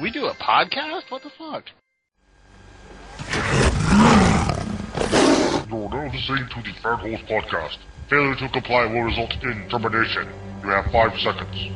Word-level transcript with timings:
we 0.00 0.10
do 0.10 0.26
a 0.26 0.34
podcast? 0.34 1.10
What 1.10 1.22
the 1.22 1.30
fuck? 1.30 1.64
You're 5.70 5.88
now 5.88 6.10
listening 6.12 6.48
to 6.48 6.62
the 6.62 6.74
Fanholes 6.82 7.26
podcast. 7.28 7.78
Failure 8.08 8.34
to 8.36 8.48
comply 8.48 8.86
will 8.86 9.02
result 9.02 9.32
in 9.42 9.68
termination. 9.68 10.28
You 10.62 10.70
have 10.70 10.86
five 10.92 11.18
seconds. 11.20 11.70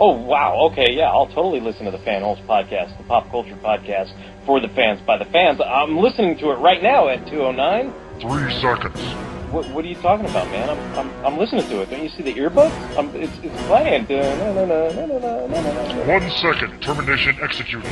Oh 0.00 0.16
wow, 0.16 0.70
okay, 0.70 0.92
yeah, 0.92 1.10
I'll 1.10 1.26
totally 1.26 1.60
listen 1.60 1.84
to 1.86 1.90
the 1.90 1.98
Fanholes 1.98 2.44
podcast, 2.46 2.96
the 2.98 3.04
pop 3.04 3.28
culture 3.30 3.56
podcast 3.56 4.12
for 4.46 4.60
the 4.60 4.68
fans 4.68 5.00
by 5.00 5.18
the 5.18 5.24
fans. 5.26 5.60
I'm 5.60 5.98
listening 5.98 6.38
to 6.38 6.50
it 6.50 6.56
right 6.56 6.82
now 6.82 7.08
at 7.08 7.26
209. 7.26 7.92
Three 8.20 8.60
seconds. 8.60 9.27
What, 9.50 9.66
what 9.70 9.82
are 9.82 9.88
you 9.88 9.94
talking 9.94 10.26
about, 10.26 10.46
man? 10.50 10.68
I'm, 10.68 10.78
I'm, 10.98 11.24
I'm 11.24 11.38
listening 11.38 11.66
to 11.70 11.80
it. 11.80 11.88
Don't 11.88 12.02
you 12.02 12.10
see 12.10 12.22
the 12.22 12.34
earbuds? 12.34 12.70
I'm, 12.98 13.08
it's, 13.16 13.32
it's 13.42 13.62
playing. 13.66 14.06
No, 14.10 14.54
no, 14.54 14.66
no, 14.66 14.90
no, 14.90 15.06
no, 15.06 15.18
no, 15.18 15.46
no, 15.46 15.94
no. 15.94 16.04
One 16.06 16.30
second. 16.32 16.82
Termination 16.82 17.34
executed. 17.40 17.90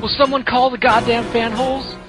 Will 0.00 0.08
someone 0.16 0.44
call 0.44 0.70
the 0.70 0.78
goddamn 0.78 1.24
Fanholes? 1.32 1.82
Hey 1.92 2.01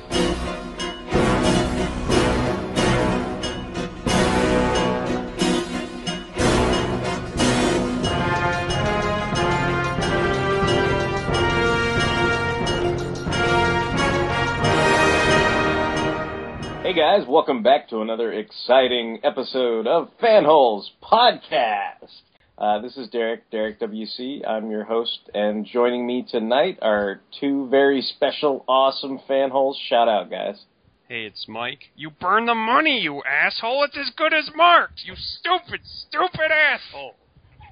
guys, 17.15 17.27
welcome 17.27 17.61
back 17.61 17.87
to 17.89 18.01
another 18.01 18.33
exciting 18.33 19.19
episode 19.23 19.85
of 19.85 20.09
Fanholes 20.19 20.85
Podcast. 21.03 22.09
Uh, 22.57 22.81
this 22.81 22.97
is 22.97 23.07
Derek, 23.09 23.51
Derek 23.51 23.79
WC. 23.79 24.47
I'm 24.47 24.71
your 24.71 24.83
host, 24.83 25.19
and 25.35 25.63
joining 25.63 26.07
me 26.07 26.25
tonight 26.27 26.79
are 26.81 27.21
two 27.39 27.67
very 27.69 28.01
special, 28.01 28.65
awesome 28.67 29.19
Fanholes. 29.29 29.75
Shout 29.87 30.07
out, 30.07 30.31
guys. 30.31 30.59
Hey, 31.07 31.25
it's 31.25 31.45
Mike. 31.47 31.91
You 31.95 32.09
burn 32.09 32.47
the 32.47 32.55
money, 32.55 32.99
you 33.01 33.21
asshole. 33.23 33.83
It's 33.83 33.97
as 33.97 34.11
good 34.17 34.33
as 34.33 34.49
Mark's. 34.55 35.03
You 35.05 35.13
stupid, 35.15 35.81
stupid 35.83 36.51
asshole. 36.51 37.15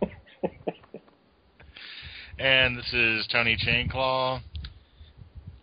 And 2.40 2.78
this 2.78 2.92
is 2.94 3.28
Tony 3.32 3.56
Chainclaw. 3.56 4.42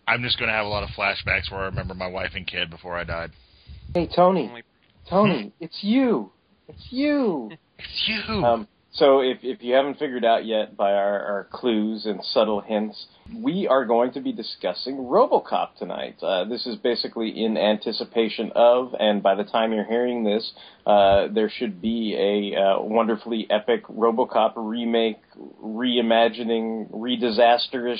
I'm 0.07 0.21
just 0.21 0.37
going 0.37 0.47
to 0.47 0.55
have 0.55 0.65
a 0.65 0.69
lot 0.69 0.83
of 0.83 0.89
flashbacks 0.89 1.51
where 1.51 1.61
I 1.61 1.65
remember 1.65 1.93
my 1.93 2.07
wife 2.07 2.31
and 2.35 2.47
kid 2.47 2.69
before 2.69 2.97
I 2.97 3.03
died. 3.03 3.31
Hey, 3.93 4.07
Tony. 4.15 4.51
Tony, 5.09 5.51
it's 5.59 5.79
you. 5.81 6.31
It's 6.67 6.87
you. 6.91 7.49
It's 7.79 8.07
you. 8.07 8.33
Um, 8.45 8.67
so 8.91 9.21
if, 9.21 9.39
if 9.41 9.63
you 9.63 9.73
haven't 9.73 9.97
figured 9.97 10.25
out 10.25 10.45
yet 10.45 10.77
by 10.77 10.93
our, 10.93 11.19
our 11.19 11.47
clues 11.51 12.05
and 12.05 12.23
subtle 12.23 12.61
hints, 12.61 13.07
we 13.35 13.67
are 13.67 13.85
going 13.85 14.11
to 14.13 14.21
be 14.21 14.31
discussing 14.31 14.97
RoboCop 14.97 15.75
tonight. 15.77 16.17
Uh, 16.21 16.45
this 16.45 16.67
is 16.67 16.75
basically 16.77 17.29
in 17.29 17.57
anticipation 17.57 18.51
of, 18.55 18.93
and 18.99 19.23
by 19.23 19.35
the 19.35 19.43
time 19.43 19.73
you're 19.73 19.85
hearing 19.85 20.23
this, 20.23 20.51
uh, 20.85 21.27
there 21.33 21.49
should 21.49 21.81
be 21.81 22.15
a 22.15 22.59
uh, 22.59 22.81
wonderfully 22.81 23.47
epic 23.49 23.87
RoboCop 23.87 24.53
remake, 24.55 25.21
reimagining, 25.63 26.91
redisasterish 26.91 27.99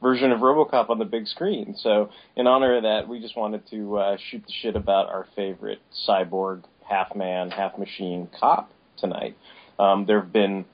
version 0.00 0.32
of 0.32 0.40
RoboCop 0.40 0.90
on 0.90 0.98
the 0.98 1.04
big 1.04 1.26
screen. 1.26 1.76
So 1.78 2.10
in 2.36 2.46
honor 2.46 2.76
of 2.76 2.82
that, 2.84 3.08
we 3.08 3.20
just 3.20 3.36
wanted 3.36 3.68
to 3.70 3.98
uh, 3.98 4.16
shoot 4.30 4.44
the 4.46 4.52
shit 4.62 4.76
about 4.76 5.08
our 5.08 5.26
favorite 5.36 5.80
cyborg, 6.08 6.64
half 6.88 7.14
man, 7.14 7.50
half 7.50 7.78
machine 7.78 8.28
cop 8.38 8.70
tonight. 8.98 9.36
Um, 9.78 10.06
there 10.06 10.20
have 10.20 10.32
been 10.32 10.64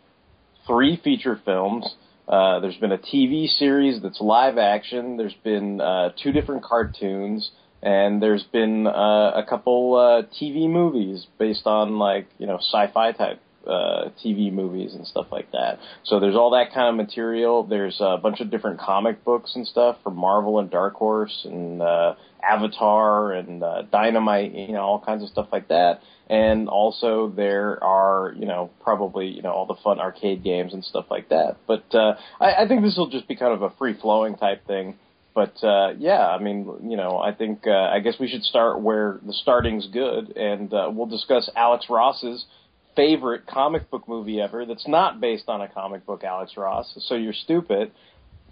three 0.67 1.01
feature 1.03 1.41
films. 1.45 1.87
Uh, 2.29 2.61
there's 2.61 2.77
been 2.77 2.93
a 2.93 2.99
TV 2.99 3.47
series 3.47 4.03
that's 4.03 4.21
live 4.21 4.59
action. 4.59 5.17
There's 5.17 5.37
been 5.45 5.81
uh, 5.81 6.11
two 6.21 6.33
different 6.33 6.65
cartoons, 6.65 7.51
and 7.83 8.21
there's 8.21 8.43
been 8.45 8.87
uh, 8.87 9.33
a 9.37 9.45
couple 9.49 9.95
uh, 9.95 10.23
TV 10.41 10.69
movies 10.69 11.27
based 11.39 11.67
on 11.67 11.99
like 11.99 12.27
you 12.39 12.47
know 12.47 12.57
sci-fi 12.57 13.13
type 13.13 13.41
uh, 13.67 14.11
TV 14.25 14.53
movies 14.53 14.95
and 14.95 15.07
stuff 15.07 15.27
like 15.31 15.51
that. 15.53 15.79
So 16.05 16.21
there's 16.21 16.37
all 16.37 16.51
that 16.51 16.73
kind 16.73 16.89
of 16.89 16.95
material. 16.95 17.65
There's 17.65 17.97
a 18.01 18.17
bunch 18.17 18.41
of 18.41 18.51
different 18.51 18.81
comic 18.81 19.25
books 19.25 19.53
and 19.55 19.67
stuff 19.67 19.97
from 20.03 20.17
Marvel 20.17 20.59
and 20.59 20.71
Dark 20.71 20.95
Horse 20.95 21.43
and 21.45 21.83
uh, 21.83 22.15
Avatar 22.43 23.33
and 23.33 23.63
uh, 23.63 23.83
Dynamite, 23.91 24.55
you 24.55 24.73
know, 24.73 24.83
all 24.83 25.03
kinds 25.05 25.23
of 25.23 25.29
stuff 25.29 25.49
like 25.53 25.69
that. 25.69 26.01
And 26.29 26.69
also 26.69 27.33
there 27.35 27.83
are, 27.83 28.35
you 28.37 28.47
know, 28.47 28.71
probably, 28.83 29.29
you 29.29 29.43
know, 29.43 29.53
all 29.53 29.67
the 29.67 29.77
fun 29.83 30.01
arcade 30.01 30.43
games 30.43 30.73
and 30.75 30.85
stuff 30.85 31.07
like 31.11 31.29
that. 31.29 31.57
But 31.67 31.85
uh, 31.95 32.15
I, 32.41 32.65
I 32.65 32.69
think 32.69 32.83
this 32.83 32.97
will 32.97 33.11
just 33.11 33.29
be 33.29 33.37
kind 33.37 33.53
of 33.53 33.63
a 33.63 33.71
free 33.79 33.95
flowing 34.01 34.37
type 34.37 34.67
thing. 34.67 34.97
But 35.37 35.63
uh, 35.63 35.93
yeah, 35.99 36.27
I 36.27 36.43
mean, 36.43 36.67
you 36.89 36.97
know, 36.97 37.19
I 37.19 37.33
think 37.33 37.67
uh, 37.67 37.71
I 37.71 38.01
guess 38.01 38.15
we 38.19 38.27
should 38.27 38.43
start 38.43 38.81
where 38.81 39.21
the 39.25 39.35
starting's 39.35 39.87
good, 39.87 40.35
and 40.35 40.73
uh, 40.73 40.91
we'll 40.91 41.07
discuss 41.07 41.51
Alex 41.55 41.87
Ross's 41.91 42.47
favorite 42.97 43.47
comic 43.47 43.91
book 43.91 44.09
movie 44.09 44.41
ever 44.41 44.65
that's 44.65 44.89
not 44.89 45.21
based 45.21 45.45
on 45.49 45.61
a 45.61 45.69
comic 45.69 46.05
book, 46.07 46.25
Alex 46.25 46.57
Ross. 46.57 46.97
So 47.07 47.15
you're 47.15 47.33
stupid. 47.33 47.93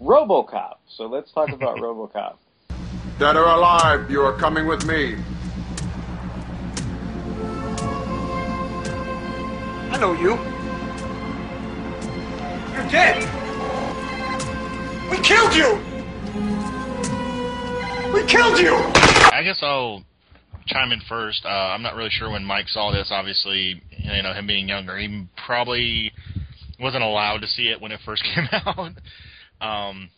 RoboCop. 0.01 0.75
So 0.95 1.05
let's 1.05 1.31
talk 1.31 1.49
about 1.53 1.77
RoboCop. 1.77 2.35
Dead 3.19 3.35
or 3.35 3.45
alive, 3.45 4.09
you 4.09 4.21
are 4.21 4.37
coming 4.37 4.67
with 4.67 4.85
me. 4.85 5.15
I 9.91 9.97
know 9.97 10.13
you. 10.13 10.35
You're 12.73 12.91
dead. 12.91 13.23
We 15.09 15.21
killed 15.21 15.53
you. 15.55 15.79
We 18.13 18.25
killed 18.27 18.59
you. 18.59 18.75
I 19.31 19.41
guess 19.43 19.59
I'll 19.61 20.03
chime 20.67 20.91
in 20.91 20.99
first. 21.07 21.45
Uh, 21.45 21.47
I'm 21.47 21.81
not 21.81 21.95
really 21.95 22.09
sure 22.09 22.29
when 22.29 22.43
Mike 22.43 22.67
saw 22.67 22.91
this. 22.91 23.07
Obviously, 23.11 23.81
you 24.13 24.23
know, 24.23 24.33
him 24.33 24.47
being 24.47 24.67
younger, 24.67 24.97
he 24.97 25.27
probably 25.45 26.11
wasn't 26.79 27.03
allowed 27.03 27.41
to 27.41 27.47
see 27.47 27.69
it 27.69 27.81
when 27.81 27.91
it 27.91 27.99
first 28.05 28.23
came 28.35 28.47
out. 28.51 28.91
Um, 29.61 30.09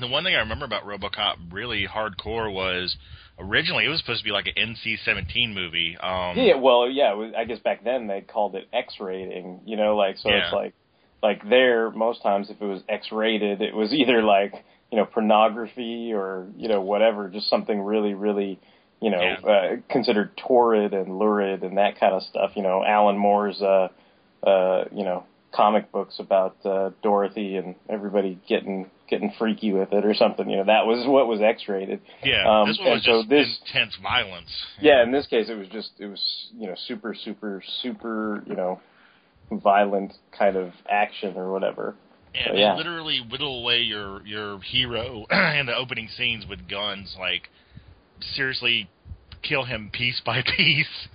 the 0.00 0.08
one 0.08 0.24
thing 0.24 0.34
I 0.34 0.40
remember 0.40 0.64
about 0.64 0.84
RoboCop 0.84 1.52
really 1.52 1.86
hardcore 1.86 2.52
was 2.52 2.96
originally 3.38 3.84
it 3.84 3.88
was 3.88 4.00
supposed 4.00 4.20
to 4.20 4.24
be 4.24 4.30
like 4.32 4.46
an 4.46 4.74
NC-17 4.74 5.54
movie. 5.54 5.96
Um, 5.96 6.36
Yeah, 6.36 6.56
well, 6.56 6.88
yeah. 6.88 7.12
It 7.12 7.16
was, 7.16 7.32
I 7.36 7.44
guess 7.44 7.58
back 7.60 7.84
then 7.84 8.06
they 8.06 8.20
called 8.20 8.54
it 8.56 8.68
X 8.72 8.94
rating. 9.00 9.60
You 9.64 9.76
know, 9.76 9.96
like 9.96 10.18
so 10.18 10.30
Yeah. 10.30 10.46
it's 10.46 10.52
like 10.52 10.74
like 11.22 11.48
there 11.48 11.90
most 11.90 12.22
times 12.22 12.50
if 12.50 12.60
it 12.60 12.64
was 12.64 12.82
X 12.88 13.08
rated, 13.12 13.62
it 13.62 13.74
was 13.74 13.92
either 13.92 14.22
like 14.22 14.52
you 14.90 14.98
know 14.98 15.06
pornography 15.06 16.12
or 16.12 16.48
you 16.56 16.68
know 16.68 16.80
whatever, 16.80 17.28
just 17.28 17.48
something 17.48 17.80
really 17.80 18.14
really 18.14 18.58
you 19.04 19.10
know 19.10 19.20
Yeah. 19.22 19.50
uh, 19.52 19.76
considered 19.90 20.30
torrid 20.48 20.92
and 20.94 21.18
lurid 21.18 21.62
and 21.66 21.76
that 21.78 22.00
kind 22.00 22.14
of 22.14 22.22
stuff. 22.22 22.50
You 22.56 22.62
know, 22.62 22.82
Alan 22.84 23.18
Moore's 23.18 23.60
uh 23.62 23.88
uh 24.52 24.84
you 24.92 25.04
know 25.04 25.24
comic 25.52 25.92
books 25.92 26.16
about 26.18 26.56
uh, 26.64 26.90
Dorothy 27.02 27.56
and 27.56 27.76
everybody 27.88 28.32
getting 28.48 28.90
getting 29.08 29.30
freaky 29.38 29.72
with 29.72 29.92
it 29.92 30.04
or 30.04 30.14
something. 30.14 30.50
You 30.50 30.56
know, 30.58 30.64
that 30.64 30.84
was 30.86 31.06
what 31.06 31.28
was 31.28 31.40
X-rated. 31.40 32.00
Yeah, 32.24 32.42
Um, 32.62 32.66
this 32.68 32.78
one 32.80 32.90
was 32.98 33.04
so 33.04 33.18
just 33.20 33.28
this- 33.28 33.60
intense 33.66 33.94
violence. 34.02 34.50
Yeah, 34.80 35.02
in 35.04 35.12
this 35.12 35.26
case, 35.28 35.48
it 35.48 35.54
was 35.62 35.68
just 35.68 35.90
it 36.00 36.06
was 36.06 36.22
you 36.58 36.66
know 36.66 36.74
super 36.88 37.14
super 37.14 37.62
super 37.82 38.42
you 38.48 38.56
know 38.56 38.80
violent 39.52 40.12
kind 40.36 40.56
of 40.56 40.72
action 40.90 41.36
or 41.36 41.52
whatever. 41.52 41.94
And 42.34 42.46
So, 42.46 42.52
they 42.54 42.60
yeah. 42.60 42.74
literally 42.76 43.20
whittle 43.30 43.60
away 43.60 43.78
your 43.82 44.26
your 44.26 44.58
hero 44.60 45.24
in 45.60 45.66
the 45.66 45.76
opening 45.76 46.08
scenes 46.16 46.46
with 46.48 46.66
guns, 46.68 47.14
like 47.18 47.48
seriously 48.34 48.88
kill 49.46 49.64
him 49.64 49.90
piece 49.92 50.20
by 50.24 50.42
piece. 50.56 51.08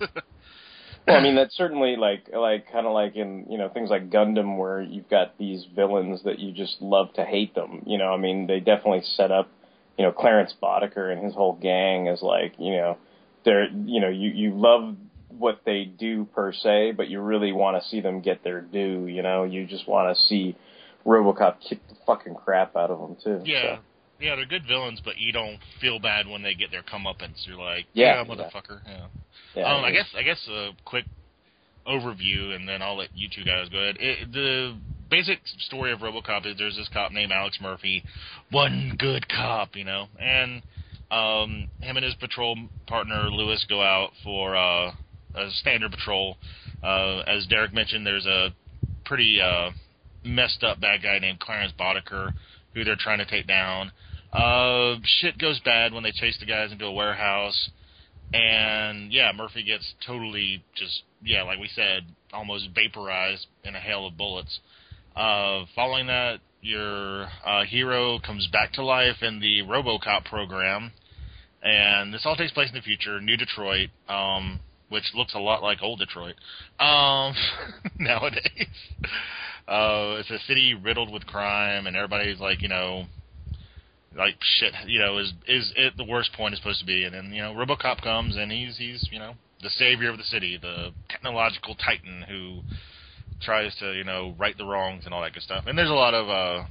Well, 1.06 1.16
I 1.16 1.22
mean 1.22 1.34
that's 1.34 1.56
certainly 1.56 1.96
like 1.96 2.28
like 2.32 2.70
kind 2.70 2.86
of 2.86 2.92
like 2.92 3.16
in 3.16 3.46
you 3.50 3.58
know 3.58 3.68
things 3.68 3.90
like 3.90 4.10
Gundam 4.10 4.58
where 4.58 4.80
you've 4.80 5.08
got 5.08 5.38
these 5.38 5.66
villains 5.74 6.22
that 6.24 6.38
you 6.38 6.52
just 6.52 6.80
love 6.80 7.12
to 7.14 7.24
hate 7.24 7.54
them. 7.54 7.82
You 7.86 7.98
know, 7.98 8.12
I 8.12 8.16
mean 8.16 8.46
they 8.46 8.60
definitely 8.60 9.02
set 9.02 9.30
up 9.30 9.50
you 9.98 10.04
know 10.04 10.12
Clarence 10.12 10.54
Boddicker 10.62 11.12
and 11.12 11.24
his 11.24 11.34
whole 11.34 11.54
gang 11.54 12.08
as 12.08 12.22
like 12.22 12.54
you 12.58 12.72
know 12.72 12.98
they're 13.44 13.68
you 13.68 14.00
know 14.00 14.08
you 14.08 14.30
you 14.30 14.54
love 14.54 14.96
what 15.28 15.62
they 15.64 15.84
do 15.84 16.26
per 16.26 16.52
se, 16.52 16.92
but 16.92 17.08
you 17.08 17.20
really 17.20 17.52
want 17.52 17.82
to 17.82 17.88
see 17.88 18.00
them 18.00 18.20
get 18.20 18.44
their 18.44 18.60
due. 18.60 19.06
You 19.06 19.22
know, 19.22 19.44
you 19.44 19.66
just 19.66 19.88
want 19.88 20.14
to 20.14 20.22
see 20.24 20.56
RoboCop 21.06 21.56
kick 21.66 21.80
the 21.88 21.96
fucking 22.06 22.34
crap 22.34 22.76
out 22.76 22.90
of 22.90 23.00
them 23.00 23.16
too. 23.22 23.42
yeah. 23.44 23.76
So, 23.76 23.82
Yeah, 24.20 24.36
they're 24.36 24.46
good 24.46 24.66
villains, 24.66 25.00
but 25.04 25.18
you 25.18 25.32
don't 25.32 25.58
feel 25.80 25.98
bad 25.98 26.28
when 26.28 26.42
they 26.42 26.54
get 26.54 26.70
their 26.70 26.82
comeuppance. 26.82 27.46
You're 27.46 27.56
like, 27.56 27.86
Yeah, 27.94 28.22
yeah, 28.22 28.24
motherfucker. 28.24 28.80
Yeah. 28.86 29.06
yeah, 29.54 29.74
um, 29.74 29.84
I 29.84 29.90
guess 29.90 30.06
I 30.16 30.22
guess 30.22 30.38
a 30.48 30.70
quick 30.84 31.06
overview, 31.86 32.54
and 32.54 32.68
then 32.68 32.82
I'll 32.82 32.96
let 32.96 33.08
you 33.14 33.28
two 33.34 33.44
guys 33.44 33.68
go 33.70 33.78
ahead. 33.78 33.96
It, 33.98 34.32
the 34.32 34.76
basic 35.10 35.38
story 35.60 35.92
of 35.92 36.00
RoboCop 36.00 36.46
is 36.46 36.56
there's 36.58 36.76
this 36.76 36.88
cop 36.92 37.12
named 37.12 37.32
Alex 37.32 37.58
Murphy, 37.60 38.04
one 38.50 38.94
good 38.98 39.28
cop, 39.28 39.74
you 39.74 39.84
know, 39.84 40.06
and 40.18 40.62
um, 41.10 41.68
him 41.80 41.96
and 41.96 42.04
his 42.04 42.14
patrol 42.16 42.56
partner 42.86 43.30
Lewis 43.30 43.64
go 43.68 43.82
out 43.82 44.10
for 44.22 44.54
uh, 44.54 44.92
a 45.34 45.50
standard 45.60 45.92
patrol. 45.92 46.36
Uh, 46.82 47.20
as 47.20 47.46
Derek 47.46 47.72
mentioned, 47.72 48.06
there's 48.06 48.26
a 48.26 48.50
pretty 49.04 49.40
uh, 49.40 49.70
messed 50.24 50.62
up 50.62 50.80
bad 50.80 51.02
guy 51.02 51.18
named 51.18 51.40
Clarence 51.40 51.72
Boddicker 51.78 52.32
who 52.74 52.84
they're 52.84 52.96
trying 52.96 53.18
to 53.18 53.26
take 53.26 53.46
down. 53.46 53.90
Uh, 54.32 54.96
shit 55.04 55.38
goes 55.38 55.60
bad 55.64 55.92
when 55.92 56.02
they 56.02 56.12
chase 56.12 56.36
the 56.38 56.46
guys 56.46 56.70
into 56.72 56.84
a 56.84 56.92
warehouse 56.92 57.70
and 58.32 59.12
yeah, 59.12 59.32
Murphy 59.34 59.62
gets 59.62 59.94
totally 60.06 60.62
just 60.76 61.02
yeah, 61.22 61.42
like 61.42 61.58
we 61.58 61.68
said, 61.74 62.04
almost 62.32 62.68
vaporized 62.74 63.46
in 63.64 63.74
a 63.74 63.80
hail 63.80 64.06
of 64.06 64.16
bullets. 64.16 64.60
Uh, 65.16 65.64
following 65.74 66.06
that, 66.06 66.38
your 66.62 67.28
uh, 67.44 67.64
hero 67.64 68.18
comes 68.24 68.46
back 68.52 68.72
to 68.74 68.84
life 68.84 69.22
in 69.22 69.40
the 69.40 69.62
RoboCop 69.62 70.24
program, 70.24 70.92
and 71.62 72.14
this 72.14 72.22
all 72.24 72.36
takes 72.36 72.52
place 72.52 72.68
in 72.68 72.74
the 72.74 72.82
future, 72.82 73.20
New 73.20 73.36
Detroit, 73.36 73.90
um, 74.08 74.60
which 74.88 75.04
looks 75.14 75.34
a 75.34 75.38
lot 75.38 75.62
like 75.62 75.78
old 75.82 75.98
Detroit 75.98 76.36
um, 76.78 77.34
nowadays. 77.98 78.68
Uh, 79.66 80.18
it's 80.20 80.30
a 80.30 80.38
city 80.46 80.74
riddled 80.74 81.12
with 81.12 81.26
crime, 81.26 81.86
and 81.86 81.96
everybody's 81.96 82.40
like, 82.40 82.62
you 82.62 82.68
know, 82.68 83.04
like 84.16 84.36
shit, 84.40 84.72
you 84.86 84.98
know, 84.98 85.18
is 85.18 85.32
is 85.46 85.72
it 85.76 85.96
the 85.96 86.04
worst 86.04 86.32
point 86.32 86.54
is 86.54 86.60
supposed 86.60 86.80
to 86.80 86.86
be, 86.86 87.04
and 87.04 87.14
then 87.14 87.32
you 87.32 87.42
know, 87.42 87.52
RoboCop 87.52 88.02
comes 88.02 88.36
and 88.36 88.50
he's 88.50 88.76
he's 88.76 89.08
you 89.10 89.18
know 89.18 89.34
the 89.62 89.70
savior 89.70 90.10
of 90.10 90.18
the 90.18 90.24
city, 90.24 90.58
the 90.60 90.92
technological 91.08 91.74
titan 91.74 92.24
who 92.28 92.60
tries 93.40 93.74
to 93.76 93.92
you 93.92 94.04
know 94.04 94.34
right 94.38 94.56
the 94.58 94.64
wrongs 94.64 95.04
and 95.04 95.14
all 95.14 95.22
that 95.22 95.32
good 95.32 95.42
stuff. 95.42 95.64
And 95.66 95.78
there's 95.78 95.90
a 95.90 95.94
lot 95.94 96.14
of 96.14 96.28
uh 96.28 96.66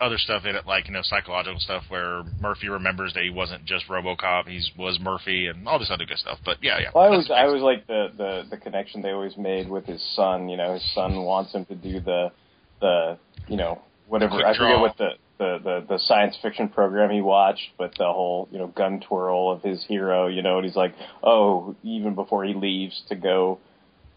other 0.00 0.18
stuff 0.18 0.44
in 0.44 0.56
it, 0.56 0.66
like 0.66 0.86
you 0.88 0.92
know 0.92 1.02
psychological 1.02 1.60
stuff 1.60 1.84
where 1.88 2.22
Murphy 2.40 2.68
remembers 2.68 3.14
that 3.14 3.22
he 3.22 3.30
wasn't 3.30 3.64
just 3.64 3.86
RoboCop, 3.88 4.48
he 4.48 4.60
was 4.76 4.98
Murphy, 5.00 5.46
and 5.46 5.66
all 5.68 5.78
this 5.78 5.90
other 5.90 6.04
good 6.04 6.18
stuff. 6.18 6.38
But 6.44 6.58
yeah, 6.60 6.78
yeah. 6.80 6.88
Well, 6.94 7.04
I 7.04 7.08
was 7.08 7.30
I 7.30 7.46
was 7.46 7.62
like 7.62 7.86
the, 7.86 8.08
the 8.16 8.42
the 8.50 8.56
connection 8.56 9.02
they 9.02 9.10
always 9.10 9.36
made 9.36 9.68
with 9.68 9.86
his 9.86 10.02
son. 10.16 10.48
You 10.48 10.56
know, 10.56 10.74
his 10.74 10.94
son 10.94 11.22
wants 11.22 11.52
him 11.52 11.64
to 11.66 11.74
do 11.74 12.00
the 12.00 12.32
the 12.80 13.18
you 13.46 13.56
know 13.56 13.80
whatever 14.08 14.34
I 14.34 14.52
forget 14.52 14.56
draw. 14.56 14.80
what 14.80 14.96
the, 14.98 15.10
the 15.38 15.58
the 15.62 15.86
the 15.88 15.98
science 15.98 16.36
fiction 16.40 16.68
program 16.68 17.10
he 17.10 17.20
watched, 17.20 17.70
but 17.78 17.92
the 17.98 18.04
whole 18.04 18.48
you 18.50 18.58
know 18.58 18.68
gun 18.68 19.00
twirl 19.00 19.50
of 19.50 19.62
his 19.62 19.84
hero. 19.84 20.28
You 20.28 20.42
know, 20.42 20.58
and 20.58 20.66
he's 20.66 20.76
like, 20.76 20.94
oh, 21.22 21.74
even 21.82 22.14
before 22.14 22.44
he 22.44 22.54
leaves 22.54 23.02
to 23.08 23.16
go, 23.16 23.58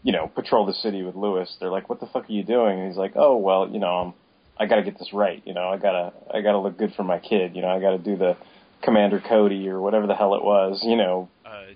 you 0.02 0.12
know, 0.12 0.28
patrol 0.28 0.66
the 0.66 0.74
city 0.74 1.02
with 1.02 1.14
Lewis, 1.16 1.56
they're 1.60 1.70
like, 1.70 1.88
what 1.88 2.00
the 2.00 2.06
fuck 2.06 2.28
are 2.28 2.32
you 2.32 2.44
doing? 2.44 2.78
And 2.78 2.88
he's 2.88 2.96
like, 2.96 3.12
oh 3.16 3.36
well, 3.36 3.68
you 3.68 3.80
know, 3.80 3.88
I'm, 3.88 4.14
I 4.58 4.66
got 4.66 4.76
to 4.76 4.82
get 4.82 4.98
this 4.98 5.12
right. 5.12 5.42
You 5.44 5.54
know, 5.54 5.68
I 5.68 5.76
gotta 5.76 6.12
I 6.32 6.40
gotta 6.40 6.58
look 6.58 6.78
good 6.78 6.94
for 6.94 7.04
my 7.04 7.18
kid. 7.18 7.56
You 7.56 7.62
know, 7.62 7.68
I 7.68 7.80
got 7.80 7.90
to 7.90 7.98
do 7.98 8.16
the 8.16 8.36
Commander 8.82 9.20
Cody 9.20 9.68
or 9.68 9.80
whatever 9.80 10.06
the 10.06 10.14
hell 10.14 10.34
it 10.34 10.44
was. 10.44 10.80
You 10.82 10.96
know, 10.96 11.28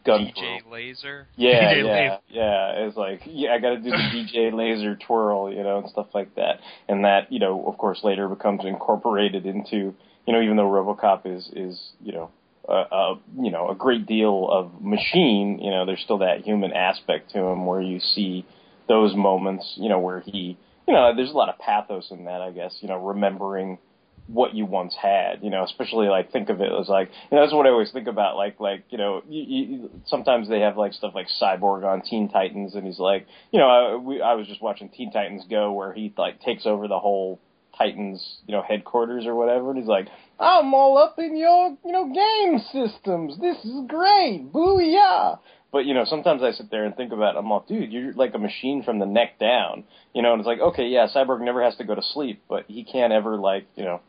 DJ 0.04 0.70
Laser. 0.70 1.26
yeah, 1.36 1.74
DJ 1.74 1.76
yeah, 1.76 1.92
Laser. 1.92 2.18
yeah. 2.28 2.86
It's 2.86 2.96
like, 2.96 3.20
yeah, 3.26 3.50
I 3.52 3.58
got 3.58 3.70
to 3.70 3.76
do 3.78 3.90
the 3.90 3.96
DJ 3.96 4.52
laser 4.52 4.96
twirl, 4.96 5.52
you 5.52 5.62
know, 5.62 5.78
and 5.78 5.88
stuff 5.88 6.08
like 6.14 6.34
that. 6.36 6.60
And 6.88 7.04
that, 7.04 7.32
you 7.32 7.38
know, 7.38 7.64
of 7.66 7.78
course, 7.78 8.00
later 8.02 8.28
becomes 8.28 8.62
incorporated 8.64 9.46
into, 9.46 9.94
you 10.26 10.32
know, 10.32 10.40
even 10.40 10.56
though 10.56 10.64
RoboCop 10.68 11.26
is 11.26 11.48
is, 11.54 11.80
you 12.00 12.12
know, 12.12 12.30
a, 12.68 12.72
a 12.72 13.20
you 13.40 13.50
know 13.50 13.68
a 13.68 13.74
great 13.74 14.06
deal 14.06 14.48
of 14.50 14.82
machine, 14.82 15.58
you 15.62 15.70
know, 15.70 15.84
there's 15.86 16.00
still 16.00 16.18
that 16.18 16.42
human 16.42 16.72
aspect 16.72 17.30
to 17.32 17.38
him 17.38 17.66
where 17.66 17.80
you 17.80 18.00
see 18.00 18.46
those 18.88 19.14
moments, 19.14 19.74
you 19.76 19.88
know, 19.88 19.98
where 19.98 20.20
he, 20.20 20.56
you 20.86 20.94
know, 20.94 21.12
there's 21.14 21.30
a 21.30 21.36
lot 21.36 21.48
of 21.48 21.58
pathos 21.58 22.10
in 22.10 22.24
that, 22.24 22.40
I 22.40 22.50
guess, 22.50 22.76
you 22.80 22.88
know, 22.88 22.96
remembering 22.96 23.78
what 24.26 24.54
you 24.54 24.64
once 24.64 24.94
had, 25.00 25.42
you 25.42 25.50
know, 25.50 25.64
especially 25.64 26.06
like 26.06 26.32
think 26.32 26.48
of 26.48 26.60
it 26.60 26.70
as 26.72 26.88
like, 26.88 27.10
you 27.30 27.36
know, 27.36 27.42
that's 27.42 27.52
what 27.52 27.66
I 27.66 27.70
always 27.70 27.90
think 27.90 28.06
about, 28.06 28.36
like, 28.36 28.60
like, 28.60 28.84
you 28.90 28.98
know, 28.98 29.22
you, 29.28 29.42
you, 29.42 29.90
sometimes 30.06 30.48
they 30.48 30.60
have 30.60 30.76
like 30.76 30.92
stuff 30.92 31.12
like 31.14 31.26
Cyborg 31.40 31.84
on 31.84 32.02
Teen 32.02 32.28
Titans 32.28 32.74
and 32.74 32.86
he's 32.86 32.98
like, 32.98 33.26
you 33.50 33.58
know, 33.58 33.66
I, 33.66 33.96
we, 33.96 34.22
I 34.22 34.34
was 34.34 34.46
just 34.46 34.62
watching 34.62 34.88
Teen 34.88 35.12
Titans 35.12 35.44
Go 35.50 35.72
where 35.72 35.92
he 35.92 36.12
like 36.16 36.40
takes 36.40 36.66
over 36.66 36.88
the 36.88 36.98
whole 36.98 37.40
Titans, 37.76 38.24
you 38.46 38.52
know, 38.52 38.62
headquarters 38.62 39.26
or 39.26 39.34
whatever 39.34 39.70
and 39.70 39.78
he's 39.78 39.88
like, 39.88 40.08
I'm 40.38 40.72
all 40.72 40.98
up 40.98 41.18
in 41.18 41.36
your, 41.36 41.76
you 41.84 41.92
know, 41.92 42.12
game 42.12 42.58
systems. 42.72 43.38
This 43.40 43.56
is 43.64 43.86
great. 43.88 44.52
Booyah. 44.52 45.38
But, 45.72 45.86
you 45.86 45.94
know, 45.94 46.04
sometimes 46.04 46.42
I 46.42 46.52
sit 46.52 46.70
there 46.70 46.84
and 46.84 46.94
think 46.94 47.12
about 47.12 47.34
it. 47.34 47.38
I'm 47.38 47.48
like, 47.48 47.66
dude, 47.66 47.90
you're 47.90 48.12
like 48.12 48.34
a 48.34 48.38
machine 48.38 48.82
from 48.82 48.98
the 48.98 49.06
neck 49.06 49.38
down. 49.38 49.84
You 50.14 50.20
know, 50.20 50.32
and 50.32 50.40
it's 50.40 50.46
like, 50.46 50.60
okay, 50.60 50.88
yeah, 50.88 51.08
Cyborg 51.14 51.40
never 51.42 51.62
has 51.62 51.76
to 51.76 51.84
go 51.84 51.94
to 51.94 52.02
sleep, 52.02 52.42
but 52.46 52.66
he 52.68 52.84
can't 52.84 53.10
ever, 53.12 53.36
like, 53.36 53.66
you 53.74 53.84
know, 53.84 54.02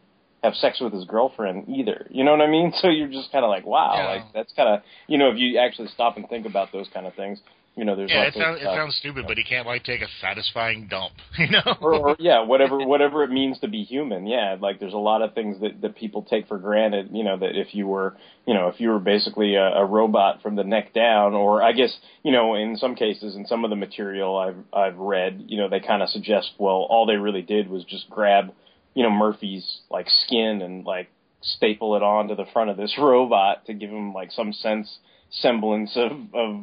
have 0.44 0.54
sex 0.56 0.80
with 0.82 0.94
his 0.94 1.06
girlfriend 1.06 1.70
either. 1.70 2.08
You 2.12 2.24
know 2.24 2.32
what 2.32 2.42
I 2.42 2.48
mean? 2.50 2.74
So 2.82 2.90
you're 2.90 3.08
just 3.08 3.32
kind 3.32 3.46
of 3.46 3.50
like, 3.50 3.66
wow, 3.66 3.96
Yeah. 3.96 4.06
like 4.08 4.34
that's 4.34 4.52
kind 4.54 4.68
of, 4.68 4.82
you 5.08 5.18
know, 5.18 5.30
if 5.30 5.38
you 5.38 5.58
actually 5.58 5.88
stop 5.88 6.18
and 6.18 6.28
think 6.28 6.46
about 6.46 6.72
those 6.74 6.88
kind 6.94 7.08
of 7.08 7.14
things, 7.14 7.40
you 7.76 7.86
know, 7.86 7.96
there's 7.96 8.12
yeah, 8.12 8.26
it 8.26 8.36
it 8.36 8.68
uh, 8.68 8.76
sounds 8.76 8.96
stupid, 8.98 9.26
but 9.28 9.36
he 9.36 9.44
can't 9.44 9.66
like 9.66 9.84
take 9.84 10.02
a 10.02 10.08
satisfying 10.22 10.88
dump, 10.88 11.14
you 11.40 11.50
know? 11.50 11.76
or, 11.82 11.94
or 11.96 12.16
yeah, 12.20 12.44
whatever 12.44 12.78
whatever 12.86 13.24
it 13.24 13.32
means 13.32 13.60
to 13.62 13.68
be 13.68 13.84
human. 13.84 14.28
Yeah, 14.28 14.58
like 14.60 14.80
there's 14.80 14.94
a 14.94 14.98
lot 14.98 15.24
of 15.24 15.34
things 15.34 15.60
that 15.62 15.82
that 15.82 15.96
people 15.96 16.22
take 16.22 16.48
for 16.48 16.60
granted. 16.60 17.10
You 17.12 17.24
know 17.24 17.36
that 17.38 17.60
if 17.60 17.74
you 17.74 17.88
were, 17.88 18.16
you 18.46 18.54
know, 18.54 18.68
if 18.68 18.80
you 18.80 18.90
were 18.90 19.00
basically 19.00 19.56
a, 19.56 19.66
a 19.66 19.86
robot 19.86 20.44
from 20.44 20.56
the 20.56 20.64
neck 20.64 20.94
down, 20.94 21.34
or 21.34 21.64
I 21.64 21.72
guess 21.72 21.92
you 22.22 22.32
know, 22.32 22.54
in 22.54 22.78
some 22.78 22.94
cases, 22.94 23.36
in 23.36 23.48
some 23.48 23.64
of 23.64 23.72
the 23.72 23.76
material 23.76 24.38
I've 24.38 24.58
I've 24.72 24.98
read, 25.00 25.46
you 25.48 25.58
know, 25.58 25.68
they 25.68 25.80
kind 25.80 26.04
of 26.04 26.10
suggest, 26.10 26.52
well, 26.60 26.86
all 26.92 27.08
they 27.08 27.16
really 27.16 27.42
did 27.42 27.70
was 27.70 27.84
just 27.86 28.08
grab, 28.08 28.54
you 28.94 29.04
know, 29.04 29.10
Murphy's 29.12 29.82
like 29.90 30.08
skin 30.26 30.62
and 30.62 30.86
like 30.86 31.10
staple 31.42 31.96
it 31.96 32.04
onto 32.04 32.36
the 32.36 32.46
front 32.54 32.70
of 32.70 32.78
this 32.78 32.96
robot 33.00 33.66
to 33.66 33.74
give 33.74 33.90
him 33.90 34.14
like 34.14 34.32
some 34.32 34.54
sense 34.54 35.00
semblance 35.30 35.96
of 35.96 36.12
of 36.34 36.62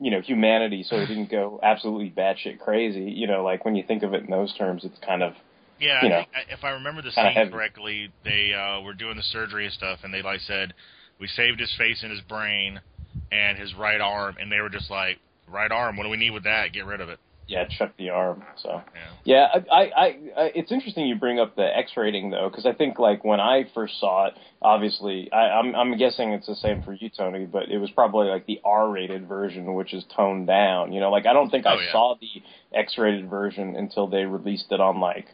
you 0.00 0.10
know 0.10 0.20
humanity, 0.20 0.82
so 0.82 0.98
he 0.98 1.06
didn't 1.06 1.30
go 1.30 1.58
absolutely 1.62 2.10
batshit 2.10 2.58
crazy. 2.58 3.10
You 3.10 3.26
know, 3.26 3.44
like 3.44 3.64
when 3.64 3.74
you 3.76 3.82
think 3.86 4.02
of 4.02 4.14
it 4.14 4.22
in 4.24 4.30
those 4.30 4.54
terms, 4.56 4.84
it's 4.84 4.98
kind 5.04 5.22
of 5.22 5.34
Yeah, 5.78 6.00
you 6.02 6.06
I 6.06 6.10
know, 6.10 6.16
think, 6.18 6.28
I- 6.34 6.52
if 6.52 6.64
I 6.64 6.70
remember 6.70 7.02
the 7.02 7.10
scene 7.12 7.24
heavy. 7.26 7.50
correctly, 7.50 8.12
they 8.24 8.52
uh, 8.54 8.80
were 8.82 8.94
doing 8.94 9.16
the 9.16 9.22
surgery 9.22 9.64
and 9.64 9.72
stuff, 9.74 10.00
and 10.04 10.12
they 10.14 10.22
like 10.22 10.40
said, 10.40 10.74
"We 11.18 11.26
saved 11.28 11.60
his 11.60 11.72
face 11.76 12.02
and 12.02 12.10
his 12.12 12.20
brain 12.22 12.80
and 13.32 13.58
his 13.58 13.74
right 13.74 14.00
arm," 14.00 14.36
and 14.40 14.50
they 14.50 14.60
were 14.60 14.68
just 14.70 14.90
like, 14.90 15.18
"Right 15.48 15.70
arm? 15.70 15.96
What 15.96 16.04
do 16.04 16.10
we 16.10 16.16
need 16.16 16.30
with 16.30 16.44
that? 16.44 16.72
Get 16.72 16.86
rid 16.86 17.00
of 17.00 17.08
it." 17.08 17.18
Yeah, 17.46 17.64
chuck 17.78 17.92
the 17.98 18.10
arm. 18.10 18.42
So 18.62 18.82
Yeah. 18.94 19.10
yeah, 19.24 19.46
I, 19.72 19.76
I, 19.76 20.04
I, 20.04 20.52
it's 20.54 20.72
interesting 20.72 21.06
you 21.06 21.16
bring 21.16 21.40
up 21.40 21.56
the 21.56 21.64
X 21.76 21.92
rating 21.96 22.30
though, 22.30 22.48
because 22.50 22.66
I 22.66 22.72
think 22.72 22.98
like 22.98 23.24
when 23.24 23.40
I 23.40 23.64
first 23.74 23.98
saw 24.00 24.26
it, 24.26 24.34
obviously 24.62 25.30
I, 25.32 25.58
I'm 25.58 25.74
I'm 25.74 25.96
guessing 25.98 26.32
it's 26.32 26.46
the 26.46 26.56
same 26.56 26.82
for 26.82 26.92
you, 26.92 27.10
Tony, 27.16 27.46
but 27.46 27.68
it 27.70 27.78
was 27.78 27.90
probably 27.90 28.28
like 28.28 28.46
the 28.46 28.60
R 28.64 28.88
rated 28.90 29.26
version, 29.28 29.74
which 29.74 29.94
is 29.94 30.04
toned 30.16 30.46
down. 30.46 30.92
You 30.92 31.00
know, 31.00 31.10
like 31.10 31.26
I 31.26 31.32
don't 31.32 31.50
think 31.50 31.66
Oh, 31.66 31.70
I 31.70 31.84
yeah. 31.84 31.92
saw 31.92 32.16
the 32.20 32.42
X 32.78 32.96
rated 32.98 33.28
version 33.30 33.76
until 33.76 34.08
they 34.08 34.24
released 34.24 34.66
it 34.70 34.80
on 34.80 35.00
like. 35.00 35.26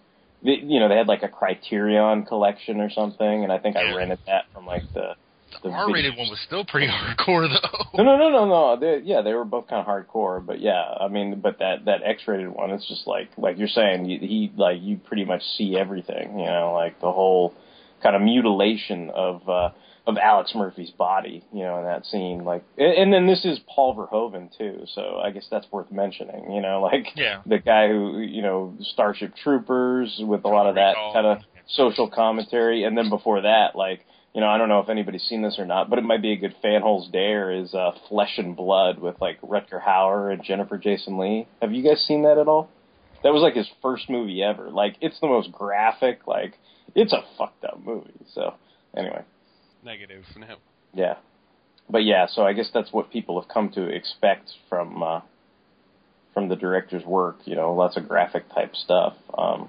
The, 0.43 0.53
you 0.53 0.81
know, 0.81 0.89
they 0.89 0.97
had 0.97 1.07
like 1.07 1.23
a 1.23 1.29
Criterion 1.29 2.25
collection 2.25 2.81
or 2.81 2.89
something, 2.89 3.45
and 3.45 3.53
I 3.53 3.59
think 3.59 3.77
I 3.77 3.93
rented 3.93 4.21
that 4.27 4.45
from 4.55 4.65
like 4.65 4.85
the 4.95 5.15
The 5.63 5.69
R-rated 5.71 6.17
one 6.17 6.29
was 6.29 6.39
still 6.47 6.65
pretty 6.65 6.87
hardcore 6.93 7.49
though. 7.49 8.03
No, 8.03 8.05
no, 8.05 8.17
no, 8.17 8.31
no, 8.31 8.45
no. 8.47 8.77
They, 8.81 9.05
yeah, 9.05 9.23
they 9.23 9.35
were 9.35 9.45
both 9.45 9.69
kind 9.69 9.81
of 9.81 9.87
hardcore, 9.87 10.45
but 10.45 10.61
yeah, 10.61 10.83
I 11.01 11.09
mean, 11.09 11.41
but 11.41 11.59
that 11.59 11.85
that 11.87 12.03
X-rated 12.05 12.49
one, 12.49 12.71
it's 12.71 12.87
just 12.89 13.07
like 13.07 13.29
like 13.37 13.59
you're 13.59 13.69
saying, 13.69 14.07
you, 14.07 14.19
he 14.21 14.53
like 14.57 14.79
you 14.81 14.97
pretty 14.99 15.25
much 15.25 15.43
see 15.57 15.77
everything, 15.77 16.39
you 16.39 16.47
know, 16.47 16.73
like 16.75 17.01
the 17.01 17.11
whole 17.13 17.55
kind 18.03 18.17
of 18.17 18.23
mutilation 18.23 19.11
of 19.11 19.49
uh 19.49 19.71
of 20.07 20.17
Alex 20.17 20.53
Murphy's 20.55 20.91
body, 20.91 21.45
you 21.53 21.61
know, 21.63 21.77
in 21.79 21.85
that 21.85 22.07
scene. 22.07 22.43
Like, 22.43 22.65
and, 22.79 22.93
and 22.95 23.13
then 23.13 23.27
this 23.27 23.45
is 23.45 23.61
Paul 23.73 23.95
Verhoeven 23.95 24.57
too, 24.57 24.85
so 24.95 25.21
I 25.23 25.31
guess 25.31 25.47
that's 25.51 25.71
worth 25.71 25.93
mentioning. 25.93 26.51
You 26.53 26.63
know, 26.63 26.81
like 26.81 27.09
Yeah. 27.17 27.43
the 27.45 27.59
guy 27.59 27.89
who 27.89 28.19
you 28.21 28.41
know 28.43 28.75
Starship 28.81 29.35
Troopers 29.37 30.19
with 30.25 30.45
a 30.45 30.49
lot 30.49 30.67
of 30.67 30.77
that 30.77 30.95
kind 31.13 31.27
of 31.27 31.39
social 31.69 32.09
commentary, 32.09 32.85
and 32.85 32.97
then 32.97 33.11
before 33.11 33.43
that, 33.43 33.77
like 33.77 34.07
you 34.35 34.41
know, 34.41 34.47
I 34.47 34.59
don't 34.59 34.69
know 34.69 34.79
if 34.81 34.89
anybody's 34.89 35.25
seen 35.25 35.43
this 35.43 35.59
or 35.59 35.67
not, 35.67 35.91
but 35.91 35.99
it 35.99 36.03
might 36.03 36.23
be 36.23 36.33
a 36.33 36.37
good 36.37 36.55
fanholes 36.63 37.11
dare 37.11 37.51
is 37.51 37.75
uh, 37.75 37.91
Flesh 38.09 38.39
and 38.39 38.57
Blood 38.57 39.01
with 39.01 39.21
like 39.21 39.41
Rutger 39.41 39.83
Hauer 39.83 40.33
and 40.33 40.43
Jennifer 40.45 40.79
Jason 40.79 41.19
Lee. 41.19 41.49
Have 41.61 41.73
you 41.73 41.83
guys 41.83 42.05
seen 42.07 42.23
that 42.23 42.39
at 42.39 42.47
all? 42.47 42.69
That 43.23 43.33
was 43.33 43.43
like 43.43 43.55
his 43.55 43.69
first 43.83 44.09
movie 44.09 44.43
ever. 44.43 44.71
Like 44.71 44.97
it's 45.01 45.19
the 45.21 45.27
most 45.27 45.51
graphic. 45.53 46.27
Like 46.27 46.55
it's 46.95 47.13
a 47.13 47.23
fucked 47.37 47.65
up 47.65 47.81
movie. 47.85 48.11
So 48.35 48.55
anyway, 48.97 49.25
Negative. 49.85 50.25
No. 50.37 50.57
yeah, 50.95 51.17
but 51.89 52.05
yeah. 52.05 52.27
So 52.29 52.43
I 52.43 52.53
guess 52.53 52.71
that's 52.73 52.93
what 52.93 53.11
people 53.11 53.41
have 53.41 53.49
come 53.49 53.71
to 53.71 53.83
expect 53.83 54.53
from 54.69 55.03
uh, 55.03 55.21
from 56.35 56.49
the 56.49 56.57
director's 56.57 57.05
work. 57.05 57.39
You 57.47 57.57
know, 57.57 57.75
lots 57.75 57.97
of 57.97 58.09
graphic 58.09 58.49
type 58.55 58.75
stuff. 58.77 59.15
Um, 59.37 59.69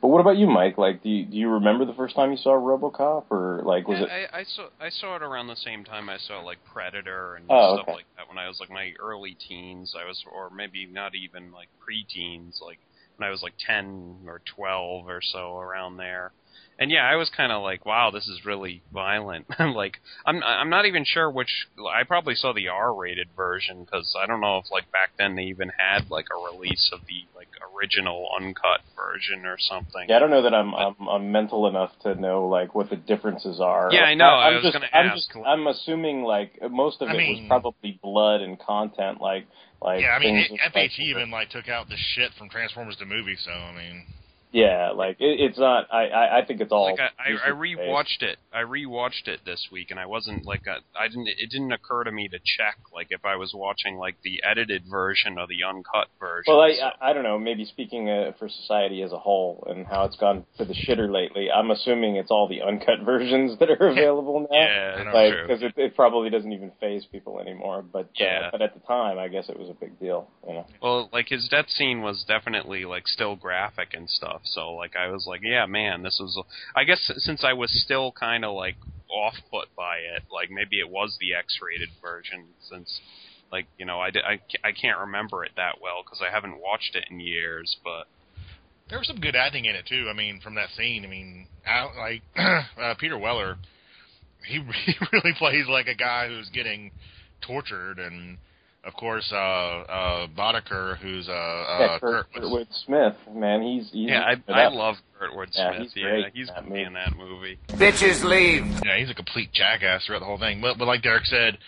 but 0.00 0.08
what 0.08 0.20
about 0.20 0.36
you, 0.36 0.46
Mike? 0.46 0.78
Like, 0.78 1.02
do 1.02 1.08
you, 1.08 1.24
do 1.24 1.36
you 1.36 1.48
remember 1.48 1.84
the 1.84 1.94
first 1.94 2.14
time 2.14 2.30
you 2.30 2.36
saw 2.36 2.50
RoboCop, 2.50 3.30
or 3.30 3.62
like 3.64 3.88
was 3.88 3.98
yeah, 3.98 4.04
it? 4.06 4.30
I, 4.32 4.40
I 4.40 4.44
saw 4.44 4.68
I 4.80 4.90
saw 4.90 5.16
it 5.16 5.22
around 5.22 5.48
the 5.48 5.56
same 5.56 5.84
time 5.84 6.08
I 6.08 6.18
saw 6.18 6.40
like 6.40 6.58
Predator 6.64 7.36
and 7.36 7.46
Oh, 7.48 7.76
stuff 7.76 7.88
okay. 7.88 7.94
like 7.94 8.06
that 8.16 8.28
when 8.28 8.38
I 8.38 8.48
was 8.48 8.58
like 8.60 8.70
my 8.70 8.92
early 9.00 9.36
teens. 9.48 9.94
I 9.98 10.06
was, 10.06 10.22
or 10.32 10.50
maybe 10.50 10.86
not 10.86 11.14
even 11.14 11.52
like 11.52 11.68
pre-teens, 11.80 12.60
like 12.64 12.78
when 13.16 13.26
I 13.26 13.30
was 13.30 13.42
like 13.42 13.54
ten 13.58 14.18
or 14.26 14.40
twelve 14.56 15.08
or 15.08 15.20
so 15.22 15.56
around 15.58 15.96
there. 15.96 16.32
And 16.80 16.92
yeah, 16.92 17.02
I 17.10 17.16
was 17.16 17.28
kind 17.36 17.50
of 17.50 17.60
like, 17.62 17.84
wow, 17.84 18.10
this 18.12 18.28
is 18.28 18.44
really 18.44 18.82
violent. 18.92 19.46
like, 19.58 19.98
I'm 20.24 20.42
I'm 20.44 20.70
not 20.70 20.86
even 20.86 21.04
sure 21.04 21.28
which. 21.28 21.66
I 21.92 22.04
probably 22.04 22.36
saw 22.36 22.52
the 22.52 22.68
R-rated 22.68 23.30
version 23.36 23.82
because 23.84 24.14
I 24.20 24.26
don't 24.26 24.40
know 24.40 24.58
if 24.58 24.70
like 24.70 24.90
back 24.92 25.10
then 25.18 25.34
they 25.34 25.42
even 25.44 25.72
had 25.76 26.08
like 26.10 26.26
a 26.30 26.54
release 26.54 26.90
of 26.92 27.00
the 27.08 27.26
like 27.34 27.48
original 27.76 28.28
uncut 28.40 28.80
version 28.94 29.44
or 29.44 29.56
something. 29.58 30.06
Yeah, 30.08 30.16
I 30.16 30.18
don't 30.20 30.30
know 30.30 30.42
that 30.42 30.54
I'm 30.54 30.72
I'm, 30.72 30.94
I'm 31.08 31.32
mental 31.32 31.66
enough 31.66 31.90
to 32.02 32.14
know 32.14 32.46
like 32.46 32.76
what 32.76 32.90
the 32.90 32.96
differences 32.96 33.60
are. 33.60 33.88
Yeah, 33.92 34.02
I 34.04 34.14
know. 34.14 34.26
I 34.26 34.48
I'm 34.48 34.54
was 34.54 34.62
just, 34.62 34.74
gonna 34.74 34.86
I'm 34.92 35.06
ask. 35.06 35.16
Just, 35.16 35.30
I'm 35.44 35.66
assuming 35.66 36.22
like 36.22 36.60
most 36.70 37.02
of 37.02 37.08
I 37.08 37.14
it 37.14 37.18
mean- 37.18 37.42
was 37.42 37.48
probably 37.48 37.98
blood 38.00 38.40
and 38.40 38.56
content, 38.56 39.20
like 39.20 39.46
like 39.82 40.02
yeah, 40.02 40.10
I 40.10 40.20
mean, 40.20 40.46
things 40.46 40.60
FHE 40.72 40.98
even 41.00 41.30
like 41.32 41.50
took 41.50 41.68
out 41.68 41.88
the 41.88 41.96
shit 42.14 42.30
from 42.38 42.48
Transformers 42.50 42.96
the 43.00 43.06
movie, 43.06 43.36
so 43.44 43.50
I 43.50 43.74
mean, 43.74 44.06
Yeah, 44.50 44.92
like 44.94 45.16
it, 45.20 45.40
it's 45.40 45.58
not. 45.58 45.92
I, 45.92 46.06
I 46.06 46.38
I 46.38 46.44
think 46.44 46.60
it's 46.62 46.72
all. 46.72 46.86
like 46.90 46.98
I, 47.00 47.32
I, 47.32 47.50
I 47.50 47.52
rewatched 47.52 48.22
it. 48.22 48.38
I 48.52 48.62
rewatched 48.62 49.26
it 49.28 49.40
this 49.44 49.68
week, 49.70 49.90
and 49.90 50.00
I 50.00 50.06
wasn't 50.06 50.46
like 50.46 50.62
I, 50.66 50.78
I 50.98 51.08
didn't. 51.08 51.28
It 51.28 51.50
didn't 51.50 51.72
occur 51.72 52.04
to 52.04 52.10
me 52.12 52.28
to 52.28 52.38
check 52.38 52.78
like 52.94 53.08
if 53.10 53.24
I 53.26 53.36
was 53.36 53.52
watching 53.54 53.96
like 53.96 54.16
the 54.24 54.42
edited 54.42 54.84
version 54.90 55.38
or 55.38 55.46
the 55.46 55.64
uncut 55.68 56.08
version. 56.18 56.44
Well, 56.54 56.62
I, 56.62 56.72
so- 56.72 56.90
I 57.00 57.10
I 57.10 57.12
don't 57.12 57.24
know. 57.24 57.38
Maybe 57.38 57.66
speaking 57.66 58.08
uh, 58.08 58.32
for 58.38 58.48
society 58.48 59.02
as 59.02 59.12
a 59.12 59.18
whole 59.18 59.64
and 59.68 59.86
how 59.86 60.04
it's 60.04 60.16
gone 60.16 60.44
to 60.56 60.64
the 60.64 60.74
shitter 60.74 61.12
lately, 61.12 61.48
I'm 61.50 61.70
assuming 61.70 62.16
it's 62.16 62.30
all 62.30 62.48
the 62.48 62.62
uncut 62.62 63.00
versions 63.04 63.58
that 63.58 63.68
are 63.70 63.88
available 63.88 64.46
now. 64.50 64.56
yeah, 64.56 65.02
know. 65.04 65.12
like 65.12 65.34
because 65.46 65.62
it, 65.62 65.74
it 65.76 65.94
probably 65.94 66.30
doesn't 66.30 66.52
even 66.52 66.72
faze 66.80 67.04
people 67.12 67.38
anymore. 67.38 67.82
But 67.82 68.08
Yeah. 68.18 68.44
uh, 68.46 68.50
but 68.52 68.62
at 68.62 68.72
the 68.72 68.80
time, 68.86 69.18
I 69.18 69.28
guess 69.28 69.50
it 69.50 69.58
was 69.58 69.68
a 69.68 69.74
big 69.74 70.00
deal. 70.00 70.30
You 70.46 70.54
know. 70.54 70.66
Well, 70.82 71.10
like 71.12 71.28
his 71.28 71.48
death 71.48 71.68
scene 71.68 72.00
was 72.00 72.24
definitely 72.26 72.86
like 72.86 73.06
still 73.06 73.36
graphic 73.36 73.92
and 73.92 74.08
stuff. 74.08 74.37
So 74.44 74.72
like 74.72 74.96
I 74.96 75.08
was 75.08 75.26
like, 75.26 75.40
yeah, 75.42 75.66
man, 75.66 76.02
this 76.02 76.18
was. 76.20 76.40
I 76.74 76.84
guess 76.84 77.10
since 77.18 77.44
I 77.44 77.52
was 77.52 77.70
still 77.84 78.12
kind 78.12 78.44
of 78.44 78.54
like 78.54 78.76
off 79.10 79.34
put 79.50 79.74
by 79.76 79.96
it, 79.96 80.22
like 80.32 80.50
maybe 80.50 80.80
it 80.80 80.90
was 80.90 81.16
the 81.20 81.34
X-rated 81.34 81.90
version 82.02 82.46
since. 82.68 83.00
Like 83.50 83.66
you 83.78 83.86
know, 83.86 83.98
I, 83.98 84.08
I, 84.08 84.40
I 84.62 84.72
can't 84.72 84.98
remember 84.98 85.42
it 85.42 85.52
that 85.56 85.76
well 85.80 86.02
because 86.04 86.20
I 86.20 86.30
haven't 86.30 86.60
watched 86.60 86.94
it 86.94 87.04
in 87.10 87.18
years. 87.18 87.78
But 87.82 88.06
there 88.90 88.98
was 88.98 89.08
some 89.08 89.20
good 89.20 89.36
acting 89.36 89.64
in 89.64 89.74
it 89.74 89.86
too. 89.86 90.08
I 90.10 90.12
mean, 90.14 90.40
from 90.40 90.54
that 90.56 90.68
scene, 90.76 91.04
I 91.04 91.08
mean, 91.08 91.46
Al, 91.66 91.92
like 91.96 92.22
uh, 92.36 92.94
Peter 92.98 93.18
Weller, 93.18 93.56
he 94.46 94.60
he 94.84 94.94
really 95.12 95.32
plays 95.38 95.66
like 95.68 95.86
a 95.86 95.94
guy 95.94 96.28
who's 96.28 96.50
getting 96.50 96.92
tortured, 97.40 97.98
and 97.98 98.38
of 98.84 98.94
course, 98.94 99.28
uh, 99.32 99.36
uh, 99.36 100.26
Boddicker, 100.28 100.96
who's 100.98 101.28
uh, 101.28 101.32
uh, 101.32 101.76
yeah, 101.80 101.98
Kurt, 101.98 102.32
Kurt- 102.32 102.42
Kurtwood 102.44 102.66
Smith, 102.86 103.14
man, 103.34 103.62
he's, 103.62 103.90
he's 103.92 104.08
yeah, 104.10 104.22
I 104.48 104.52
I 104.52 104.68
love 104.68 104.96
Kurtwood 105.20 105.48
Yeah, 105.52 105.70
Smith. 105.76 105.82
he's 105.82 105.92
Yeah, 106.02 106.08
great 106.10 106.26
he's 106.34 106.48
in 106.48 106.54
that 106.54 106.68
great 106.68 106.86
in 106.86 106.92
that 106.94 107.16
movie. 107.16 107.58
Bitches 107.68 108.22
leave. 108.24 108.64
Yeah, 108.84 108.96
he's 108.98 109.10
a 109.10 109.14
complete 109.14 109.52
jackass 109.52 110.06
throughout 110.06 110.20
the 110.20 110.24
whole 110.26 110.38
thing. 110.38 110.60
But, 110.60 110.78
but 110.78 110.86
like 110.86 111.02
Derek 111.02 111.26
said, 111.26 111.58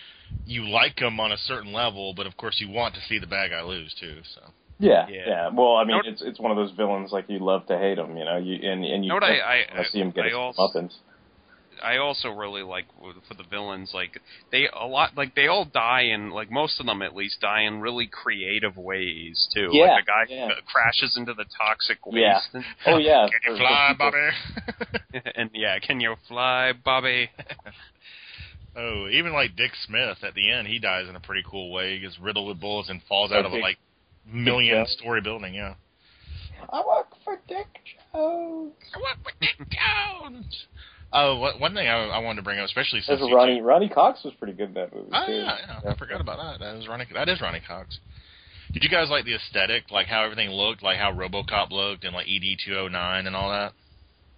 you 0.47 0.69
like 0.69 0.99
him 0.99 1.19
on 1.21 1.33
a 1.33 1.37
certain 1.39 1.73
level, 1.73 2.15
but 2.15 2.27
of 2.27 2.37
course 2.37 2.57
you 2.61 2.71
want 2.71 2.95
to 2.95 3.01
see 3.09 3.19
the 3.19 3.27
bad 3.27 3.51
guy 3.51 3.63
lose 3.63 3.93
too. 4.01 4.19
So 4.35 4.41
Yeah, 4.79 5.07
Yeah. 5.09 5.23
yeah, 5.27 5.49
Well, 5.53 5.77
I 5.77 5.85
mean, 5.85 5.97
Know- 5.99 6.03
it's 6.11 6.23
it's 6.23 6.39
one 6.39 6.53
of 6.53 6.57
those 6.57 6.71
villains 6.73 7.11
like 7.13 7.29
you 7.29 7.41
love 7.41 7.67
to 7.67 7.77
hate 7.77 7.99
him, 7.99 8.17
you 8.17 8.25
know. 8.25 8.37
You 8.39 8.55
and 8.71 8.85
and 8.85 9.05
you 9.05 9.09
Know 9.09 9.17
what 9.17 9.25
I- 9.25 9.67
I- 9.77 9.85
see 9.85 9.99
him 10.01 10.11
get 10.13 10.25
I 10.25 10.29
his 10.29 10.35
also- 10.37 10.63
comeuppance. 10.69 10.95
I 11.83 11.99
also 11.99 12.29
really 12.29 12.63
like 12.63 12.87
for 13.29 13.35
the 13.35 13.45
villains, 13.49 13.93
like 13.95 14.21
they 14.51 14.69
a 14.69 14.87
lot, 14.87 15.17
like 15.17 15.35
they 15.35 15.47
all 15.47 15.65
die 15.65 16.03
in, 16.13 16.31
like 16.31 16.51
most 16.51 16.81
of 16.81 16.87
them 16.87 17.03
at 17.03 17.15
least 17.15 17.41
die 17.41 17.63
in 17.63 17.81
really 17.81 18.07
creative 18.07 18.77
ways 18.77 19.49
too. 19.55 19.69
Yeah, 19.73 19.95
like 19.95 20.05
the 20.05 20.11
guy 20.11 20.35
yeah. 20.35 20.47
Uh, 20.47 20.61
crashes 20.67 21.17
into 21.17 21.35
the 21.35 21.45
toxic 21.57 22.05
waste. 22.07 22.15
Yeah. 22.15 22.39
And, 22.55 22.65
Oh 22.87 22.99
yeah, 22.99 23.27
can 23.31 23.41
for- 23.43 23.51
you 23.51 23.57
for 23.57 23.63
fly, 23.63 23.95
Bobby? 23.99 25.23
and 25.35 25.51
yeah, 25.55 25.79
can 25.79 26.01
you 26.01 26.17
fly, 26.29 26.73
Bobby? 26.85 27.31
oh, 28.77 29.09
even 29.09 29.33
like 29.33 29.57
Dick 29.57 29.73
Smith 29.87 30.19
at 30.23 30.35
the 30.35 30.51
end, 30.51 30.69
he 30.69 30.79
dies 30.79 31.09
in 31.09 31.17
a 31.17 31.21
pretty 31.21 31.43
cool 31.49 31.73
way. 31.73 31.95
He 31.95 32.01
gets 32.01 32.19
riddled 32.19 32.49
with 32.49 32.61
bullets 32.61 32.89
and 32.89 33.01
falls 33.09 33.33
out 33.33 33.45
of 33.45 33.53
a 33.53 33.57
like 33.57 33.79
million 34.27 34.87
story 34.87 35.21
building. 35.21 35.55
Yeah. 35.55 35.75
I 36.69 36.83
work 36.87 37.09
for 37.25 37.41
Dick 37.49 37.67
Jones. 38.13 38.73
I 38.95 38.99
work 38.99 39.19
for 39.23 39.33
Dick 39.41 39.69
Jones. 39.71 40.67
Oh, 41.13 41.37
what, 41.39 41.59
one 41.59 41.75
thing 41.75 41.89
I, 41.89 42.07
I 42.09 42.19
wanted 42.19 42.37
to 42.37 42.43
bring 42.45 42.59
up, 42.61 42.67
especially 42.67 43.01
since 43.01 43.19
There's 43.19 43.29
you 43.29 43.35
Ronny 43.35 43.61
Ronny 43.61 43.89
Cox 43.89 44.23
was 44.25 44.33
pretty 44.35 44.53
good 44.53 44.69
in 44.69 44.75
that 44.75 44.95
movie 44.95 45.09
Oh 45.13 45.27
too. 45.27 45.33
yeah, 45.33 45.57
yeah, 45.85 45.91
I 45.91 45.97
forgot 45.97 46.21
about 46.21 46.39
that. 46.39 46.65
That 46.65 46.77
is 46.77 46.87
Ronny. 46.89 47.07
That 47.13 47.29
is 47.29 47.41
Ronny 47.41 47.61
Cox. 47.67 47.99
Did 48.73 48.85
you 48.85 48.89
guys 48.89 49.11
like 49.11 49.25
the 49.25 49.35
aesthetic, 49.35 49.91
like 49.91 50.07
how 50.07 50.23
everything 50.23 50.51
looked, 50.51 50.83
like 50.83 50.99
how 50.99 51.13
RoboCop 51.13 51.71
looked, 51.73 52.05
and 52.05 52.15
like 52.15 52.29
ED 52.29 52.59
two 52.65 52.75
hundred 52.75 52.91
nine 52.91 53.27
and 53.27 53.35
all 53.35 53.51
that? 53.51 53.73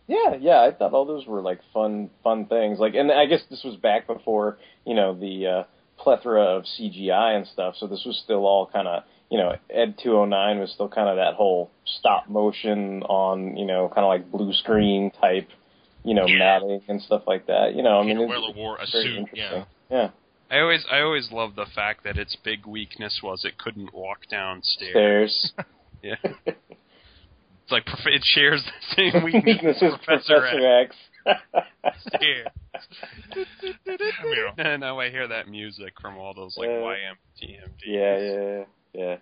Yeah, 0.08 0.36
yeah, 0.40 0.60
I 0.62 0.72
thought 0.72 0.94
all 0.94 1.04
those 1.04 1.26
were 1.26 1.42
like 1.42 1.60
fun, 1.72 2.10
fun 2.24 2.46
things. 2.46 2.78
Like, 2.78 2.94
and 2.94 3.12
I 3.12 3.26
guess 3.26 3.40
this 3.50 3.62
was 3.64 3.76
back 3.76 4.06
before 4.06 4.58
you 4.86 4.94
know 4.94 5.14
the 5.14 5.46
uh, 5.46 5.62
plethora 5.98 6.42
of 6.56 6.64
CGI 6.64 7.36
and 7.36 7.46
stuff. 7.46 7.74
So 7.78 7.86
this 7.86 8.02
was 8.06 8.18
still 8.24 8.46
all 8.46 8.66
kind 8.72 8.88
of 8.88 9.02
you 9.30 9.36
know 9.36 9.52
Ed 9.68 9.96
209 10.02 10.58
was 10.58 10.70
still 10.72 10.88
kind 10.88 11.10
of 11.10 11.16
that 11.16 11.34
whole 11.34 11.70
stop 11.98 12.30
motion 12.30 13.02
on 13.02 13.58
you 13.58 13.66
know 13.66 13.88
kind 13.94 14.04
of 14.04 14.08
like 14.08 14.30
blue 14.32 14.54
screen 14.54 15.10
type 15.20 15.48
you 16.04 16.14
know 16.14 16.26
Yeah. 16.26 16.38
matting 16.38 16.82
and 16.88 17.00
stuff 17.02 17.22
like 17.26 17.46
that. 17.46 17.74
You 17.74 17.82
know, 17.82 17.98
I 18.00 18.02
mean, 18.04 18.16
Peter 18.16 18.24
it's 18.24 18.30
Weller 18.30 18.52
wore 18.54 18.76
a 18.76 18.86
very 18.90 19.04
suit. 19.04 19.18
interesting. 19.18 19.64
Yeah. 19.90 19.96
yeah. 19.96 20.10
I 20.50 20.60
always, 20.60 20.84
I 20.90 21.00
always 21.00 21.30
loved 21.32 21.56
the 21.56 21.64
fact 21.74 22.04
that 22.04 22.18
its 22.18 22.36
big 22.44 22.66
weakness 22.66 23.20
was 23.22 23.44
it 23.44 23.56
couldn't 23.56 23.94
walk 23.94 24.26
downstairs. 24.30 25.52
Stairs. 25.52 25.52
Yeah, 26.04 26.16
it's 26.44 27.70
like 27.70 27.84
it 28.06 28.22
shares 28.24 28.60
the 28.64 28.96
same 29.12 29.22
weakness 29.22 29.44
Weakness 29.46 29.76
as 29.80 29.92
is 29.92 29.98
Professor 30.04 30.40
Professor 30.40 30.78
X. 30.80 30.96
Stairs. 32.08 32.48
I 33.86 34.24
mean, 34.24 34.36
And 34.58 34.80
now 34.80 34.98
I 34.98 35.10
hear 35.10 35.28
that 35.28 35.48
music 35.48 35.94
from 36.00 36.18
all 36.18 36.34
those 36.34 36.56
like 36.58 36.68
Uh, 36.68 36.72
YTMNDs. 36.72 37.68
Yeah, 37.86 38.18
yeah, 38.18 38.64
yeah. 38.92 39.16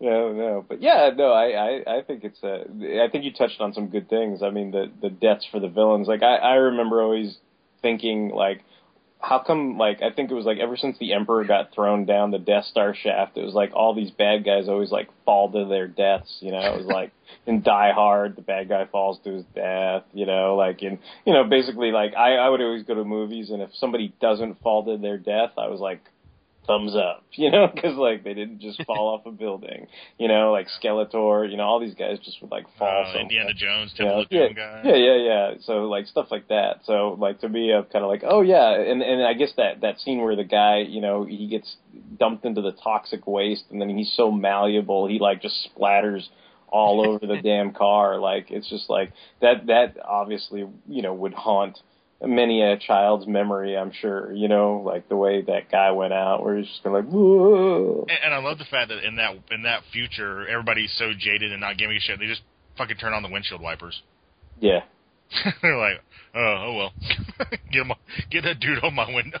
No, 0.00 0.32
no, 0.32 0.64
but 0.66 0.80
yeah, 0.80 1.10
no. 1.14 1.30
I, 1.30 1.50
I, 1.50 1.98
I 1.98 2.02
think 2.02 2.24
it's. 2.24 2.42
Uh, 2.42 2.64
I 3.04 3.10
think 3.10 3.24
you 3.24 3.32
touched 3.34 3.60
on 3.60 3.74
some 3.74 3.88
good 3.88 4.08
things. 4.08 4.42
I 4.42 4.48
mean, 4.48 4.70
the 4.70 4.90
the 5.00 5.10
deaths 5.10 5.46
for 5.50 5.60
the 5.60 5.68
villains. 5.68 6.08
Like 6.08 6.22
I, 6.22 6.36
I 6.36 6.54
remember 6.54 7.02
always 7.02 7.36
thinking 7.82 8.30
like, 8.30 8.62
how 9.18 9.40
come? 9.40 9.76
Like 9.76 10.00
I 10.00 10.10
think 10.10 10.30
it 10.30 10.34
was 10.34 10.46
like 10.46 10.56
ever 10.56 10.78
since 10.78 10.96
the 10.98 11.12
Emperor 11.12 11.44
got 11.44 11.74
thrown 11.74 12.06
down 12.06 12.30
the 12.30 12.38
Death 12.38 12.64
Star 12.64 12.94
shaft, 12.94 13.36
it 13.36 13.44
was 13.44 13.52
like 13.52 13.72
all 13.74 13.94
these 13.94 14.10
bad 14.10 14.42
guys 14.42 14.68
always 14.68 14.90
like 14.90 15.10
fall 15.26 15.52
to 15.52 15.66
their 15.66 15.86
deaths. 15.86 16.34
You 16.40 16.52
know, 16.52 16.60
it 16.60 16.78
was 16.78 16.86
like 16.86 17.12
in 17.46 17.60
Die 17.60 17.92
Hard, 17.92 18.36
the 18.36 18.42
bad 18.42 18.70
guy 18.70 18.86
falls 18.86 19.18
to 19.24 19.32
his 19.32 19.44
death. 19.54 20.04
You 20.14 20.24
know, 20.24 20.56
like 20.56 20.82
in 20.82 20.98
you 21.26 21.34
know 21.34 21.44
basically 21.44 21.92
like 21.92 22.14
I, 22.16 22.36
I 22.36 22.48
would 22.48 22.62
always 22.62 22.84
go 22.84 22.94
to 22.94 23.04
movies 23.04 23.50
and 23.50 23.60
if 23.60 23.68
somebody 23.74 24.14
doesn't 24.18 24.62
fall 24.62 24.82
to 24.86 24.96
their 24.96 25.18
death, 25.18 25.50
I 25.58 25.68
was 25.68 25.78
like 25.78 26.00
thumbs 26.70 26.94
up, 26.94 27.24
you 27.32 27.50
know, 27.50 27.66
because 27.74 27.96
like 27.96 28.22
they 28.22 28.34
didn't 28.34 28.60
just 28.60 28.82
fall 28.84 29.08
off 29.14 29.26
a 29.26 29.32
building, 29.32 29.86
you 30.18 30.28
know, 30.28 30.52
like 30.52 30.68
Skeletor, 30.80 31.50
you 31.50 31.56
know, 31.56 31.64
all 31.64 31.80
these 31.80 31.94
guys 31.94 32.18
just 32.24 32.40
would 32.40 32.50
like 32.50 32.64
fall. 32.78 32.88
Oh, 32.88 33.04
Somewhere. 33.08 33.22
Indiana 33.22 33.54
Jones, 33.54 33.92
You 33.96 34.04
Temple 34.04 34.16
know, 34.16 34.22
of 34.22 34.28
yeah, 34.30 34.52
guy. 34.52 34.82
yeah, 34.84 34.96
yeah, 34.96 35.16
yeah. 35.16 35.54
So 35.64 35.72
like 35.86 36.06
stuff 36.06 36.28
like 36.30 36.48
that. 36.48 36.80
So 36.84 37.16
like 37.18 37.40
to 37.40 37.48
me, 37.48 37.72
I'm 37.72 37.84
kind 37.84 38.04
of 38.04 38.08
like, 38.08 38.22
oh 38.24 38.42
yeah, 38.42 38.70
and 38.80 39.02
and 39.02 39.22
I 39.24 39.34
guess 39.34 39.50
that 39.56 39.80
that 39.80 39.98
scene 40.00 40.20
where 40.22 40.36
the 40.36 40.44
guy, 40.44 40.78
you 40.88 41.00
know, 41.00 41.24
he 41.24 41.48
gets 41.48 41.76
dumped 42.18 42.44
into 42.44 42.62
the 42.62 42.72
toxic 42.72 43.26
waste, 43.26 43.64
and 43.70 43.80
then 43.80 43.88
he's 43.90 44.12
so 44.16 44.30
malleable, 44.30 45.08
he 45.08 45.18
like 45.18 45.42
just 45.42 45.68
splatters 45.76 46.28
all 46.68 47.04
over 47.04 47.26
the 47.26 47.40
damn 47.42 47.72
car. 47.72 48.18
Like 48.18 48.50
it's 48.50 48.68
just 48.70 48.88
like 48.88 49.12
that. 49.40 49.66
That 49.66 49.96
obviously, 50.04 50.66
you 50.88 51.02
know, 51.02 51.14
would 51.14 51.34
haunt 51.34 51.78
many 52.22 52.62
a 52.62 52.78
child's 52.78 53.26
memory. 53.26 53.76
I'm 53.76 53.92
sure, 53.92 54.32
you 54.32 54.48
know, 54.48 54.82
like 54.84 55.08
the 55.08 55.16
way 55.16 55.42
that 55.42 55.70
guy 55.70 55.90
went 55.90 56.12
out, 56.12 56.42
where 56.44 56.56
he's 56.56 56.66
just 56.66 56.82
kind 56.82 56.96
of 56.96 57.04
like, 57.04 57.12
whoa. 57.12 58.06
And, 58.08 58.18
and 58.24 58.34
I 58.34 58.38
love 58.38 58.58
the 58.58 58.64
fact 58.64 58.88
that 58.88 59.06
in 59.06 59.16
that 59.16 59.36
in 59.50 59.62
that 59.62 59.82
future, 59.92 60.46
everybody's 60.48 60.94
so 60.98 61.12
jaded 61.18 61.52
and 61.52 61.60
not 61.60 61.78
giving 61.78 61.96
a 61.96 62.00
shit. 62.00 62.18
They 62.18 62.26
just 62.26 62.42
fucking 62.76 62.96
turn 62.96 63.12
on 63.12 63.22
the 63.22 63.30
windshield 63.30 63.60
wipers. 63.60 64.02
Yeah. 64.60 64.80
They're 65.62 65.78
like, 65.78 66.02
oh, 66.34 66.40
oh 66.40 66.76
well, 66.76 66.92
get 67.72 67.82
him, 67.82 67.92
get 68.30 68.44
that 68.44 68.60
dude 68.60 68.82
on 68.82 68.94
my 68.94 69.12
window. 69.14 69.38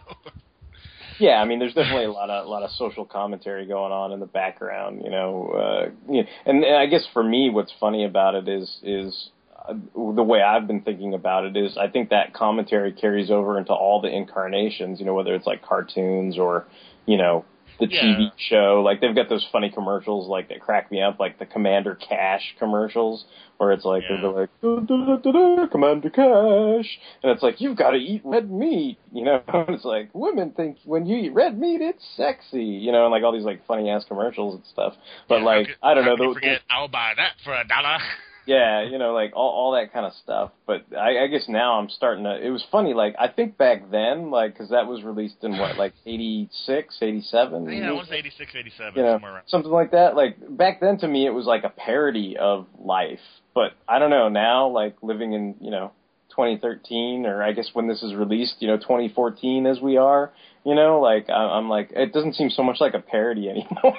Yeah, 1.18 1.34
I 1.34 1.44
mean, 1.44 1.58
there's 1.58 1.74
definitely 1.74 2.06
a 2.06 2.12
lot 2.12 2.30
of 2.30 2.46
a 2.46 2.48
lot 2.48 2.62
of 2.62 2.70
social 2.70 3.04
commentary 3.04 3.66
going 3.66 3.92
on 3.92 4.12
in 4.12 4.20
the 4.20 4.26
background, 4.26 5.02
you 5.04 5.10
know. 5.10 5.50
Uh, 5.52 5.90
you 6.10 6.22
know 6.22 6.28
and, 6.46 6.64
and 6.64 6.76
I 6.76 6.86
guess 6.86 7.06
for 7.12 7.22
me, 7.22 7.50
what's 7.50 7.72
funny 7.78 8.06
about 8.06 8.34
it 8.34 8.48
is 8.48 8.78
is 8.82 9.30
Uh, 9.68 9.74
the 9.94 10.22
way 10.22 10.42
I've 10.42 10.66
been 10.66 10.80
thinking 10.82 11.14
about 11.14 11.44
it 11.44 11.56
is 11.56 11.76
I 11.76 11.88
think 11.88 12.10
that 12.10 12.32
commentary 12.32 12.92
carries 12.92 13.30
over 13.30 13.58
into 13.58 13.72
all 13.72 14.00
the 14.00 14.08
incarnations, 14.08 14.98
you 15.00 15.06
know, 15.06 15.14
whether 15.14 15.34
it's 15.34 15.46
like 15.46 15.62
cartoons 15.62 16.38
or 16.38 16.66
you 17.06 17.16
know 17.16 17.44
the 17.78 17.86
Yeah. 17.88 18.02
TV 18.02 18.32
show. 18.36 18.82
Like 18.84 19.00
they've 19.00 19.14
got 19.14 19.28
those 19.30 19.46
funny 19.50 19.70
commercials 19.70 20.28
like 20.28 20.48
that 20.48 20.60
crack 20.60 20.90
me 20.90 21.00
up, 21.02 21.18
like 21.18 21.38
the 21.38 21.46
Commander 21.46 21.94
Cash 21.94 22.54
commercials, 22.58 23.24
where 23.58 23.72
it's 23.72 23.84
like 23.86 24.02
Yeah. 24.08 24.16
they're 24.20 24.30
like 24.30 24.50
"Da, 24.60 24.80
da, 24.80 25.16
da, 25.16 25.66
Commander 25.66 26.10
Cash, 26.10 26.98
and 27.22 27.32
it's 27.32 27.42
like 27.42 27.60
you've 27.60 27.76
got 27.76 27.90
to 27.92 27.98
eat 27.98 28.22
red 28.24 28.50
meat, 28.50 28.98
you 29.12 29.24
know. 29.24 29.42
And 29.48 29.70
it's 29.70 29.84
like 29.84 30.10
women 30.14 30.50
think 30.52 30.78
when 30.84 31.06
you 31.06 31.16
eat 31.18 31.32
red 31.34 31.58
meat, 31.58 31.80
it's 31.80 32.04
sexy, 32.16 32.64
you 32.64 32.92
know, 32.92 33.04
and 33.04 33.12
like 33.12 33.22
all 33.22 33.32
these 33.32 33.44
like 33.44 33.66
funny 33.66 33.88
ass 33.90 34.04
commercials 34.08 34.54
and 34.56 34.64
stuff. 34.66 34.94
But 35.28 35.38
Yeah, 35.40 35.44
like 35.44 35.66
could- 35.68 35.76
I 35.82 35.94
don't 35.94 36.04
know, 36.04 36.16
could 36.16 36.42
you 36.42 36.50
the, 36.50 36.58
I'll 36.70 36.88
buy 36.88 37.12
that 37.16 37.32
for 37.44 37.54
a 37.54 37.66
dollar. 37.66 37.98
yeah, 38.46 38.82
you 38.82 38.98
know, 38.98 39.12
like 39.12 39.32
all 39.34 39.50
all 39.50 39.72
that 39.72 39.92
kind 39.92 40.06
of 40.06 40.12
stuff. 40.22 40.50
But 40.66 40.86
I, 40.96 41.24
I 41.24 41.26
guess 41.26 41.44
now 41.48 41.78
I'm 41.78 41.88
starting 41.88 42.24
to. 42.24 42.36
It 42.44 42.50
was 42.50 42.64
funny, 42.70 42.94
like 42.94 43.14
I 43.18 43.28
think 43.28 43.56
back 43.58 43.90
then, 43.90 44.30
like 44.30 44.54
because 44.54 44.70
that 44.70 44.86
was 44.86 45.02
released 45.02 45.42
in 45.42 45.58
what, 45.58 45.76
like 45.76 45.94
eighty 46.06 46.48
six, 46.66 46.98
eighty 47.02 47.22
seven. 47.22 47.64
Yeah, 47.70 47.90
it 47.90 47.94
was 47.94 48.08
86, 48.10 48.52
87, 48.54 48.92
you 48.96 49.02
know, 49.02 49.14
somewhere 49.14 49.34
around. 49.34 49.44
something 49.48 49.70
like 49.70 49.92
that. 49.92 50.16
Like 50.16 50.36
back 50.56 50.80
then, 50.80 50.98
to 50.98 51.08
me, 51.08 51.26
it 51.26 51.30
was 51.30 51.46
like 51.46 51.64
a 51.64 51.70
parody 51.70 52.36
of 52.38 52.66
life. 52.78 53.20
But 53.54 53.72
I 53.88 53.98
don't 53.98 54.10
know 54.10 54.28
now, 54.28 54.68
like 54.68 54.96
living 55.02 55.32
in 55.32 55.56
you 55.60 55.70
know 55.70 55.92
2013, 56.40 57.26
or 57.26 57.42
I 57.42 57.52
guess 57.52 57.70
when 57.74 57.86
this 57.86 58.02
is 58.02 58.14
released, 58.14 58.56
you 58.60 58.68
know 58.68 58.78
2014, 58.78 59.66
as 59.66 59.80
we 59.80 59.96
are. 59.98 60.32
You 60.64 60.74
know, 60.74 61.00
like 61.00 61.28
I'm 61.30 61.68
like, 61.68 61.90
it 61.94 62.12
doesn't 62.12 62.34
seem 62.34 62.50
so 62.50 62.62
much 62.62 62.76
like 62.80 62.94
a 62.94 63.00
parody 63.00 63.48
anymore. 63.50 63.96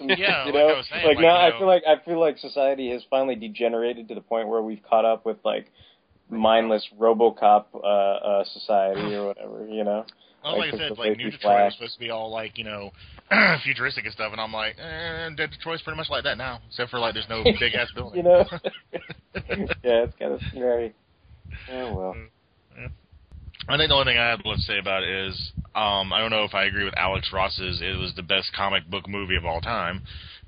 Yeah, 0.00 0.46
you 0.46 0.52
like 0.52 0.54
know? 0.54 0.68
I 0.68 0.76
was 0.76 0.86
saying, 0.90 1.06
like 1.06 1.16
like, 1.16 1.22
now 1.22 1.46
you 1.46 1.54
I 1.54 1.58
feel 1.58 1.66
like 1.66 1.82
I 1.86 2.04
feel 2.04 2.20
like 2.20 2.38
society 2.38 2.90
has 2.90 3.02
finally 3.10 3.34
degenerated 3.34 4.08
to 4.08 4.14
the 4.14 4.20
point 4.20 4.48
where 4.48 4.62
we've 4.62 4.82
caught 4.88 5.04
up 5.04 5.24
with 5.24 5.38
like 5.44 5.70
mindless 6.28 6.86
RoboCop 6.98 7.66
uh, 7.74 7.78
uh, 7.78 8.44
society 8.44 9.14
or 9.14 9.26
whatever. 9.26 9.66
You 9.68 9.84
know. 9.84 10.04
Well, 10.44 10.58
like 10.58 10.74
I 10.74 10.78
said, 10.78 10.98
like 10.98 11.16
New 11.16 11.30
Detroit 11.30 11.42
flash. 11.42 11.64
was 11.64 11.74
supposed 11.74 11.94
to 11.94 12.00
be 12.00 12.10
all 12.10 12.30
like 12.30 12.56
you 12.56 12.64
know 12.64 12.92
futuristic 13.64 14.04
and 14.04 14.14
stuff, 14.14 14.30
and 14.30 14.40
I'm 14.40 14.52
like, 14.52 14.76
eh, 14.78 15.28
Dead 15.36 15.50
Detroit's 15.50 15.82
pretty 15.82 15.96
much 15.96 16.08
like 16.08 16.22
that 16.22 16.38
now, 16.38 16.60
except 16.68 16.90
for 16.90 17.00
like 17.00 17.14
there's 17.14 17.28
no 17.28 17.42
big 17.58 17.74
ass 17.74 17.88
building. 17.94 18.18
you 18.18 18.22
know. 18.22 18.44
yeah, 19.82 20.04
it's 20.04 20.16
kind 20.16 20.32
of 20.32 20.40
scary. 20.50 20.94
Oh 21.72 21.94
well. 21.94 22.16
I 23.68 23.76
think 23.76 23.88
the 23.88 23.94
only 23.94 24.04
thing 24.04 24.18
I 24.18 24.28
have 24.28 24.42
to 24.42 24.56
say 24.58 24.78
about 24.78 25.02
it 25.02 25.08
is, 25.08 25.52
um, 25.74 26.12
I 26.12 26.20
don't 26.20 26.30
know 26.30 26.44
if 26.44 26.54
I 26.54 26.66
agree 26.66 26.84
with 26.84 26.94
Alex 26.96 27.30
Ross's. 27.32 27.80
It 27.82 27.98
was 27.98 28.14
the 28.14 28.22
best 28.22 28.52
comic 28.54 28.88
book 28.88 29.08
movie 29.08 29.34
of 29.34 29.44
all 29.44 29.60
time, 29.60 30.02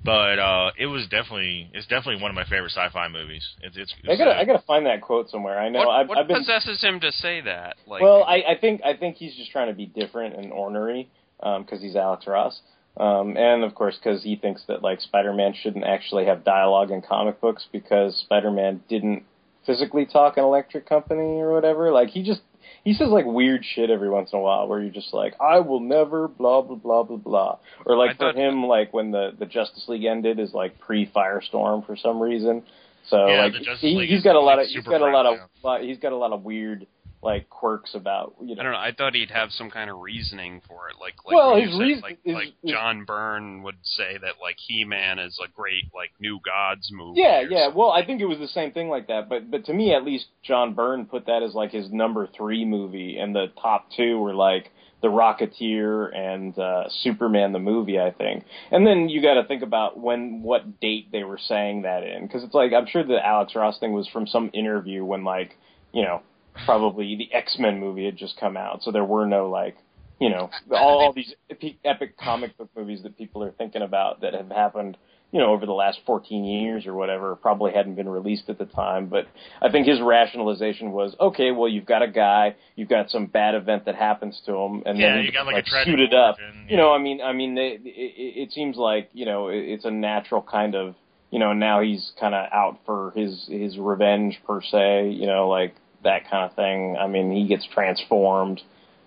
but 0.04 0.38
uh, 0.38 0.70
it 0.78 0.86
was 0.86 1.08
definitely 1.08 1.68
it's 1.74 1.86
definitely 1.88 2.22
one 2.22 2.30
of 2.30 2.36
my 2.36 2.44
favorite 2.44 2.70
sci-fi 2.70 3.08
movies. 3.08 3.44
It's 3.60 3.76
it's. 3.76 3.92
I 4.08 4.16
gotta 4.16 4.30
uh, 4.30 4.34
I 4.34 4.44
gotta 4.44 4.62
find 4.66 4.86
that 4.86 5.00
quote 5.00 5.30
somewhere. 5.30 5.58
I 5.58 5.68
know 5.68 5.80
what 5.80 5.88
I've, 5.88 6.08
what 6.08 6.18
I've 6.18 6.28
been 6.28 6.38
possesses 6.38 6.80
him 6.80 7.00
to 7.00 7.10
say 7.10 7.40
that? 7.40 7.76
Like, 7.86 8.02
well. 8.02 8.22
I, 8.22 8.42
I 8.50 8.58
think 8.60 8.82
I 8.84 8.94
think 8.96 9.16
he's 9.16 9.34
just 9.34 9.50
trying 9.50 9.68
to 9.68 9.74
be 9.74 9.86
different 9.86 10.36
and 10.36 10.52
ornery 10.52 11.08
because 11.40 11.80
he's 11.80 11.96
Alex 11.96 12.24
Ross, 12.28 12.60
um, 12.98 13.36
and 13.36 13.64
of 13.64 13.74
course 13.74 13.96
because 13.96 14.22
he 14.22 14.36
thinks 14.36 14.62
that 14.68 14.82
like 14.82 15.00
Spider-Man 15.00 15.54
shouldn't 15.60 15.84
actually 15.84 16.26
have 16.26 16.44
dialogue 16.44 16.92
in 16.92 17.02
comic 17.02 17.40
books 17.40 17.66
because 17.72 18.16
Spider-Man 18.16 18.82
didn't 18.88 19.24
physically 19.68 20.06
talk 20.06 20.38
an 20.38 20.44
electric 20.44 20.88
company 20.88 21.40
or 21.40 21.52
whatever. 21.52 21.92
Like 21.92 22.08
he 22.08 22.22
just 22.22 22.40
he 22.82 22.94
says 22.94 23.08
like 23.10 23.26
weird 23.26 23.64
shit 23.64 23.90
every 23.90 24.08
once 24.08 24.30
in 24.32 24.38
a 24.38 24.42
while 24.42 24.66
where 24.66 24.80
you're 24.80 24.92
just 24.92 25.12
like 25.12 25.34
I 25.40 25.60
will 25.60 25.80
never 25.80 26.26
blah 26.26 26.62
blah 26.62 26.76
blah 26.76 27.02
blah 27.02 27.16
blah 27.18 27.58
or 27.84 27.96
like 27.96 28.12
I 28.12 28.32
for 28.32 28.32
him 28.32 28.64
like 28.64 28.92
when 28.92 29.10
the 29.10 29.30
the 29.38 29.46
Justice 29.46 29.84
League 29.86 30.04
ended 30.04 30.40
is 30.40 30.54
like 30.54 30.80
pre 30.80 31.06
Firestorm 31.06 31.86
for 31.86 31.96
some 31.96 32.18
reason. 32.18 32.64
So 33.08 33.26
Yeah, 33.26 33.42
like 33.44 33.52
he, 33.78 33.94
is 33.94 34.22
got 34.22 34.36
a 34.36 34.40
lot 34.40 34.58
of 34.58 34.66
he's 34.66 34.84
got 34.84 35.02
a 35.02 35.04
lot 35.04 35.26
of 35.26 35.38
lot, 35.62 35.82
he's 35.82 35.98
got 35.98 36.12
a 36.12 36.16
lot 36.16 36.32
of 36.32 36.42
weird 36.42 36.86
like 37.20 37.50
quirks 37.50 37.94
about 37.94 38.34
you 38.40 38.54
know 38.54 38.60
I 38.60 38.62
don't 38.64 38.72
know. 38.72 38.78
I 38.78 38.92
thought 38.96 39.14
he'd 39.14 39.30
have 39.32 39.50
some 39.50 39.70
kind 39.70 39.90
of 39.90 39.98
reasoning 39.98 40.62
for 40.68 40.88
it, 40.88 40.94
like 41.00 41.14
like 41.26 41.34
Well, 41.34 41.56
his 41.56 41.72
said, 41.72 41.78
reason 41.80 42.02
like 42.02 42.18
is- 42.24 42.34
like 42.34 42.54
John 42.64 43.04
Byrne 43.04 43.62
would 43.64 43.76
say 43.82 44.16
that 44.20 44.34
like 44.40 44.56
He 44.58 44.84
Man 44.84 45.18
is 45.18 45.38
a 45.44 45.48
great 45.50 45.84
like 45.94 46.10
New 46.20 46.38
Gods 46.44 46.90
movie. 46.92 47.20
Yeah, 47.20 47.40
yeah. 47.40 47.64
something. 47.64 47.78
Well, 47.78 47.90
I 47.90 48.04
think 48.06 48.20
it 48.20 48.26
was 48.26 48.38
the 48.38 48.46
same 48.48 48.70
thing 48.72 48.88
like 48.88 49.08
that, 49.08 49.28
but 49.28 49.50
but 49.50 49.64
to 49.66 49.72
me 49.74 49.94
at 49.94 50.04
least, 50.04 50.26
John 50.42 50.74
Byrne 50.74 51.06
put 51.06 51.26
that 51.26 51.42
as 51.42 51.54
like 51.54 51.72
his 51.72 51.90
number 51.90 52.28
three 52.36 52.64
movie, 52.64 53.18
and 53.18 53.34
the 53.34 53.46
top 53.60 53.90
two 53.96 54.18
were 54.20 54.34
like 54.34 54.70
The 55.02 55.08
Rocketeer 55.08 56.14
and 56.14 56.56
uh, 56.58 56.84
Superman 57.02 57.52
the 57.52 57.58
movie, 57.58 57.98
I 57.98 58.10
think. 58.12 58.44
And 58.70 58.86
then 58.86 59.08
you 59.08 59.20
got 59.22 59.34
to 59.34 59.44
think 59.46 59.62
about 59.62 59.98
when 59.98 60.42
what 60.42 60.80
date 60.80 61.10
they 61.12 61.24
were 61.24 61.38
saying 61.38 61.82
that 61.82 62.02
in, 62.04 62.26
because 62.26 62.44
it's 62.44 62.54
like 62.54 62.72
I'm 62.72 62.86
sure 62.86 63.02
the 63.04 63.24
Alex 63.24 63.54
Ross 63.54 63.78
thing 63.78 63.92
was 63.92 64.08
from 64.08 64.26
some 64.26 64.50
interview 64.52 65.04
when 65.04 65.24
like 65.24 65.56
you 65.92 66.02
know 66.02 66.22
probably 66.64 67.16
the 67.16 67.32
X 67.34 67.56
Men 67.58 67.80
movie 67.80 68.04
had 68.04 68.16
just 68.16 68.38
come 68.38 68.56
out, 68.56 68.82
so 68.82 68.90
there 68.92 69.04
were 69.04 69.26
no 69.26 69.48
like 69.48 69.76
you 70.20 70.30
know 70.30 70.50
all, 70.72 71.00
all 71.00 71.12
these 71.12 71.32
epic, 71.50 71.76
epic 71.84 72.16
comic 72.18 72.56
book 72.56 72.70
movies 72.76 73.02
that 73.02 73.16
people 73.16 73.42
are 73.42 73.52
thinking 73.52 73.82
about 73.82 74.20
that 74.22 74.34
have 74.34 74.48
happened 74.50 74.96
you 75.30 75.38
know 75.38 75.52
over 75.52 75.66
the 75.66 75.72
last 75.72 75.98
14 76.06 76.44
years 76.44 76.86
or 76.86 76.94
whatever 76.94 77.36
probably 77.36 77.70
hadn't 77.72 77.94
been 77.96 78.08
released 78.08 78.48
at 78.48 78.56
the 78.58 78.64
time. 78.64 79.06
But 79.08 79.26
i 79.60 79.70
think 79.70 79.86
his 79.86 80.00
rationalization 80.00 80.90
was 80.92 81.14
okay 81.20 81.50
well 81.50 81.68
you've 81.68 81.86
got 81.86 82.02
a 82.02 82.08
guy 82.08 82.56
you've 82.76 82.88
got 82.88 83.10
some 83.10 83.26
bad 83.26 83.54
event 83.54 83.84
that 83.84 83.94
happens 83.94 84.40
to 84.46 84.54
him 84.54 84.82
and 84.86 84.98
Yeah, 84.98 85.16
then 85.16 85.24
you 85.24 85.32
got, 85.32 85.44
like, 85.46 85.52
a 85.52 85.56
like 85.58 85.66
tragic 85.66 85.92
suited 85.92 86.14
up. 86.14 86.36
origin, 86.38 86.66
you 86.68 86.76
know 86.76 86.92
i 86.92 86.98
mean 86.98 87.20
i 87.20 87.32
mean 87.32 87.54
they, 87.54 87.78
it, 87.84 88.48
it 88.48 88.52
seems 88.52 88.76
like 88.76 89.10
you 89.12 89.26
know 89.26 89.48
it, 89.48 89.58
it's 89.58 89.84
a 89.84 89.90
natural 89.90 90.40
kind 90.42 90.74
of 90.74 90.94
you 91.30 91.38
know 91.38 91.52
now 91.52 91.82
he's 91.82 92.12
kind 92.18 92.34
of 92.34 92.46
out 92.52 92.78
for 92.86 93.12
his 93.14 93.46
his 93.50 93.76
revenge 93.78 94.40
per 94.46 94.62
se 94.62 95.10
you 95.10 95.26
know 95.26 95.48
like 95.48 95.74
that 96.08 96.30
kind 96.30 96.44
of 96.48 96.56
thing. 96.56 96.96
I 96.98 97.06
mean 97.06 97.30
he 97.32 97.46
gets 97.46 97.66
transformed 97.72 98.60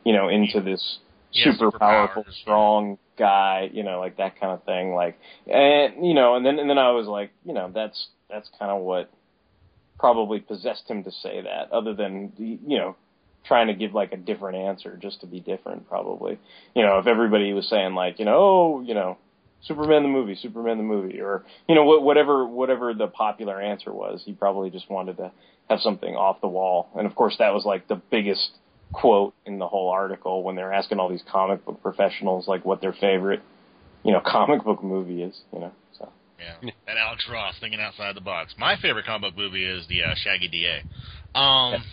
you 0.04 0.14
know 0.14 0.30
into 0.30 0.62
this 0.62 0.84
Yeah, 1.34 1.52
super 1.52 1.72
powerful 1.72 2.26
strong 2.42 2.98
guy 3.18 3.70
you 3.72 3.84
know 3.84 4.00
like 4.00 4.18
that 4.18 4.40
kind 4.40 4.54
of 4.54 4.64
thing 4.64 4.94
like 4.96 5.16
and 5.48 6.06
you 6.06 6.14
know 6.14 6.36
and 6.36 6.46
then 6.46 6.60
and 6.60 6.70
then 6.70 6.78
i 6.78 6.92
was 6.92 7.08
like 7.08 7.32
you 7.46 7.54
know 7.54 7.70
that's 7.74 8.08
that's 8.30 8.50
kind 8.58 8.72
of 8.72 8.82
what 8.82 9.12
probably 10.00 10.40
possessed 10.40 10.86
him 10.90 11.04
to 11.04 11.12
say 11.12 11.42
that 11.42 11.72
other 11.72 11.94
than 11.94 12.34
you 12.38 12.78
know 12.78 12.96
trying 13.46 13.68
to 13.68 13.74
give 13.74 13.94
like 13.94 14.12
a 14.14 14.18
different 14.18 14.58
answer 14.58 14.98
just 15.02 15.22
to 15.22 15.28
be 15.28 15.40
different 15.40 15.88
probably. 15.88 16.40
You 16.76 16.84
know 16.84 17.00
if 17.00 17.08
everybody 17.08 17.54
was 17.54 17.68
saying 17.70 17.94
like 17.96 18.20
you 18.20 18.26
know 18.26 18.38
oh 18.38 18.82
you 18.82 18.94
know 18.94 19.18
superman 19.64 20.04
the 20.04 20.10
movie 20.10 20.36
superman 20.36 20.78
the 20.78 20.84
movie 20.84 21.22
or 21.22 21.44
you 21.68 21.76
know 21.76 21.84
whatever 21.84 22.46
whatever 22.46 22.94
the 22.94 23.08
popular 23.08 23.62
answer 23.62 23.94
was 23.94 24.22
he 24.26 24.34
probably 24.34 24.70
just 24.70 24.90
wanted 24.90 25.18
to 25.18 25.32
have 25.70 25.80
something 25.80 26.16
off 26.16 26.42
the 26.42 26.48
wall 26.48 26.90
and 26.96 27.06
of 27.06 27.16
course 27.16 27.36
that 27.40 27.54
was 27.54 27.66
like 27.66 27.88
the 27.88 28.02
biggest 28.10 28.50
quote 28.92 29.34
in 29.46 29.60
the 29.60 29.68
whole 29.68 29.90
article 29.90 30.44
when 30.44 30.56
they're 30.56 30.74
asking 30.74 31.00
all 31.00 31.10
these 31.10 31.24
comic 31.32 31.64
book 31.66 31.82
professionals 31.82 32.48
like 32.48 32.66
what 32.66 32.82
their 32.82 32.94
favorite 32.94 33.42
you 34.04 34.12
know 34.12 34.22
comic 34.26 34.64
book 34.64 34.84
movie 34.84 35.22
is 35.22 35.42
you 35.54 35.60
know 35.60 35.72
so 35.98 36.12
Yeah, 36.40 36.72
and 36.88 36.98
Alex 36.98 37.26
Ross 37.32 37.56
thinking 37.60 37.80
outside 37.80 38.16
the 38.16 38.22
box. 38.22 38.56
My 38.58 38.76
favorite 38.82 39.06
comic 39.06 39.36
book 39.36 39.38
movie 39.38 39.64
is 39.64 39.88
the 39.88 40.02
uh, 40.02 40.16
Shaggy 40.16 40.48
DA. 40.48 40.84
Um, 41.36 41.84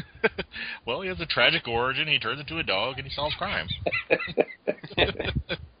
well, 0.86 1.02
he 1.02 1.08
has 1.08 1.20
a 1.20 1.26
tragic 1.26 1.68
origin. 1.68 2.08
He 2.08 2.18
turns 2.18 2.40
into 2.40 2.58
a 2.58 2.62
dog 2.62 2.98
and 2.98 3.06
he 3.06 3.12
solves 3.12 3.34
crime. 3.36 3.68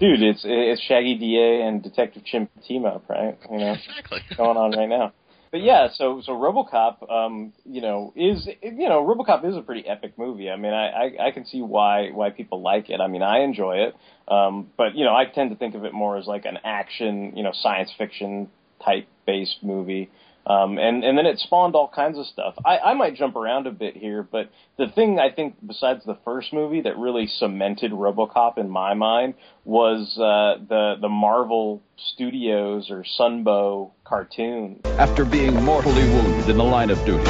dude 0.00 0.22
it's 0.22 0.40
it's 0.44 0.80
shaggy 0.82 1.16
da 1.16 1.68
and 1.68 1.82
detective 1.82 2.24
chimp 2.24 2.50
team 2.66 2.84
up 2.84 3.04
right 3.08 3.38
you 3.50 3.58
know 3.58 3.72
exactly. 3.72 4.20
going 4.36 4.56
on 4.56 4.72
right 4.72 4.88
now 4.88 5.12
but 5.50 5.62
yeah, 5.62 5.88
so 5.92 6.22
so 6.24 6.32
RoboCop, 6.32 7.10
um, 7.10 7.52
you 7.64 7.80
know, 7.80 8.12
is 8.14 8.48
you 8.62 8.88
know, 8.88 9.02
RoboCop 9.04 9.44
is 9.44 9.56
a 9.56 9.62
pretty 9.62 9.84
epic 9.86 10.16
movie. 10.16 10.48
I 10.48 10.54
mean, 10.54 10.72
I, 10.72 10.86
I 10.88 11.26
I 11.26 11.30
can 11.32 11.44
see 11.44 11.60
why 11.60 12.10
why 12.10 12.30
people 12.30 12.62
like 12.62 12.88
it. 12.88 13.00
I 13.00 13.08
mean, 13.08 13.22
I 13.22 13.40
enjoy 13.40 13.78
it, 13.78 13.96
um, 14.32 14.70
but 14.76 14.94
you 14.94 15.04
know, 15.04 15.14
I 15.14 15.24
tend 15.24 15.50
to 15.50 15.56
think 15.56 15.74
of 15.74 15.84
it 15.84 15.92
more 15.92 16.16
as 16.16 16.26
like 16.26 16.44
an 16.44 16.58
action, 16.62 17.36
you 17.36 17.42
know, 17.42 17.50
science 17.52 17.90
fiction 17.98 18.48
type 18.84 19.08
based 19.26 19.56
movie. 19.62 20.10
Um, 20.46 20.78
and 20.78 21.04
and 21.04 21.18
then 21.18 21.26
it 21.26 21.38
spawned 21.38 21.74
all 21.74 21.88
kinds 21.94 22.18
of 22.18 22.26
stuff. 22.26 22.54
I, 22.64 22.78
I 22.78 22.94
might 22.94 23.14
jump 23.14 23.36
around 23.36 23.66
a 23.66 23.70
bit 23.70 23.96
here, 23.96 24.22
but 24.22 24.50
the 24.78 24.88
thing 24.88 25.18
I 25.18 25.30
think 25.30 25.56
besides 25.64 26.04
the 26.06 26.16
first 26.24 26.52
movie 26.52 26.80
that 26.82 26.96
really 26.96 27.26
cemented 27.26 27.92
RoboCop 27.92 28.56
in 28.56 28.70
my 28.70 28.94
mind 28.94 29.34
was 29.64 30.16
uh, 30.16 30.64
the 30.66 30.96
the 31.00 31.10
Marvel 31.10 31.82
Studios 32.14 32.90
or 32.90 33.04
Sunbow 33.18 33.90
cartoon. 34.04 34.80
After 34.98 35.26
being 35.26 35.54
mortally 35.62 36.08
wounded 36.08 36.48
in 36.48 36.56
the 36.56 36.64
line 36.64 36.88
of 36.88 37.04
duty, 37.04 37.22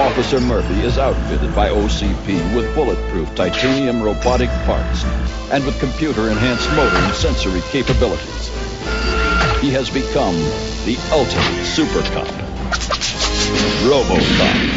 Officer 0.00 0.40
Murphy 0.40 0.80
is 0.82 0.98
outfitted 0.98 1.54
by 1.54 1.68
OCP 1.68 2.56
with 2.56 2.74
bulletproof 2.74 3.32
titanium 3.36 4.02
robotic 4.02 4.50
parts 4.64 5.04
and 5.52 5.64
with 5.64 5.78
computer 5.78 6.30
enhanced 6.30 6.70
motor 6.72 6.96
and 6.96 7.14
sensory 7.14 7.60
capabilities. 7.70 8.48
He 9.60 9.70
has 9.72 9.90
become 9.90 10.34
the 10.84 10.96
ultimate 11.12 11.64
super 11.64 12.02
cop. 12.12 12.45
RoboCop. 13.86 14.76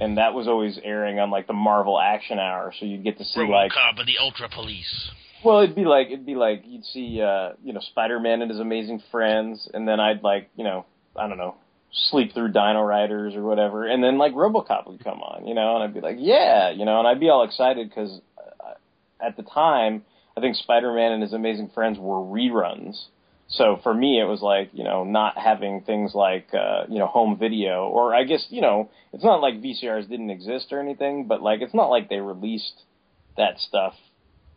And 0.00 0.18
that 0.18 0.34
was 0.34 0.48
always 0.48 0.78
airing 0.82 1.18
on 1.18 1.30
like 1.30 1.46
the 1.46 1.52
Marvel 1.52 2.00
Action 2.00 2.38
Hour, 2.38 2.72
so 2.78 2.86
you'd 2.86 3.04
get 3.04 3.18
to 3.18 3.24
see 3.24 3.40
like 3.40 3.72
RoboCop 3.72 3.98
and 3.98 4.08
the 4.08 4.18
Ultra 4.20 4.48
Police. 4.48 5.10
Well, 5.44 5.60
it'd 5.60 5.74
be 5.74 5.84
like 5.84 6.08
it'd 6.08 6.26
be 6.26 6.34
like 6.34 6.62
you'd 6.66 6.84
see 6.84 7.20
uh, 7.20 7.52
you 7.64 7.72
know 7.72 7.80
Spider-Man 7.80 8.42
and 8.42 8.50
his 8.50 8.60
amazing 8.60 9.02
friends, 9.10 9.68
and 9.72 9.86
then 9.88 10.00
I'd 10.00 10.22
like 10.22 10.50
you 10.56 10.64
know 10.64 10.86
I 11.16 11.28
don't 11.28 11.38
know 11.38 11.56
sleep 11.92 12.32
through 12.32 12.52
Dino 12.52 12.82
Riders 12.82 13.34
or 13.34 13.42
whatever, 13.42 13.86
and 13.86 14.02
then 14.02 14.18
like 14.18 14.32
RoboCop 14.32 14.86
would 14.86 15.02
come 15.02 15.20
on, 15.20 15.46
you 15.46 15.54
know, 15.54 15.74
and 15.74 15.84
I'd 15.84 15.94
be 15.94 16.00
like 16.00 16.16
yeah, 16.18 16.70
you 16.70 16.84
know, 16.84 16.98
and 16.98 17.08
I'd 17.08 17.20
be 17.20 17.28
all 17.28 17.44
excited 17.44 17.88
because 17.88 18.20
uh, 18.38 18.74
at 19.20 19.36
the 19.36 19.42
time 19.42 20.04
I 20.36 20.40
think 20.40 20.56
Spider-Man 20.56 21.12
and 21.12 21.22
his 21.22 21.32
amazing 21.32 21.70
friends 21.74 21.98
were 21.98 22.20
reruns. 22.20 23.06
So 23.52 23.78
for 23.82 23.92
me, 23.92 24.20
it 24.20 24.24
was 24.24 24.40
like 24.40 24.70
you 24.72 24.84
know 24.84 25.04
not 25.04 25.36
having 25.36 25.82
things 25.82 26.14
like 26.14 26.48
uh, 26.54 26.84
you 26.88 26.98
know 26.98 27.06
home 27.06 27.38
video, 27.38 27.88
or 27.88 28.14
I 28.14 28.24
guess 28.24 28.46
you 28.50 28.60
know 28.60 28.90
it's 29.12 29.24
not 29.24 29.40
like 29.40 29.62
VCRs 29.62 30.08
didn't 30.08 30.30
exist 30.30 30.72
or 30.72 30.80
anything, 30.80 31.26
but 31.28 31.42
like 31.42 31.60
it's 31.60 31.74
not 31.74 31.90
like 31.90 32.08
they 32.08 32.20
released 32.20 32.82
that 33.36 33.58
stuff 33.58 33.94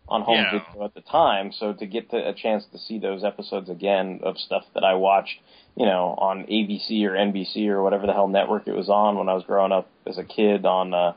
on 0.07 0.21
home 0.21 0.45
Yeah. 0.45 0.59
video 0.59 0.85
at 0.85 0.93
the 0.93 1.01
time. 1.01 1.51
So 1.51 1.73
to 1.73 1.85
get 1.85 2.11
to, 2.11 2.17
a 2.17 2.33
chance 2.33 2.63
to 2.71 2.77
see 2.77 2.99
those 2.99 3.23
episodes 3.23 3.69
again 3.69 4.19
of 4.23 4.37
stuff 4.37 4.63
that 4.75 4.83
I 4.83 4.93
watched, 4.95 5.39
you 5.75 5.85
know, 5.85 6.15
on 6.17 6.45
ABC 6.45 7.03
or 7.05 7.13
NBC 7.13 7.67
or 7.69 7.81
whatever 7.81 8.05
the 8.05 8.13
hell 8.13 8.27
network 8.27 8.67
it 8.67 8.75
was 8.75 8.89
on 8.89 9.17
when 9.17 9.29
I 9.29 9.33
was 9.33 9.43
growing 9.45 9.71
up 9.71 9.89
as 10.05 10.17
a 10.17 10.23
kid 10.23 10.65
on, 10.65 10.93
uh, 10.93 11.13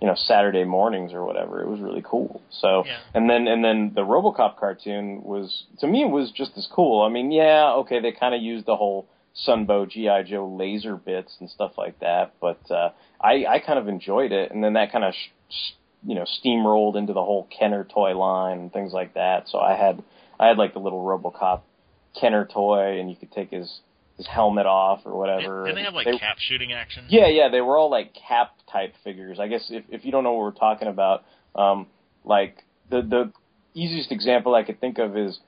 you 0.00 0.06
know, 0.08 0.14
Saturday 0.14 0.64
mornings 0.64 1.12
or 1.12 1.24
whatever, 1.24 1.62
it 1.62 1.68
was 1.68 1.80
really 1.80 2.02
cool. 2.04 2.42
So, 2.50 2.84
Yeah. 2.86 2.98
and 3.14 3.30
then 3.30 3.46
and 3.46 3.64
then 3.64 3.92
the 3.94 4.02
RoboCop 4.02 4.56
cartoon 4.58 5.22
was 5.22 5.64
to 5.78 5.86
me 5.86 6.02
it 6.02 6.10
was 6.10 6.30
just 6.30 6.56
as 6.58 6.66
cool. 6.70 7.02
I 7.02 7.08
mean, 7.08 7.30
yeah, 7.32 7.72
okay, 7.76 8.00
they 8.00 8.12
kind 8.12 8.34
of 8.34 8.42
used 8.42 8.66
the 8.66 8.76
whole 8.76 9.06
Sunbow 9.46 9.88
GI 9.88 10.30
Joe 10.30 10.46
laser 10.46 10.96
bits 10.96 11.36
and 11.40 11.48
stuff 11.50 11.72
like 11.78 11.98
that, 12.00 12.32
but 12.40 12.60
uh, 12.70 12.90
I 13.20 13.46
I 13.46 13.58
kind 13.60 13.78
of 13.78 13.88
enjoyed 13.88 14.30
it, 14.32 14.50
and 14.52 14.62
then 14.62 14.74
that 14.74 14.92
kind 14.92 15.04
of 15.04 15.14
sh- 15.14 15.30
sh- 15.50 15.72
you 16.06 16.14
know 16.14 16.24
steamrolled 16.24 16.96
into 16.96 17.12
the 17.12 17.24
whole 17.24 17.48
Kenner 17.56 17.84
toy 17.84 18.16
line 18.16 18.58
and 18.58 18.72
things 18.72 18.92
like 18.92 19.14
that. 19.14 19.48
So 19.48 19.58
I 19.58 19.74
had 19.74 20.02
I 20.38 20.48
had 20.48 20.58
like 20.58 20.72
the 20.74 20.80
little 20.80 21.02
RoboCop 21.02 21.62
Kenner 22.20 22.44
toy, 22.44 23.00
and 23.00 23.10
you 23.10 23.16
could 23.16 23.32
take 23.32 23.50
his 23.50 23.80
his 24.16 24.26
helmet 24.26 24.66
off 24.66 25.00
or 25.04 25.16
whatever. 25.16 25.64
Didn't 25.64 25.76
they 25.76 25.82
have 25.84 25.94
like 25.94 26.06
They- 26.06 26.18
cap 26.18 26.38
shooting 26.38 26.72
action? 26.72 27.04
yeah, 27.08 27.26
yeah, 27.26 27.48
they 27.48 27.60
were 27.60 27.76
all 27.76 27.90
like 27.90 28.14
cap 28.14 28.52
type 28.70 28.94
figures. 29.02 29.40
I 29.40 29.48
guess 29.48 29.70
if 29.70 29.84
if 29.88 30.04
you 30.04 30.12
don't 30.12 30.24
know 30.24 30.32
what 30.32 30.40
we're 30.42 30.50
talking 30.52 30.88
about, 30.88 31.24
um, 31.54 31.86
like 32.24 32.64
the 32.90 33.02
the 33.02 33.32
easiest 33.74 34.12
example 34.12 34.54
I 34.54 34.62
could 34.62 34.80
think 34.80 34.98
of 34.98 35.16
is 35.16 35.40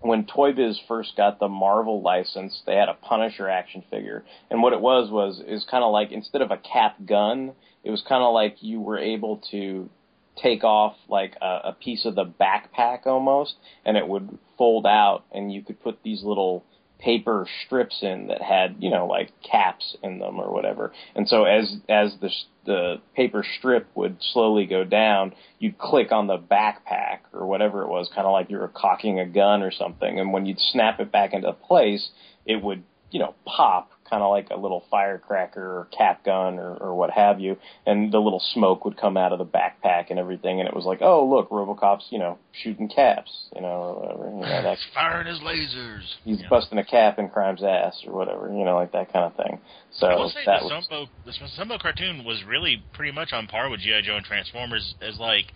when 0.00 0.24
Toy 0.24 0.52
Biz 0.52 0.80
first 0.88 1.14
got 1.14 1.38
the 1.38 1.48
Marvel 1.48 2.00
license, 2.00 2.62
they 2.64 2.74
had 2.74 2.88
a 2.88 2.94
Punisher 2.94 3.48
action 3.50 3.82
figure, 3.90 4.24
and 4.50 4.62
what 4.62 4.72
it 4.72 4.80
was 4.80 5.10
was 5.10 5.40
is 5.40 5.64
kind 5.70 5.84
of 5.84 5.92
like 5.92 6.10
instead 6.10 6.40
of 6.40 6.50
a 6.50 6.56
cap 6.56 6.96
gun, 7.04 7.52
it 7.84 7.90
was 7.90 8.02
kind 8.08 8.22
of 8.22 8.32
like 8.32 8.62
you 8.62 8.80
were 8.80 8.98
able 8.98 9.42
to 9.50 9.90
take 10.36 10.64
off 10.64 10.96
like 11.08 11.36
a, 11.42 11.60
a 11.64 11.76
piece 11.78 12.06
of 12.06 12.14
the 12.14 12.24
backpack 12.24 13.06
almost, 13.06 13.56
and 13.84 13.98
it 13.98 14.08
would 14.08 14.38
fold 14.56 14.86
out, 14.86 15.24
and 15.32 15.52
you 15.52 15.62
could 15.62 15.78
put 15.82 16.02
these 16.02 16.22
little 16.22 16.64
paper 17.00 17.46
strips 17.64 17.98
in 18.02 18.28
that 18.28 18.42
had 18.42 18.76
you 18.78 18.90
know 18.90 19.06
like 19.06 19.30
caps 19.42 19.96
in 20.02 20.18
them 20.18 20.38
or 20.38 20.52
whatever. 20.52 20.92
And 21.14 21.28
so 21.28 21.44
as 21.44 21.76
as 21.88 22.14
the 22.20 22.30
the 22.66 22.96
paper 23.16 23.44
strip 23.58 23.88
would 23.94 24.18
slowly 24.20 24.66
go 24.66 24.84
down 24.84 25.32
you'd 25.58 25.78
click 25.78 26.12
on 26.12 26.26
the 26.26 26.38
backpack 26.38 27.20
or 27.32 27.46
whatever 27.46 27.82
it 27.82 27.88
was 27.88 28.10
kind 28.14 28.26
of 28.26 28.32
like 28.32 28.50
you 28.50 28.58
were 28.58 28.68
cocking 28.68 29.18
a 29.18 29.26
gun 29.26 29.62
or 29.62 29.70
something. 29.70 30.20
And 30.20 30.32
when 30.32 30.46
you'd 30.46 30.60
snap 30.60 31.00
it 31.00 31.10
back 31.10 31.32
into 31.32 31.52
place 31.52 32.10
it 32.46 32.62
would 32.62 32.82
you 33.10 33.18
know 33.18 33.34
pop 33.44 33.90
kind 34.10 34.22
of 34.22 34.30
like 34.30 34.48
a 34.50 34.56
little 34.56 34.84
firecracker 34.90 35.62
or 35.62 35.88
cap 35.96 36.24
gun 36.24 36.58
or, 36.58 36.74
or 36.74 36.94
what 36.94 37.10
have 37.10 37.40
you 37.40 37.56
and 37.86 38.12
the 38.12 38.18
little 38.18 38.42
smoke 38.52 38.84
would 38.84 38.96
come 38.96 39.16
out 39.16 39.32
of 39.32 39.38
the 39.38 39.44
backpack 39.46 40.10
and 40.10 40.18
everything 40.18 40.58
and 40.60 40.68
it 40.68 40.74
was 40.74 40.84
like 40.84 40.98
oh 41.00 41.24
look 41.24 41.48
robocop's 41.50 42.06
you 42.10 42.18
know 42.18 42.36
shooting 42.62 42.88
caps 42.88 43.30
you 43.54 43.62
know 43.62 43.68
or 43.68 43.94
whatever 44.00 44.24
you 44.30 44.40
know 44.40 44.62
that's 44.62 44.80
Firing 44.94 45.26
his 45.28 45.38
lasers. 45.40 46.02
he's 46.24 46.40
Yeah. 46.40 46.48
busting 46.50 46.78
a 46.78 46.84
cap 46.84 47.18
in 47.18 47.28
crime's 47.28 47.62
ass 47.62 48.02
or 48.06 48.12
whatever, 48.12 48.48
you 48.48 48.64
know, 48.64 48.74
like 48.74 48.92
that 48.92 49.12
kind 49.12 49.24
of 49.24 49.36
thing. 49.36 49.60
So 49.92 50.06
I 50.08 50.16
will 50.16 50.28
say 50.30 50.40
that 50.46 50.60
the 50.60 50.66
was 50.66 50.86
Sunbow, 50.90 51.06
the 51.24 51.32
Sunbow 51.62 51.78
cartoon 51.80 52.24
was 52.24 52.42
really 52.46 52.82
pretty 52.92 53.12
much 53.12 53.32
on 53.32 53.46
par 53.46 53.70
with 53.70 53.80
GI 53.80 54.02
Joe 54.02 54.16
and 54.16 54.24
Transformers. 54.26 54.94
As 55.00 55.18
like, 55.18 55.46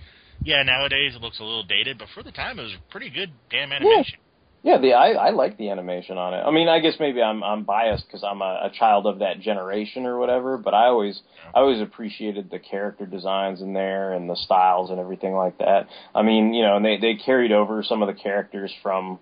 yeah, 0.44 0.62
nowadays 0.62 1.14
it 1.16 1.20
looks 1.22 1.40
a 1.40 1.42
little 1.42 1.64
dated, 1.64 1.98
but 1.98 2.08
for 2.14 2.22
the 2.22 2.32
time 2.32 2.58
it 2.58 2.62
was 2.62 2.74
pretty 2.90 3.10
good 3.10 3.32
damn 3.50 3.72
animation. 3.72 4.18
Yeah. 4.64 4.78
The 4.78 4.94
I 4.94 5.10
I 5.10 5.30
like 5.30 5.58
the 5.58 5.70
animation 5.70 6.18
on 6.18 6.34
it. 6.34 6.38
I 6.38 6.50
mean, 6.50 6.68
I 6.68 6.80
guess 6.80 6.94
maybe 6.98 7.22
I'm 7.22 7.44
I'm 7.44 7.62
biased 7.64 8.06
because 8.06 8.24
I'm 8.24 8.40
a, 8.40 8.62
a 8.64 8.70
child 8.76 9.06
of 9.06 9.20
that 9.20 9.38
generation 9.38 10.06
or 10.06 10.18
whatever, 10.18 10.56
but 10.56 10.74
I 10.74 10.86
always 10.86 11.20
I 11.54 11.60
always 11.60 11.80
appreciated 11.80 12.50
the 12.50 12.58
character 12.58 13.06
designs 13.06 13.60
in 13.60 13.74
there 13.74 14.12
and 14.12 14.28
the 14.28 14.36
styles 14.36 14.90
and 14.90 14.98
everything 14.98 15.34
like 15.34 15.58
that. 15.58 15.86
I 16.14 16.22
mean, 16.22 16.54
you 16.54 16.62
know, 16.62 16.76
and 16.76 16.84
they 16.84 16.96
they 16.96 17.14
carried 17.14 17.52
over 17.52 17.84
some 17.84 18.02
of 18.02 18.08
the 18.08 18.20
characters 18.20 18.74
from 18.82 19.20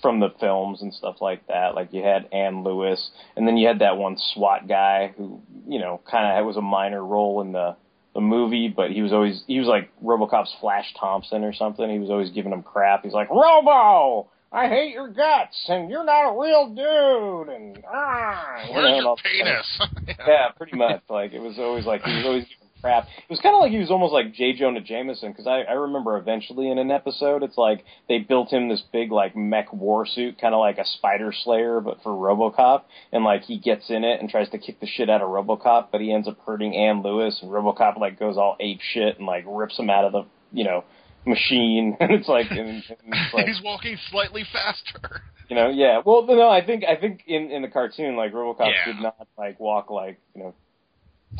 from 0.00 0.20
the 0.20 0.30
films 0.40 0.80
and 0.80 0.94
stuff 0.94 1.16
like 1.20 1.46
that. 1.48 1.74
Like 1.74 1.92
you 1.92 2.02
had 2.02 2.28
Ann 2.32 2.62
Lewis, 2.62 3.10
and 3.36 3.46
then 3.46 3.56
you 3.56 3.66
had 3.66 3.80
that 3.80 3.96
one 3.96 4.16
SWAT 4.16 4.68
guy 4.68 5.12
who, 5.16 5.40
you 5.66 5.80
know, 5.80 6.00
kind 6.08 6.38
of 6.38 6.46
was 6.46 6.56
a 6.56 6.62
minor 6.62 7.04
role 7.04 7.40
in 7.40 7.52
the 7.52 7.76
the 8.14 8.20
movie, 8.20 8.68
but 8.68 8.90
he 8.90 9.02
was 9.02 9.12
always 9.12 9.42
he 9.46 9.58
was 9.58 9.68
like 9.68 9.90
RoboCop's 10.02 10.54
Flash 10.60 10.94
Thompson 10.98 11.44
or 11.44 11.52
something. 11.52 11.88
He 11.88 11.98
was 11.98 12.10
always 12.10 12.30
giving 12.30 12.52
him 12.52 12.62
crap. 12.62 13.04
He's 13.04 13.12
like, 13.12 13.30
Robo, 13.30 14.28
I 14.50 14.68
hate 14.68 14.92
your 14.94 15.08
guts, 15.08 15.66
and 15.68 15.90
you're 15.90 16.04
not 16.04 16.30
a 16.34 16.40
real 16.40 16.68
dude, 16.68 17.54
and 17.54 17.84
ah, 17.86 18.62
you 18.66 18.68
know, 18.68 18.74
Where's 18.74 18.86
and 18.86 18.96
your 18.96 19.06
all 19.06 19.16
that 19.16 19.66
stuff. 19.76 19.90
penis? 20.06 20.16
Yeah, 20.26 20.48
pretty 20.56 20.76
much. 20.76 21.02
Like 21.10 21.32
it 21.32 21.40
was 21.40 21.58
always 21.58 21.84
like 21.84 22.02
he 22.02 22.14
was 22.16 22.24
always 22.24 22.44
giving 22.48 22.68
crap. 22.80 23.04
It 23.04 23.28
was 23.30 23.40
kind 23.40 23.54
of 23.54 23.60
like 23.60 23.72
he 23.72 23.78
was 23.78 23.90
almost 23.90 24.12
like 24.12 24.32
J. 24.32 24.54
Jonah 24.54 24.80
Jameson 24.80 25.32
because 25.32 25.46
I, 25.46 25.62
I 25.68 25.72
remember 25.72 26.16
eventually 26.16 26.70
in 26.70 26.78
an 26.78 26.90
episode, 26.90 27.42
it's 27.42 27.58
like 27.58 27.84
they 28.08 28.18
built 28.20 28.50
him 28.50 28.68
this 28.70 28.82
big 28.90 29.12
like 29.12 29.36
mech 29.36 29.70
war 29.72 30.06
suit, 30.06 30.40
kind 30.40 30.54
of 30.54 30.60
like 30.60 30.78
a 30.78 30.84
Spider 30.86 31.32
Slayer, 31.44 31.80
but 31.80 32.02
for 32.02 32.10
RoboCop, 32.12 32.82
and 33.12 33.24
like 33.24 33.42
he 33.42 33.58
gets 33.58 33.90
in 33.90 34.02
it 34.02 34.20
and 34.20 34.30
tries 34.30 34.48
to 34.50 34.58
kick 34.58 34.80
the 34.80 34.86
shit 34.86 35.10
out 35.10 35.20
of 35.20 35.28
RoboCop, 35.28 35.88
but 35.92 36.00
he 36.00 36.10
ends 36.12 36.26
up 36.26 36.38
hurting 36.46 36.74
Ann 36.74 37.02
Lewis, 37.02 37.38
and 37.42 37.50
RoboCop 37.50 37.98
like 37.98 38.18
goes 38.18 38.38
all 38.38 38.56
ape 38.60 38.80
shit 38.94 39.18
and 39.18 39.26
like 39.26 39.44
rips 39.46 39.78
him 39.78 39.90
out 39.90 40.04
of 40.06 40.12
the 40.12 40.24
you 40.52 40.64
know 40.64 40.84
machine, 41.26 41.96
and 42.00 42.10
it's 42.12 42.28
like 42.28 42.50
and, 42.50 42.58
and 42.60 42.82
it's 43.06 43.34
like 43.34 43.46
He's 43.46 43.60
walking 43.62 43.96
slightly 44.10 44.44
faster. 44.52 45.22
you 45.48 45.56
know, 45.56 45.68
yeah. 45.68 46.00
Well, 46.04 46.26
no, 46.26 46.48
I 46.48 46.64
think 46.64 46.84
I 46.84 46.96
think 46.96 47.22
in 47.26 47.50
in 47.50 47.62
the 47.62 47.68
cartoon, 47.68 48.16
like 48.16 48.32
RoboCop 48.32 48.70
Yeah. 48.70 48.92
did 48.92 49.02
not 49.02 49.16
like 49.36 49.58
walk 49.60 49.90
like 49.90 50.18
you 50.34 50.42
know 50.42 50.54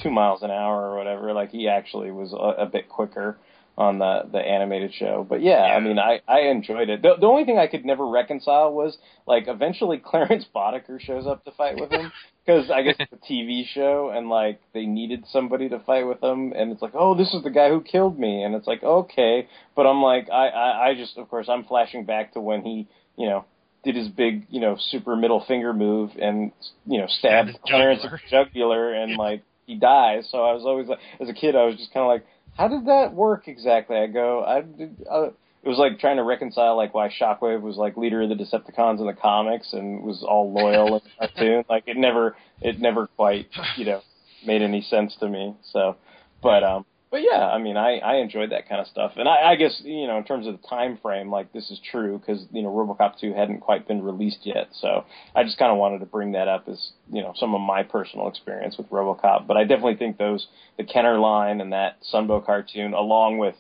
two 0.02 0.10
miles 0.10 0.42
an 0.42 0.50
hour 0.50 0.90
or 0.90 0.96
whatever. 0.96 1.32
Like 1.32 1.50
he 1.50 1.68
actually 1.68 2.10
was 2.10 2.32
a, 2.32 2.62
a 2.62 2.66
bit 2.66 2.88
quicker 2.88 3.38
on 3.76 3.98
the 3.98 4.22
the 4.30 4.38
animated 4.38 4.92
show. 4.94 5.24
But 5.28 5.40
yeah, 5.42 5.62
I 5.62 5.80
mean, 5.80 5.98
I 5.98 6.20
I 6.26 6.40
enjoyed 6.50 6.88
it. 6.88 7.00
The, 7.02 7.14
the 7.20 7.26
only 7.26 7.44
thing 7.44 7.58
I 7.58 7.66
could 7.68 7.84
never 7.84 8.06
reconcile 8.06 8.72
was 8.72 8.98
like 9.26 9.44
eventually 9.46 9.98
Clarence 10.04 10.44
Boddicker 10.54 11.00
shows 11.00 11.26
up 11.26 11.44
to 11.44 11.50
fight 11.52 11.78
with 11.80 11.90
him 11.90 12.12
because 12.48 12.70
I 12.70 12.80
guess 12.80 12.96
it's 12.98 13.12
a 13.12 13.32
TV 13.32 13.66
show 13.66 14.10
and 14.14 14.30
like 14.30 14.60
they 14.72 14.86
needed 14.86 15.24
somebody 15.30 15.68
to 15.68 15.80
fight 15.80 16.06
with 16.06 16.22
him, 16.22 16.52
and 16.56 16.72
it's 16.72 16.80
like, 16.80 16.94
oh, 16.94 17.14
this 17.14 17.34
is 17.34 17.42
the 17.42 17.50
guy 17.50 17.68
who 17.68 17.82
killed 17.82 18.18
me, 18.18 18.42
and 18.42 18.54
it's 18.54 18.66
like 18.66 18.82
okay, 18.82 19.46
but 19.76 19.86
I'm 19.86 20.02
like, 20.02 20.30
I 20.30 20.48
I, 20.48 20.88
I 20.88 20.94
just 20.94 21.18
of 21.18 21.28
course 21.28 21.46
I'm 21.50 21.64
flashing 21.64 22.04
back 22.06 22.32
to 22.32 22.40
when 22.40 22.62
he 22.62 22.88
you 23.16 23.28
know 23.28 23.44
did 23.84 23.96
his 23.96 24.08
big, 24.08 24.46
you 24.48 24.60
know, 24.60 24.76
super 24.90 25.14
middle 25.14 25.44
finger 25.46 25.74
move 25.74 26.10
and 26.20 26.52
you 26.86 26.98
know 26.98 27.06
stabbed 27.06 27.48
his 27.48 27.56
Clarence 27.66 28.02
jugular. 28.02 28.20
jugular 28.30 28.94
and 28.94 29.16
like 29.16 29.42
he 29.66 29.74
dies. 29.74 30.26
So 30.30 30.38
I 30.38 30.52
was 30.52 30.62
always 30.64 30.88
like, 30.88 31.00
as 31.20 31.28
a 31.28 31.34
kid, 31.34 31.54
I 31.54 31.66
was 31.66 31.76
just 31.76 31.92
kind 31.92 32.02
of 32.02 32.08
like, 32.08 32.26
how 32.56 32.68
did 32.68 32.86
that 32.86 33.12
work 33.14 33.46
exactly? 33.46 33.96
I 33.96 34.06
go, 34.06 34.42
I 34.42 34.62
did. 34.62 35.06
Uh, 35.08 35.28
it 35.62 35.68
was 35.68 35.78
like 35.78 35.98
trying 35.98 36.16
to 36.16 36.22
reconcile 36.22 36.76
like 36.76 36.94
why 36.94 37.08
Shockwave 37.08 37.60
was 37.60 37.76
like 37.76 37.96
leader 37.96 38.22
of 38.22 38.28
the 38.28 38.34
Decepticons 38.34 39.00
in 39.00 39.06
the 39.06 39.12
comics 39.12 39.72
and 39.72 40.02
was 40.02 40.22
all 40.22 40.52
loyal 40.52 40.96
in 40.96 41.02
the 41.04 41.26
cartoon. 41.26 41.64
Like 41.68 41.84
it 41.86 41.96
never 41.96 42.36
it 42.60 42.80
never 42.80 43.06
quite 43.08 43.48
you 43.76 43.84
know 43.84 44.02
made 44.46 44.62
any 44.62 44.82
sense 44.82 45.16
to 45.20 45.28
me. 45.28 45.56
So, 45.72 45.96
but 46.42 46.62
um, 46.62 46.84
but 47.10 47.22
yeah, 47.22 47.48
I 47.48 47.58
mean, 47.58 47.76
I 47.76 47.98
I 47.98 48.16
enjoyed 48.16 48.52
that 48.52 48.68
kind 48.68 48.80
of 48.80 48.86
stuff, 48.86 49.12
and 49.16 49.28
I, 49.28 49.52
I 49.52 49.56
guess 49.56 49.80
you 49.82 50.06
know 50.06 50.18
in 50.18 50.24
terms 50.24 50.46
of 50.46 50.60
the 50.60 50.68
time 50.68 50.98
frame, 51.00 51.30
like 51.30 51.52
this 51.52 51.70
is 51.70 51.80
true 51.90 52.18
because 52.18 52.44
you 52.52 52.62
know 52.62 52.68
RoboCop 52.68 53.18
two 53.18 53.32
hadn't 53.32 53.60
quite 53.60 53.88
been 53.88 54.02
released 54.02 54.40
yet, 54.44 54.68
so 54.72 55.04
I 55.34 55.42
just 55.42 55.58
kind 55.58 55.72
of 55.72 55.78
wanted 55.78 56.00
to 56.00 56.06
bring 56.06 56.32
that 56.32 56.48
up 56.48 56.68
as 56.68 56.90
you 57.10 57.22
know 57.22 57.32
some 57.36 57.54
of 57.54 57.62
my 57.62 57.82
personal 57.82 58.28
experience 58.28 58.76
with 58.76 58.90
RoboCop. 58.90 59.46
But 59.46 59.56
I 59.56 59.64
definitely 59.64 59.96
think 59.96 60.18
those 60.18 60.48
the 60.76 60.84
Kenner 60.84 61.18
line 61.18 61.62
and 61.62 61.72
that 61.72 61.96
Sunbow 62.12 62.44
cartoon, 62.44 62.92
along 62.92 63.38
with 63.38 63.54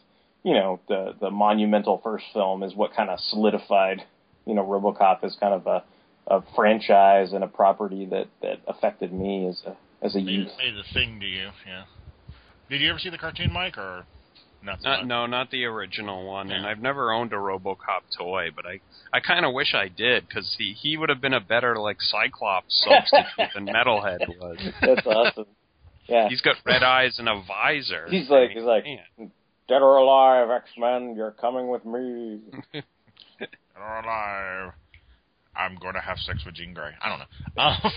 you 0.48 0.54
know 0.54 0.80
the 0.88 1.14
the 1.20 1.30
monumental 1.30 2.00
first 2.02 2.24
film, 2.32 2.62
is 2.62 2.74
what 2.74 2.94
kind 2.94 3.10
of 3.10 3.18
solidified 3.20 4.02
you 4.46 4.54
know 4.54 4.64
RoboCop 4.64 5.22
as 5.24 5.36
kind 5.38 5.54
of 5.54 5.66
a 5.66 5.84
a 6.26 6.42
franchise 6.56 7.32
and 7.32 7.42
a 7.44 7.48
property 7.48 8.06
that 8.06 8.26
that 8.42 8.58
affected 8.66 9.12
me 9.12 9.46
as 9.48 9.62
a 9.66 9.76
as 10.04 10.14
a 10.16 10.20
youth. 10.20 10.48
Made 10.58 10.74
the 10.74 10.84
thing 10.94 11.20
to 11.20 11.26
you, 11.26 11.48
yeah. 11.66 11.84
Did 12.70 12.80
you 12.80 12.90
ever 12.90 12.98
see 12.98 13.10
the 13.10 13.18
cartoon, 13.18 13.52
Mike, 13.52 13.78
or 13.78 14.04
not? 14.62 14.80
So 14.82 14.90
Uh, 14.90 15.02
no, 15.04 15.26
not 15.26 15.50
the 15.50 15.64
original 15.64 16.26
one, 16.26 16.50
and 16.50 16.66
I've 16.66 16.80
never 16.82 17.12
owned 17.12 17.32
a 17.32 17.36
RoboCop 17.36 18.02
toy, 18.16 18.48
but 18.54 18.64
I 18.66 18.80
I 19.12 19.20
kind 19.20 19.44
of 19.46 19.52
wish 19.54 19.74
I 19.74 19.88
did 19.88 20.26
because 20.28 20.54
he 20.58 20.72
he 20.72 20.96
would 20.96 21.08
have 21.10 21.20
been 21.20 21.34
a 21.34 21.40
better 21.40 21.76
like 21.76 21.98
Cyclops 22.00 22.74
substitute 22.88 23.50
than 23.54 23.66
Metalhead 23.66 24.26
was. 24.40 24.58
That's 24.80 25.06
awesome. 25.06 25.46
Yeah, 26.08 26.28
He's 26.30 26.40
got 26.40 26.56
red 26.64 26.82
eyes 26.82 27.18
and 27.18 27.28
a 27.28 27.42
visor. 27.46 28.06
He's 28.10 28.30
like- 28.30 28.50
he's 28.52 28.62
like- 28.62 28.84
Man. 28.84 29.30
Dead 29.68 29.82
or 29.82 29.96
alive, 29.96 30.50
X 30.50 30.70
Men, 30.76 31.14
you're 31.16 31.30
coming 31.32 31.68
with 31.68 31.84
me. 31.84 32.40
Dead 33.38 33.48
or 33.76 33.98
alive. 34.00 34.72
I'm 35.54 35.76
going 35.76 35.94
to 35.94 36.00
have 36.00 36.18
sex 36.18 36.44
with 36.44 36.54
Jean 36.54 36.74
Grey. 36.74 36.92
I 37.00 37.08
don't 37.08 37.18
know. 37.18 37.24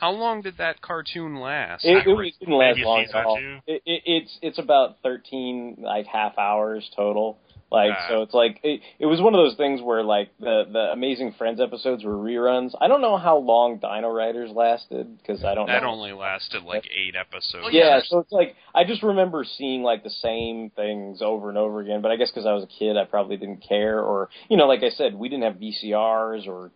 How 0.00 0.10
long 0.12 0.40
did 0.40 0.56
that 0.56 0.80
cartoon 0.80 1.36
last? 1.36 1.84
It, 1.84 2.06
it, 2.06 2.10
it 2.10 2.34
didn't 2.40 2.58
last 2.58 2.78
long 2.78 3.04
at 3.12 3.26
all. 3.26 3.38
It, 3.66 3.82
it, 3.84 4.02
it's 4.06 4.38
it's 4.40 4.58
about 4.58 4.96
thirteen 5.02 5.76
like 5.78 6.06
half 6.06 6.38
hours 6.38 6.90
total. 6.96 7.38
Like 7.72 7.92
Ah. 7.96 8.06
so, 8.10 8.20
it's 8.22 8.34
like 8.34 8.60
it, 8.62 8.82
it 8.98 9.06
was 9.06 9.20
one 9.22 9.34
of 9.34 9.38
those 9.38 9.56
things 9.56 9.80
where 9.80 10.02
like 10.04 10.28
the 10.38 10.64
the 10.70 10.92
Amazing 10.92 11.32
Friends 11.38 11.58
episodes 11.58 12.04
were 12.04 12.14
reruns. 12.16 12.74
I 12.78 12.86
don't 12.86 13.00
know 13.00 13.16
how 13.16 13.38
long 13.38 13.78
Dino 13.78 14.10
Riders 14.10 14.50
lasted 14.50 15.16
because 15.16 15.42
I 15.42 15.54
don't 15.54 15.68
that 15.68 15.82
know. 15.82 15.88
only 15.88 16.12
lasted 16.12 16.64
like 16.64 16.84
eight 16.94 17.14
episodes. 17.16 17.68
yeah, 17.72 18.00
so 18.04 18.18
it's 18.18 18.30
like 18.30 18.56
I 18.74 18.84
just 18.84 19.02
remember 19.02 19.44
seeing 19.44 19.82
like 19.82 20.04
the 20.04 20.10
same 20.10 20.70
things 20.76 21.22
over 21.22 21.48
and 21.48 21.56
over 21.56 21.80
again. 21.80 22.02
But 22.02 22.10
I 22.10 22.16
guess 22.16 22.30
because 22.30 22.44
I 22.46 22.52
was 22.52 22.64
a 22.64 22.66
kid, 22.78 22.98
I 22.98 23.04
probably 23.06 23.38
didn't 23.38 23.64
care, 23.66 23.98
or 24.00 24.28
you 24.50 24.58
know, 24.58 24.66
like 24.66 24.82
I 24.82 24.90
said, 24.90 25.14
we 25.14 25.30
didn't 25.30 25.44
have 25.44 25.54
VCRs 25.54 26.46
or 26.46 26.70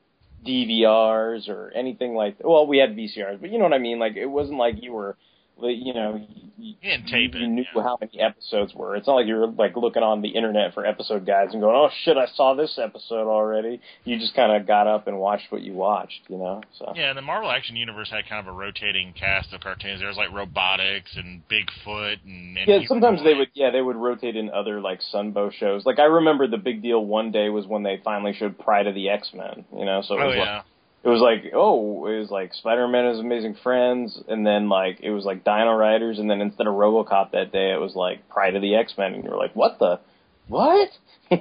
DVRs 0.47 1.49
or 1.49 1.73
anything 1.75 2.15
like. 2.15 2.39
That. 2.39 2.49
Well, 2.49 2.67
we 2.67 2.79
had 2.79 2.97
VCRs, 2.97 3.41
but 3.41 3.51
you 3.51 3.59
know 3.59 3.65
what 3.65 3.73
I 3.75 3.79
mean. 3.79 3.99
Like 3.99 4.17
it 4.17 4.27
wasn't 4.27 4.59
like 4.59 4.83
you 4.83 4.93
were, 4.93 5.09
like, 5.09 5.17
you 5.63 5.95
know, 5.95 6.21
you, 6.59 6.75
You 6.83 6.99
tape 7.11 7.35
you 7.35 7.45
it, 7.45 7.49
knew 7.49 7.65
yeah. 7.75 7.83
how 7.83 7.99
many 8.01 8.21
episodes 8.21 8.75
were. 8.75 8.97
It's 8.97 9.07
not 9.07 9.15
like 9.15 9.27
you're 9.27 9.47
like 9.47 9.77
looking 9.77 10.03
on 10.03 10.21
the 10.23 10.29
internet 10.29 10.75
for 10.75 10.85
episode 10.85 11.27
guides 11.27 11.53
and 11.53 11.63
going, 11.63 11.75
"Oh 11.75 11.91
shit, 12.05 12.17
I 12.17 12.27
saw 12.35 12.55
this 12.55 12.79
episode 12.83 13.29
already." 13.29 13.81
You 14.05 14.19
just 14.19 14.35
kind 14.35 14.53
of 14.55 14.67
got 14.67 14.87
up 14.87 15.07
and 15.07 15.19
watched 15.19 15.51
what 15.51 15.63
you 15.63 15.73
watched, 15.73 16.21
you 16.29 16.37
know. 16.39 16.63
So 16.79 16.93
Yeah, 16.95 17.13
the 17.15 17.23
Marvel 17.23 17.51
Action 17.51 17.77
Universe 17.77 18.11
had 18.11 18.29
kind 18.29 18.47
of 18.47 18.55
a 18.55 18.57
rotating 18.57 19.13
cast 19.13 19.53
of 19.53 19.61
cartoons. 19.61 20.01
There 20.01 20.09
was 20.09 20.17
like 20.17 20.31
Robotix 20.31 21.17
and 21.17 21.43
Bigfoot 21.49 22.17
and, 22.25 22.59
and 22.59 22.69
Yeah, 22.69 22.81
sometimes 22.87 23.23
they 23.23 23.35
would. 23.35 23.49
Yeah, 23.55 23.71
they 23.71 23.83
would 23.83 23.97
rotate 23.97 24.37
in 24.37 24.51
other 24.51 24.81
like 24.81 25.01
Sunbow 25.13 25.53
shows. 25.53 25.87
Like 25.87 25.99
I 25.99 26.05
remember 26.05 26.47
the 26.47 26.59
big 26.59 26.83
deal 26.83 27.05
one 27.05 27.31
day 27.33 27.49
was 27.49 27.67
when 27.67 27.83
they 27.83 28.01
finally 28.05 28.33
showed 28.35 28.59
Pride 28.59 28.87
of 28.87 28.95
the 28.95 29.09
X 29.09 29.31
Men. 29.35 29.65
You 29.77 29.85
know, 29.85 30.03
so 30.03 30.15
it 30.15 30.23
Oh 30.23 30.27
was 30.29 30.37
like 30.37 30.47
yeah, 30.47 30.63
it 31.07 31.09
was 31.09 31.21
like 31.21 31.53
oh, 31.55 32.05
it 32.07 32.19
was 32.19 32.31
like 32.31 32.53
Spider 32.53 32.89
Man 32.89 33.05
and 33.05 33.17
His 33.17 33.21
Amazing 33.25 33.57
Friends, 33.63 34.19
and 34.27 34.45
then 34.45 34.69
like 34.69 34.99
it 35.01 35.11
was 35.11 35.25
like 35.25 35.45
Dino 35.45 35.73
Riders, 35.73 36.19
and 36.19 36.29
then 36.29 36.41
instead 36.41 36.67
of 36.67 36.75
RoboCop 36.75 37.31
that 37.31 37.53
day, 37.53 37.73
it 37.73 37.81
was 37.81 37.95
like 37.95 38.29
Pride 38.29 38.57
of 38.57 38.63
the 38.63 38.75
X 38.75 38.93
Men, 38.99 39.15
and 39.15 39.23
you're 39.23 39.37
like, 39.37 39.55
what 39.55 39.79
the, 39.79 40.01
what? 40.49 40.89
you're 41.31 41.41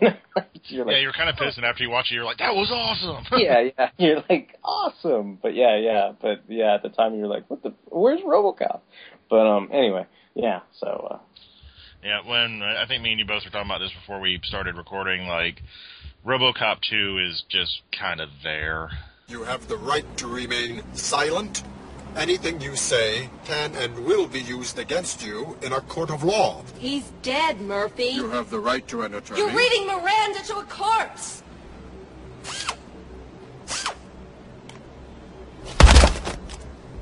yeah. 0.70 0.84
like, 0.84 1.02
You're 1.02 1.14
kind 1.14 1.30
of 1.30 1.36
pissed, 1.36 1.58
and 1.58 1.66
after 1.66 1.84
you 1.84 1.90
watch 1.90 2.12
it, 2.12 2.14
you're 2.14 2.26
like, 2.26 2.38
"That 2.38 2.54
was 2.54 2.70
awesome." 2.72 3.26
yeah, 3.40 3.70
yeah. 3.76 3.90
You're 3.98 4.24
like 4.30 4.56
awesome, 4.64 5.40
but 5.42 5.56
yeah, 5.56 5.78
yeah, 5.78 6.12
but 6.22 6.44
yeah. 6.48 6.76
At 6.76 6.84
the 6.84 6.90
time, 6.90 7.16
you're 7.16 7.28
like, 7.28 7.50
what 7.50 7.64
the? 7.64 7.74
Where's 7.86 8.22
RoboCop? 8.22 8.82
But 9.32 9.48
um, 9.48 9.70
anyway, 9.72 10.06
yeah. 10.36 10.60
So 10.80 11.08
uh, 11.12 11.18
Yeah, 12.04 12.28
when 12.28 12.62
I 12.62 12.86
think 12.88 13.02
me 13.02 13.12
and 13.12 13.20
you 13.20 13.26
both 13.26 13.44
were 13.46 13.52
talking 13.52 13.70
about 13.70 13.80
this 13.80 13.92
before 14.00 14.20
we 14.20 14.40
started 14.44 14.76
recording, 14.76 15.28
like 15.28 15.62
RoboCop 16.26 16.78
2 16.90 17.20
is 17.30 17.44
just 17.50 17.82
kind 17.98 18.20
of 18.20 18.30
there. 18.44 18.90
You 19.28 19.44
have 19.44 19.68
the 19.68 19.78
right 19.78 20.06
to 20.18 20.28
remain 20.28 20.84
silent. 20.94 21.64
Anything 22.16 22.62
you 22.62 22.76
say 22.76 23.28
can 23.44 23.74
and 23.76 24.06
will 24.06 24.28
be 24.28 24.40
used 24.40 24.78
against 24.78 25.26
you 25.26 25.58
in 25.64 25.74
a 25.74 25.82
court 25.82 26.12
of 26.12 26.24
law. 26.24 26.64
He's 26.78 27.12
dead, 27.24 27.60
Murphy. 27.60 28.06
You 28.06 28.30
have 28.30 28.52
the 28.52 28.60
right 28.60 28.88
to 28.88 29.02
an 29.02 29.16
attorney. 29.16 29.42
You're 29.42 29.50
reading 29.50 29.88
Miranda 29.88 30.44
to 30.46 30.58
a 30.58 30.64
corpse. 30.66 31.42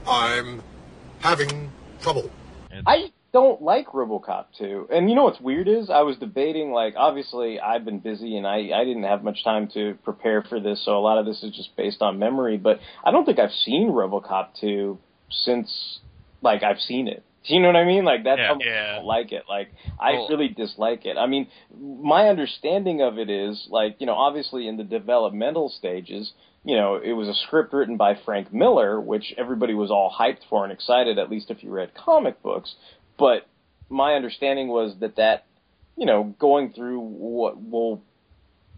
I'm 0.07 0.63
having 1.19 1.71
trouble. 2.01 2.31
I 2.88 3.12
don't 3.34 3.62
like 3.63 3.88
RoboCop 3.88 4.46
2. 4.60 4.89
And 4.91 5.10
you 5.10 5.15
know 5.15 5.24
what's 5.24 5.41
weird 5.41 5.67
is 5.67 5.89
I 5.89 6.02
was 6.04 6.17
debating 6.17 6.72
like 6.72 6.93
obviously 6.96 7.60
I've 7.60 7.84
been 7.84 8.00
busy 8.00 8.38
and 8.38 8.46
I 8.48 8.69
I 8.74 8.86
didn't 8.86 9.04
have 9.04 9.24
much 9.24 9.43
time 9.43 9.67
to 9.74 9.96
prepare 10.04 10.43
for 10.43 10.60
this, 10.60 10.86
so 10.86 10.98
a 10.98 11.02
lot 11.02 11.17
of 11.17 11.26
this 11.26 11.43
is 11.43 11.52
just 11.56 11.76
based 11.76 12.02
on 12.02 12.19
memory, 12.19 12.58
but 12.58 12.80
I 13.04 13.12
don't 13.12 13.26
think 13.26 13.39
I've 13.39 13.52
seen 13.52 13.89
RoboCop 13.89 14.50
2 14.62 14.98
since 15.30 16.00
like 16.41 16.62
I've 16.63 16.80
seen 16.80 17.08
it. 17.08 17.24
Do 17.48 17.56
you 17.56 17.60
know 17.60 17.67
what 17.67 17.76
I 17.76 17.84
mean? 17.86 18.06
Like 18.06 18.24
that's 18.24 18.39
Yeah. 18.39 18.48
how 18.48 18.54
much 18.56 18.65
Yeah. 18.65 18.88
I 18.91 18.96
don't 18.98 19.06
like 19.06 19.32
it. 19.32 19.43
Like 19.50 19.74
I 20.00 20.13
Well- 20.13 20.28
really 20.30 20.50
dislike 20.50 21.06
it. 21.06 21.17
I 21.17 21.26
mean, 21.26 21.48
my 21.76 22.30
understanding 22.30 23.02
of 23.02 23.17
it 23.17 23.30
is 23.30 23.67
like, 23.69 24.00
you 24.00 24.06
know, 24.06 24.13
obviously 24.15 24.67
in 24.67 24.78
the 24.78 24.84
developmental 24.84 25.69
stages, 25.69 26.34
you 26.63 26.78
know, 26.78 26.96
it 26.96 27.12
was 27.13 27.28
a 27.28 27.34
script 27.34 27.74
written 27.74 27.98
by 27.98 28.13
Frank 28.13 28.54
Miller, 28.54 29.02
which 29.02 29.34
everybody 29.38 29.74
was 29.74 29.91
all 29.91 30.10
hyped 30.12 30.46
for 30.50 30.63
and 30.63 30.72
excited, 30.72 31.17
at 31.19 31.30
least 31.30 31.50
if 31.52 31.63
you 31.63 31.72
read 31.72 31.93
comic 31.96 32.41
books. 32.41 32.76
But 33.17 33.47
my 33.89 34.13
understanding 34.13 34.67
was 34.67 34.95
that 34.99 35.17
that, 35.17 35.45
you 35.97 36.06
know, 36.06 36.36
going 36.39 36.73
through 36.73 36.99
what 36.99 37.62
we'll, 37.62 38.02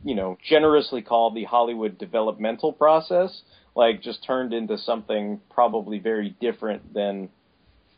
you 0.04 0.16
know, 0.16 0.38
generously 0.48 1.02
call 1.02 1.32
the 1.32 1.46
Hollywood 1.46 1.98
developmental 1.98 2.74
process, 2.74 3.42
like 3.76 4.02
just 4.02 4.24
turned 4.26 4.54
into 4.54 4.78
something 4.78 5.42
probably 5.50 6.00
very 6.00 6.36
different 6.40 6.94
than 6.94 7.30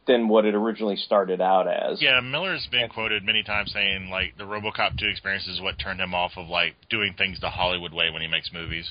than 0.08 0.30
what 0.30 0.46
it 0.46 0.56
originally 0.56 0.96
started 0.96 1.42
out 1.42 1.68
as. 1.68 2.02
Yeah, 2.02 2.22
Miller's 2.22 2.66
been 2.72 2.88
quoted 2.88 3.24
many 3.26 3.44
times 3.44 3.74
saying 3.74 4.10
like 4.10 4.38
the 4.38 4.46
RoboCop 4.46 4.98
2 4.98 5.06
experience 5.06 5.48
is 5.48 5.60
what 5.60 5.78
turned 5.78 6.00
him 6.00 6.16
off 6.16 6.32
of 6.38 6.48
like 6.48 6.76
doing 6.90 7.14
things 7.18 7.40
the 7.42 7.50
Hollywood 7.50 7.94
way 7.94 8.10
when 8.10 8.22
he 8.22 8.28
makes 8.28 8.52
movies. 8.54 8.90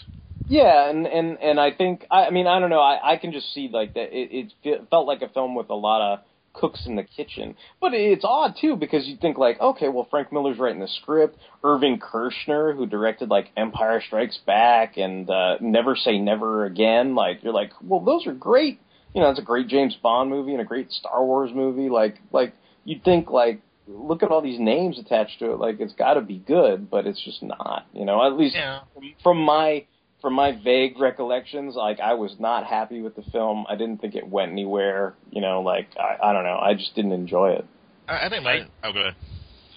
Yeah, 0.48 0.88
and 0.88 1.06
and 1.06 1.38
and 1.40 1.58
I 1.58 1.72
think 1.72 2.06
I, 2.10 2.26
I 2.26 2.30
mean 2.30 2.46
I 2.46 2.60
don't 2.60 2.70
know 2.70 2.80
I 2.80 3.14
I 3.14 3.16
can 3.16 3.32
just 3.32 3.52
see 3.52 3.68
like 3.72 3.94
that 3.94 4.12
it, 4.16 4.52
it 4.62 4.88
felt 4.90 5.06
like 5.06 5.22
a 5.22 5.28
film 5.28 5.54
with 5.54 5.70
a 5.70 5.74
lot 5.74 6.02
of 6.12 6.18
cooks 6.56 6.84
in 6.86 6.96
the 6.96 7.02
kitchen, 7.04 7.54
but 7.80 7.92
it's 7.94 8.24
odd 8.24 8.54
too 8.60 8.76
because 8.76 9.06
you 9.06 9.16
think 9.16 9.36
like 9.38 9.60
okay 9.60 9.88
well 9.88 10.06
Frank 10.10 10.32
Miller's 10.32 10.58
writing 10.58 10.80
the 10.80 10.88
script, 10.88 11.38
Irvin 11.62 11.98
Kershner 12.00 12.74
who 12.74 12.86
directed 12.86 13.28
like 13.28 13.50
Empire 13.56 14.02
Strikes 14.04 14.38
Back 14.46 14.96
and 14.96 15.28
uh, 15.28 15.56
Never 15.60 15.94
Say 15.96 16.18
Never 16.18 16.64
Again 16.64 17.14
like 17.14 17.42
you're 17.44 17.52
like 17.52 17.72
well 17.82 18.00
those 18.00 18.26
are 18.26 18.32
great. 18.32 18.80
You 19.14 19.20
know 19.22 19.30
it's 19.30 19.38
a 19.38 19.42
great 19.42 19.68
James 19.68 19.94
Bond 20.02 20.30
movie 20.30 20.52
and 20.52 20.60
a 20.60 20.64
great 20.64 20.90
Star 20.90 21.24
Wars 21.24 21.50
movie. 21.54 21.88
Like 21.88 22.16
like 22.32 22.54
you'd 22.84 23.04
think 23.04 23.30
like 23.30 23.60
look 23.86 24.22
at 24.22 24.30
all 24.30 24.42
these 24.42 24.58
names 24.58 24.98
attached 24.98 25.38
to 25.40 25.52
it. 25.52 25.58
Like 25.58 25.78
it's 25.78 25.94
got 25.94 26.14
to 26.14 26.20
be 26.20 26.38
good 26.38 26.90
but 26.90 27.06
it's 27.06 27.22
just 27.24 27.42
not 27.42 27.86
you 27.92 28.04
know? 28.04 28.26
At 28.26 28.36
least 28.38 28.56
Yeah. 28.56 28.80
from 29.22 29.38
my 29.38 29.84
from 30.20 30.34
my 30.34 30.52
vague 30.62 30.98
recollections, 30.98 31.74
like 31.74 32.00
I 32.00 32.14
was 32.14 32.36
not 32.38 32.66
happy 32.66 33.00
with 33.00 33.16
the 33.16 33.22
film. 33.32 33.66
I 33.68 33.76
didn't 33.76 34.00
think 34.00 34.14
it 34.14 34.26
went 34.26 34.52
anywhere. 34.52 35.14
You 35.30 35.40
know, 35.40 35.60
like 35.60 35.88
I, 35.98 36.30
I 36.30 36.32
don't 36.32 36.44
know. 36.44 36.58
I 36.60 36.74
just 36.74 36.94
didn't 36.94 37.12
enjoy 37.12 37.52
it. 37.52 37.64
I, 38.08 38.26
I 38.26 38.28
think 38.28 38.44
my 38.44 38.66
oh 38.84 38.92
go 38.92 39.00
ahead. 39.00 39.14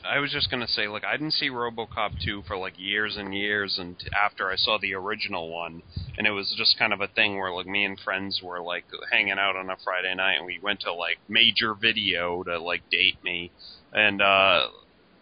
I 0.05 0.19
was 0.19 0.31
just 0.31 0.49
gonna 0.49 0.67
say, 0.67 0.87
like, 0.87 1.03
I 1.03 1.11
didn't 1.17 1.33
see 1.33 1.49
RoboCop 1.49 2.23
2 2.23 2.43
for 2.47 2.57
like 2.57 2.73
years 2.77 3.17
and 3.17 3.35
years, 3.35 3.77
and 3.77 3.95
after 4.17 4.49
I 4.49 4.55
saw 4.55 4.77
the 4.79 4.93
original 4.95 5.49
one, 5.49 5.83
and 6.17 6.25
it 6.25 6.31
was 6.31 6.53
just 6.57 6.79
kind 6.79 6.93
of 6.93 7.01
a 7.01 7.07
thing 7.07 7.37
where 7.37 7.51
like 7.51 7.67
me 7.67 7.83
and 7.83 7.99
friends 7.99 8.41
were 8.41 8.61
like 8.61 8.85
hanging 9.11 9.37
out 9.37 9.55
on 9.55 9.69
a 9.69 9.75
Friday 9.83 10.15
night, 10.15 10.37
and 10.37 10.45
we 10.45 10.59
went 10.63 10.79
to 10.81 10.93
like 10.93 11.17
Major 11.27 11.75
Video 11.75 12.43
to 12.43 12.59
like 12.59 12.89
date 12.89 13.21
me, 13.23 13.51
and 13.93 14.21
uh 14.21 14.67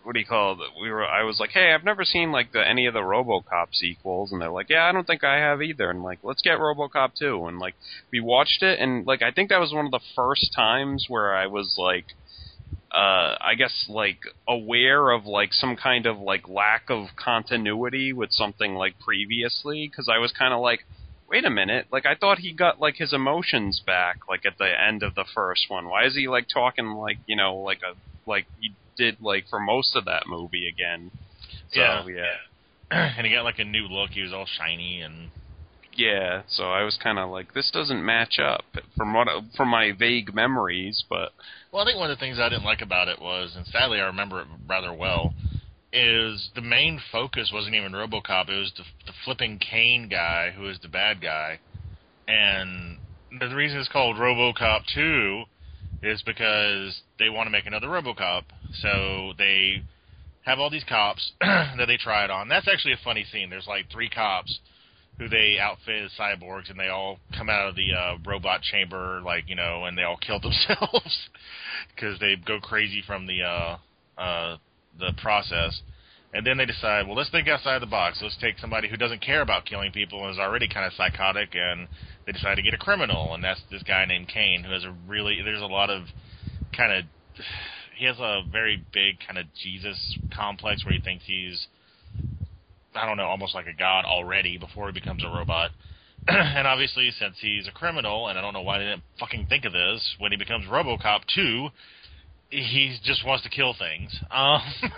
what 0.08 0.14
do 0.16 0.22
you 0.22 0.26
call 0.26 0.54
it? 0.54 0.70
We 0.82 0.90
were. 0.90 1.06
I 1.06 1.24
was 1.24 1.40
like, 1.40 1.52
hey, 1.52 1.74
I've 1.74 1.84
never 1.84 2.06
seen 2.06 2.32
like 2.32 2.54
the 2.54 2.68
any 2.68 2.88
of 2.88 2.94
the 2.94 3.02
RoboCop 3.02 3.68
sequels, 3.74 4.32
and 4.32 4.42
they're 4.42 4.50
like, 4.52 4.70
yeah, 4.70 4.86
I 4.86 4.94
don't 4.94 5.06
think 5.06 5.24
I 5.26 5.38
have 5.40 5.62
either. 5.62 5.90
And 5.92 6.02
like, 6.04 6.20
let's 6.24 6.42
get 6.42 6.60
RoboCop 6.60 7.12
2, 7.20 7.46
and 7.48 7.60
like 7.60 7.76
we 8.12 8.22
watched 8.22 8.64
it, 8.64 8.80
and 8.80 9.06
like 9.06 9.22
I 9.22 9.32
think 9.32 9.50
that 9.50 9.60
was 9.60 9.74
one 9.74 9.86
of 9.86 9.92
the 9.92 10.00
first 10.16 10.54
times 10.56 11.08
where 11.10 11.36
I 11.36 11.48
was 11.48 11.76
like. 11.78 12.06
uh, 12.92 13.36
I 13.42 13.56
guess 13.58 13.86
like 13.90 14.20
aware 14.48 15.12
of 15.12 15.26
like 15.26 15.54
some 15.54 15.76
kind 15.76 16.06
of 16.06 16.20
like 16.20 16.48
lack 16.48 16.84
of 16.90 17.08
continuity 17.18 18.14
with 18.14 18.32
something 18.32 18.76
like 18.76 18.96
previously 19.00 19.88
because 19.90 20.10
I 20.10 20.20
was 20.20 20.32
kind 20.32 20.54
of 20.54 20.62
like, 20.62 20.82
wait 21.30 21.46
a 21.46 21.50
minute, 21.50 21.88
like 21.92 22.06
I 22.06 22.16
thought 22.16 22.40
he 22.40 22.54
got 22.54 22.80
like 22.80 22.96
his 22.98 23.14
emotions 23.14 23.82
back 23.86 24.20
like 24.30 24.46
at 24.46 24.58
the 24.58 24.70
end 24.82 25.04
of 25.04 25.16
the 25.16 25.26
first 25.36 25.66
one. 25.70 25.90
Why 25.90 26.06
is 26.06 26.16
he 26.16 26.28
like 26.30 26.48
talking 26.54 26.88
like 26.96 27.20
you 27.28 27.36
know 27.36 27.58
like 27.58 27.82
a 27.84 27.96
like 28.30 28.48
did 28.98 29.18
like 29.22 29.46
for 29.50 29.60
most 29.60 29.96
of 29.96 30.06
that 30.06 30.24
movie 30.28 30.68
again? 30.68 31.12
So, 31.72 31.80
Yeah. 31.80 32.06
yeah. 32.08 32.36
and 33.18 33.26
he 33.28 33.34
got 33.34 33.44
like 33.44 33.60
a 33.60 33.66
new 33.66 33.88
look. 33.88 34.12
He 34.12 34.22
was 34.22 34.34
all 34.34 34.46
shiny 34.58 35.02
and 35.02 35.30
Yeah, 35.96 36.44
so 36.48 36.72
I 36.72 36.84
was 36.84 36.98
kind 37.02 37.20
of 37.20 37.30
like, 37.30 37.54
this 37.54 37.70
doesn't 37.72 38.06
match 38.06 38.40
up 38.40 38.64
from 38.96 39.14
what 39.14 39.28
from 39.56 39.70
my 39.70 39.92
vague 39.98 40.34
memories, 40.34 41.04
but 41.10 41.32
Well, 41.72 41.82
I 41.82 41.86
think 41.86 42.00
one 42.00 42.10
of 42.12 42.18
the 42.18 42.22
things 42.22 42.40
I 42.40 42.50
didn't 42.50 42.64
like 42.66 42.82
about 42.82 43.08
it 43.08 43.22
was, 43.22 43.54
and 43.56 43.66
sadly 43.68 44.00
I 44.00 44.06
remember 44.06 44.42
it 44.42 44.48
rather 44.68 44.94
well, 44.94 45.34
is 45.92 46.50
the 46.56 46.62
main 46.62 47.02
focus 47.12 47.52
wasn't 47.54 47.76
even 47.76 47.94
RoboCop. 47.94 48.50
It 48.50 48.58
was 48.60 48.72
the, 48.78 48.84
the 49.06 49.14
flipping 49.26 49.58
Cain 49.60 50.08
guy 50.10 50.52
who 50.52 50.70
is 50.70 50.80
the 50.82 50.88
bad 50.90 51.22
guy, 51.22 51.60
and 52.28 52.98
the 53.40 53.54
reason 53.56 53.80
it's 53.80 53.90
called 53.90 54.18
RoboCop 54.18 54.82
Two 54.94 55.44
is 56.04 56.22
because 56.24 57.02
they 57.20 57.30
want 57.30 57.48
to 57.48 57.52
make 57.52 57.66
another 57.66 57.88
RoboCop. 57.88 58.44
So 58.82 59.34
they 59.38 59.82
have 60.46 60.60
all 60.60 60.70
these 60.70 60.84
cops 60.88 61.34
that 61.42 61.86
they 61.88 61.98
try 61.98 62.24
it 62.24 62.32
on. 62.32 62.48
That's 62.48 62.68
actually 62.72 62.94
a 62.94 63.00
funny 63.04 63.26
scene. 63.32 63.50
There's 63.50 63.68
like 63.68 63.92
three 63.92 64.10
cops 64.10 64.60
who 65.18 65.28
they 65.28 65.58
outfit 65.60 66.06
as 66.06 66.12
cyborgs, 66.20 66.70
and 66.70 66.80
they 66.80 66.90
all 66.90 67.20
come 67.36 67.50
out 67.50 67.68
of 67.68 67.76
the 67.76 67.94
uh, 67.94 68.18
robot 68.26 68.62
chamber, 68.62 69.22
like 69.26 69.50
you 69.50 69.56
know, 69.56 69.86
and 69.86 69.98
they 69.98 70.04
all 70.04 70.18
kill 70.18 70.40
themselves 70.42 71.30
because 71.96 72.20
they 72.20 72.36
go 72.36 72.60
crazy 72.60 73.04
from 73.06 73.26
the 73.26 73.42
uh, 73.44 73.78
uh, 74.18 74.58
the 75.00 75.12
process. 75.22 75.82
And 76.34 76.46
then 76.46 76.58
they 76.58 76.66
decide, 76.66 77.08
well, 77.08 77.16
let's 77.16 77.30
think 77.30 77.48
outside 77.48 77.82
the 77.82 77.88
box. 77.88 78.20
Let's 78.22 78.38
take 78.42 78.60
somebody 78.60 78.90
who 78.90 78.98
doesn't 78.98 79.22
care 79.22 79.42
about 79.42 79.66
killing 79.66 79.92
people 79.92 80.24
and 80.24 80.32
is 80.32 80.40
already 80.40 80.68
kind 80.68 80.86
of 80.86 80.94
psychotic, 80.94 81.56
and 81.56 81.88
they 82.26 82.34
decide 82.34 82.56
to 82.56 82.62
get 82.62 82.74
a 82.74 82.78
criminal, 82.78 83.34
and 83.34 83.44
that's 83.44 83.62
this 83.72 83.84
guy 83.84 84.06
named 84.06 84.28
Cain, 84.28 84.64
who 84.64 84.74
has 84.74 84.84
a 84.84 84.94
really 85.08 85.42
there's 85.42 85.62
a 85.62 85.66
lot 85.66 85.90
of 85.90 86.04
kind 86.76 86.92
of 86.92 87.06
he 87.98 88.06
has 88.06 88.20
a 88.20 88.42
very 88.52 88.84
big 88.94 89.16
kind 89.26 89.40
of 89.40 89.46
Jesus 89.64 90.18
complex 90.36 90.86
where 90.86 90.94
he 90.94 91.00
thinks 91.00 91.24
he's 91.26 91.68
I 92.94 93.06
don't 93.06 93.18
know, 93.18 93.26
almost 93.26 93.56
like 93.56 93.68
a 93.68 93.74
god 93.74 94.06
already 94.06 94.58
before 94.58 94.88
he 94.88 94.94
becomes 94.94 95.24
a 95.24 95.28
robot. 95.28 95.72
and 96.28 96.68
obviously, 96.68 97.12
since 97.12 97.36
he's 97.40 97.68
a 97.68 97.72
criminal, 97.72 98.28
and 98.28 98.38
I 98.38 98.42
don't 98.42 98.54
know 98.54 98.62
why 98.62 98.80
they 98.80 98.86
didn't 98.86 99.04
fucking 99.20 99.48
think 99.48 99.66
of 99.66 99.74
this, 99.74 100.16
when 100.20 100.32
he 100.32 100.38
becomes 100.38 100.66
RoboCop 100.66 101.22
2, 101.34 101.70
he 102.50 102.98
just 103.04 103.26
wants 103.26 103.44
to 103.44 103.50
kill 103.50 103.76
things. 103.78 104.18
Um, 104.32 104.62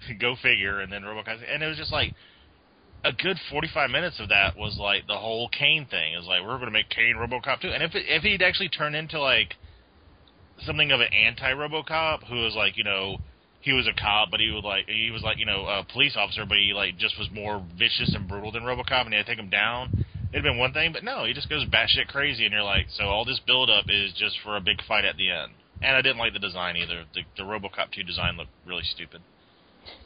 go 0.20 0.36
figure. 0.42 0.80
And 0.80 0.92
then 0.92 1.02
RoboCop, 1.02 1.38
and 1.52 1.62
it 1.62 1.66
was 1.66 1.76
just 1.76 1.92
like 1.92 2.14
a 3.04 3.12
good 3.12 3.36
45 3.50 3.90
minutes 3.90 4.18
of 4.20 4.30
that 4.30 4.56
was 4.56 4.76
like 4.78 5.06
the 5.06 5.16
whole 5.16 5.48
Cain 5.48 5.86
thing. 5.86 6.14
Is 6.14 6.26
like 6.26 6.42
we're 6.42 6.58
going 6.58 6.66
to 6.66 6.70
make 6.70 6.88
Cain 6.88 7.16
RoboCop 7.16 7.60
2, 7.60 7.68
and 7.68 7.82
if 7.82 7.94
it, 7.94 8.04
if 8.08 8.22
he'd 8.22 8.42
actually 8.42 8.68
turned 8.68 8.96
into 8.96 9.20
like 9.20 9.54
something 10.64 10.90
of 10.90 11.00
an 11.00 11.12
anti-RoboCop 11.12 12.26
who 12.28 12.42
was 12.42 12.54
like 12.56 12.76
you 12.76 12.84
know 12.84 13.18
he 13.60 13.72
was 13.72 13.86
a 13.86 14.00
cop, 14.00 14.30
but 14.30 14.40
he 14.40 14.50
was 14.50 14.64
like 14.64 14.88
he 14.88 15.10
was 15.10 15.22
like 15.22 15.38
you 15.38 15.46
know 15.46 15.66
a 15.66 15.84
police 15.92 16.16
officer, 16.16 16.44
but 16.46 16.58
he 16.58 16.72
like 16.74 16.98
just 16.98 17.18
was 17.18 17.28
more 17.32 17.64
vicious 17.78 18.14
and 18.14 18.28
brutal 18.28 18.52
than 18.52 18.62
RoboCop, 18.62 19.04
and 19.04 19.10
he 19.10 19.16
had 19.16 19.26
to 19.26 19.32
take 19.32 19.38
him 19.38 19.50
down. 19.50 20.04
It'd 20.32 20.42
been 20.42 20.58
one 20.58 20.72
thing, 20.72 20.92
but 20.92 21.04
no, 21.04 21.24
he 21.24 21.32
just 21.32 21.48
goes 21.48 21.64
batshit 21.66 22.08
crazy, 22.08 22.44
and 22.44 22.52
you're 22.52 22.62
like, 22.62 22.86
so 22.90 23.04
all 23.04 23.24
this 23.24 23.40
build 23.46 23.70
up 23.70 23.86
is 23.88 24.12
just 24.18 24.36
for 24.42 24.56
a 24.56 24.60
big 24.60 24.82
fight 24.86 25.04
at 25.04 25.16
the 25.16 25.30
end. 25.30 25.52
And 25.80 25.96
I 25.96 26.02
didn't 26.02 26.18
like 26.18 26.32
the 26.32 26.38
design 26.38 26.76
either. 26.76 27.04
The, 27.14 27.22
the 27.36 27.42
RoboCop 27.42 27.92
2 27.94 28.02
design 28.02 28.36
looked 28.36 28.50
really 28.66 28.82
stupid. 28.82 29.20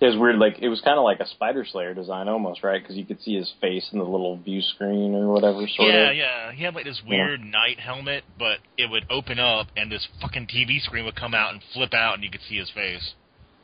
It 0.01 0.07
was 0.07 0.17
weird. 0.17 0.37
Like 0.37 0.59
it 0.61 0.69
was 0.69 0.81
kind 0.81 0.99
of 0.99 1.05
like 1.05 1.21
a 1.21 1.27
Spider 1.27 1.65
Slayer 1.71 1.95
design 1.95 2.29
almost, 2.29 2.63
right? 2.63 2.83
Because 2.83 2.97
you 2.97 3.05
could 3.05 3.21
see 3.23 3.37
his 3.37 3.53
face 3.61 3.89
in 3.93 3.99
the 3.99 4.05
little 4.05 4.37
view 4.37 4.63
screen 4.63 5.15
or 5.15 5.33
whatever. 5.33 5.67
Sort 5.69 5.89
yeah, 5.89 6.11
of. 6.11 6.17
yeah. 6.17 6.53
He 6.53 6.65
had 6.65 6.75
like 6.75 6.85
this 6.85 7.03
weird 7.07 7.41
knight 7.41 7.81
helmet, 7.81 8.25
but 8.39 8.59
it 8.77 8.91
would 8.91 9.05
open 9.11 9.39
up, 9.39 9.69
and 9.77 9.91
this 9.91 10.07
fucking 10.21 10.47
TV 10.47 10.81
screen 10.81 11.05
would 11.05 11.17
come 11.17 11.35
out 11.35 11.53
and 11.53 11.63
flip 11.73 11.95
out, 11.95 12.15
and 12.15 12.25
you 12.25 12.31
could 12.31 12.43
see 12.49 12.57
his 12.59 12.71
face. 12.71 13.15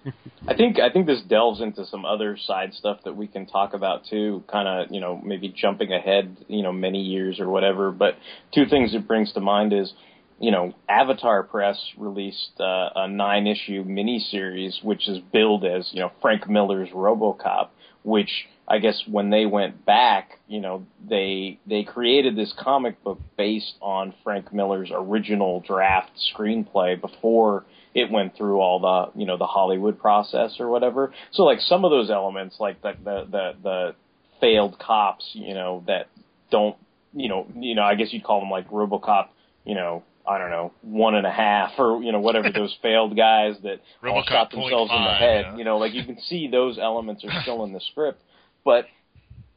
I 0.49 0.55
think 0.55 0.79
I 0.79 0.91
think 0.91 1.07
this 1.07 1.23
delves 1.23 1.61
into 1.61 1.85
some 1.87 2.05
other 2.05 2.37
side 2.37 2.75
stuff 2.75 2.99
that 3.05 3.17
we 3.17 3.27
can 3.27 3.47
talk 3.47 3.75
about 3.75 4.03
too. 4.09 4.45
Kind 4.51 4.69
of, 4.69 4.95
you 4.95 5.01
know, 5.01 5.21
maybe 5.23 5.49
jumping 5.49 5.93
ahead, 5.93 6.37
you 6.49 6.63
know, 6.63 6.73
many 6.73 7.01
years 7.03 7.41
or 7.41 7.49
whatever. 7.49 7.91
But 7.91 8.17
two 8.55 8.67
things 8.67 8.95
it 8.95 9.09
brings 9.09 9.33
to 9.33 9.41
mind 9.41 9.73
is, 9.73 9.93
you 10.39 10.51
know, 10.51 10.75
Avatar 10.89 11.43
Press 11.43 11.79
released 11.97 12.61
uh, 12.61 12.91
a 12.95 13.09
nine-issue 13.09 13.85
miniseries, 13.85 14.83
which 14.85 15.09
is 15.09 15.19
billed 15.33 15.65
as, 15.65 15.89
you 15.93 16.01
know, 16.01 16.13
Frank 16.21 16.49
Miller's 16.49 16.91
RoboCop, 16.91 17.69
which 18.03 18.47
I 18.69 18.79
guess 18.79 19.03
when 19.07 19.31
they 19.31 19.47
went 19.47 19.87
back, 19.87 20.39
you 20.49 20.61
know, 20.61 20.87
they 21.09 21.59
they 21.67 21.85
created 21.85 22.37
this 22.37 22.53
comic 22.59 23.03
book 23.05 23.21
based 23.37 23.75
on 23.81 24.13
Frank 24.25 24.53
Miller's 24.53 24.91
original 24.93 25.61
draft 25.61 26.11
screenplay 26.35 27.01
before 27.01 27.65
it 27.95 28.11
went 28.11 28.37
through 28.37 28.61
all 28.61 28.81
the 28.81 29.19
you 29.19 29.27
know 29.27 29.37
the 29.37 29.47
Hollywood 29.47 29.99
process 29.99 30.57
or 30.59 30.69
whatever. 30.69 31.13
So 31.33 31.45
like 31.45 31.61
some 31.61 31.85
of 31.85 31.91
those 31.91 32.11
elements, 32.11 32.57
like 32.59 32.83
the 32.83 32.93
the 33.03 33.27
the, 33.31 33.53
the 33.63 33.95
failed 34.41 34.79
cops, 34.79 35.31
you 35.33 35.55
know, 35.55 35.85
that 35.87 36.09
don't 36.51 36.77
you 37.15 37.29
know 37.29 37.47
you 37.55 37.75
know 37.75 37.83
I 37.83 37.95
guess 37.95 38.13
you'd 38.13 38.25
call 38.25 38.41
them 38.41 38.51
like 38.51 38.69
RoboCop, 38.71 39.29
you 39.65 39.75
know. 39.75 40.03
I 40.29 40.39
don't 40.39 40.51
know, 40.51 40.73
one 40.83 41.15
and 41.15 41.27
a 41.27 41.31
half 41.31 41.73
or, 41.79 42.03
you 42.03 42.13
know, 42.13 42.21
whatever 42.21 42.51
those 42.55 42.77
failed 42.83 43.17
guys 43.17 43.55
that 43.63 43.81
all 44.05 44.25
shot 44.27 44.51
themselves 44.51 44.91
in 44.91 45.03
the 45.03 45.15
head. 45.15 45.45
yeah. 45.47 45.57
You 45.57 45.65
know, 45.65 45.79
like 45.79 45.95
you 45.95 46.05
can 46.05 46.19
see 46.21 46.49
those 46.49 46.79
elements 46.79 47.25
are 47.25 47.43
still 47.43 47.65
in 47.65 47.73
the 47.73 47.81
script. 47.91 48.23
But 48.65 48.87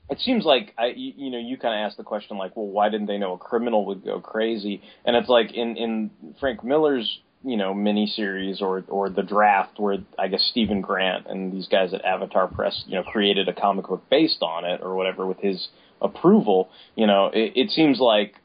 it 0.10 0.20
seems 0.20 0.46
like 0.46 0.74
I, 0.78 0.88
you, 0.96 1.14
you 1.16 1.32
know, 1.32 1.40
you 1.40 1.58
kind 1.58 1.74
of 1.74 1.86
asked 1.86 1.98
the 1.98 2.04
question 2.04 2.38
like, 2.38 2.56
well, 2.56 2.68
why 2.68 2.90
didn't 2.90 3.08
they 3.08 3.18
know 3.18 3.34
a 3.34 3.38
criminal 3.38 3.86
would 3.86 4.04
go 4.04 4.20
crazy? 4.20 4.82
And 5.06 5.16
it's 5.16 5.30
like 5.30 5.54
in 5.54 5.78
in 5.78 6.12
Frank 6.40 6.64
Miller's 6.64 7.20
you 7.44 7.56
know 7.56 7.74
miniseries 7.74 8.62
or 8.62 8.84
or 8.88 9.10
the 9.10 9.24
draft 9.24 9.80
where 9.80 9.98
I 10.18 10.28
guess 10.28 10.46
Steven 10.52 10.82
Grant 10.82 11.28
and 11.28 11.54
these 11.54 11.68
guys 11.68 11.94
at 11.94 12.04
Avatar 12.04 12.48
Press 12.48 12.84
you 12.88 12.96
know 12.96 13.04
created 13.04 13.48
a 13.48 13.54
comic 13.54 13.88
book 13.88 14.04
based 14.10 14.42
on 14.42 14.66
it 14.66 14.82
or 14.82 14.96
whatever 14.96 15.26
with 15.26 15.40
his 15.40 15.70
approval. 16.02 16.70
You 16.96 17.08
know, 17.08 17.28
it, 17.28 17.54
it 17.56 17.70
seems 17.72 18.00
like 18.00 18.36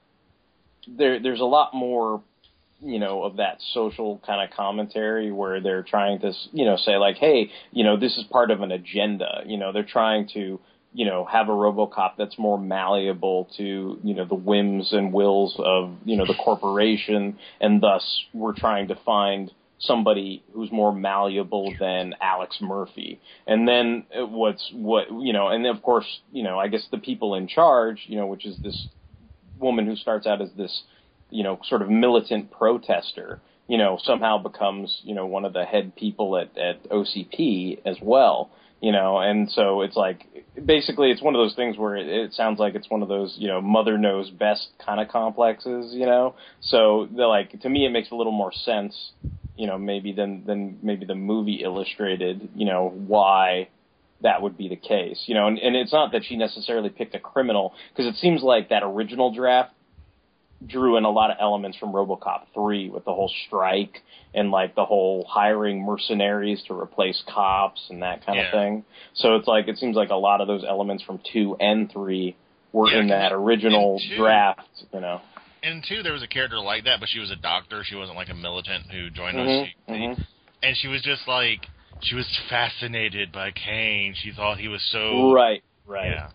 there 0.88 1.20
there's 1.20 1.40
a 1.40 1.44
lot 1.44 1.74
more 1.74 2.22
you 2.80 2.98
know 2.98 3.22
of 3.22 3.36
that 3.36 3.58
social 3.72 4.20
kind 4.26 4.42
of 4.42 4.54
commentary 4.56 5.32
where 5.32 5.60
they're 5.60 5.82
trying 5.82 6.20
to 6.20 6.32
you 6.52 6.64
know 6.64 6.76
say 6.76 6.96
like 6.96 7.16
hey 7.16 7.50
you 7.72 7.84
know 7.84 7.96
this 7.98 8.16
is 8.16 8.24
part 8.24 8.50
of 8.50 8.60
an 8.60 8.72
agenda 8.72 9.42
you 9.46 9.56
know 9.56 9.72
they're 9.72 9.82
trying 9.82 10.28
to 10.28 10.60
you 10.92 11.04
know 11.04 11.24
have 11.24 11.48
a 11.48 11.52
robocop 11.52 12.12
that's 12.18 12.38
more 12.38 12.58
malleable 12.58 13.48
to 13.56 13.98
you 14.02 14.14
know 14.14 14.24
the 14.24 14.34
whims 14.34 14.92
and 14.92 15.12
wills 15.12 15.54
of 15.58 15.94
you 16.04 16.16
know 16.16 16.26
the 16.26 16.34
corporation 16.34 17.38
and 17.60 17.80
thus 17.80 18.24
we're 18.32 18.54
trying 18.54 18.88
to 18.88 18.94
find 19.04 19.50
somebody 19.78 20.42
who's 20.52 20.70
more 20.72 20.94
malleable 20.94 21.74
than 21.78 22.14
Alex 22.20 22.58
Murphy. 22.60 23.20
And 23.46 23.66
then 23.66 24.04
uh, 24.16 24.26
what's 24.26 24.70
what 24.72 25.08
you 25.10 25.32
know, 25.32 25.48
and 25.48 25.66
of 25.66 25.82
course, 25.82 26.06
you 26.32 26.42
know, 26.42 26.58
I 26.58 26.68
guess 26.68 26.86
the 26.90 26.98
people 26.98 27.34
in 27.34 27.48
charge, 27.48 28.04
you 28.06 28.16
know, 28.16 28.26
which 28.26 28.46
is 28.46 28.56
this 28.62 28.88
woman 29.58 29.86
who 29.86 29.96
starts 29.96 30.26
out 30.26 30.40
as 30.40 30.50
this, 30.56 30.82
you 31.30 31.42
know, 31.42 31.58
sort 31.68 31.82
of 31.82 31.90
militant 31.90 32.50
protester, 32.50 33.40
you 33.66 33.78
know, 33.78 33.98
somehow 34.02 34.38
becomes, 34.38 35.00
you 35.04 35.14
know, 35.14 35.26
one 35.26 35.44
of 35.44 35.52
the 35.52 35.64
head 35.64 35.96
people 35.96 36.36
at 36.36 36.56
at 36.58 36.88
OCP 36.90 37.80
as 37.84 37.96
well. 38.02 38.50
You 38.80 38.92
know, 38.92 39.18
and 39.18 39.50
so 39.50 39.80
it's 39.80 39.96
like 39.96 40.26
basically 40.62 41.10
it's 41.10 41.22
one 41.22 41.34
of 41.34 41.38
those 41.38 41.54
things 41.54 41.78
where 41.78 41.96
it, 41.96 42.06
it 42.06 42.34
sounds 42.34 42.58
like 42.58 42.74
it's 42.74 42.90
one 42.90 43.02
of 43.02 43.08
those 43.08 43.34
you 43.38 43.48
know 43.48 43.62
mother 43.62 43.96
knows 43.96 44.28
best 44.28 44.68
kind 44.84 45.00
of 45.00 45.08
complexes. 45.08 45.94
You 45.94 46.04
know, 46.04 46.34
so 46.60 47.08
they're 47.10 47.26
like 47.26 47.58
to 47.60 47.68
me 47.70 47.86
it 47.86 47.90
makes 47.90 48.10
a 48.10 48.14
little 48.14 48.32
more 48.32 48.52
sense 48.52 49.12
you 49.56 49.66
know, 49.66 49.78
maybe 49.78 50.12
than 50.12 50.44
than 50.44 50.78
maybe 50.82 51.06
the 51.06 51.14
movie 51.14 51.60
illustrated, 51.62 52.48
you 52.54 52.66
know, 52.66 52.92
why 53.06 53.68
that 54.20 54.40
would 54.42 54.56
be 54.56 54.68
the 54.68 54.76
case. 54.76 55.22
You 55.26 55.34
know, 55.34 55.46
and, 55.48 55.58
and 55.58 55.76
it's 55.76 55.92
not 55.92 56.12
that 56.12 56.22
she 56.24 56.36
necessarily 56.36 56.88
picked 56.90 57.14
a 57.14 57.18
criminal 57.20 57.74
because 57.94 58.06
it 58.12 58.18
seems 58.18 58.42
like 58.42 58.68
that 58.70 58.82
original 58.82 59.32
draft 59.34 59.72
drew 60.66 60.96
in 60.96 61.04
a 61.04 61.10
lot 61.10 61.30
of 61.30 61.36
elements 61.40 61.76
from 61.76 61.92
RoboCop 61.92 62.44
3 62.54 62.88
with 62.88 63.04
the 63.04 63.12
whole 63.12 63.30
strike 63.46 63.98
and 64.32 64.50
like 64.50 64.74
the 64.74 64.84
whole 64.84 65.24
hiring 65.28 65.82
mercenaries 65.84 66.62
to 66.68 66.78
replace 66.78 67.22
cops 67.28 67.82
and 67.90 68.02
that 68.02 68.24
kind 68.24 68.38
Yeah. 68.38 68.46
of 68.46 68.52
thing. 68.52 68.84
So 69.14 69.36
it's 69.36 69.46
like 69.46 69.68
it 69.68 69.76
seems 69.78 69.94
like 69.94 70.08
a 70.10 70.14
lot 70.16 70.40
of 70.40 70.46
those 70.46 70.64
elements 70.66 71.02
from 71.04 71.20
2 71.32 71.56
and 71.60 71.90
3 71.92 72.34
were 72.72 72.90
Yeah, 72.90 73.00
in 73.00 73.08
that 73.08 73.32
original 73.32 73.98
in 74.02 74.08
two- 74.10 74.16
draft, 74.16 74.60
you 74.92 75.00
know. 75.00 75.20
And 75.62 75.84
two, 75.86 76.02
there 76.02 76.12
was 76.12 76.22
a 76.22 76.26
character 76.28 76.58
like 76.60 76.84
that, 76.84 76.98
but 77.00 77.08
she 77.08 77.18
was 77.20 77.30
a 77.30 77.36
doctor. 77.36 77.84
She 77.84 77.94
wasn't 77.96 78.16
like 78.16 78.28
a 78.30 78.34
militant 78.34 78.84
who 78.90 79.10
joined 79.10 79.36
OCP. 79.38 79.74
mhm. 79.88 80.26
And 80.62 80.76
she 80.78 80.88
was 80.88 81.02
just 81.02 81.28
like, 81.28 81.66
she 82.04 82.14
was 82.14 82.26
fascinated 82.48 83.32
by 83.32 83.50
Cain. 83.50 84.14
She 84.22 84.32
thought 84.32 84.58
he 84.58 84.68
was 84.68 84.82
so 84.92 85.32
Right, 85.32 85.62
right. 85.86 86.10
Yeah. 86.10 86.28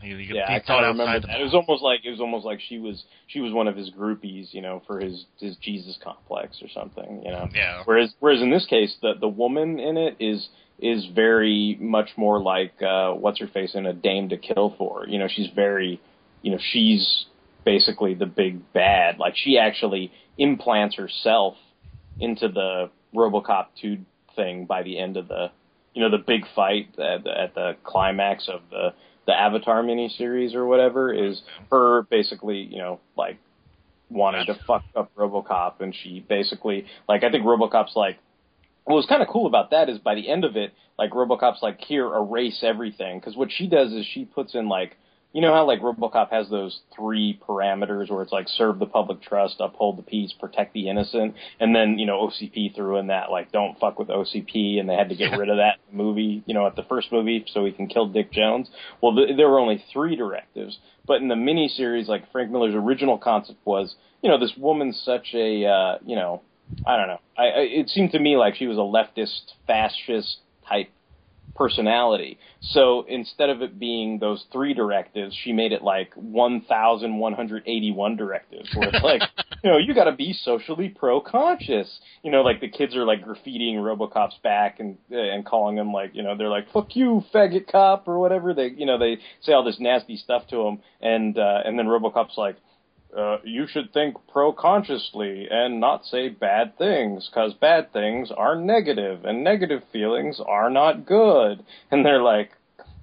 He, 0.00 0.08
he, 0.08 0.34
yeah, 0.34 0.48
he 0.48 0.54
I 0.54 0.62
thought 0.64 0.84
outside 0.84 1.22
the 1.22 1.26
that. 1.28 1.40
It 1.40 1.44
was 1.44 1.54
almost 1.54 1.82
like 1.82 2.00
it 2.04 2.10
was 2.10 2.20
almost 2.20 2.44
like 2.44 2.60
she 2.60 2.78
was 2.78 3.02
she 3.26 3.40
was 3.40 3.52
one 3.52 3.66
of 3.66 3.76
his 3.76 3.90
groupies, 3.90 4.52
you 4.52 4.60
know, 4.60 4.82
for 4.86 5.00
his 5.00 5.24
his 5.38 5.56
Jesus 5.56 5.98
complex 6.02 6.58
or 6.62 6.68
something, 6.68 7.22
you 7.24 7.30
know. 7.30 7.48
Yeah. 7.54 7.82
Whereas 7.84 8.12
whereas 8.20 8.42
in 8.42 8.50
this 8.50 8.66
case, 8.66 8.94
the 9.00 9.14
the 9.18 9.28
woman 9.28 9.78
in 9.80 9.96
it 9.96 10.16
is 10.20 10.48
is 10.78 11.06
very 11.14 11.78
much 11.80 12.10
more 12.16 12.40
like 12.40 12.74
uh 12.82 13.12
what's 13.12 13.40
her 13.40 13.48
face 13.48 13.74
in 13.74 13.86
a 13.86 13.94
Dame 13.94 14.28
to 14.28 14.36
Kill 14.36 14.74
for. 14.76 15.06
You 15.08 15.18
know, 15.18 15.28
she's 15.28 15.48
very, 15.54 16.00
you 16.42 16.52
know, 16.52 16.58
she's 16.72 17.24
basically 17.64 18.14
the 18.14 18.26
big 18.26 18.72
bad. 18.72 19.18
Like 19.18 19.34
she 19.36 19.58
actually 19.58 20.12
implants 20.36 20.96
herself 20.96 21.54
into 22.20 22.48
the 22.48 22.90
RoboCop 23.14 23.66
2 23.80 23.98
thing 24.36 24.66
by 24.66 24.82
the 24.82 24.98
end 24.98 25.16
of 25.16 25.28
the, 25.28 25.50
you 25.94 26.02
know, 26.02 26.10
the 26.10 26.22
big 26.24 26.42
fight 26.54 26.90
at 26.98 27.24
the, 27.24 27.40
at 27.40 27.54
the 27.54 27.76
climax 27.82 28.48
of 28.48 28.60
the 28.70 28.94
the 29.26 29.32
Avatar 29.32 29.82
miniseries 29.82 30.54
or 30.54 30.66
whatever 30.66 31.12
is 31.12 31.42
her 31.70 32.02
basically, 32.02 32.58
you 32.58 32.78
know, 32.78 33.00
like 33.16 33.38
wanting 34.08 34.46
to 34.46 34.54
fuck 34.66 34.84
up 34.94 35.10
RoboCop, 35.16 35.80
and 35.80 35.94
she 35.94 36.20
basically, 36.20 36.86
like, 37.08 37.24
I 37.24 37.30
think 37.30 37.44
RoboCop's 37.44 37.96
like, 37.96 38.18
what 38.84 38.94
was 38.94 39.06
kind 39.06 39.22
of 39.22 39.28
cool 39.28 39.48
about 39.48 39.72
that 39.72 39.88
is 39.88 39.98
by 39.98 40.14
the 40.14 40.28
end 40.28 40.44
of 40.44 40.56
it, 40.56 40.72
like 40.96 41.10
RoboCop's 41.10 41.60
like, 41.60 41.80
here, 41.80 42.06
erase 42.06 42.60
everything, 42.62 43.18
because 43.18 43.36
what 43.36 43.50
she 43.50 43.66
does 43.66 43.92
is 43.92 44.06
she 44.06 44.24
puts 44.24 44.54
in 44.54 44.68
like 44.68 44.96
you 45.36 45.42
know 45.42 45.52
how 45.52 45.66
like 45.66 45.82
RoboCop 45.82 46.30
has 46.30 46.48
those 46.48 46.80
three 46.96 47.38
parameters 47.46 48.10
where 48.10 48.22
it's 48.22 48.32
like 48.32 48.48
serve 48.48 48.78
the 48.78 48.86
public 48.86 49.20
trust, 49.20 49.56
uphold 49.60 49.98
the 49.98 50.02
peace, 50.02 50.32
protect 50.32 50.72
the 50.72 50.88
innocent, 50.88 51.34
and 51.60 51.76
then 51.76 51.98
you 51.98 52.06
know 52.06 52.26
OCP 52.26 52.74
threw 52.74 52.96
in 52.96 53.08
that 53.08 53.30
like 53.30 53.52
don't 53.52 53.78
fuck 53.78 53.98
with 53.98 54.08
OCP, 54.08 54.80
and 54.80 54.88
they 54.88 54.94
had 54.94 55.10
to 55.10 55.14
get 55.14 55.38
rid 55.38 55.50
of 55.50 55.58
that 55.58 55.76
movie, 55.92 56.42
you 56.46 56.54
know, 56.54 56.66
at 56.66 56.74
the 56.74 56.84
first 56.84 57.12
movie 57.12 57.44
so 57.52 57.66
he 57.66 57.72
can 57.72 57.86
kill 57.86 58.08
Dick 58.08 58.32
Jones. 58.32 58.70
Well, 59.02 59.14
th- 59.14 59.36
there 59.36 59.50
were 59.50 59.58
only 59.58 59.84
three 59.92 60.16
directives, 60.16 60.78
but 61.06 61.20
in 61.20 61.28
the 61.28 61.34
miniseries, 61.34 62.08
like 62.08 62.32
Frank 62.32 62.50
Miller's 62.50 62.74
original 62.74 63.18
concept 63.18 63.58
was, 63.66 63.94
you 64.22 64.30
know, 64.30 64.40
this 64.40 64.54
woman's 64.56 64.98
such 65.04 65.34
a, 65.34 65.66
uh, 65.66 65.98
you 66.06 66.16
know, 66.16 66.40
I 66.86 66.96
don't 66.96 67.08
know, 67.08 67.20
I, 67.36 67.42
I 67.42 67.60
it 67.60 67.90
seemed 67.90 68.12
to 68.12 68.18
me 68.18 68.38
like 68.38 68.54
she 68.54 68.68
was 68.68 68.78
a 68.78 68.80
leftist, 68.80 69.52
fascist 69.66 70.38
type 70.66 70.88
personality. 71.56 72.38
So 72.60 73.04
instead 73.08 73.50
of 73.50 73.62
it 73.62 73.78
being 73.78 74.18
those 74.18 74.44
three 74.52 74.74
directives, 74.74 75.36
she 75.42 75.52
made 75.52 75.72
it 75.72 75.82
like 75.82 76.12
1,181 76.14 78.16
directives, 78.16 78.68
where 78.74 78.88
it's 78.88 79.02
like, 79.02 79.22
you 79.64 79.70
know, 79.70 79.78
you 79.78 79.94
got 79.94 80.04
to 80.04 80.12
be 80.12 80.32
socially 80.32 80.88
pro-conscious. 80.88 81.98
You 82.22 82.30
know, 82.30 82.42
like 82.42 82.60
the 82.60 82.68
kids 82.68 82.94
are 82.94 83.04
like 83.04 83.24
graffitiing 83.24 83.76
RoboCop's 83.76 84.38
back 84.42 84.80
and 84.80 84.98
and 85.10 85.44
calling 85.44 85.78
him 85.78 85.92
like, 85.92 86.14
you 86.14 86.22
know, 86.22 86.36
they're 86.36 86.48
like, 86.48 86.70
"Fuck 86.72 86.94
you, 86.94 87.24
faggot 87.34 87.70
cop" 87.70 88.06
or 88.06 88.18
whatever. 88.18 88.54
They, 88.54 88.68
you 88.68 88.86
know, 88.86 88.98
they 88.98 89.18
say 89.42 89.52
all 89.52 89.64
this 89.64 89.80
nasty 89.80 90.16
stuff 90.16 90.46
to 90.48 90.62
him, 90.62 90.78
and 91.00 91.38
uh, 91.38 91.60
and 91.64 91.78
then 91.78 91.86
RoboCop's 91.86 92.36
like. 92.36 92.56
Uh, 93.16 93.38
you 93.44 93.66
should 93.66 93.92
think 93.92 94.16
pro-consciously 94.32 95.48
and 95.50 95.80
not 95.80 96.04
say 96.04 96.28
bad 96.28 96.76
things, 96.78 97.28
because 97.28 97.54
bad 97.54 97.92
things 97.92 98.30
are 98.36 98.56
negative, 98.56 99.24
and 99.24 99.42
negative 99.42 99.82
feelings 99.92 100.40
are 100.46 100.70
not 100.70 101.06
good. 101.06 101.64
And 101.90 102.04
they're 102.04 102.22
like, 102.22 102.50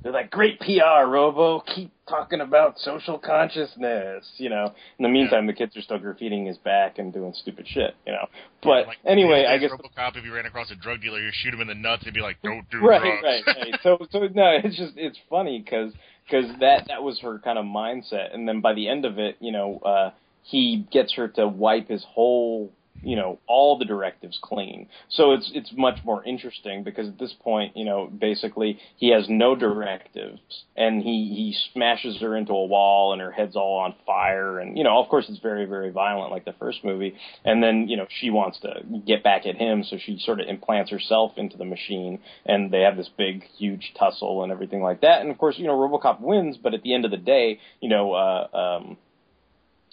they're 0.03 0.11
like, 0.11 0.29
great 0.29 0.59
PR, 0.59 1.07
Robo. 1.07 1.61
Keep 1.61 1.91
talking 2.07 2.41
about 2.41 2.77
social 2.79 3.17
consciousness, 3.17 4.29
you 4.37 4.49
know. 4.49 4.73
In 4.99 5.03
the 5.03 5.09
meantime, 5.09 5.47
the 5.47 5.53
kids 5.53 5.77
are 5.77 5.81
still 5.81 5.97
graffitiing 5.97 6.45
his 6.45 6.57
back 6.57 6.99
and 6.99 7.13
doing 7.13 7.33
stupid 7.33 7.65
shit, 7.67 7.95
you 8.05 8.11
know. 8.11 8.27
But 8.61 8.87
like, 8.87 8.97
anyway, 9.05 9.43
yeah, 9.43 9.53
I 9.53 9.57
guess 9.57 9.71
RoboCop, 9.71 10.17
if 10.17 10.25
you 10.25 10.33
ran 10.33 10.45
across 10.45 10.69
a 10.71 10.75
drug 10.75 11.01
dealer, 11.01 11.19
you 11.19 11.29
shoot 11.31 11.53
him 11.53 11.61
in 11.61 11.67
the 11.67 11.75
nuts, 11.75 12.03
he'd 12.03 12.13
be 12.13 12.19
like, 12.19 12.41
"Don't 12.43 12.69
do 12.69 12.79
right, 12.81 13.01
drugs." 13.01 13.23
right, 13.23 13.43
right. 13.47 13.79
So, 13.81 13.97
so 14.11 14.19
no, 14.19 14.57
it's 14.61 14.77
just 14.77 14.93
it's 14.97 15.17
funny 15.29 15.63
because 15.63 15.93
because 16.25 16.45
that 16.59 16.85
that 16.87 17.03
was 17.03 17.19
her 17.21 17.39
kind 17.39 17.57
of 17.57 17.65
mindset, 17.65 18.33
and 18.33 18.47
then 18.47 18.61
by 18.61 18.73
the 18.73 18.87
end 18.89 19.05
of 19.05 19.19
it, 19.19 19.37
you 19.39 19.51
know, 19.51 19.79
uh, 19.79 20.11
he 20.43 20.85
gets 20.91 21.13
her 21.15 21.27
to 21.29 21.47
wipe 21.47 21.89
his 21.89 22.03
whole 22.09 22.71
you 23.03 23.15
know 23.15 23.39
all 23.47 23.77
the 23.77 23.85
directives 23.85 24.39
clean. 24.41 24.87
So 25.09 25.33
it's 25.33 25.51
it's 25.53 25.71
much 25.75 25.99
more 26.03 26.23
interesting 26.23 26.83
because 26.83 27.07
at 27.07 27.19
this 27.19 27.33
point 27.41 27.75
you 27.75 27.85
know 27.85 28.07
basically 28.07 28.79
he 28.97 29.11
has 29.11 29.25
no 29.29 29.55
directives 29.55 30.39
and 30.75 31.01
he 31.01 31.33
he 31.35 31.55
smashes 31.73 32.19
her 32.21 32.35
into 32.35 32.53
a 32.53 32.65
wall 32.65 33.13
and 33.13 33.21
her 33.21 33.31
head's 33.31 33.55
all 33.55 33.79
on 33.79 33.95
fire. 34.05 34.59
And 34.59 34.77
you 34.77 34.83
know 34.83 35.01
of 35.01 35.09
course 35.09 35.25
it's 35.29 35.39
very 35.39 35.65
very 35.65 35.91
violent 35.91 36.31
like 36.31 36.45
the 36.45 36.53
first 36.53 36.83
movie. 36.83 37.15
And 37.43 37.61
then 37.61 37.87
you 37.87 37.97
know 37.97 38.07
she 38.21 38.29
wants 38.29 38.59
to 38.61 38.81
get 39.05 39.23
back 39.23 39.45
at 39.45 39.55
him. 39.55 39.83
So 39.83 39.97
she 40.03 40.17
sort 40.19 40.39
of 40.39 40.47
implants 40.47 40.91
herself 40.91 41.33
into 41.37 41.57
the 41.57 41.65
machine 41.65 42.19
and 42.45 42.71
they 42.71 42.81
have 42.81 42.97
this 42.97 43.09
big 43.17 43.43
huge 43.57 43.93
tussle 43.99 44.43
and 44.43 44.51
everything 44.51 44.81
like 44.81 45.01
that. 45.01 45.21
And 45.21 45.29
of 45.29 45.37
course 45.37 45.55
you 45.57 45.67
know 45.67 45.77
RoboCop 45.77 46.21
wins 46.21 46.57
but 46.57 46.73
at 46.73 46.83
the 46.83 46.93
end 46.93 47.05
of 47.05 47.11
the 47.11 47.17
day 47.17 47.59
you 47.81 47.89
know 47.89 48.13
uh 48.13 48.47
um 48.53 48.97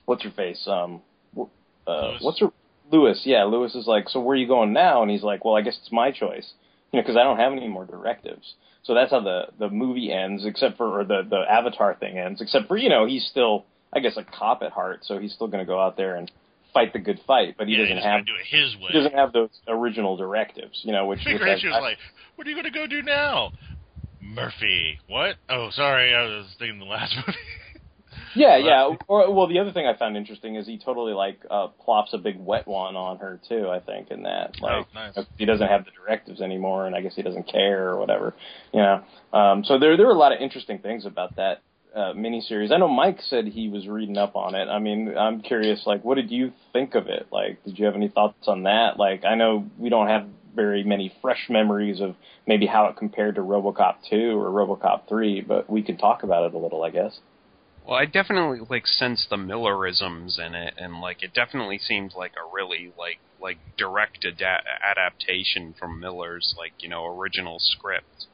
what's 0.05 0.23
her 0.23 0.31
face? 0.31 0.67
Um 0.67 1.03
uh, 1.87 2.19
what's 2.21 2.41
her 2.41 2.51
Lewis, 2.91 3.22
yeah, 3.24 3.45
Lewis 3.45 3.74
is 3.74 3.86
like, 3.86 4.09
so 4.09 4.20
where 4.20 4.34
are 4.34 4.38
you 4.38 4.49
going 4.49 4.72
now? 4.72 5.03
And 5.03 5.11
he's 5.11 5.22
like, 5.22 5.45
well, 5.45 5.55
I 5.57 5.62
guess 5.62 5.78
it's 5.80 5.93
my 5.93 6.11
choice, 6.11 6.53
you 6.93 6.99
know, 6.99 7.03
because 7.03 7.16
I 7.16 7.22
don't 7.22 7.38
have 7.38 7.53
any 7.53 7.68
more 7.68 7.84
directives. 7.84 8.55
So 8.82 8.95
that's 8.95 9.11
how 9.11 9.20
the 9.20 9.49
the 9.59 9.68
movie 9.68 10.11
ends, 10.11 10.45
except 10.47 10.76
for 10.78 11.01
or 11.01 11.05
the 11.05 11.22
the 11.28 11.41
Avatar 11.49 11.95
thing 11.95 12.18
ends, 12.18 12.41
except 12.41 12.66
for 12.66 12.76
you 12.76 12.88
know 12.88 13.07
he's 13.07 13.26
still, 13.26 13.66
I 13.93 14.01
guess, 14.01 14.16
a 14.16 14.24
cop 14.24 14.62
at 14.62 14.72
heart, 14.72 15.01
so 15.03 15.18
he's 15.18 15.34
still 15.34 15.49
going 15.49 15.61
to 15.61 15.66
go 15.66 15.78
out 15.78 15.97
there 15.97 16.16
and 16.16 16.30
fight 16.72 16.93
the 16.93 16.99
good 16.99 17.20
fight, 17.26 17.57
but 17.59 17.66
he 17.68 17.74
yeah, 17.74 17.82
doesn't 17.82 17.99
have 17.99 18.26
do 18.26 18.32
it 18.34 18.47
his 18.47 18.74
way. 18.76 18.88
he 18.93 18.99
doesn't 18.99 19.14
have 19.14 19.32
those 19.32 19.51
original 19.68 20.16
directives, 20.16 20.80
you 20.84 20.93
know, 20.93 21.07
which, 21.07 21.18
which 21.18 21.34
Figure 21.34 21.49
I, 21.49 21.59
she 21.59 21.66
was 21.66 21.78
like, 21.82 21.99
"What 22.36 22.47
are 22.47 22.51
you 22.51 22.57
gonna 22.57 22.70
go 22.70 22.86
do 22.86 23.03
now?" 23.03 23.53
Murphy, 24.20 24.99
what? 25.09 25.36
Oh, 25.49 25.70
sorry, 25.72 26.14
I 26.14 26.22
was 26.22 26.47
thinking 26.59 26.78
the 26.78 26.84
last 26.84 27.14
movie. 27.26 27.38
Yeah, 28.35 28.57
yeah. 28.57 28.95
Or 29.09 29.33
well, 29.33 29.47
the 29.47 29.59
other 29.59 29.72
thing 29.72 29.87
I 29.87 29.97
found 29.97 30.16
interesting 30.16 30.57
is 30.57 30.66
he 30.66 30.78
totally 30.78 31.12
like 31.12 31.41
uh 31.51 31.68
plops 31.85 32.12
a 32.12 32.18
big 32.18 32.39
wet 32.39 32.66
one 32.68 32.97
on 32.97 33.18
her 33.18 33.41
too. 33.49 33.68
I 33.68 33.81
think 33.81 34.11
in 34.11 34.22
that 34.22 34.61
like 34.61 34.87
oh, 34.87 34.95
nice. 34.95 35.26
he 35.37 35.45
doesn't 35.45 35.66
have 35.66 35.85
the 35.85 35.91
directives 35.91 36.41
anymore, 36.41 36.87
and 36.87 36.95
I 36.95 37.01
guess 37.01 37.14
he 37.14 37.22
doesn't 37.22 37.51
care 37.51 37.89
or 37.89 37.99
whatever. 37.99 38.35
You 38.72 38.83
know, 38.83 39.05
um, 39.33 39.64
so 39.64 39.78
there 39.78 39.97
there 39.97 40.07
are 40.07 40.14
a 40.14 40.18
lot 40.18 40.33
of 40.33 40.41
interesting 40.41 40.78
things 40.78 41.07
about 41.07 41.37
that 41.37 41.62
uh, 41.95 42.12
miniseries. 42.14 42.72
I 42.72 42.78
know 42.78 42.89
Mike 42.89 43.18
said 43.22 43.47
he 43.47 43.68
was 43.68 43.87
reading 43.89 44.16
up 44.16 44.37
on 44.37 44.55
it. 44.55 44.68
I 44.68 44.78
mean, 44.78 45.16
I'm 45.16 45.41
curious, 45.41 45.83
like, 45.87 46.05
what 46.05 46.16
did 46.16 46.31
you 46.31 46.53
think 46.72 46.95
of 46.95 47.09
it? 47.09 47.26
Like, 47.33 47.62
did 47.64 47.78
you 47.78 47.87
have 47.87 47.95
any 47.95 48.09
thoughts 48.09 48.47
on 48.47 48.64
that? 48.64 48.99
Like, 48.99 49.24
I 49.24 49.35
know 49.35 49.68
we 49.78 49.89
don't 49.89 50.09
have 50.09 50.28
very 50.55 50.83
many 50.83 51.12
fresh 51.22 51.47
memories 51.49 52.01
of 52.01 52.16
maybe 52.47 52.66
how 52.66 52.87
it 52.87 52.97
compared 52.97 53.37
to 53.37 53.41
RoboCop 53.41 53.97
2 54.09 54.39
or 54.39 54.51
RoboCop 54.51 55.09
3, 55.09 55.43
but 55.43 55.70
we 55.70 55.83
could 55.83 55.99
talk 55.99 56.22
about 56.22 56.47
it 56.47 56.55
a 56.55 56.59
little, 56.59 56.83
I 56.83 56.91
guess. 56.91 57.18
Well, 57.87 57.97
I 57.97 58.05
definitely 58.05 58.61
like 58.68 58.87
sense 58.87 59.26
the 59.28 59.37
Millerisms 59.37 60.39
in 60.39 60.55
it, 60.55 60.74
and 60.76 61.01
like 61.01 61.22
it 61.22 61.33
definitely 61.35 61.78
seems 61.78 62.14
like 62.14 62.33
a 62.33 62.55
really 62.55 62.93
like 62.99 63.18
like 63.41 63.59
direct 63.76 64.24
ada- 64.24 64.62
adaptation 64.89 65.74
from 65.78 66.01
Miller's 66.01 66.55
like 66.59 66.72
you 66.78 66.89
know 66.89 67.07
original 67.07 67.59
script. 67.59 68.26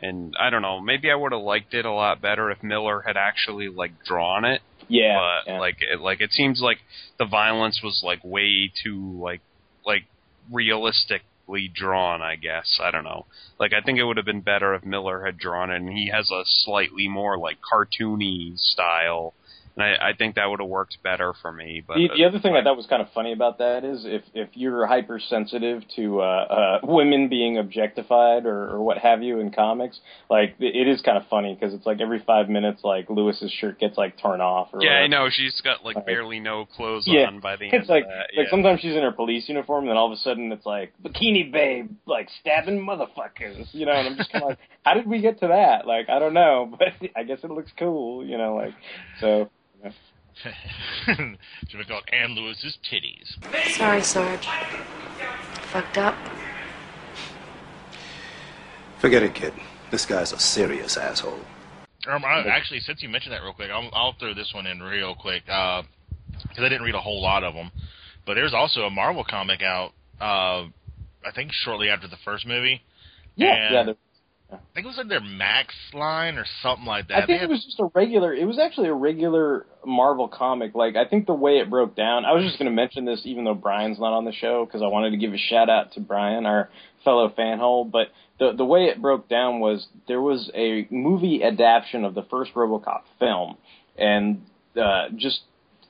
And 0.00 0.34
I 0.38 0.50
don't 0.50 0.62
know, 0.62 0.80
maybe 0.80 1.10
I 1.10 1.16
would 1.16 1.32
have 1.32 1.40
liked 1.40 1.74
it 1.74 1.84
a 1.84 1.90
lot 1.90 2.22
better 2.22 2.52
if 2.52 2.62
Miller 2.62 3.02
had 3.04 3.16
actually 3.16 3.68
like 3.68 3.92
drawn 4.04 4.44
it. 4.44 4.62
Yeah, 4.88 5.18
but 5.18 5.52
yeah. 5.52 5.58
like 5.60 5.76
it, 5.80 6.00
like 6.00 6.20
it 6.20 6.32
seems 6.32 6.60
like 6.60 6.78
the 7.18 7.26
violence 7.26 7.80
was 7.82 8.00
like 8.04 8.20
way 8.24 8.72
too 8.82 9.18
like 9.20 9.40
like 9.84 10.04
drawn. 11.72 12.20
I 12.20 12.36
guess 12.36 12.78
I 12.82 12.90
don't 12.90 13.04
know. 13.04 13.26
Like 13.58 13.72
I 13.72 13.80
think 13.80 13.98
it 13.98 14.04
would 14.04 14.18
have 14.18 14.26
been 14.26 14.42
better 14.42 14.74
if 14.74 14.84
Miller 14.84 15.24
had 15.24 15.38
drawn 15.38 15.70
it, 15.70 15.76
and 15.76 15.88
he 15.88 16.10
has 16.12 16.30
a 16.30 16.42
slightly 16.44 17.08
more 17.08 17.38
like 17.38 17.58
cartoony 17.60 18.58
style. 18.58 19.34
And 19.78 19.86
I, 19.86 20.08
I 20.08 20.12
think 20.12 20.34
that 20.34 20.46
would 20.50 20.58
have 20.58 20.68
worked 20.68 20.98
better 21.04 21.32
for 21.40 21.52
me. 21.52 21.84
But 21.86 21.98
the, 21.98 22.08
the 22.16 22.24
other 22.24 22.40
thing 22.40 22.56
I 22.56 22.64
thought 22.64 22.76
was 22.76 22.86
kind 22.86 23.00
of 23.00 23.08
funny 23.12 23.32
about 23.32 23.58
that 23.58 23.84
is 23.84 24.04
if 24.04 24.22
if 24.34 24.48
you're 24.54 24.86
hypersensitive 24.88 25.84
to 25.94 26.20
uh, 26.20 26.24
uh, 26.24 26.78
women 26.82 27.28
being 27.28 27.58
objectified 27.58 28.44
or, 28.44 28.70
or 28.70 28.82
what 28.82 28.98
have 28.98 29.22
you 29.22 29.38
in 29.38 29.52
comics, 29.52 30.00
like 30.28 30.56
it 30.58 30.88
is 30.88 31.00
kind 31.02 31.16
of 31.16 31.28
funny 31.28 31.54
because 31.54 31.74
it's 31.74 31.86
like 31.86 32.00
every 32.00 32.18
five 32.26 32.48
minutes, 32.48 32.80
like 32.82 33.08
Lewis's 33.08 33.52
shirt 33.52 33.78
gets 33.78 33.96
like 33.96 34.18
torn 34.18 34.40
off. 34.40 34.70
Or 34.72 34.82
yeah, 34.82 34.88
whatever. 34.88 35.04
I 35.04 35.06
know 35.06 35.30
she's 35.30 35.60
got 35.60 35.84
like 35.84 36.04
barely 36.04 36.40
no 36.40 36.66
clothes 36.66 37.04
Yeah, 37.06 37.26
on 37.28 37.38
by 37.38 37.54
the 37.54 37.66
end 37.66 37.74
it's 37.74 37.88
like 37.88 38.02
of 38.02 38.08
that. 38.08 38.30
like 38.36 38.48
sometimes 38.50 38.80
she's 38.80 38.96
in 38.96 39.02
her 39.02 39.12
police 39.12 39.48
uniform, 39.48 39.84
and 39.84 39.90
then 39.90 39.96
all 39.96 40.06
of 40.06 40.12
a 40.12 40.20
sudden 40.20 40.50
it's 40.50 40.66
like 40.66 40.92
bikini 41.00 41.52
babe, 41.52 41.90
like 42.04 42.28
stabbing 42.40 42.80
motherfuckers, 42.84 43.68
you 43.72 43.86
know. 43.86 43.92
And 43.92 44.08
I'm 44.08 44.16
just 44.16 44.32
kind 44.32 44.42
of 44.42 44.48
like, 44.50 44.58
how 44.84 44.94
did 44.94 45.06
we 45.06 45.20
get 45.20 45.38
to 45.38 45.46
that? 45.48 45.86
Like 45.86 46.08
I 46.08 46.18
don't 46.18 46.34
know, 46.34 46.68
but 46.78 47.10
I 47.14 47.22
guess 47.22 47.38
it 47.44 47.50
looks 47.52 47.70
cool, 47.78 48.26
you 48.26 48.36
know. 48.36 48.56
Like 48.56 48.74
so. 49.20 49.50
You. 50.44 50.50
Should 51.68 51.78
we 51.78 51.84
call 51.84 51.98
it 51.98 52.14
Ann 52.14 52.34
Lewis's 52.34 52.78
titties? 52.90 53.74
Sorry, 53.76 54.02
Sarge. 54.02 54.46
Fucked 55.72 55.98
up. 55.98 56.14
Forget 58.98 59.22
it, 59.22 59.34
kid. 59.34 59.54
This 59.90 60.04
guy's 60.04 60.32
a 60.32 60.38
serious 60.38 60.96
asshole. 60.96 61.40
Um, 62.08 62.24
I, 62.24 62.44
actually, 62.48 62.80
since 62.80 63.02
you 63.02 63.08
mentioned 63.08 63.32
that 63.32 63.42
real 63.42 63.52
quick, 63.52 63.70
I'll, 63.70 63.88
I'll 63.92 64.14
throw 64.18 64.34
this 64.34 64.52
one 64.54 64.66
in 64.66 64.82
real 64.82 65.14
quick 65.14 65.44
because 65.44 65.84
I 66.58 66.68
didn't 66.68 66.82
read 66.82 66.94
a 66.94 67.00
whole 67.00 67.22
lot 67.22 67.44
of 67.44 67.54
them. 67.54 67.70
But 68.26 68.34
there's 68.34 68.54
also 68.54 68.82
a 68.82 68.90
Marvel 68.90 69.24
comic 69.28 69.62
out. 69.62 69.92
Uh, 70.20 70.68
I 71.24 71.32
think 71.34 71.52
shortly 71.52 71.88
after 71.88 72.08
the 72.08 72.16
first 72.24 72.46
movie. 72.46 72.82
Yeah, 73.36 73.54
and 73.54 73.88
yeah. 73.88 73.94
I 74.50 74.56
think 74.74 74.86
it 74.86 74.86
was 74.86 74.96
like 74.96 75.08
their 75.08 75.20
Max 75.20 75.74
line 75.92 76.38
or 76.38 76.46
something 76.62 76.86
like 76.86 77.08
that. 77.08 77.22
I 77.22 77.26
think 77.26 77.40
had- 77.40 77.50
it 77.50 77.52
was 77.52 77.64
just 77.64 77.78
a 77.80 77.90
regular. 77.94 78.32
It 78.32 78.46
was 78.46 78.58
actually 78.58 78.88
a 78.88 78.94
regular 78.94 79.66
Marvel 79.84 80.26
comic. 80.26 80.74
Like 80.74 80.96
I 80.96 81.04
think 81.04 81.26
the 81.26 81.34
way 81.34 81.58
it 81.58 81.68
broke 81.68 81.94
down. 81.94 82.24
I 82.24 82.32
was 82.32 82.44
just 82.44 82.58
going 82.58 82.70
to 82.70 82.74
mention 82.74 83.04
this, 83.04 83.20
even 83.24 83.44
though 83.44 83.54
Brian's 83.54 83.98
not 83.98 84.12
on 84.14 84.24
the 84.24 84.32
show, 84.32 84.64
because 84.64 84.80
I 84.80 84.86
wanted 84.86 85.10
to 85.10 85.18
give 85.18 85.34
a 85.34 85.38
shout 85.38 85.68
out 85.68 85.92
to 85.92 86.00
Brian, 86.00 86.46
our 86.46 86.70
fellow 87.04 87.28
fanhole. 87.28 87.90
But 87.90 88.08
the 88.38 88.52
the 88.52 88.64
way 88.64 88.84
it 88.84 89.02
broke 89.02 89.28
down 89.28 89.60
was 89.60 89.86
there 90.06 90.22
was 90.22 90.50
a 90.54 90.86
movie 90.90 91.42
adaptation 91.44 92.04
of 92.04 92.14
the 92.14 92.22
first 92.22 92.54
RoboCop 92.54 93.02
film, 93.18 93.58
and 93.98 94.42
uh, 94.80 95.08
just 95.14 95.40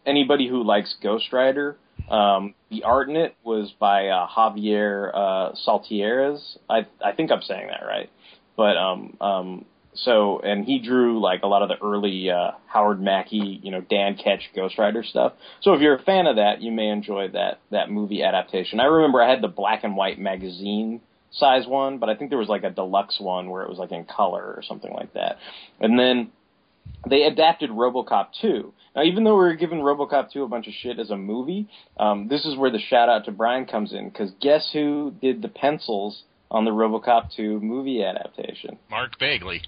anybody 0.05 0.49
who 0.49 0.65
likes 0.65 0.97
Ghost 1.01 1.33
Rider. 1.33 1.77
Um, 2.11 2.55
the 2.71 2.85
art 2.85 3.09
in 3.11 3.17
it 3.17 3.37
was 3.45 3.73
by 3.79 4.09
uh, 4.09 4.27
Javier 4.29 5.11
uh, 5.15 5.55
Saltares. 5.55 6.57
I 6.69 6.87
I 7.05 7.13
think 7.13 7.31
I'm 7.31 7.43
saying 7.43 7.69
that 7.69 7.85
right. 7.87 8.11
But 8.59 8.77
um 8.77 9.17
um 9.21 9.65
so 9.95 10.41
and 10.41 10.65
he 10.65 10.81
drew 10.81 11.21
like 11.21 11.45
a 11.45 11.47
lot 11.47 11.63
of 11.63 11.69
the 11.69 11.77
early 11.81 12.29
uh 12.29 12.51
Howard 12.67 13.01
Mackie, 13.01 13.61
you 13.63 13.71
know, 13.71 13.81
Dan 13.81 14.17
Ketch 14.17 14.51
Ghost 14.55 14.77
Rider 14.77 15.05
stuff. 15.05 15.33
So 15.63 15.75
if 15.75 15.81
you're 15.81 15.95
a 15.95 16.03
fan 16.03 16.27
of 16.27 16.37
that, 16.37 16.61
you 16.61 16.73
may 16.73 16.89
enjoy 16.89 17.29
that 17.29 17.61
that 17.71 17.89
movie 17.89 18.23
adaptation. 18.25 18.81
I 18.81 18.87
remember 18.87 19.23
I 19.23 19.31
had 19.31 19.43
the 19.43 19.49
black 19.49 19.85
and 19.85 19.97
white 19.97 20.19
magazine 20.19 21.01
size 21.31 21.69
one, 21.69 21.99
but 21.99 22.09
I 22.09 22.17
think 22.17 22.31
there 22.31 22.39
was 22.39 22.49
like 22.49 22.65
a 22.65 22.71
deluxe 22.71 23.21
one 23.21 23.49
where 23.49 23.63
it 23.63 23.69
was 23.69 23.79
like 23.79 23.93
in 23.93 24.05
color 24.05 24.43
or 24.43 24.63
something 24.67 24.93
like 24.93 25.15
that. 25.15 25.39
And 25.79 25.97
then 25.97 26.33
they 27.09 27.23
adapted 27.25 27.71
RoboCop 27.71 28.29
2. 28.41 28.73
Now, 28.97 29.03
even 29.05 29.23
though 29.23 29.35
we 29.35 29.45
were 29.45 29.55
giving 29.55 29.79
RoboCop 29.79 30.33
2 30.33 30.43
a 30.43 30.49
bunch 30.49 30.67
of 30.67 30.73
shit 30.73 30.99
as 30.99 31.11
a 31.11 31.17
movie, 31.17 31.69
um, 31.99 32.27
this 32.29 32.45
is 32.45 32.57
where 32.57 32.71
the 32.71 32.81
shout 32.81 33.09
out 33.09 33.27
to 33.27 33.31
Brian 33.31 33.67
comes 33.67 33.93
in 33.93 34.09
because 34.09 34.33
guess 34.41 34.69
who 34.73 35.15
did 35.21 35.43
the 35.43 35.49
pencils 35.49 36.25
on 36.51 36.65
the 36.65 36.71
RoboCop 36.71 37.35
2 37.35 37.61
movie 37.61 38.03
adaptation? 38.03 38.79
Mark 38.91 39.19
Bagley. 39.19 39.63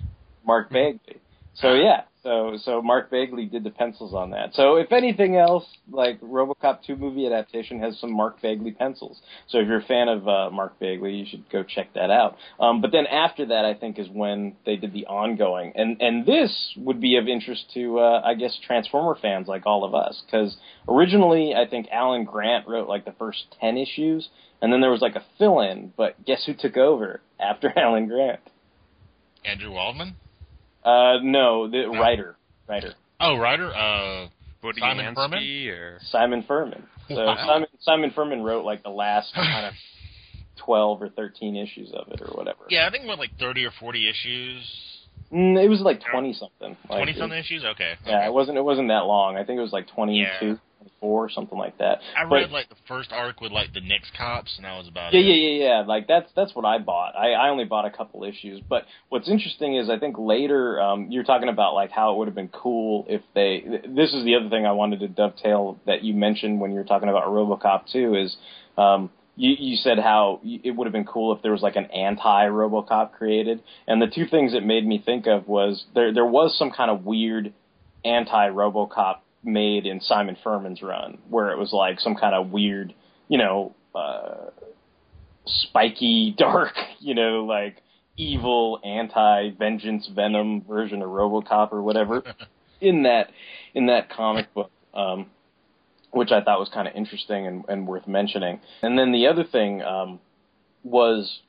Mark 0.45 0.71
Bagley. 0.71 1.21
So 1.55 1.75
yeah, 1.75 2.03
so 2.23 2.59
so 2.63 2.83
Mark 2.83 3.11
Bagley 3.11 3.47
did 3.47 3.65
the 3.65 3.71
pencils 3.71 4.15
on 4.15 4.31
that. 4.31 4.55
So 4.55 4.77
if 4.77 4.93
anything 4.93 5.37
else, 5.37 5.65
like 5.91 6.21
RoboCop 6.21 6.81
2 6.87 6.97
movie 6.97 7.27
adaptation 7.27 7.81
has 7.81 7.99
some 7.99 8.13
Mark 8.13 8.41
Bagley 8.43 8.73
pencils. 8.73 9.21
So 9.49 9.59
if 9.59 9.67
you're 9.67 9.81
a 9.81 9.85
fan 9.85 10.09
of 10.09 10.29
uh, 10.29 10.51
Mark 10.51 10.79
Bagley, 10.79 11.15
you 11.15 11.27
should 11.29 11.49
go 11.51 11.63
check 11.63 11.95
that 11.95 12.11
out. 12.11 12.37
Um, 12.59 12.81
but 12.81 12.93
then 12.93 13.07
after 13.07 13.47
that, 13.47 13.65
I 13.65 13.75
think 13.75 13.99
is 13.99 14.09
when 14.09 14.57
they 14.67 14.77
did 14.77 14.93
the 14.93 15.07
ongoing, 15.07 15.73
and 15.75 16.01
and 16.01 16.27
this 16.27 16.75
would 16.77 17.01
be 17.01 17.17
of 17.17 17.27
interest 17.27 17.65
to 17.75 17.99
uh, 17.99 18.23
I 18.25 18.35
guess 18.35 18.59
Transformer 18.67 19.17
fans 19.21 19.49
like 19.49 19.67
all 19.67 19.85
of 19.85 19.95
us, 19.95 20.23
because 20.27 20.57
originally 20.89 21.55
I 21.55 21.69
think 21.69 21.89
Alan 21.91 22.25
Grant 22.25 22.69
wrote 22.69 22.89
like 22.89 23.05
the 23.05 23.15
first 23.19 23.45
ten 23.61 23.79
issues, 23.79 24.29
and 24.61 24.73
then 24.73 24.81
there 24.81 24.91
was 24.91 25.01
like 25.01 25.17
a 25.17 25.25
fill-in. 25.39 25.93
But 25.97 26.23
guess 26.25 26.45
who 26.45 26.55
took 26.55 26.77
over 26.77 27.21
after 27.39 27.73
Alan 27.79 28.09
Grant? 28.09 28.41
Andrew 29.45 29.73
Wildman. 29.73 30.17
Uh, 30.85 31.19
no, 31.23 31.69
the 31.71 31.87
writer, 31.89 32.37
writer. 32.69 32.95
Oh, 33.21 33.37
writer. 33.37 33.73
Uh, 33.75 34.29
Woody 34.63 34.81
Simon 34.81 35.15
Furman. 35.15 35.39
Ansky 35.41 35.69
or 35.71 35.99
Simon 36.11 36.45
Furman. 36.47 36.83
So 37.09 37.15
Wow. 37.17 37.37
Simon 37.47 37.69
Simon 37.81 38.11
Furman 38.15 38.43
wrote 38.43 38.65
like 38.65 38.83
the 38.83 38.91
last 38.91 39.33
kind 39.35 39.67
of 39.67 39.75
twelve 40.57 41.03
or 41.03 41.09
thirteen 41.09 41.57
issues 41.57 41.93
of 41.93 42.09
it 42.13 42.21
or 42.21 42.29
whatever. 42.37 42.61
Yeah, 42.69 42.87
I 42.87 42.91
think 42.91 43.07
what 43.07 43.19
like 43.19 43.31
thirty 43.39 43.65
or 43.65 43.71
forty 43.79 44.09
issues. 44.09 44.63
Mm, 45.33 45.63
it 45.63 45.69
was 45.69 45.81
like 45.81 46.01
twenty 46.11 46.33
something. 46.33 46.77
Like, 46.89 46.99
Twenty 46.99 47.15
something 47.15 47.39
issues. 47.39 47.65
Okay. 47.65 47.95
Yeah, 48.07 48.27
it 48.27 48.33
wasn't 48.33 48.59
it 48.59 48.65
wasn't 48.65 48.89
that 48.89 49.07
long. 49.07 49.37
I 49.37 49.45
think 49.45 49.59
it 49.59 49.63
was 49.63 49.73
like 49.73 49.89
twenty 49.89 50.27
two, 50.41 50.47
twenty 50.47 50.61
four, 51.01 51.29
something 51.31 51.59
like 51.59 51.77
that. 51.79 52.01
I 52.17 52.25
But- 52.25 52.35
read 52.37 52.51
like 52.51 52.69
the 52.69 52.75
first 52.89 53.13
arc 53.13 53.41
with 53.41 53.53
like 53.53 53.73
the 53.73 53.81
Knicks 53.81 54.11
cops, 54.17 54.57
and 54.57 54.65
that 54.65 54.77
was 54.79 54.89
about 54.89 55.13
Yeah, 55.13 55.21
it. 55.21 55.25
yeah, 55.25 55.35
yeah, 55.35 55.65
yeah. 55.69 55.81
Like 55.87 56.07
that's 56.07 56.31
that's 56.35 56.55
what 56.55 56.65
I 56.65 56.79
bought. 56.79 57.15
I, 57.17 57.33
I 57.33 57.49
only 57.51 57.65
bought 57.65 57.85
a 57.85 57.91
couple 57.91 58.25
issues, 58.25 58.61
but 58.69 58.85
what's 59.09 59.29
interesting 59.29 59.77
is 59.77 59.91
I 59.91 59.99
think 59.99 60.17
later 60.19 60.81
um, 60.81 61.07
you're 61.11 61.25
talking 61.25 61.49
about 61.49 61.75
like 61.75 61.91
how 61.91 62.13
it 62.13 62.19
would 62.19 62.29
have 62.29 62.35
been 62.35 62.49
cool 62.49 63.05
if 63.09 63.23
they. 63.35 63.61
This 63.87 64.13
is 64.15 64.25
the 64.25 64.37
other 64.37 64.49
thing 64.49 64.67
I 64.67 64.73
wanted 64.73 65.01
to 65.01 65.09
dovetail 65.09 65.79
that 65.87 66.03
you 66.03 66.15
mentioned 66.15 66.61
when 66.61 66.71
you 66.73 66.79
were 66.79 66.85
talking 66.85 67.09
about 67.09 67.25
RoboCop 67.29 67.91
2 67.93 68.15
is 68.17 68.37
um, 68.79 69.11
you 69.37 69.55
you 69.59 69.77
said 69.77 69.99
how 69.99 70.41
it 70.45 70.75
would 70.77 70.87
have 70.87 70.93
been 70.93 71.05
cool 71.05 71.35
if 71.35 71.43
there 71.43 71.53
was 71.53 71.63
like 71.63 71.77
an 71.77 71.87
anti 71.87 72.47
RoboCop 72.47 73.13
created, 73.13 73.63
and 73.87 74.01
the 74.03 74.07
two 74.07 74.27
things 74.27 74.55
it 74.55 74.65
made 74.65 74.87
me 74.87 75.03
think 75.05 75.27
of 75.27 75.49
was 75.49 75.85
there 75.95 76.13
there 76.13 76.27
was 76.27 76.57
some 76.59 76.71
kind 76.71 76.91
of 76.91 77.05
weird 77.05 77.53
anti 78.05 78.49
RoboCop 78.49 79.19
made 79.43 79.87
in 79.87 80.01
Simon 80.01 80.37
Furman's 80.43 80.83
run, 80.83 81.19
where 81.29 81.51
it 81.51 81.59
was 81.59 81.73
like 81.73 82.01
some 82.01 82.15
kind 82.15 82.35
of 82.35 82.51
weird, 82.51 82.95
you 83.29 83.39
know, 83.39 83.75
uh, 83.95 84.51
spiky, 85.47 86.35
dark, 86.39 86.75
you 86.99 87.15
know, 87.15 87.45
like 87.45 87.83
evil 88.17 88.81
anti-vengeance 88.85 90.09
venom 90.15 90.63
version 90.63 91.01
of 91.03 91.09
RoboCop 91.09 91.73
or 91.73 91.83
whatever 91.83 92.23
in 92.81 93.05
that 93.05 93.31
in 93.75 93.87
that 93.87 94.11
comic 94.11 94.53
book, 94.53 94.71
um, 94.95 95.27
which 96.11 96.31
I 96.33 96.43
thought 96.43 96.59
was 96.59 96.71
kind 96.73 96.89
of 96.89 96.95
interesting 96.95 97.47
and, 97.47 97.65
and 97.69 97.87
worth 97.87 98.07
mentioning. 98.07 98.61
And 98.83 98.99
then 98.99 99.13
the 99.13 99.29
other 99.29 99.45
thing 99.45 99.81
um, 99.83 100.19
was 100.83 101.41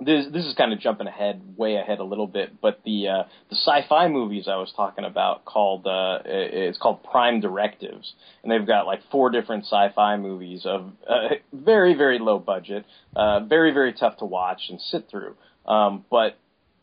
this 0.00 0.26
this 0.30 0.44
is 0.44 0.54
kind 0.54 0.72
of 0.72 0.80
jumping 0.80 1.06
ahead, 1.06 1.40
way 1.56 1.76
ahead 1.76 2.00
a 2.00 2.04
little 2.04 2.26
bit, 2.26 2.60
but 2.60 2.80
the 2.84 3.08
uh, 3.08 3.22
the 3.48 3.56
sci-fi 3.56 4.08
movies 4.08 4.46
I 4.46 4.56
was 4.56 4.72
talking 4.76 5.04
about 5.04 5.44
called 5.46 5.86
uh, 5.86 6.18
it's 6.24 6.78
called 6.78 7.02
Prime 7.02 7.40
Directives, 7.40 8.12
and 8.42 8.52
they've 8.52 8.66
got 8.66 8.86
like 8.86 9.00
four 9.10 9.30
different 9.30 9.64
sci-fi 9.64 10.16
movies 10.18 10.66
of 10.66 10.92
uh, 11.08 11.36
very 11.52 11.94
very 11.94 12.18
low 12.18 12.38
budget, 12.38 12.84
uh, 13.14 13.40
very 13.40 13.72
very 13.72 13.94
tough 13.94 14.18
to 14.18 14.26
watch 14.26 14.62
and 14.68 14.80
sit 14.80 15.08
through, 15.10 15.34
um, 15.66 16.04
but 16.10 16.38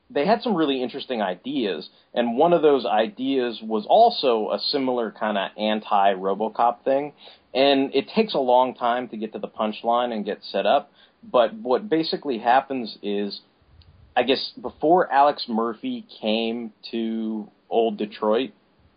they 0.09 0.25
had 0.25 0.41
some 0.41 0.55
really 0.55 0.81
interesting 0.81 1.21
ideas, 1.21 1.89
and 2.15 2.35
one 2.35 2.51
of 2.51 2.63
those 2.63 2.85
ideas 2.85 3.59
was 3.61 3.85
also 3.87 4.49
a 4.51 4.59
similar 4.59 5.11
kind 5.11 5.37
of 5.37 5.51
anti 5.55 6.13
RoboCop 6.15 6.83
thing, 6.83 7.13
and 7.53 7.93
it 7.93 8.09
takes 8.15 8.33
a 8.33 8.39
long 8.39 8.73
time 8.73 9.07
to 9.09 9.17
get 9.17 9.33
to 9.33 9.39
the 9.39 9.47
punchline 9.47 10.11
and 10.11 10.25
get 10.25 10.39
set 10.43 10.65
up. 10.65 10.91
But 11.31 11.53
what 11.53 11.89
basically 11.89 12.39
happens 12.39 12.97
is, 13.01 13.41
I 14.15 14.23
guess 14.23 14.51
before 14.61 15.11
Alex 15.11 15.45
Murphy 15.47 16.05
came 16.21 16.73
to 16.91 17.49
old 17.69 17.97
Detroit 17.97 18.51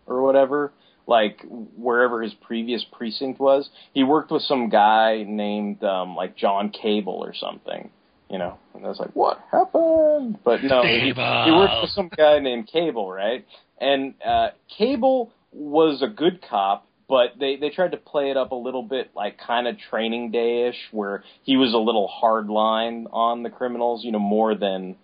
or 0.05 0.21
whatever, 0.21 0.71
like 1.07 1.43
wherever 1.77 2.21
his 2.21 2.33
previous 2.33 2.85
precinct 2.91 3.39
was, 3.39 3.69
he 3.93 4.03
worked 4.03 4.31
with 4.31 4.41
some 4.43 4.69
guy 4.69 5.23
named 5.25 5.83
um, 5.83 6.15
like 6.15 6.35
John 6.35 6.69
Cable 6.69 7.13
or 7.13 7.33
something. 7.33 7.89
You 8.29 8.39
know, 8.39 8.57
and 8.75 8.85
I 8.85 8.89
was 8.89 8.99
like, 8.99 9.15
"What 9.15 9.39
happened?" 9.49 10.39
But 10.43 10.61
no, 10.61 10.83
he, 10.83 10.99
he 10.99 11.13
worked 11.13 11.81
with 11.81 11.91
some 11.91 12.09
guy 12.09 12.39
named 12.39 12.67
Cable, 12.67 13.09
right? 13.09 13.45
And 13.79 14.15
uh, 14.23 14.49
Cable 14.77 15.31
was 15.53 16.01
a 16.01 16.07
good 16.07 16.41
cop, 16.47 16.86
but 17.07 17.33
they 17.39 17.55
they 17.55 17.69
tried 17.69 17.91
to 17.91 17.97
play 17.97 18.29
it 18.29 18.37
up 18.37 18.51
a 18.51 18.55
little 18.55 18.83
bit 18.83 19.11
like 19.15 19.37
kind 19.37 19.67
of 19.67 19.77
Training 19.77 20.31
Day 20.31 20.67
ish, 20.67 20.87
where 20.91 21.23
he 21.43 21.57
was 21.57 21.73
a 21.73 21.77
little 21.77 22.07
hard 22.07 22.47
line 22.49 23.07
on 23.11 23.43
the 23.43 23.49
criminals, 23.49 24.03
you 24.03 24.11
know, 24.11 24.19
more 24.19 24.55
than 24.55 24.95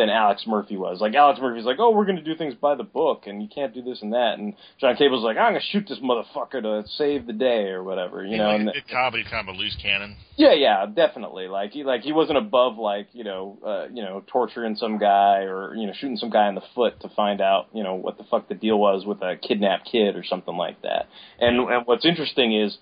than 0.00 0.08
Alex 0.08 0.44
Murphy 0.46 0.78
was. 0.78 0.98
Like 1.00 1.14
Alex 1.14 1.38
Murphy's 1.42 1.66
like, 1.66 1.76
oh, 1.78 1.90
we're 1.90 2.06
going 2.06 2.16
to 2.16 2.22
do 2.24 2.34
things 2.34 2.54
by 2.54 2.74
the 2.74 2.82
book, 2.82 3.24
and 3.26 3.42
you 3.42 3.48
can't 3.54 3.74
do 3.74 3.82
this 3.82 4.00
and 4.00 4.14
that. 4.14 4.38
And 4.38 4.54
John 4.80 4.96
Cable's 4.96 5.22
like, 5.22 5.36
I'm 5.36 5.52
going 5.52 5.60
to 5.60 5.66
shoot 5.70 5.86
this 5.86 5.98
motherfucker 5.98 6.62
to 6.62 6.88
save 6.96 7.26
the 7.26 7.34
day 7.34 7.68
or 7.68 7.84
whatever, 7.84 8.24
you 8.24 8.38
know. 8.38 8.48
like 8.48 8.60
And 8.60 8.68
a 8.70 8.72
good 8.72 8.88
cop, 8.90 9.12
but 9.12 9.20
he's 9.20 9.28
kind 9.28 9.46
of 9.46 9.54
a 9.54 9.58
loose 9.58 9.76
cannon. 9.80 10.16
yeah, 10.36 10.54
yeah, 10.54 10.86
definitely. 10.86 11.48
Like 11.48 11.72
he 11.72 11.84
like 11.84 12.00
he 12.00 12.12
wasn't 12.12 12.38
above 12.38 12.78
like 12.78 13.08
you 13.12 13.24
know 13.24 13.58
uh, 13.64 13.92
you 13.92 14.02
know 14.02 14.24
torturing 14.26 14.74
some 14.76 14.98
guy 14.98 15.40
or 15.40 15.74
you 15.74 15.86
know 15.86 15.92
shooting 15.92 16.16
some 16.16 16.30
guy 16.30 16.48
in 16.48 16.54
the 16.54 16.64
foot 16.74 16.98
to 17.02 17.10
find 17.10 17.42
out 17.42 17.68
you 17.74 17.82
know 17.82 17.94
what 17.94 18.16
the 18.16 18.24
fuck 18.24 18.48
the 18.48 18.54
deal 18.54 18.78
was 18.78 19.04
with 19.04 19.20
a 19.20 19.36
kidnapped 19.36 19.86
kid 19.90 20.16
or 20.16 20.24
something 20.24 20.56
like 20.56 20.80
that. 20.82 21.08
And 21.38 21.58
and 21.68 21.86
what's 21.86 22.06
interesting 22.06 22.58
is 22.58 22.78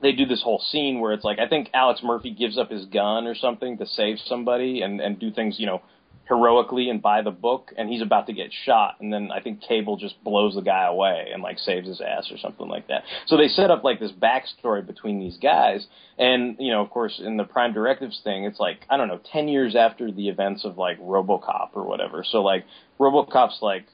they 0.00 0.12
do 0.12 0.24
this 0.26 0.42
whole 0.42 0.58
scene 0.58 1.00
where 1.00 1.12
it's 1.12 1.24
like 1.24 1.38
I 1.38 1.46
think 1.46 1.68
Alex 1.74 2.00
Murphy 2.02 2.30
gives 2.30 2.56
up 2.56 2.70
his 2.70 2.86
gun 2.86 3.26
or 3.26 3.34
something 3.34 3.76
to 3.78 3.86
save 3.86 4.18
somebody 4.24 4.80
and 4.80 5.00
and 5.00 5.18
do 5.18 5.30
things 5.30 5.56
you 5.58 5.66
know 5.66 5.82
heroically 6.24 6.88
and 6.88 7.02
by 7.02 7.20
the 7.20 7.30
book 7.30 7.72
and 7.76 7.88
he's 7.88 8.00
about 8.00 8.26
to 8.26 8.32
get 8.32 8.50
shot 8.64 8.96
and 9.00 9.12
then 9.12 9.30
I 9.32 9.40
think 9.40 9.60
Cable 9.60 9.96
just 9.96 10.22
blows 10.22 10.54
the 10.54 10.60
guy 10.60 10.86
away 10.86 11.28
and 11.32 11.42
like 11.42 11.58
saves 11.58 11.88
his 11.88 12.00
ass 12.00 12.30
or 12.30 12.38
something 12.38 12.68
like 12.68 12.88
that. 12.88 13.02
So 13.26 13.36
they 13.36 13.48
set 13.48 13.70
up 13.70 13.82
like 13.82 13.98
this 13.98 14.12
backstory 14.12 14.86
between 14.86 15.18
these 15.18 15.36
guys 15.36 15.86
and 16.18 16.56
you 16.60 16.72
know 16.72 16.80
of 16.80 16.90
course 16.90 17.20
in 17.22 17.36
the 17.36 17.44
Prime 17.44 17.72
Directives 17.72 18.20
thing 18.22 18.44
it's 18.44 18.60
like 18.60 18.86
I 18.88 18.96
don't 18.96 19.08
know 19.08 19.20
10 19.32 19.48
years 19.48 19.74
after 19.74 20.12
the 20.12 20.28
events 20.28 20.64
of 20.64 20.78
like 20.78 21.00
RoboCop 21.00 21.70
or 21.74 21.84
whatever. 21.86 22.24
So 22.28 22.42
like 22.42 22.64
RoboCop's 23.00 23.58
like 23.60 23.86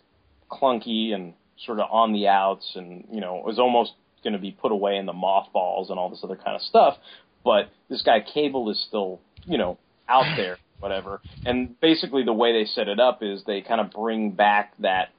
clunky 0.50 1.14
and 1.14 1.32
sort 1.64 1.80
of 1.80 1.88
on 1.90 2.12
the 2.12 2.28
outs 2.28 2.72
and 2.74 3.04
you 3.10 3.20
know 3.20 3.42
was 3.44 3.58
almost 3.58 3.92
going 4.22 4.34
to 4.34 4.38
be 4.38 4.52
put 4.52 4.70
away 4.70 4.96
in 4.96 5.06
the 5.06 5.12
mothballs 5.12 5.90
and 5.90 5.98
all 5.98 6.10
this 6.10 6.20
other 6.22 6.36
kind 6.36 6.56
of 6.56 6.62
stuff 6.62 6.96
but 7.44 7.70
this 7.88 8.02
guy 8.02 8.20
Cable 8.20 8.70
is 8.70 8.84
still 8.86 9.20
you 9.44 9.58
know 9.58 9.78
out 10.08 10.36
there 10.36 10.58
whatever 10.80 11.20
and 11.44 11.78
basically 11.80 12.24
the 12.24 12.32
way 12.32 12.52
they 12.52 12.64
set 12.64 12.88
it 12.88 13.00
up 13.00 13.22
is 13.22 13.42
they 13.44 13.60
kind 13.60 13.80
of 13.80 13.90
bring 13.90 14.30
back 14.30 14.72
that 14.78 15.10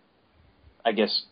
I 0.86 0.92
guess 0.92 1.24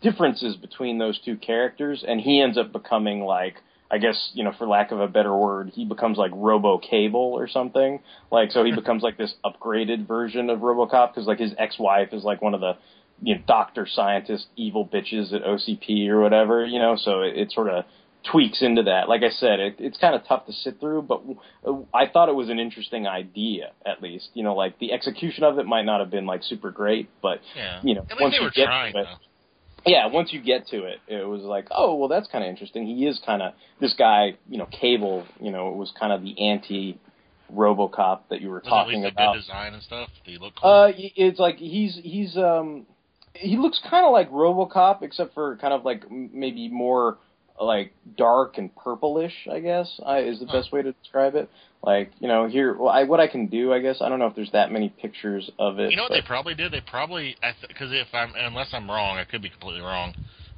differences 0.00 0.56
between 0.56 0.98
those 0.98 1.18
two 1.24 1.36
characters 1.36 2.04
and 2.06 2.20
he 2.20 2.40
ends 2.40 2.56
up 2.56 2.72
becoming 2.72 3.20
like 3.20 3.56
I 3.90 3.98
guess 3.98 4.30
you 4.34 4.44
know, 4.44 4.52
for 4.56 4.66
lack 4.66 4.90
of 4.90 5.00
a 5.00 5.08
better 5.08 5.34
word, 5.34 5.70
he 5.74 5.84
becomes 5.84 6.18
like 6.18 6.30
Robo 6.34 6.78
Cable 6.78 7.20
or 7.20 7.48
something. 7.48 8.00
Like, 8.30 8.50
so 8.50 8.64
he 8.64 8.72
becomes 8.74 9.02
like 9.02 9.16
this 9.16 9.34
upgraded 9.44 10.06
version 10.06 10.50
of 10.50 10.60
RoboCop 10.60 11.14
because 11.14 11.26
like 11.26 11.38
his 11.38 11.54
ex-wife 11.56 12.12
is 12.12 12.22
like 12.22 12.42
one 12.42 12.54
of 12.54 12.60
the 12.60 12.76
you 13.22 13.34
know 13.34 13.42
doctor 13.46 13.86
scientist 13.90 14.46
evil 14.56 14.86
bitches 14.86 15.32
at 15.32 15.42
OCP 15.42 16.08
or 16.08 16.20
whatever. 16.20 16.64
You 16.66 16.78
know, 16.78 16.96
so 16.96 17.22
it, 17.22 17.36
it 17.36 17.52
sort 17.52 17.68
of 17.68 17.84
tweaks 18.24 18.60
into 18.62 18.82
that. 18.84 19.08
Like 19.08 19.22
I 19.22 19.30
said, 19.30 19.60
it, 19.60 19.76
it's 19.78 19.96
kind 19.98 20.14
of 20.14 20.26
tough 20.26 20.46
to 20.46 20.52
sit 20.52 20.80
through, 20.80 21.02
but 21.02 21.22
I 21.94 22.06
thought 22.06 22.28
it 22.28 22.34
was 22.34 22.48
an 22.50 22.58
interesting 22.58 23.06
idea, 23.06 23.70
at 23.86 24.02
least. 24.02 24.28
You 24.34 24.42
know, 24.42 24.54
like 24.54 24.78
the 24.78 24.92
execution 24.92 25.44
of 25.44 25.58
it 25.58 25.66
might 25.66 25.84
not 25.84 26.00
have 26.00 26.10
been 26.10 26.26
like 26.26 26.42
super 26.42 26.70
great, 26.70 27.08
but 27.22 27.40
Yeah. 27.56 27.80
you 27.82 27.94
know, 27.94 28.06
At 28.10 28.20
once 28.20 28.34
you 28.38 28.50
get 28.50 28.66
trying, 28.66 28.92
to 28.94 29.00
it, 29.00 29.04
though. 29.84 29.90
yeah, 29.90 30.06
once 30.06 30.32
you 30.32 30.40
get 30.42 30.66
to 30.68 30.84
it, 30.84 30.98
it 31.06 31.26
was 31.26 31.42
like, 31.42 31.68
oh, 31.70 31.94
well, 31.94 32.08
that's 32.08 32.28
kind 32.28 32.44
of 32.44 32.50
interesting. 32.50 32.86
He 32.86 33.06
is 33.06 33.20
kind 33.24 33.40
of 33.40 33.54
this 33.80 33.94
guy, 33.94 34.34
you 34.48 34.58
know, 34.58 34.66
Cable. 34.66 35.24
You 35.40 35.50
know, 35.52 35.70
it 35.70 35.76
was 35.76 35.92
kind 35.98 36.12
of 36.12 36.22
the 36.22 36.48
anti 36.48 36.98
RoboCop 37.54 38.20
that 38.30 38.40
you 38.42 38.48
were 38.50 38.56
Was 38.56 38.64
talking 38.68 39.04
about. 39.04 39.34
good 39.34 39.40
design 39.40 39.74
and 39.74 39.82
stuff? 39.82 40.10
Do 40.24 40.32
you 40.32 40.38
look 40.38 40.54
cool? 40.60 40.70
Uh, 40.70 40.92
it's 40.96 41.38
like 41.38 41.56
he's 41.56 41.98
he's 42.02 42.36
um 42.36 42.86
he 43.34 43.56
looks 43.56 43.80
kind 43.88 44.04
of 44.04 44.12
like 44.12 44.30
RoboCop, 44.30 45.02
except 45.02 45.32
for 45.34 45.56
kind 45.56 45.72
of 45.72 45.84
like 45.84 46.10
maybe 46.10 46.68
more 46.68 47.18
like 47.60 47.92
dark 48.16 48.58
and 48.58 48.74
purplish. 48.74 49.32
I 49.50 49.60
guess 49.60 50.00
I, 50.04 50.20
is 50.20 50.40
the 50.40 50.46
best 50.46 50.72
way 50.72 50.82
to 50.82 50.92
describe 50.92 51.34
it. 51.34 51.50
Like 51.82 52.12
you 52.18 52.28
know 52.28 52.48
here, 52.48 52.76
well, 52.76 52.88
I, 52.88 53.04
what 53.04 53.20
I 53.20 53.28
can 53.28 53.46
do, 53.46 53.72
I 53.72 53.80
guess 53.80 53.98
I 54.00 54.08
don't 54.08 54.18
know 54.18 54.26
if 54.26 54.34
there's 54.34 54.52
that 54.52 54.70
many 54.70 54.88
pictures 54.88 55.50
of 55.58 55.78
it. 55.78 55.90
You 55.90 55.96
know 55.96 56.04
what 56.04 56.12
they 56.12 56.22
probably 56.22 56.54
did? 56.54 56.72
They 56.72 56.80
probably 56.80 57.36
because 57.66 57.92
if 57.92 58.08
I'm 58.12 58.32
unless 58.36 58.68
I'm 58.72 58.90
wrong, 58.90 59.18
I 59.18 59.24
could 59.24 59.42
be 59.42 59.50
completely 59.50 59.82
wrong. 59.82 60.14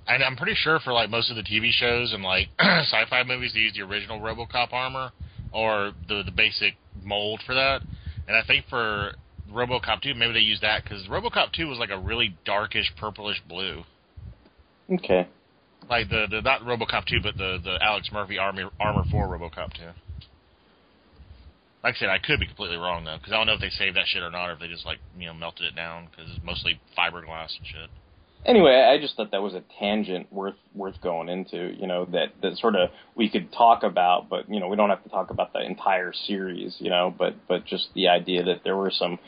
And 0.09 0.25
I'm 0.25 0.37
pretty 0.37 0.55
sure 0.57 0.81
for 0.81 0.93
like 0.93 1.11
most 1.11 1.31
of 1.31 1.37
the 1.37 1.43
TV 1.43 1.71
shows 1.71 2.13
and 2.13 2.23
like 2.23 2.49
sci-fi 2.59 3.23
movies, 3.25 3.53
they 3.55 3.61
use 3.61 3.75
the 3.75 3.83
original 3.83 4.19
RoboCop 4.19 4.73
armor 4.73 5.11
or 5.53 5.93
the 6.09 6.23
the 6.25 6.33
basic 6.33 6.75
mold 7.03 7.43
for 7.47 7.55
that. 7.55 7.83
And 8.27 8.37
I 8.37 8.43
think 8.47 8.67
for 8.69 9.13
RoboCop 9.53 10.03
2, 10.03 10.15
maybe 10.15 10.33
they 10.33 10.41
used 10.41 10.63
that 10.63 10.85
because 10.85 11.07
RoboCop 11.09 11.53
2 11.53 11.67
was 11.67 11.79
like 11.79 11.91
a 11.91 11.99
really 11.99 12.37
darkish 12.45 12.93
purplish 12.97 13.43
blue, 13.49 13.83
Okay. 14.93 15.29
Like 15.91 16.09
the 16.09 16.27
the 16.31 16.41
not 16.41 16.63
RoboCop 16.63 17.05
2, 17.07 17.21
but 17.23 17.37
the 17.37 17.59
the 17.63 17.77
Alex 17.83 18.09
Murphy 18.13 18.39
armor 18.39 18.71
armor 18.79 19.05
for 19.11 19.27
RoboCop 19.27 19.75
2. 19.75 19.83
Like 21.83 21.97
I 21.97 21.99
said, 21.99 22.09
I 22.09 22.19
could 22.19 22.39
be 22.39 22.47
completely 22.47 22.77
wrong 22.77 23.05
though, 23.05 23.17
because 23.17 23.33
I 23.33 23.37
don't 23.37 23.47
know 23.47 23.55
if 23.55 23.61
they 23.61 23.71
saved 23.71 23.97
that 23.97 24.07
shit 24.07 24.23
or 24.23 24.31
not, 24.31 24.49
or 24.49 24.53
if 24.53 24.61
they 24.61 24.69
just 24.69 24.87
like 24.87 24.99
you 25.19 25.27
know 25.27 25.35
melted 25.35 25.67
it 25.67 25.75
down 25.77 26.09
because 26.11 26.31
it's 26.31 26.45
mostly 26.45 26.81
fiberglass 26.97 27.57
and 27.59 27.67
shit. 27.67 27.91
Anyway, 28.47 28.73
I 28.73 28.99
just 28.99 29.17
thought 29.17 29.33
that 29.33 29.43
was 29.43 29.53
a 29.53 29.63
tangent 29.79 30.33
worth 30.33 30.55
worth 30.75 31.01
going 31.03 31.29
into. 31.29 31.75
You 31.77 31.87
know 31.87 32.07
that 32.07 32.29
that 32.43 32.57
sort 32.57 32.77
of 32.77 32.91
we 33.17 33.29
could 33.29 33.53
talk 33.53 33.83
about, 33.83 34.31
but 34.31 34.49
you 34.49 34.61
know 34.61 34.69
we 34.69 34.77
don't 34.77 34.91
have 34.91 35.03
to 35.03 35.11
talk 35.11 35.31
about 35.31 35.53
the 35.53 35.61
entire 35.61 36.13
series. 36.13 36.77
You 36.79 36.91
know, 36.91 37.15
but 37.17 37.35
but 37.49 37.67
just 37.67 37.89
the 37.95 38.09
idea 38.09 38.45
that 38.45 38.63
there 38.63 38.77
were 38.77 38.91
some 38.91 39.19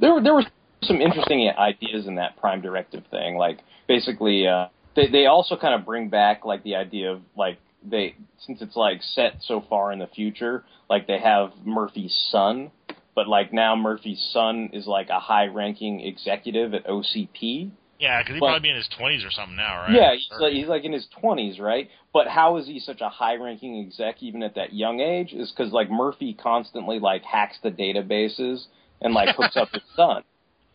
there 0.00 0.12
were 0.12 0.22
there 0.22 0.34
were 0.34 0.44
some 0.82 1.00
interesting 1.00 1.50
ideas 1.56 2.06
in 2.06 2.16
that 2.16 2.36
Prime 2.38 2.60
Directive 2.60 3.04
thing. 3.10 3.36
Like 3.36 3.60
basically, 3.86 4.46
uh, 4.46 4.66
they 5.06 5.10
they 5.10 5.26
also 5.26 5.56
kind 5.56 5.74
of 5.74 5.84
bring 5.86 6.08
back 6.08 6.44
like 6.44 6.62
the 6.62 6.76
idea 6.76 7.12
of 7.12 7.22
like 7.36 7.58
they 7.88 8.14
since 8.46 8.60
it's 8.62 8.76
like 8.76 9.02
set 9.02 9.36
so 9.40 9.64
far 9.68 9.92
in 9.92 9.98
the 9.98 10.06
future, 10.06 10.64
like 10.88 11.06
they 11.06 11.18
have 11.18 11.52
Murphy's 11.64 12.14
son, 12.30 12.70
but 13.14 13.26
like 13.28 13.52
now 13.52 13.76
Murphy's 13.76 14.22
son 14.32 14.70
is 14.72 14.86
like 14.86 15.08
a 15.08 15.18
high 15.20 15.46
ranking 15.46 16.00
executive 16.00 16.74
at 16.74 16.86
OCP. 16.86 17.70
Yeah, 17.98 18.22
because 18.22 18.34
he'd 18.34 18.40
But- 18.40 18.46
probably 18.46 18.60
be 18.68 18.70
in 18.70 18.76
his 18.76 18.88
twenties 18.88 19.24
or 19.24 19.30
something 19.30 19.56
now, 19.56 19.82
right? 19.82 19.92
Yeah, 19.92 20.14
he's 20.14 20.30
like 20.40 20.52
he's 20.52 20.66
like 20.68 20.84
in 20.84 20.92
his 20.92 21.06
twenties, 21.20 21.58
right? 21.60 21.88
But 22.12 22.28
how 22.28 22.56
is 22.56 22.66
he 22.66 22.80
such 22.80 23.00
a 23.02 23.08
high-ranking 23.08 23.78
exec 23.86 24.22
even 24.22 24.42
at 24.42 24.54
that 24.56 24.72
young 24.72 25.00
age? 25.00 25.32
Is 25.32 25.50
because 25.52 25.72
like 25.72 25.90
Murphy 25.90 26.32
constantly 26.34 26.98
like 26.98 27.22
hacks 27.24 27.58
the 27.62 27.70
databases 27.70 28.64
and 29.02 29.12
like 29.14 29.36
hooks 29.36 29.56
up 29.56 29.68
his 29.72 29.82
son. 29.96 30.22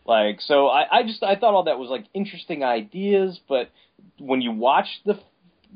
Like 0.06 0.40
so, 0.40 0.68
I 0.68 0.98
I 0.98 1.02
just 1.02 1.22
I 1.22 1.34
thought 1.34 1.54
all 1.54 1.64
that 1.64 1.78
was 1.78 1.90
like 1.90 2.04
interesting 2.14 2.62
ideas, 2.62 3.40
but 3.48 3.70
when 4.18 4.40
you 4.40 4.52
watch 4.52 4.86
the 5.04 5.18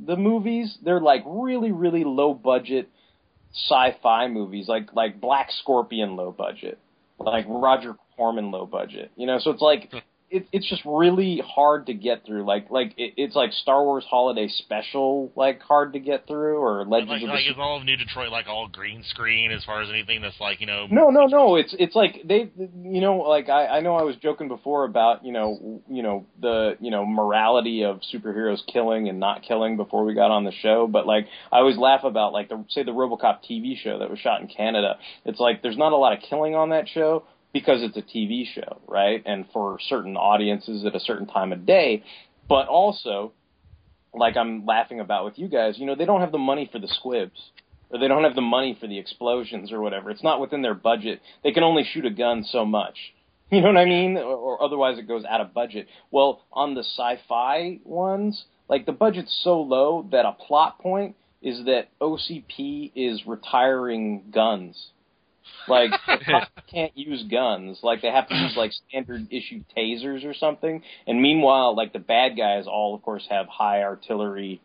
the 0.06 0.16
movies, 0.16 0.78
they're 0.84 1.00
like 1.00 1.22
really 1.26 1.72
really 1.72 2.04
low 2.04 2.32
budget 2.32 2.88
sci-fi 3.52 4.28
movies, 4.28 4.68
like 4.68 4.92
like 4.92 5.20
Black 5.20 5.50
Scorpion 5.50 6.14
low 6.14 6.30
budget, 6.30 6.78
like 7.18 7.44
Roger 7.48 7.96
Corman 8.16 8.52
low 8.52 8.66
budget. 8.66 9.10
You 9.16 9.26
know, 9.26 9.38
so 9.40 9.50
it's 9.50 9.62
like 9.62 9.90
hmm. 9.90 9.98
It, 10.30 10.46
it's 10.52 10.68
just 10.68 10.82
really 10.84 11.42
hard 11.44 11.86
to 11.86 11.94
get 11.94 12.24
through. 12.24 12.44
Like 12.44 12.70
like 12.70 12.94
it, 12.96 13.14
it's 13.16 13.34
like 13.34 13.52
Star 13.52 13.82
Wars 13.82 14.04
Holiday 14.08 14.48
Special, 14.48 15.32
like 15.34 15.60
hard 15.60 15.92
to 15.94 15.98
get 15.98 16.26
through, 16.28 16.58
or 16.58 16.84
Legends 16.84 17.10
like, 17.10 17.22
of 17.22 17.28
the 17.28 17.34
like 17.34 17.50
is 17.50 17.56
all 17.58 17.78
of 17.78 17.84
New 17.84 17.96
Detroit 17.96 18.30
like 18.30 18.46
all 18.46 18.68
green 18.68 19.02
screen 19.08 19.50
as 19.50 19.64
far 19.64 19.82
as 19.82 19.90
anything 19.90 20.22
that's 20.22 20.38
like 20.40 20.60
you 20.60 20.66
know 20.66 20.86
no, 20.88 21.10
no, 21.10 21.26
no. 21.26 21.56
It's 21.56 21.74
it's 21.78 21.96
like 21.96 22.22
they, 22.24 22.50
you 22.56 23.00
know, 23.00 23.16
like 23.16 23.48
I, 23.48 23.66
I 23.66 23.80
know 23.80 23.96
I 23.96 24.02
was 24.02 24.16
joking 24.16 24.46
before 24.46 24.84
about 24.84 25.24
you 25.24 25.32
know, 25.32 25.82
you 25.88 26.02
know 26.02 26.26
the 26.40 26.76
you 26.80 26.92
know 26.92 27.04
morality 27.04 27.84
of 27.84 28.00
superheroes 28.14 28.60
killing 28.72 29.08
and 29.08 29.18
not 29.18 29.42
killing 29.42 29.76
before 29.76 30.04
we 30.04 30.14
got 30.14 30.30
on 30.30 30.44
the 30.44 30.52
show, 30.62 30.86
but 30.86 31.06
like 31.06 31.26
I 31.50 31.58
always 31.58 31.76
laugh 31.76 32.04
about 32.04 32.32
like 32.32 32.48
the 32.48 32.64
say 32.68 32.84
the 32.84 32.92
RoboCop 32.92 33.40
TV 33.50 33.76
show 33.76 33.98
that 33.98 34.08
was 34.08 34.20
shot 34.20 34.40
in 34.40 34.46
Canada. 34.46 34.98
It's 35.24 35.40
like 35.40 35.62
there's 35.62 35.78
not 35.78 35.92
a 35.92 35.96
lot 35.96 36.12
of 36.12 36.20
killing 36.28 36.54
on 36.54 36.70
that 36.70 36.88
show 36.88 37.24
because 37.52 37.82
it's 37.82 37.96
a 37.96 38.02
TV 38.02 38.44
show, 38.46 38.80
right? 38.86 39.22
And 39.26 39.46
for 39.52 39.78
certain 39.88 40.16
audiences 40.16 40.84
at 40.84 40.94
a 40.94 41.00
certain 41.00 41.26
time 41.26 41.52
of 41.52 41.66
day, 41.66 42.04
but 42.48 42.68
also 42.68 43.32
like 44.14 44.36
I'm 44.36 44.66
laughing 44.66 45.00
about 45.00 45.24
with 45.24 45.38
you 45.38 45.48
guys, 45.48 45.78
you 45.78 45.86
know, 45.86 45.94
they 45.94 46.04
don't 46.04 46.20
have 46.20 46.32
the 46.32 46.38
money 46.38 46.68
for 46.70 46.78
the 46.78 46.88
squibs 46.88 47.40
or 47.90 47.98
they 47.98 48.08
don't 48.08 48.24
have 48.24 48.34
the 48.34 48.40
money 48.40 48.76
for 48.80 48.86
the 48.86 48.98
explosions 48.98 49.72
or 49.72 49.80
whatever. 49.80 50.10
It's 50.10 50.22
not 50.22 50.40
within 50.40 50.62
their 50.62 50.74
budget. 50.74 51.20
They 51.42 51.52
can 51.52 51.62
only 51.62 51.84
shoot 51.84 52.06
a 52.06 52.10
gun 52.10 52.44
so 52.44 52.64
much. 52.64 52.96
You 53.52 53.62
know 53.62 53.66
what 53.66 53.78
I 53.78 53.84
mean? 53.84 54.16
Or, 54.16 54.36
or 54.36 54.62
otherwise 54.62 54.96
it 54.96 55.08
goes 55.08 55.24
out 55.24 55.40
of 55.40 55.52
budget. 55.52 55.88
Well, 56.12 56.42
on 56.52 56.74
the 56.74 56.84
sci-fi 56.84 57.80
ones, 57.82 58.44
like 58.68 58.86
the 58.86 58.92
budget's 58.92 59.36
so 59.42 59.60
low 59.60 60.06
that 60.12 60.24
a 60.24 60.30
plot 60.30 60.78
point 60.78 61.16
is 61.42 61.64
that 61.64 61.88
OCP 62.00 62.92
is 62.94 63.26
retiring 63.26 64.30
guns. 64.32 64.90
Like 65.68 65.90
the 66.06 66.24
cops 66.24 66.50
can't 66.70 66.96
use 66.96 67.24
guns. 67.30 67.78
Like 67.82 68.02
they 68.02 68.08
have 68.08 68.28
to 68.28 68.34
use 68.34 68.54
like 68.56 68.72
standard 68.88 69.28
issue 69.30 69.62
tasers 69.76 70.24
or 70.24 70.34
something. 70.34 70.82
And 71.06 71.20
meanwhile, 71.20 71.76
like 71.76 71.92
the 71.92 71.98
bad 71.98 72.36
guys 72.36 72.64
all 72.66 72.94
of 72.94 73.02
course 73.02 73.26
have 73.30 73.46
high 73.48 73.82
artillery 73.82 74.60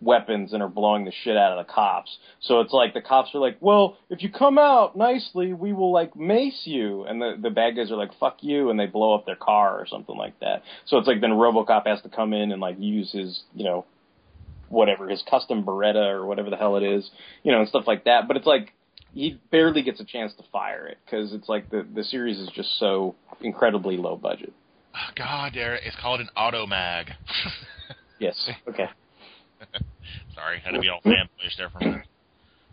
weapons 0.00 0.52
and 0.52 0.62
are 0.62 0.68
blowing 0.68 1.04
the 1.04 1.12
shit 1.24 1.36
out 1.36 1.56
of 1.56 1.66
the 1.66 1.72
cops. 1.72 2.16
So 2.40 2.60
it's 2.60 2.72
like 2.72 2.92
the 2.94 3.00
cops 3.00 3.34
are 3.34 3.38
like, 3.38 3.56
"Well, 3.60 3.96
if 4.10 4.22
you 4.22 4.30
come 4.30 4.58
out 4.58 4.96
nicely, 4.96 5.52
we 5.52 5.72
will 5.72 5.92
like 5.92 6.14
mace 6.16 6.62
you." 6.64 7.04
And 7.04 7.20
the 7.20 7.36
the 7.40 7.50
bad 7.50 7.76
guys 7.76 7.90
are 7.90 7.96
like, 7.96 8.12
"Fuck 8.18 8.38
you," 8.42 8.70
and 8.70 8.78
they 8.78 8.86
blow 8.86 9.14
up 9.14 9.26
their 9.26 9.36
car 9.36 9.78
or 9.78 9.86
something 9.86 10.16
like 10.16 10.38
that. 10.40 10.62
So 10.86 10.98
it's 10.98 11.08
like 11.08 11.20
then 11.20 11.30
RoboCop 11.30 11.86
has 11.86 12.02
to 12.02 12.08
come 12.08 12.32
in 12.32 12.52
and 12.52 12.60
like 12.60 12.76
use 12.78 13.12
his, 13.12 13.42
you 13.54 13.64
know, 13.64 13.84
whatever 14.68 15.08
his 15.08 15.22
custom 15.28 15.64
Beretta 15.64 16.10
or 16.10 16.26
whatever 16.26 16.50
the 16.50 16.56
hell 16.56 16.76
it 16.76 16.82
is, 16.82 17.08
you 17.42 17.52
know, 17.52 17.60
and 17.60 17.68
stuff 17.68 17.84
like 17.86 18.04
that. 18.04 18.28
But 18.28 18.36
it's 18.36 18.46
like 18.46 18.72
he 19.16 19.40
barely 19.50 19.82
gets 19.82 19.98
a 19.98 20.04
chance 20.04 20.32
to 20.34 20.44
fire 20.52 20.86
it 20.86 20.98
because 21.04 21.32
it's 21.32 21.48
like 21.48 21.70
the 21.70 21.86
the 21.94 22.04
series 22.04 22.38
is 22.38 22.50
just 22.54 22.78
so 22.78 23.14
incredibly 23.40 23.96
low 23.96 24.14
budget. 24.16 24.52
Oh, 24.94 25.12
God, 25.16 25.52
Derek, 25.54 25.82
it's 25.84 25.96
called 26.00 26.20
an 26.20 26.28
auto 26.36 26.66
mag. 26.66 27.10
Yes. 28.18 28.50
Okay. 28.66 28.86
Sorry, 30.34 30.58
had 30.60 30.70
to 30.70 30.80
be 30.80 30.88
all 30.88 31.02
fanboyish 31.04 31.56
there 31.58 31.68
for 31.68 31.80
a 31.80 31.84
minute. 31.84 32.06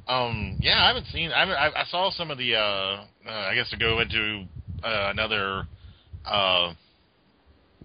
Um, 0.07 0.57
yeah, 0.61 0.81
I 0.81 0.87
haven't 0.87 1.07
seen. 1.07 1.33
I 1.33 1.41
haven't, 1.41 1.55
I, 1.55 1.81
I 1.81 1.83
saw 1.91 2.11
some 2.11 2.31
of 2.31 2.37
the. 2.37 2.55
Uh, 2.55 2.59
uh, 2.59 3.29
I 3.29 3.53
guess 3.53 3.69
to 3.71 3.77
go 3.77 3.99
into 3.99 4.45
uh, 4.83 5.09
another 5.11 5.65
uh, 6.25 6.73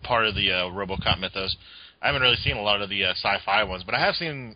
part 0.04 0.26
of 0.26 0.36
the 0.36 0.52
uh, 0.52 0.70
RoboCop 0.70 1.18
mythos. 1.18 1.56
I 2.00 2.06
haven't 2.06 2.22
really 2.22 2.36
seen 2.36 2.56
a 2.56 2.62
lot 2.62 2.80
of 2.80 2.90
the 2.90 3.04
uh, 3.04 3.14
sci-fi 3.14 3.64
ones, 3.64 3.82
but 3.84 3.96
I 3.96 4.04
have 4.04 4.14
seen. 4.14 4.54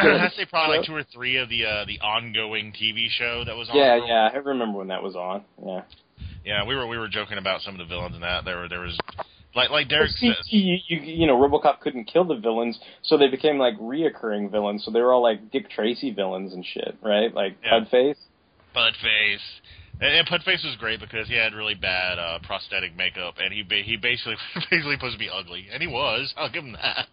I'd 0.00 0.32
say 0.36 0.44
probably 0.50 0.78
like 0.78 0.86
two 0.86 0.94
or 0.94 1.04
three 1.12 1.36
of 1.36 1.48
the 1.48 1.64
uh, 1.64 1.84
the 1.86 2.00
ongoing 2.00 2.72
TV 2.72 3.08
show 3.08 3.44
that 3.44 3.56
was 3.56 3.68
on. 3.70 3.76
Yeah, 3.76 4.00
yeah, 4.06 4.30
I 4.32 4.36
remember 4.36 4.78
when 4.78 4.88
that 4.88 5.02
was 5.02 5.14
on. 5.16 5.44
Yeah. 5.64 5.82
Yeah, 6.44 6.66
we 6.66 6.74
were 6.74 6.86
we 6.86 6.98
were 6.98 7.08
joking 7.08 7.38
about 7.38 7.60
some 7.62 7.74
of 7.74 7.78
the 7.78 7.84
villains 7.86 8.14
and 8.14 8.22
that. 8.22 8.44
There 8.44 8.58
were 8.58 8.68
there 8.68 8.80
was 8.80 8.98
like 9.54 9.70
like 9.70 9.88
Derek 9.88 10.10
See, 10.12 10.28
says. 10.34 10.46
you, 10.48 10.78
you, 10.86 11.00
you 11.00 11.26
know, 11.26 11.36
RoboCop 11.36 11.80
couldn't 11.80 12.04
kill 12.04 12.24
the 12.24 12.36
villains, 12.36 12.78
so 13.02 13.16
they 13.18 13.28
became 13.28 13.58
like 13.58 13.74
reoccurring 13.78 14.50
villains. 14.50 14.84
So 14.84 14.90
they 14.90 15.00
were 15.00 15.12
all 15.12 15.22
like 15.22 15.50
Dick 15.50 15.70
Tracy 15.70 16.12
villains 16.12 16.52
and 16.52 16.64
shit, 16.64 16.96
right? 17.02 17.32
Like 17.34 17.56
Yeah. 17.62 17.80
Pudface. 17.80 18.16
Pudface. 18.74 19.40
And, 20.00 20.14
and 20.14 20.26
Pudface 20.28 20.64
was 20.64 20.76
great 20.78 21.00
because 21.00 21.28
he 21.28 21.34
had 21.34 21.52
really 21.52 21.74
bad 21.74 22.18
uh, 22.18 22.38
prosthetic 22.42 22.96
makeup, 22.96 23.34
and 23.42 23.52
he 23.52 23.62
ba- 23.62 23.82
he 23.84 23.96
basically 23.96 24.36
basically 24.70 24.94
supposed 24.94 25.14
to 25.14 25.18
be 25.18 25.28
ugly, 25.28 25.66
and 25.72 25.82
he 25.82 25.88
was. 25.88 26.32
I'll 26.36 26.50
give 26.50 26.64
him 26.64 26.72
that. 26.72 27.08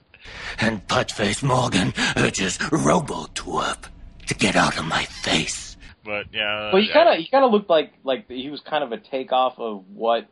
And 0.59 0.87
Pudface 0.87 1.43
Morgan 1.43 1.93
urges 2.15 2.57
Robotwerp 2.57 3.85
to 4.27 4.33
get 4.35 4.55
out 4.55 4.77
of 4.77 4.85
my 4.85 5.05
face. 5.05 5.75
But 6.03 6.27
yeah, 6.33 6.67
uh, 6.67 6.69
Well, 6.73 6.81
he 6.81 6.91
kind 6.91 7.09
of 7.09 7.17
he 7.17 7.27
kind 7.29 7.43
of 7.45 7.51
looked 7.51 7.69
like 7.69 7.93
like 8.03 8.29
he 8.29 8.49
was 8.49 8.61
kind 8.61 8.83
of 8.83 8.91
a 8.91 8.97
takeoff 8.97 9.55
of 9.59 9.83
what 9.93 10.27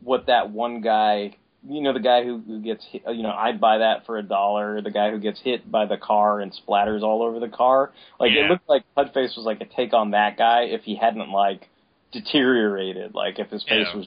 what 0.00 0.26
that 0.26 0.50
one 0.50 0.80
guy 0.80 1.34
you 1.68 1.82
know 1.82 1.92
the 1.92 2.00
guy 2.00 2.22
who, 2.24 2.38
who 2.46 2.60
gets 2.62 2.84
hit, 2.90 3.02
you 3.08 3.22
know 3.22 3.32
I'd 3.32 3.60
buy 3.60 3.78
that 3.78 4.06
for 4.06 4.16
a 4.16 4.22
dollar. 4.22 4.80
The 4.80 4.90
guy 4.92 5.10
who 5.10 5.18
gets 5.18 5.40
hit 5.40 5.70
by 5.70 5.86
the 5.86 5.96
car 5.96 6.40
and 6.40 6.52
splatters 6.52 7.02
all 7.02 7.22
over 7.22 7.40
the 7.40 7.48
car. 7.48 7.92
Like 8.18 8.30
Yeah. 8.32 8.44
it 8.46 8.50
looked 8.50 8.68
like 8.68 8.84
Pudface 8.96 9.36
was 9.36 9.44
like 9.44 9.60
a 9.60 9.64
take 9.66 9.92
on 9.92 10.12
that 10.12 10.38
guy 10.38 10.62
if 10.62 10.82
he 10.82 10.94
hadn't 10.96 11.30
like 11.30 11.68
deteriorated. 12.12 13.14
Like 13.14 13.38
if 13.38 13.50
his 13.50 13.62
face 13.64 13.86
Yeah. 13.90 13.96
was 13.98 14.06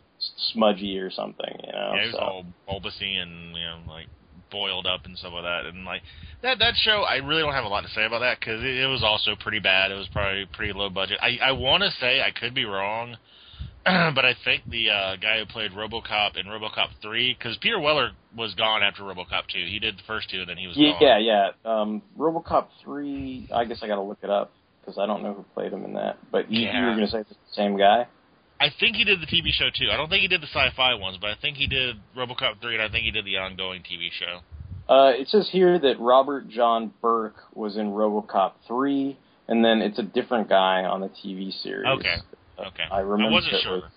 smudgy 0.54 0.98
or 1.00 1.12
something. 1.12 1.60
You 1.66 1.72
know. 1.72 1.92
Yeah, 1.96 2.02
he 2.02 2.08
was 2.08 2.16
so. 2.16 2.20
all 2.20 2.46
bulbousy 2.70 3.18
and 3.22 3.56
you 3.56 3.64
know 3.64 3.80
like 3.88 4.08
boiled 4.52 4.86
up 4.86 5.06
and 5.06 5.18
stuff 5.18 5.32
like 5.34 5.44
that. 5.44 5.66
And 5.66 5.86
like 5.86 6.02
that 6.44 6.60
that 6.60 6.76
show, 6.76 7.02
I 7.02 7.16
really 7.16 7.42
don't 7.42 7.54
have 7.54 7.66
a 7.66 7.70
lot 7.70 7.82
to 7.82 7.90
say 7.90 8.06
about 8.06 8.20
that 8.20 8.40
because 8.40 8.62
it, 8.62 8.78
it 8.78 8.88
was 8.88 9.04
also 9.04 9.36
pretty 9.40 9.60
bad. 9.60 9.92
It 9.92 9.96
was 9.96 10.08
probably 10.12 10.46
pretty 10.54 10.74
low 10.74 10.90
budget. 10.90 11.20
I 11.22 11.38
I 11.42 11.52
want 11.54 11.84
to 11.84 11.92
say 12.00 12.22
I 12.22 12.32
could 12.32 12.54
be 12.54 12.66
wrong, 12.66 13.18
but 13.86 14.26
I 14.26 14.36
think 14.44 14.64
the 14.70 14.90
uh, 14.90 15.16
guy 15.16 15.40
who 15.40 15.46
played 15.46 15.72
RoboCop 15.72 16.38
in 16.38 16.46
RoboCop 16.46 16.90
three, 17.02 17.34
because 17.34 17.58
Peter 17.62 17.80
Weller 17.80 18.12
was 18.36 18.54
gone 18.56 18.84
after 18.84 19.04
RoboCop 19.04 19.48
two. 19.52 19.66
He 19.66 19.80
did 19.80 19.98
the 19.98 20.04
first 20.06 20.30
two, 20.30 20.42
and 20.42 20.50
then 20.50 20.58
he 20.58 20.68
was 20.68 20.78
Yeah, 20.78 20.92
gone. 20.92 21.02
yeah, 21.02 21.50
yeah. 21.66 21.82
Um, 21.82 22.02
RoboCop 22.18 22.68
three. 22.84 23.48
I 23.54 23.66
guess 23.66 23.80
I 23.82 23.88
got 23.88 23.96
to 23.96 24.02
look 24.04 24.20
it 24.22 24.30
up 24.30 24.52
because 24.82 24.98
I 24.98 25.06
don't 25.06 25.24
know 25.24 25.34
who 25.34 25.44
played 25.54 25.72
him 25.74 25.86
in 25.86 25.94
that. 25.94 26.18
But 26.32 26.52
you, 26.52 26.62
you 26.62 26.68
Yeah. 26.68 26.86
were 26.90 26.96
going 26.96 27.06
to 27.06 27.12
say 27.12 27.20
it's 27.20 27.30
the 27.30 27.36
same 27.54 27.78
guy. 27.78 28.08
I 28.62 28.70
think 28.80 28.96
he 28.96 29.04
did 29.04 29.20
the 29.20 29.26
TV 29.26 29.52
show 29.52 29.70
too. 29.74 29.90
I 29.92 29.98
don't 29.98 30.08
think 30.10 30.22
he 30.22 30.28
did 30.28 30.42
the 30.42 30.48
sci-fi 30.48 30.94
ones, 30.94 31.18
but 31.20 31.32
I 31.32 31.36
think 31.42 31.58
he 31.58 31.66
did 31.66 31.96
RoboCop 32.16 32.62
three, 32.62 32.76
and 32.76 32.84
I 32.84 32.90
think 32.90 33.06
he 33.06 33.12
did 33.12 33.26
the 33.26 33.38
ongoing 33.38 33.82
TV 33.82 34.10
show. 34.12 34.42
Uh, 34.88 35.10
it 35.12 35.28
says 35.30 35.50
here 35.52 35.80
that 35.80 36.00
Robert 36.00 36.48
John 36.48 36.94
Burke 37.02 37.38
was 37.56 37.78
in 37.78 37.88
RoboCop 37.92 38.54
three, 38.68 39.18
and 39.48 39.66
then 39.66 39.82
it's 39.82 39.98
a 39.98 40.04
different 40.04 40.48
guy 40.48 40.84
on 40.84 41.02
the 41.02 41.10
TV 41.10 41.52
series. 41.64 41.88
Okay. 42.00 42.16
Okay. 42.60 42.84
I 42.92 43.00
remember. 43.00 43.32
I 43.32 43.34
wasn't 43.34 43.62
sure. 43.64 43.76
was- 43.78 43.92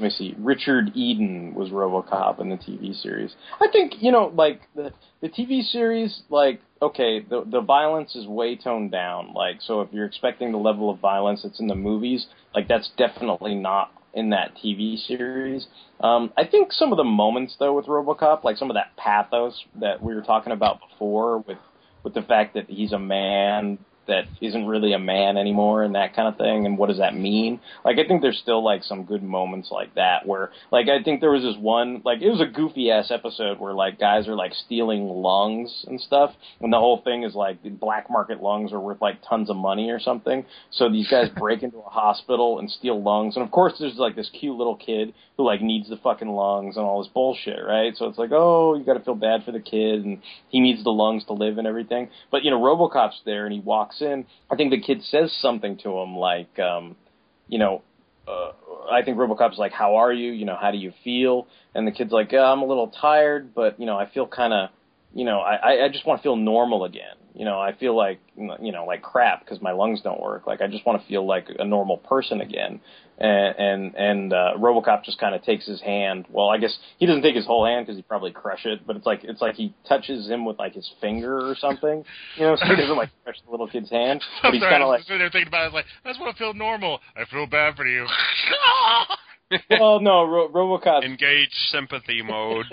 let 0.00 0.04
me 0.04 0.10
see. 0.10 0.34
Richard 0.38 0.92
Eden 0.94 1.52
was 1.54 1.68
RoboCop 1.68 2.40
in 2.40 2.48
the 2.48 2.56
TV 2.56 2.94
series. 2.94 3.34
I 3.60 3.68
think 3.70 3.94
you 4.00 4.10
know, 4.10 4.32
like 4.34 4.62
the 4.74 4.92
the 5.20 5.28
TV 5.28 5.62
series, 5.62 6.22
like 6.30 6.62
okay, 6.80 7.20
the 7.20 7.44
the 7.44 7.60
violence 7.60 8.16
is 8.16 8.26
way 8.26 8.56
toned 8.56 8.92
down. 8.92 9.34
Like 9.34 9.60
so, 9.60 9.82
if 9.82 9.90
you're 9.92 10.06
expecting 10.06 10.52
the 10.52 10.58
level 10.58 10.88
of 10.88 11.00
violence 11.00 11.42
that's 11.42 11.60
in 11.60 11.66
the 11.66 11.74
movies, 11.74 12.26
like 12.54 12.66
that's 12.66 12.90
definitely 12.96 13.54
not 13.54 13.92
in 14.14 14.30
that 14.30 14.56
TV 14.56 14.96
series. 15.06 15.66
Um, 16.00 16.32
I 16.36 16.46
think 16.46 16.72
some 16.72 16.92
of 16.92 16.96
the 16.96 17.04
moments 17.04 17.56
though 17.58 17.74
with 17.74 17.84
RoboCop, 17.84 18.42
like 18.42 18.56
some 18.56 18.70
of 18.70 18.76
that 18.76 18.96
pathos 18.96 19.64
that 19.80 20.02
we 20.02 20.14
were 20.14 20.22
talking 20.22 20.52
about 20.52 20.78
before, 20.80 21.40
with 21.40 21.58
with 22.02 22.14
the 22.14 22.22
fact 22.22 22.54
that 22.54 22.70
he's 22.70 22.92
a 22.92 22.98
man 22.98 23.78
that 24.10 24.24
isn't 24.40 24.66
really 24.66 24.92
a 24.92 24.98
man 24.98 25.36
anymore 25.36 25.82
and 25.82 25.94
that 25.94 26.14
kind 26.14 26.28
of 26.28 26.36
thing 26.36 26.66
and 26.66 26.76
what 26.76 26.88
does 26.88 26.98
that 26.98 27.14
mean? 27.16 27.60
Like 27.84 27.98
i 27.98 28.06
think 28.06 28.20
there's 28.20 28.38
still 28.38 28.62
like 28.62 28.84
some 28.84 29.04
good 29.04 29.22
moments 29.22 29.70
like 29.70 29.94
that 29.94 30.26
where 30.26 30.50
like 30.70 30.88
i 30.88 31.02
think 31.02 31.20
there 31.20 31.32
was 31.32 31.42
this 31.42 31.56
one 31.58 32.02
like 32.04 32.20
it 32.20 32.30
was 32.30 32.40
a 32.40 32.46
goofy 32.46 32.90
ass 32.90 33.10
episode 33.10 33.58
where 33.58 33.72
like 33.72 33.98
guys 33.98 34.28
are 34.28 34.36
like 34.36 34.52
stealing 34.54 35.08
lungs 35.08 35.84
and 35.88 36.00
stuff 36.00 36.34
and 36.60 36.72
the 36.72 36.78
whole 36.78 37.00
thing 37.02 37.22
is 37.24 37.34
like 37.34 37.62
the 37.62 37.70
black 37.70 38.10
market 38.10 38.42
lungs 38.42 38.72
are 38.72 38.80
worth 38.80 39.00
like 39.00 39.18
tons 39.28 39.50
of 39.50 39.56
money 39.56 39.90
or 39.90 39.98
something. 39.98 40.44
So 40.70 40.90
these 40.90 41.08
guys 41.08 41.28
break 41.36 41.62
into 41.62 41.78
a 41.78 41.90
hospital 41.90 42.58
and 42.58 42.70
steal 42.70 43.02
lungs 43.02 43.36
and 43.36 43.44
of 43.44 43.50
course 43.50 43.74
there's 43.78 43.96
like 43.96 44.16
this 44.16 44.30
cute 44.38 44.56
little 44.56 44.76
kid 44.76 45.14
who 45.40 45.46
like 45.46 45.62
needs 45.62 45.88
the 45.88 45.96
fucking 45.96 46.28
lungs 46.28 46.76
and 46.76 46.84
all 46.84 47.02
this 47.02 47.10
bullshit 47.12 47.58
right 47.66 47.96
so 47.96 48.06
it's 48.06 48.18
like 48.18 48.30
oh 48.32 48.76
you 48.76 48.84
got 48.84 48.94
to 48.94 49.04
feel 49.04 49.14
bad 49.14 49.42
for 49.44 49.52
the 49.52 49.60
kid 49.60 50.04
and 50.04 50.20
he 50.50 50.60
needs 50.60 50.84
the 50.84 50.90
lungs 50.90 51.24
to 51.24 51.32
live 51.32 51.58
and 51.58 51.66
everything 51.66 52.08
but 52.30 52.44
you 52.44 52.50
know 52.50 52.60
robocop's 52.60 53.20
there 53.24 53.46
and 53.46 53.54
he 53.54 53.60
walks 53.60 54.00
in 54.02 54.26
i 54.50 54.56
think 54.56 54.70
the 54.70 54.80
kid 54.80 55.02
says 55.02 55.34
something 55.40 55.78
to 55.78 55.90
him 55.98 56.14
like 56.16 56.58
um 56.58 56.94
you 57.48 57.58
know 57.58 57.82
uh, 58.28 58.52
I 58.92 59.02
think 59.02 59.16
RoboCop's 59.16 59.58
like, 59.58 59.72
"How 59.72 59.96
are 59.96 60.12
you? 60.12 60.30
You 60.30 60.44
know, 60.44 60.56
how 60.60 60.70
do 60.70 60.78
you 60.78 60.92
feel?" 61.02 61.48
And 61.74 61.86
the 61.86 61.90
kid's 61.90 62.12
like, 62.12 62.30
yeah, 62.30 62.44
"I'm 62.44 62.62
a 62.62 62.66
little 62.66 62.88
tired, 62.88 63.54
but 63.54 63.80
you 63.80 63.86
know, 63.86 63.98
I 63.98 64.08
feel 64.08 64.26
kind 64.26 64.52
of, 64.52 64.70
you 65.14 65.24
know, 65.24 65.40
I 65.40 65.84
I 65.84 65.88
just 65.88 66.06
want 66.06 66.20
to 66.20 66.22
feel 66.22 66.36
normal 66.36 66.84
again. 66.84 67.16
You 67.34 67.44
know, 67.44 67.58
I 67.58 67.72
feel 67.72 67.96
like 67.96 68.20
you 68.36 68.72
know, 68.72 68.84
like 68.84 69.02
crap 69.02 69.40
because 69.40 69.60
my 69.60 69.72
lungs 69.72 70.02
don't 70.02 70.20
work. 70.20 70.46
Like 70.46 70.60
I 70.60 70.68
just 70.68 70.84
want 70.86 71.00
to 71.00 71.08
feel 71.08 71.26
like 71.26 71.48
a 71.58 71.64
normal 71.64 71.96
person 71.96 72.40
again." 72.40 72.80
And 73.20 73.54
and 73.58 73.94
and 73.96 74.32
uh, 74.32 74.52
RoboCop 74.56 75.04
just 75.04 75.18
kind 75.18 75.34
of 75.34 75.42
takes 75.42 75.66
his 75.66 75.80
hand. 75.82 76.24
Well, 76.30 76.48
I 76.48 76.56
guess 76.56 76.76
he 76.96 77.04
doesn't 77.04 77.22
take 77.22 77.36
his 77.36 77.44
whole 77.44 77.66
hand 77.66 77.84
because 77.84 77.96
he'd 77.96 78.08
probably 78.08 78.32
crush 78.32 78.64
it. 78.64 78.86
But 78.86 78.96
it's 78.96 79.04
like 79.04 79.24
it's 79.24 79.42
like 79.42 79.56
he 79.56 79.74
touches 79.86 80.26
him 80.26 80.46
with 80.46 80.58
like 80.58 80.72
his 80.72 80.90
finger 81.02 81.36
or 81.50 81.54
something. 81.54 82.02
You 82.36 82.42
know, 82.44 82.56
so 82.56 82.64
he 82.64 82.76
doesn't 82.76 82.96
like 82.96 83.10
crush 83.22 83.36
the 83.44 83.50
little 83.50 83.68
kid's 83.68 83.90
hand. 83.90 84.22
But 84.42 84.54
he's 84.54 84.62
kind 84.62 84.82
of 84.82 84.88
like. 84.88 85.02
sitting 85.02 85.18
there 85.18 85.28
thinking 85.28 85.48
about 85.48 85.58
it. 85.58 85.64
I 85.64 85.66
was 85.66 85.74
like, 85.74 85.84
I 86.04 86.08
just 86.08 86.20
want 86.20 86.34
to 86.34 86.38
feel 86.38 86.54
normal. 86.54 87.00
I 87.14 87.24
feel 87.26 87.46
bad 87.46 87.76
for 87.76 87.86
you. 87.86 88.06
well, 89.70 90.00
no, 90.00 90.24
Ro- 90.24 90.48
RoboCop. 90.48 91.04
Engage 91.04 91.52
sympathy 91.70 92.22
mode. 92.22 92.66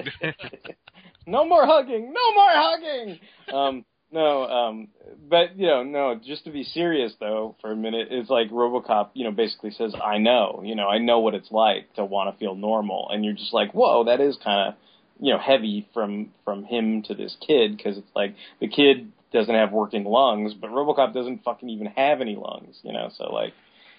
no 1.26 1.46
more 1.46 1.66
hugging, 1.66 2.14
no 2.14 2.34
more 2.34 2.52
hugging. 2.54 3.20
Um, 3.54 3.86
no, 4.12 4.44
um, 4.46 4.88
but 5.30 5.58
you 5.58 5.68
know, 5.68 5.84
no. 5.84 6.16
Just 6.16 6.46
to 6.46 6.52
be 6.52 6.64
serious 6.64 7.14
though, 7.20 7.56
for 7.62 7.72
a 7.72 7.76
minute, 7.76 8.08
it's 8.12 8.30
like 8.30 8.50
RoboCop. 8.50 9.10
You 9.14 9.26
know, 9.26 9.32
basically 9.32 9.72
says, 9.72 9.94
"I 10.04 10.18
know, 10.18 10.62
you 10.64 10.76
know, 10.76 10.88
I 10.88 10.98
know 10.98 11.20
what 11.20 11.36
it's 11.36 11.52
like 11.52 11.94
to 11.96 12.06
want 12.06 12.34
to 12.34 12.40
feel 12.40 12.56
normal," 12.56 13.10
and 13.10 13.26
you're 13.26 13.34
just 13.34 13.54
like, 13.54 13.74
"Whoa, 13.74 14.06
that 14.06 14.22
is 14.22 14.38
kind 14.44 14.70
of." 14.70 14.76
You 15.20 15.34
know, 15.34 15.40
heavy 15.40 15.90
from 15.96 16.30
from 16.46 16.64
him 16.64 17.02
to 17.08 17.16
this 17.16 17.36
kid 17.42 17.76
because 17.76 17.98
it's 17.98 18.16
like 18.16 18.36
the 18.60 18.68
kid 18.68 19.12
doesn't 19.34 19.54
have 19.54 19.72
working 19.72 20.04
lungs, 20.04 20.54
but 20.54 20.70
RoboCop 20.70 21.12
doesn't 21.12 21.44
fucking 21.44 21.70
even 21.70 21.88
have 21.88 22.22
any 22.22 22.36
lungs. 22.36 22.80
You 22.84 22.94
know, 22.94 23.10
so 23.18 23.34
like, 23.34 23.54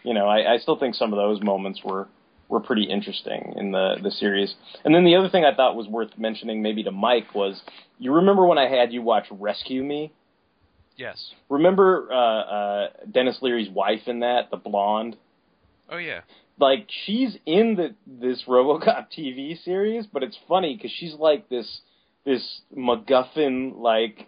you 0.05 0.15
know, 0.15 0.27
I, 0.27 0.55
I 0.55 0.59
still 0.59 0.79
think 0.79 0.95
some 0.95 1.13
of 1.13 1.17
those 1.17 1.43
moments 1.43 1.83
were 1.85 2.07
were 2.49 2.61
pretty 2.61 2.85
interesting 2.85 3.55
in 3.57 3.73
the 3.73 3.97
the 4.03 4.11
series. 4.11 4.55
And 4.85 4.95
then 4.95 5.05
the 5.05 5.17
other 5.17 5.29
thing 5.29 5.45
I 5.45 5.55
thought 5.55 5.77
was 5.77 5.87
worth 5.87 6.17
mentioning, 6.19 6.63
maybe 6.63 6.83
to 6.85 6.91
Mike, 6.91 7.35
was 7.35 7.61
you 7.99 8.15
remember 8.15 8.47
when 8.47 8.59
I 8.59 8.69
had 8.69 8.93
you 8.93 9.03
watch 9.03 9.27
Rescue 9.31 9.85
Me? 9.85 10.13
yes. 10.99 11.33
Remember 11.49 12.09
uh, 12.13 12.17
uh, 12.17 12.89
Denis 13.11 13.39
Leary's 13.41 13.71
wife 13.71 14.07
in 14.07 14.21
that, 14.21 14.51
the 14.51 14.59
blonde? 14.59 15.17
Oh 15.89 15.97
yeah. 15.97 16.21
Like 16.61 16.89
she's 17.07 17.37
in 17.47 17.77
the 17.77 17.95
this 18.07 18.43
RoboCop 18.47 19.07
TV 19.17 19.63
series, 19.65 20.07
but 20.07 20.23
it's 20.23 20.37
funny 20.47 20.77
because 20.77 20.91
she's 20.99 21.15
like 21.15 21.49
this 21.49 21.81
this 22.27 22.61
MacGuffin 22.77 23.79
like 23.79 24.27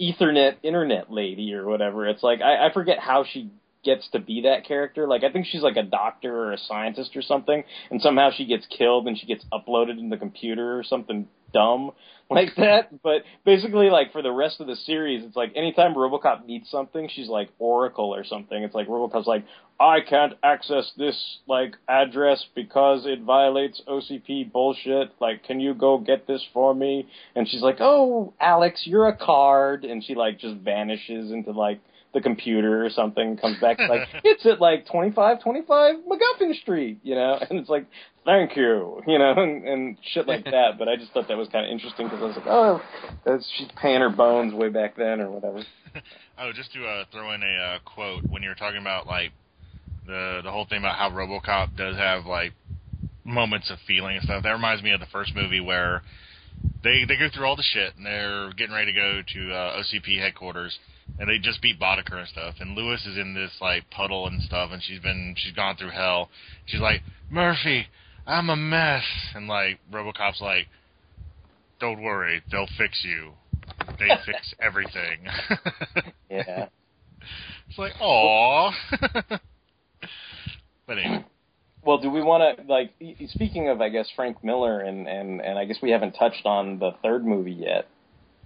Ethernet 0.00 0.56
internet 0.62 1.10
lady 1.10 1.54
or 1.54 1.66
whatever. 1.66 2.06
It's 2.06 2.22
like 2.22 2.40
I, 2.40 2.68
I 2.68 2.72
forget 2.72 2.98
how 3.00 3.24
she 3.24 3.50
gets 3.84 4.08
to 4.10 4.18
be 4.18 4.42
that 4.42 4.66
character. 4.66 5.06
Like 5.06 5.24
I 5.24 5.30
think 5.30 5.46
she's 5.46 5.62
like 5.62 5.76
a 5.76 5.82
doctor 5.82 6.36
or 6.36 6.52
a 6.52 6.58
scientist 6.58 7.16
or 7.16 7.22
something, 7.22 7.64
and 7.90 8.00
somehow 8.00 8.30
she 8.34 8.46
gets 8.46 8.66
killed 8.66 9.06
and 9.06 9.18
she 9.18 9.26
gets 9.26 9.44
uploaded 9.52 9.98
in 9.98 10.08
the 10.08 10.16
computer 10.16 10.78
or 10.78 10.84
something 10.84 11.28
dumb 11.52 11.92
like 12.30 12.50
that. 12.56 13.02
But 13.02 13.22
basically, 13.44 13.88
like 13.88 14.12
for 14.12 14.22
the 14.22 14.32
rest 14.32 14.60
of 14.60 14.66
the 14.66 14.76
series, 14.76 15.24
it's 15.24 15.36
like 15.36 15.52
anytime 15.54 15.94
RoboCop 15.94 16.46
needs 16.46 16.68
something, 16.70 17.08
she's 17.14 17.28
like 17.28 17.48
Oracle 17.58 18.14
or 18.14 18.24
something. 18.24 18.62
It's 18.62 18.74
like 18.74 18.88
RoboCop's 18.88 19.26
like, 19.26 19.44
I 19.80 19.98
can't 20.00 20.34
access 20.42 20.90
this 20.96 21.38
like 21.46 21.76
address 21.88 22.44
because 22.54 23.06
it 23.06 23.22
violates 23.22 23.80
OCP 23.88 24.52
bullshit. 24.52 25.12
Like, 25.20 25.44
can 25.44 25.60
you 25.60 25.74
go 25.74 25.98
get 25.98 26.26
this 26.26 26.44
for 26.52 26.74
me? 26.74 27.08
And 27.34 27.48
she's 27.48 27.62
like, 27.62 27.78
Oh, 27.80 28.34
Alex, 28.40 28.82
you're 28.84 29.08
a 29.08 29.16
card, 29.16 29.84
and 29.84 30.02
she 30.04 30.14
like 30.14 30.38
just 30.38 30.56
vanishes 30.56 31.30
into 31.30 31.52
like 31.52 31.80
the 32.14 32.20
computer 32.20 32.84
or 32.84 32.90
something, 32.90 33.36
comes 33.36 33.60
back 33.60 33.78
like 33.78 34.08
it's 34.24 34.46
at 34.46 34.60
like 34.60 34.86
twenty 34.86 35.10
five 35.10 35.42
twenty 35.42 35.62
five 35.66 35.96
MacGuffin 35.96 36.54
Street, 36.62 37.00
you 37.02 37.14
know, 37.14 37.38
and 37.50 37.58
it's 37.58 37.68
like 37.68 37.86
thank 38.24 38.56
you, 38.56 39.02
you 39.06 39.18
know, 39.18 39.34
and, 39.36 39.68
and 39.68 39.98
shit 40.12 40.26
like 40.26 40.44
that. 40.44 40.78
But 40.78 40.88
I 40.88 40.96
just 40.96 41.12
thought 41.12 41.28
that 41.28 41.36
was 41.36 41.48
kind 41.48 41.66
of 41.66 41.72
interesting 41.72 42.06
because 42.06 42.22
I 42.22 42.26
was 42.26 42.36
like, 42.36 42.46
oh, 42.46 42.80
that's, 43.24 43.46
she's 43.58 43.68
paying 43.76 44.00
her 44.00 44.10
bones 44.10 44.54
way 44.54 44.70
back 44.70 44.96
then 44.96 45.20
or 45.20 45.30
whatever. 45.30 45.62
Oh, 46.36 46.50
just 46.52 46.72
to 46.72 46.84
uh, 46.84 47.04
throw 47.12 47.32
in 47.32 47.44
a 47.44 47.46
uh, 47.46 47.78
quote 47.84 48.24
when 48.28 48.42
you're 48.42 48.56
talking 48.56 48.80
about 48.80 49.06
like 49.06 49.30
the 50.04 50.40
the 50.42 50.50
whole 50.50 50.66
thing 50.66 50.78
about 50.80 50.96
how 50.96 51.08
RoboCop 51.10 51.76
does 51.76 51.96
have 51.96 52.26
like 52.26 52.52
moments 53.24 53.70
of 53.70 53.78
feeling 53.86 54.16
and 54.16 54.24
stuff. 54.24 54.42
That 54.42 54.50
reminds 54.50 54.82
me 54.82 54.90
of 54.90 54.98
the 54.98 55.06
first 55.06 55.32
movie 55.36 55.60
where 55.60 56.02
they 56.82 57.04
they 57.06 57.16
go 57.16 57.28
through 57.32 57.46
all 57.46 57.54
the 57.54 57.62
shit 57.62 57.96
and 57.96 58.04
they're 58.04 58.52
getting 58.54 58.74
ready 58.74 58.92
to 58.92 58.98
go 58.98 59.22
to 59.34 59.52
uh, 59.54 59.82
OCP 59.82 60.18
headquarters 60.18 60.76
and 61.18 61.28
they 61.28 61.38
just 61.38 61.60
beat 61.62 61.78
Boddicker 61.80 62.14
and 62.16 62.28
stuff. 62.28 62.54
And 62.60 62.76
Lewis 62.76 63.04
is 63.06 63.16
in 63.16 63.34
this 63.34 63.52
like 63.60 63.88
puddle 63.90 64.26
and 64.26 64.42
stuff, 64.42 64.70
and 64.72 64.82
she's 64.82 65.00
been 65.00 65.34
she's 65.36 65.52
gone 65.52 65.76
through 65.76 65.90
hell. 65.90 66.28
She's 66.66 66.80
like 66.80 67.02
Murphy, 67.30 67.86
I'm 68.26 68.50
a 68.50 68.56
mess, 68.56 69.04
and 69.34 69.46
like 69.46 69.78
RoboCop's 69.92 70.40
like, 70.40 70.66
don't 71.80 72.02
worry, 72.02 72.42
they'll 72.50 72.68
fix 72.78 73.02
you. 73.04 73.32
They 73.98 74.08
fix 74.26 74.54
everything. 74.60 75.26
Yeah. 76.30 76.66
It's 77.70 77.78
like, 77.78 77.92
aw. 78.00 78.70
but 80.86 80.98
anyway, 80.98 81.24
Well, 81.82 81.96
do 81.98 82.10
we 82.10 82.22
want 82.22 82.58
to 82.58 82.64
like? 82.70 82.92
Speaking 83.28 83.68
of, 83.70 83.80
I 83.80 83.88
guess 83.88 84.08
Frank 84.14 84.44
Miller, 84.44 84.80
and 84.80 85.08
and 85.08 85.40
and 85.40 85.58
I 85.58 85.64
guess 85.64 85.78
we 85.82 85.90
haven't 85.90 86.12
touched 86.12 86.44
on 86.44 86.78
the 86.78 86.90
third 87.02 87.24
movie 87.24 87.52
yet, 87.52 87.88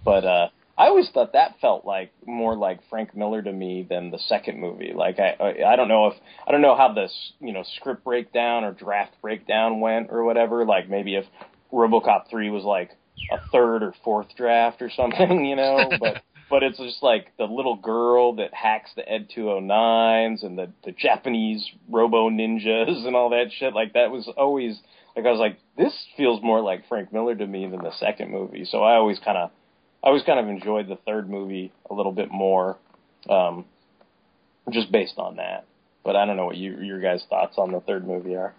but 0.05 0.23
uh 0.23 0.47
I 0.79 0.87
always 0.87 1.09
thought 1.09 1.33
that 1.33 1.59
felt 1.59 1.83
like 1.83 2.13
more 2.25 2.55
like 2.55 2.79
Frank 2.89 3.13
Miller 3.13 3.41
to 3.41 3.51
me 3.51 3.85
than 3.87 4.11
the 4.11 4.17
second 4.17 4.61
movie. 4.61 4.93
Like 4.95 5.19
I 5.19 5.35
I 5.67 5.75
don't 5.75 5.89
know 5.89 6.07
if 6.07 6.13
I 6.47 6.53
don't 6.53 6.61
know 6.61 6.77
how 6.77 6.93
this 6.93 7.11
you 7.41 7.51
know 7.51 7.65
script 7.75 8.05
breakdown 8.05 8.63
or 8.63 8.71
draft 8.71 9.11
breakdown 9.21 9.81
went 9.81 10.07
or 10.09 10.23
whatever. 10.23 10.65
Like 10.65 10.89
maybe 10.89 11.15
if 11.15 11.25
RoboCop 11.73 12.29
three 12.29 12.49
was 12.49 12.63
like 12.63 12.91
a 13.29 13.39
third 13.51 13.83
or 13.83 13.93
fourth 14.05 14.27
draft 14.37 14.81
or 14.81 14.89
something, 14.95 15.43
you 15.43 15.57
know. 15.57 15.91
But 15.99 16.23
but 16.49 16.63
it's 16.63 16.77
just 16.77 17.03
like 17.03 17.33
the 17.37 17.43
little 17.43 17.75
girl 17.75 18.37
that 18.37 18.53
hacks 18.53 18.91
the 18.95 19.07
Ed 19.07 19.27
209s 19.35 20.45
and 20.45 20.57
the 20.57 20.71
the 20.85 20.93
Japanese 20.93 21.69
Robo 21.89 22.29
Ninjas 22.29 23.05
and 23.05 23.17
all 23.17 23.31
that 23.31 23.47
shit. 23.51 23.73
Like 23.73 23.95
that 23.95 24.11
was 24.11 24.31
always 24.37 24.79
like 25.13 25.25
I 25.25 25.31
was 25.31 25.39
like 25.39 25.59
this 25.75 25.93
feels 26.15 26.41
more 26.41 26.61
like 26.61 26.87
Frank 26.87 27.11
Miller 27.11 27.35
to 27.35 27.45
me 27.45 27.67
than 27.67 27.81
the 27.81 27.91
second 27.99 28.31
movie. 28.31 28.63
So 28.63 28.81
I 28.81 28.95
always 28.95 29.19
kind 29.19 29.37
of 29.37 29.51
I 30.03 30.07
always 30.07 30.23
kind 30.23 30.39
of 30.39 30.47
enjoyed 30.47 30.87
the 30.87 30.97
third 31.05 31.29
movie 31.29 31.71
a 31.89 31.93
little 31.93 32.11
bit 32.11 32.31
more, 32.31 32.77
um, 33.29 33.65
just 34.71 34.91
based 34.91 35.17
on 35.17 35.37
that. 35.37 35.65
But 36.03 36.15
I 36.15 36.25
don't 36.25 36.37
know 36.37 36.45
what 36.45 36.55
you, 36.55 36.79
your 36.81 37.01
guys' 37.01 37.23
thoughts 37.29 37.55
on 37.57 37.71
the 37.71 37.81
third 37.81 38.07
movie 38.07 38.35
are. 38.35 38.53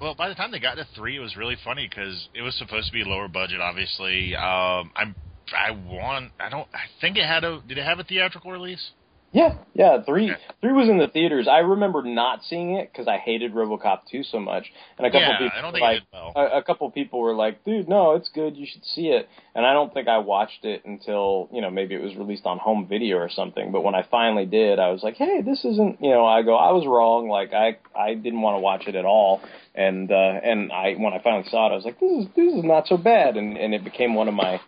Well, 0.00 0.14
by 0.14 0.28
the 0.28 0.34
time 0.34 0.50
they 0.50 0.58
got 0.58 0.76
to 0.76 0.86
three, 0.96 1.16
it 1.16 1.20
was 1.20 1.36
really 1.36 1.56
funny 1.64 1.86
because 1.88 2.28
it 2.34 2.42
was 2.42 2.56
supposed 2.56 2.86
to 2.86 2.92
be 2.92 3.04
lower 3.04 3.28
budget. 3.28 3.60
Obviously, 3.60 4.34
um, 4.34 4.90
I'm 4.96 5.14
I 5.52 5.70
want 5.72 6.32
I 6.40 6.48
don't 6.48 6.66
I 6.72 6.86
think 7.00 7.16
it 7.16 7.26
had 7.26 7.44
a 7.44 7.60
did 7.66 7.78
it 7.78 7.84
have 7.84 7.98
a 7.98 8.04
theatrical 8.04 8.50
release? 8.50 8.90
Yeah, 9.34 9.56
yeah. 9.74 10.00
Three, 10.06 10.32
three 10.60 10.72
was 10.72 10.88
in 10.88 10.98
the 10.98 11.08
theaters. 11.08 11.48
I 11.48 11.58
remember 11.58 12.02
not 12.04 12.44
seeing 12.44 12.76
it 12.76 12.88
because 12.92 13.08
I 13.08 13.18
hated 13.18 13.52
RoboCop 13.52 14.02
two 14.08 14.22
so 14.22 14.38
much, 14.38 14.70
and 14.96 15.08
a 15.08 15.10
couple 15.10 15.22
Yeah, 15.22 15.38
people 15.38 15.58
I 15.58 15.60
don't 15.60 15.72
think 15.72 15.82
like 15.82 16.02
well. 16.12 16.32
a, 16.36 16.58
a 16.58 16.62
couple 16.62 16.88
people 16.92 17.18
were 17.18 17.34
like, 17.34 17.64
"Dude, 17.64 17.88
no, 17.88 18.12
it's 18.12 18.30
good. 18.32 18.56
You 18.56 18.64
should 18.64 18.84
see 18.84 19.08
it." 19.08 19.28
And 19.56 19.66
I 19.66 19.72
don't 19.72 19.92
think 19.92 20.06
I 20.06 20.18
watched 20.18 20.64
it 20.64 20.84
until 20.84 21.48
you 21.52 21.60
know 21.62 21.68
maybe 21.68 21.96
it 21.96 22.00
was 22.00 22.14
released 22.14 22.46
on 22.46 22.58
home 22.58 22.86
video 22.88 23.16
or 23.16 23.28
something. 23.28 23.72
But 23.72 23.82
when 23.82 23.96
I 23.96 24.06
finally 24.08 24.46
did, 24.46 24.78
I 24.78 24.90
was 24.90 25.02
like, 25.02 25.16
"Hey, 25.16 25.42
this 25.44 25.64
isn't." 25.64 26.00
You 26.00 26.10
know, 26.10 26.24
I 26.24 26.42
go, 26.42 26.54
"I 26.54 26.70
was 26.70 26.86
wrong. 26.86 27.28
Like 27.28 27.52
I 27.52 27.78
I 27.98 28.14
didn't 28.14 28.40
want 28.40 28.54
to 28.54 28.60
watch 28.60 28.86
it 28.86 28.94
at 28.94 29.04
all." 29.04 29.40
And 29.74 30.12
uh, 30.12 30.14
and 30.44 30.70
I 30.70 30.94
when 30.94 31.12
I 31.12 31.20
finally 31.20 31.48
saw 31.50 31.66
it, 31.66 31.72
I 31.72 31.74
was 31.74 31.84
like, 31.84 31.98
"This 31.98 32.12
is 32.12 32.26
this 32.36 32.54
is 32.54 32.62
not 32.62 32.86
so 32.86 32.96
bad." 32.96 33.36
And 33.36 33.56
and 33.56 33.74
it 33.74 33.82
became 33.82 34.14
one 34.14 34.28
of 34.28 34.34
my, 34.34 34.60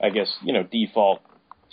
I 0.00 0.08
guess 0.08 0.34
you 0.42 0.54
know, 0.54 0.62
default 0.62 1.20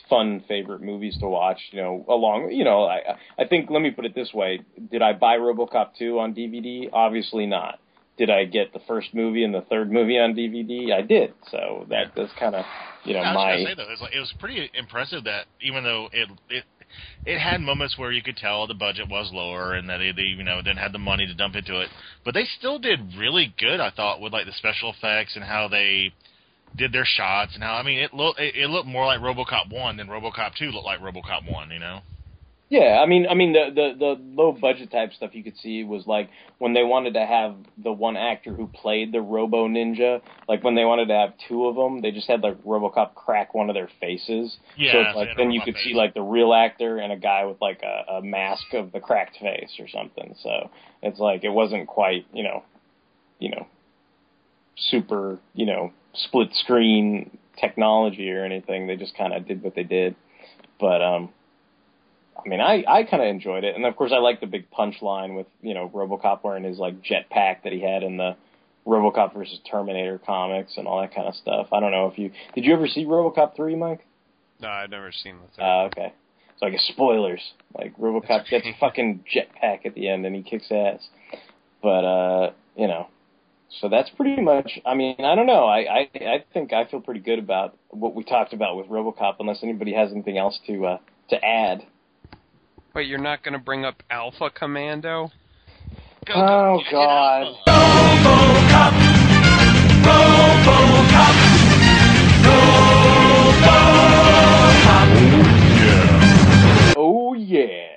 fun 0.10 0.44
favorite 0.48 0.82
movies 0.82 1.18
to 1.20 1.28
watch, 1.28 1.60
you 1.72 1.82
know, 1.82 2.06
along, 2.08 2.52
you 2.52 2.64
know, 2.64 2.86
I 2.86 3.18
I 3.38 3.46
think 3.48 3.70
let 3.70 3.82
me 3.82 3.92
put 3.92 4.06
it 4.06 4.16
this 4.16 4.34
way, 4.34 4.62
did 4.92 5.02
I 5.02 5.14
buy 5.14 5.38
RoboCop 5.38 5.92
2 5.98 6.20
on 6.20 6.34
DVD? 6.34 6.90
Obviously 6.92 7.46
not. 7.46 7.80
Did 8.18 8.30
I 8.30 8.46
get 8.46 8.74
the 8.74 8.82
first 8.88 9.14
movie 9.14 9.44
and 9.44 9.54
the 9.54 9.62
third 9.62 9.92
movie 9.92 10.20
on 10.20 10.34
DVD? 10.34 10.94
I 10.94 11.02
did. 11.02 11.34
So 11.50 11.86
that 11.90 12.12
that's 12.16 12.32
kind 12.40 12.56
of, 12.56 12.66
you 13.04 13.14
know, 13.14 13.22
I 13.22 13.34
was 13.34 13.36
my 13.36 13.52
gonna 13.52 13.66
say 13.66 13.74
though, 13.76 13.84
it 13.84 13.90
was, 13.90 14.02
like, 14.02 14.14
it 14.14 14.20
was 14.20 14.34
pretty 14.40 14.70
impressive 14.74 15.24
that 15.24 15.46
even 15.62 15.84
though 15.84 16.10
it 16.12 16.30
it 16.50 16.64
it 17.26 17.40
had 17.40 17.62
moments 17.62 17.98
where 17.98 18.12
you 18.12 18.22
could 18.22 18.38
tell 18.38 18.68
the 18.68 18.74
budget 18.74 19.08
was 19.10 19.32
lower 19.34 19.74
and 19.74 19.90
that 19.90 19.98
they, 19.98 20.12
they 20.12 20.24
you 20.24 20.44
know 20.44 20.58
didn't 20.62 20.78
have 20.78 20.92
the 20.92 21.00
money 21.00 21.26
to 21.26 21.34
dump 21.34 21.56
into 21.56 21.80
it, 21.80 21.90
but 22.26 22.34
they 22.34 22.46
still 22.58 22.80
did 22.80 23.00
really 23.18 23.54
good. 23.58 23.80
I 23.80 23.92
thought 23.92 24.22
with 24.22 24.34
like 24.34 24.46
the 24.46 24.54
special 24.54 24.94
effects 24.94 25.36
and 25.36 25.44
how 25.44 25.68
they 25.68 26.14
did 26.78 26.92
their 26.92 27.06
shots 27.06 27.54
and 27.54 27.64
how 27.64 27.76
I 27.76 27.84
mean 27.84 28.00
it 28.00 28.14
looked 28.14 28.40
it, 28.40 28.56
it 28.56 28.70
looked 28.70 28.88
more 28.88 29.06
like 29.06 29.20
RoboCop 29.20 29.72
one 29.72 29.98
than 29.98 30.08
RoboCop 30.08 30.56
two 30.56 30.72
looked 30.72 30.86
like 30.86 31.00
RoboCop 31.00 31.52
one. 31.52 31.72
You 31.72 31.80
know. 31.80 32.02
Yeah, 32.72 33.02
I 33.04 33.06
mean, 33.06 33.28
I 33.30 33.34
mean 33.34 33.52
the, 33.52 33.66
the 33.76 33.98
the 34.00 34.22
low 34.34 34.54
budget 34.54 34.92
type 34.92 35.12
stuff 35.12 35.32
you 35.36 35.44
could 35.44 35.58
see 35.58 35.84
was 35.84 36.08
like 36.08 36.30
when 36.58 36.74
they 36.74 36.86
wanted 36.86 37.16
to 37.16 37.26
have 37.26 37.58
the 37.78 37.92
one 37.92 38.16
actor 38.16 38.54
who 38.54 38.68
played 38.68 39.12
the 39.12 39.20
Robo 39.20 39.68
Ninja, 39.68 40.22
like 40.48 40.64
when 40.64 40.76
they 40.76 40.86
wanted 40.86 41.10
to 41.10 41.14
have 41.14 41.34
two 41.50 41.68
of 41.68 41.76
them, 41.76 42.02
they 42.02 42.12
just 42.12 42.30
had 42.30 42.40
like 42.40 42.64
RoboCop 42.64 43.14
crack 43.14 43.54
one 43.54 43.70
of 43.70 43.74
their 43.74 43.90
faces. 44.00 44.56
Yeah, 44.78 44.94
so 44.94 45.00
it's 45.02 45.16
like 45.18 45.30
then 45.36 45.52
you 45.52 45.60
could 45.60 45.74
face. 45.74 45.84
see 45.84 45.94
like 45.94 46.14
the 46.14 46.22
real 46.22 46.54
actor 46.54 46.98
and 46.98 47.12
a 47.12 47.18
guy 47.18 47.44
with 47.44 47.60
like 47.60 47.82
a, 47.84 48.14
a 48.14 48.22
mask 48.22 48.74
of 48.74 48.94
the 48.94 49.02
cracked 49.02 49.36
face 49.42 49.74
or 49.78 49.90
something. 49.90 50.34
So 50.42 50.70
it's 51.04 51.20
like 51.20 51.44
it 51.44 51.50
wasn't 51.50 51.88
quite, 51.88 52.26
you 52.32 52.44
know, 52.44 52.64
you 53.38 53.52
know, 53.52 53.68
super, 54.78 55.40
you 55.54 55.66
know, 55.66 55.92
split 56.14 56.50
screen 56.54 57.38
technology 57.60 58.32
or 58.32 58.44
anything. 58.44 58.88
They 58.88 58.96
just 58.96 59.16
kind 59.18 59.34
of 59.34 59.48
did 59.48 59.64
what 59.64 59.76
they 59.76 59.84
did. 59.84 60.16
But 60.80 61.02
um 61.02 61.30
I 62.44 62.50
mean, 62.50 62.60
I 62.60 62.84
I 62.88 63.04
kind 63.04 63.22
of 63.22 63.30
enjoyed 63.30 63.64
it, 63.64 63.76
and 63.76 63.86
of 63.86 63.96
course, 63.96 64.12
I 64.14 64.20
like 64.20 64.40
the 64.40 64.48
big 64.48 64.70
punchline 64.72 65.36
with 65.36 65.48
you 65.62 65.74
know 65.74 65.90
RoboCop 65.94 66.44
wearing 66.44 66.64
his 66.64 66.78
like 66.78 67.02
jetpack 67.04 67.64
that 67.64 67.72
he 67.72 67.82
had 67.82 68.04
in 68.04 68.18
the 68.18 68.36
RoboCop 68.86 69.34
versus 69.34 69.60
Terminator 69.70 70.20
comics 70.26 70.74
and 70.78 70.88
all 70.88 71.02
that 71.02 71.14
kind 71.14 71.28
of 71.28 71.36
stuff. 71.36 71.68
I 71.72 71.80
don't 71.80 71.92
know 71.92 72.08
if 72.08 72.18
you 72.18 72.32
did 72.56 72.66
you 72.66 72.74
ever 72.74 72.88
see 72.88 73.06
RoboCop 73.06 73.56
three, 73.56 73.76
Mike? 73.76 74.06
No, 74.60 74.70
I've 74.70 74.90
never 74.90 75.12
seen 75.12 75.36
the 75.36 75.48
third. 75.56 75.64
Uh, 75.64 75.84
okay, 75.86 76.14
so 76.60 76.66
I 76.66 76.70
guess 76.70 76.84
spoilers. 76.92 77.42
Like 77.78 77.96
RoboCop 77.98 78.50
gets 78.50 78.66
a 78.66 78.76
fucking 78.80 79.26
jetpack 79.34 79.86
at 79.86 79.94
the 79.94 80.10
end, 80.10 80.26
and 80.26 80.36
he 80.36 80.42
kicks 80.42 80.72
ass. 80.72 81.08
But 81.84 82.06
uh, 82.06 82.52
you 82.76 82.88
know, 82.88 83.08
so 83.80 83.88
that's 83.90 84.10
pretty 84.12 84.42
much. 84.42 84.80
I 84.86 84.96
mean, 84.96 85.16
I 85.20 85.36
don't 85.36 85.46
know. 85.46 85.66
I 85.66 85.80
I 85.80 86.10
I 86.16 86.44
think 86.54 86.74
I 86.74 86.86
feel 86.86 87.00
pretty 87.02 87.22
good 87.22 87.40
about 87.40 87.78
what 87.90 88.16
we 88.16 88.24
talked 88.24 88.54
about 88.54 88.76
with 88.76 88.88
RoboCop, 88.88 89.36
unless 89.40 89.64
anybody 89.64 89.94
has 89.94 90.12
anything 90.12 90.38
else 90.38 90.60
to 90.68 90.86
uh 90.86 90.98
to 91.30 91.44
add. 91.44 91.86
Wait, 92.94 93.08
you're 93.08 93.20
not 93.20 93.42
going 93.42 93.54
to 93.54 93.60
bring 93.60 93.86
up 93.86 94.04
Alpha 94.10 94.50
Commando? 94.50 95.32
oh 96.30 96.82
God. 96.92 97.56
RoboCop. 97.66 98.94
RoboCop. 100.04 101.36
Oh 102.44 103.44
yeah. 105.74 106.94
Oh 106.98 107.34
yeah. 107.34 107.91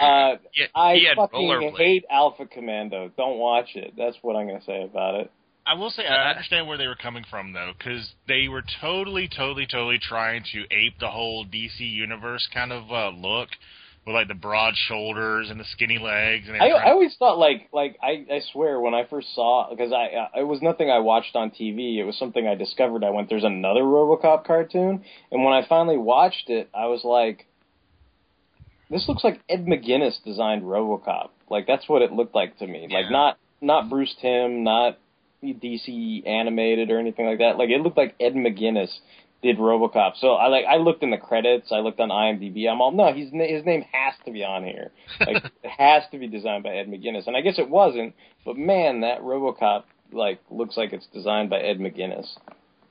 Uh, 0.00 0.36
Yeah, 0.54 0.66
I 0.74 0.94
he 0.94 1.08
fucking 1.14 1.74
hate 1.76 2.04
Alpha 2.10 2.46
Commando. 2.46 3.10
Don't 3.16 3.38
watch 3.38 3.70
it. 3.74 3.94
That's 3.96 4.16
what 4.22 4.36
I'm 4.36 4.46
gonna 4.46 4.64
say 4.64 4.82
about 4.82 5.20
it. 5.20 5.30
I 5.68 5.74
will 5.74 5.90
say 5.90 6.06
I 6.06 6.30
understand 6.30 6.66
where 6.66 6.78
they 6.78 6.86
were 6.86 6.96
coming 6.96 7.24
from 7.28 7.52
though, 7.52 7.72
because 7.76 8.14
they 8.26 8.48
were 8.48 8.64
totally, 8.80 9.28
totally, 9.28 9.66
totally 9.66 9.98
trying 9.98 10.42
to 10.52 10.62
ape 10.74 10.98
the 10.98 11.10
whole 11.10 11.44
DC 11.44 11.80
universe 11.80 12.48
kind 12.54 12.72
of 12.72 12.90
uh, 12.90 13.10
look, 13.10 13.50
with 14.06 14.14
like 14.14 14.28
the 14.28 14.34
broad 14.34 14.74
shoulders 14.74 15.50
and 15.50 15.60
the 15.60 15.66
skinny 15.72 15.98
legs. 15.98 16.48
And 16.48 16.56
I, 16.56 16.68
I 16.68 16.90
always 16.92 17.14
thought 17.18 17.38
like 17.38 17.68
like 17.70 17.98
I, 18.02 18.24
I 18.32 18.40
swear 18.52 18.80
when 18.80 18.94
I 18.94 19.04
first 19.04 19.34
saw 19.34 19.68
because 19.68 19.92
I 19.92 20.06
uh, 20.16 20.40
it 20.40 20.46
was 20.46 20.62
nothing 20.62 20.90
I 20.90 21.00
watched 21.00 21.36
on 21.36 21.50
TV. 21.50 21.98
It 21.98 22.04
was 22.04 22.16
something 22.16 22.48
I 22.48 22.54
discovered. 22.54 23.04
I 23.04 23.10
went 23.10 23.28
there's 23.28 23.44
another 23.44 23.82
RoboCop 23.82 24.46
cartoon, 24.46 25.04
and 25.30 25.44
when 25.44 25.52
I 25.52 25.68
finally 25.68 25.98
watched 25.98 26.48
it, 26.48 26.70
I 26.74 26.86
was 26.86 27.04
like, 27.04 27.46
this 28.90 29.06
looks 29.08 29.24
like 29.24 29.40
Ed 29.48 29.66
McGuinness 29.66 30.22
designed 30.24 30.62
RoboCop. 30.62 31.30
Like 31.50 31.66
that's 31.66 31.88
what 31.88 32.02
it 32.02 32.12
looked 32.12 32.34
like 32.34 32.58
to 32.58 32.66
me. 32.66 32.88
Like 32.90 33.10
not 33.10 33.38
not 33.60 33.90
Bruce 33.90 34.14
Timm, 34.20 34.64
not 34.64 34.98
DC 35.42 36.26
animated 36.26 36.90
or 36.90 36.98
anything 36.98 37.26
like 37.26 37.38
that. 37.38 37.58
Like 37.58 37.70
it 37.70 37.80
looked 37.80 37.96
like 37.96 38.14
Ed 38.20 38.34
McGuinness 38.34 38.90
did 39.42 39.58
RoboCop. 39.58 40.12
So 40.16 40.32
I 40.32 40.48
like 40.48 40.64
I 40.64 40.76
looked 40.76 41.02
in 41.02 41.10
the 41.10 41.18
credits. 41.18 41.70
I 41.70 41.78
looked 41.78 42.00
on 42.00 42.08
IMDb. 42.08 42.68
I'm 42.68 42.80
all 42.80 42.92
no, 42.92 43.12
he's 43.12 43.30
his 43.30 43.64
name 43.64 43.84
has 43.92 44.14
to 44.24 44.32
be 44.32 44.44
on 44.44 44.64
here. 44.64 44.90
Like 45.20 45.44
it 45.62 45.70
has 45.70 46.02
to 46.12 46.18
be 46.18 46.26
designed 46.26 46.64
by 46.64 46.70
Ed 46.70 46.88
McGuinness. 46.88 47.26
And 47.26 47.36
I 47.36 47.40
guess 47.40 47.58
it 47.58 47.68
wasn't, 47.68 48.14
but 48.44 48.56
man, 48.56 49.02
that 49.02 49.20
RoboCop 49.20 49.84
like 50.12 50.40
looks 50.50 50.76
like 50.76 50.92
it's 50.92 51.06
designed 51.12 51.50
by 51.50 51.60
Ed 51.60 51.78
McGuinness. 51.78 52.26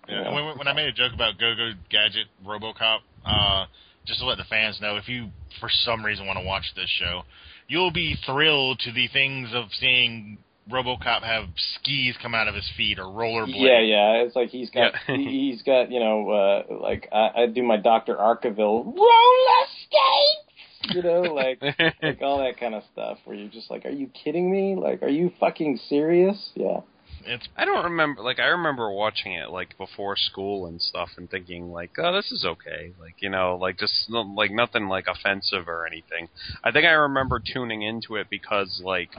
Yeah, 0.08 0.22
and 0.22 0.36
when, 0.36 0.58
when 0.58 0.68
I 0.70 0.74
made 0.74 0.88
a 0.88 0.94
joke 0.94 1.14
about 1.14 1.38
Go 1.38 1.54
Go 1.56 1.72
Gadget 1.90 2.28
RoboCop, 2.46 3.00
uh, 3.26 3.66
just 4.08 4.20
to 4.22 4.26
let 4.26 4.38
the 4.38 4.46
fans 4.46 4.80
know, 4.82 4.96
if 4.96 5.08
you 5.08 5.30
for 5.60 5.70
some 5.70 6.04
reason 6.04 6.26
want 6.26 6.40
to 6.40 6.46
watch 6.46 6.74
this 6.76 6.90
show, 6.90 7.24
you'll 7.68 7.92
be 7.92 8.16
thrilled 8.26 8.80
to 8.80 8.92
the 8.92 9.08
things 9.10 9.50
of 9.54 9.66
seeing 9.80 10.38
RoboCop 10.72 11.24
have 11.24 11.46
skis 11.76 12.16
come 12.22 12.36
out 12.36 12.48
of 12.48 12.56
his 12.56 12.70
feet 12.76 13.00
or 13.00 13.06
rollerblades. 13.06 13.56
Yeah, 13.56 13.80
yeah. 13.80 14.24
It's 14.24 14.36
like 14.36 14.50
he's 14.50 14.70
got 14.70 14.94
he, 15.08 15.52
he's 15.52 15.62
got 15.62 15.92
you 15.92 16.00
know 16.00 16.30
uh 16.30 16.82
like 16.82 17.08
I, 17.12 17.44
I 17.44 17.46
do 17.48 17.64
my 17.64 17.78
Doctor 17.78 18.16
Arkeville 18.16 18.86
roller 18.86 19.66
skates. 19.84 20.96
You 20.96 21.04
know, 21.04 21.22
like 21.22 21.62
like 22.02 22.22
all 22.22 22.40
that 22.40 22.60
kind 22.60 22.76
of 22.76 22.84
stuff 22.94 23.18
where 23.26 23.36
you're 23.36 23.50
just 23.50 23.70
like, 23.70 23.86
are 23.86 23.92
you 23.92 24.08
kidding 24.08 24.50
me? 24.50 24.76
Like, 24.76 25.04
are 25.04 25.10
you 25.10 25.32
fucking 25.40 25.80
serious? 25.90 26.52
Yeah. 26.56 26.82
It's 27.28 27.48
I 27.58 27.66
don't 27.66 27.84
remember. 27.84 28.22
Like, 28.22 28.40
I 28.40 28.46
remember 28.46 28.90
watching 28.90 29.34
it 29.34 29.50
like 29.50 29.78
before 29.78 30.16
school 30.16 30.66
and 30.66 30.82
stuff, 30.82 31.10
and 31.18 31.30
thinking 31.30 31.72
like, 31.72 31.92
"Oh, 31.98 32.14
this 32.14 32.32
is 32.32 32.46
okay." 32.46 32.94
Like, 33.00 33.16
you 33.20 33.30
know, 33.30 33.58
like 33.60 33.78
just 33.78 34.10
like 34.10 34.52
nothing 34.52 34.88
like 34.88 35.06
offensive 35.08 35.68
or 35.68 35.86
anything. 35.86 36.30
I 36.64 36.72
think 36.72 36.86
I 36.86 36.92
remember 36.92 37.42
tuning 37.42 37.82
into 37.82 38.16
it 38.16 38.28
because 38.30 38.82
like, 38.84 39.10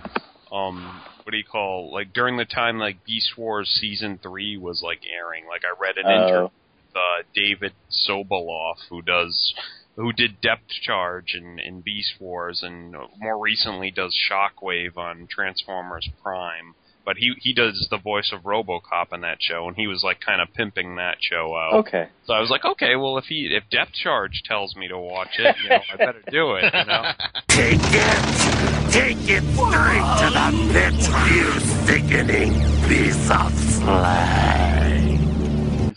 um, 0.50 1.02
what 1.22 1.32
do 1.32 1.36
you 1.36 1.44
call 1.44 1.92
like 1.92 2.12
during 2.14 2.38
the 2.38 2.46
time 2.46 2.78
like 2.78 3.04
Beast 3.04 3.36
Wars 3.36 3.68
season 3.80 4.18
three 4.22 4.56
was 4.56 4.82
like 4.82 5.00
airing. 5.06 5.44
Like, 5.46 5.62
I 5.64 5.78
read 5.78 5.98
an 5.98 6.06
Oh. 6.06 6.14
interview 6.14 6.42
with 6.42 6.96
uh, 6.96 7.22
David 7.34 7.72
Sobolov 8.08 8.76
who 8.88 9.02
does. 9.02 9.54
Who 9.96 10.12
did 10.12 10.40
Depth 10.40 10.68
Charge 10.82 11.34
in, 11.34 11.58
in 11.58 11.80
Beast 11.80 12.20
Wars, 12.20 12.60
and 12.62 12.94
more 13.18 13.36
recently 13.36 13.90
does 13.90 14.16
Shockwave 14.30 14.96
on 14.96 15.26
Transformers 15.28 16.08
Prime 16.22 16.76
but 17.08 17.16
he 17.16 17.32
he 17.40 17.54
does 17.54 17.88
the 17.90 17.96
voice 17.96 18.34
of 18.34 18.42
RoboCop 18.42 19.14
in 19.14 19.22
that 19.22 19.38
show, 19.40 19.66
and 19.66 19.74
he 19.74 19.86
was 19.86 20.02
like 20.04 20.20
kind 20.20 20.42
of 20.42 20.52
pimping 20.52 20.96
that 20.96 21.16
show 21.20 21.56
out. 21.56 21.86
Okay. 21.86 22.06
So 22.26 22.34
I 22.34 22.40
was 22.40 22.50
like, 22.50 22.66
okay, 22.66 22.96
well 22.96 23.16
if 23.16 23.24
he 23.24 23.48
if 23.50 23.64
Depth 23.70 23.94
Charge 23.94 24.42
tells 24.44 24.76
me 24.76 24.88
to 24.88 24.98
watch 24.98 25.38
it, 25.38 25.56
you 25.62 25.70
know, 25.70 25.80
I 25.90 25.96
better 25.96 26.20
do 26.30 26.56
it. 26.56 26.64
You 26.64 26.84
know. 26.84 27.12
Take 27.48 27.80
it! 27.80 28.92
Take 28.92 29.24
it 29.24 29.42
straight 29.56 30.04
to 30.20 30.28
the 30.36 30.48
pit, 30.70 30.92
you 31.32 31.48
sickening 31.86 32.52
piece 32.86 33.30
of 33.30 33.54
fly. 33.80 35.18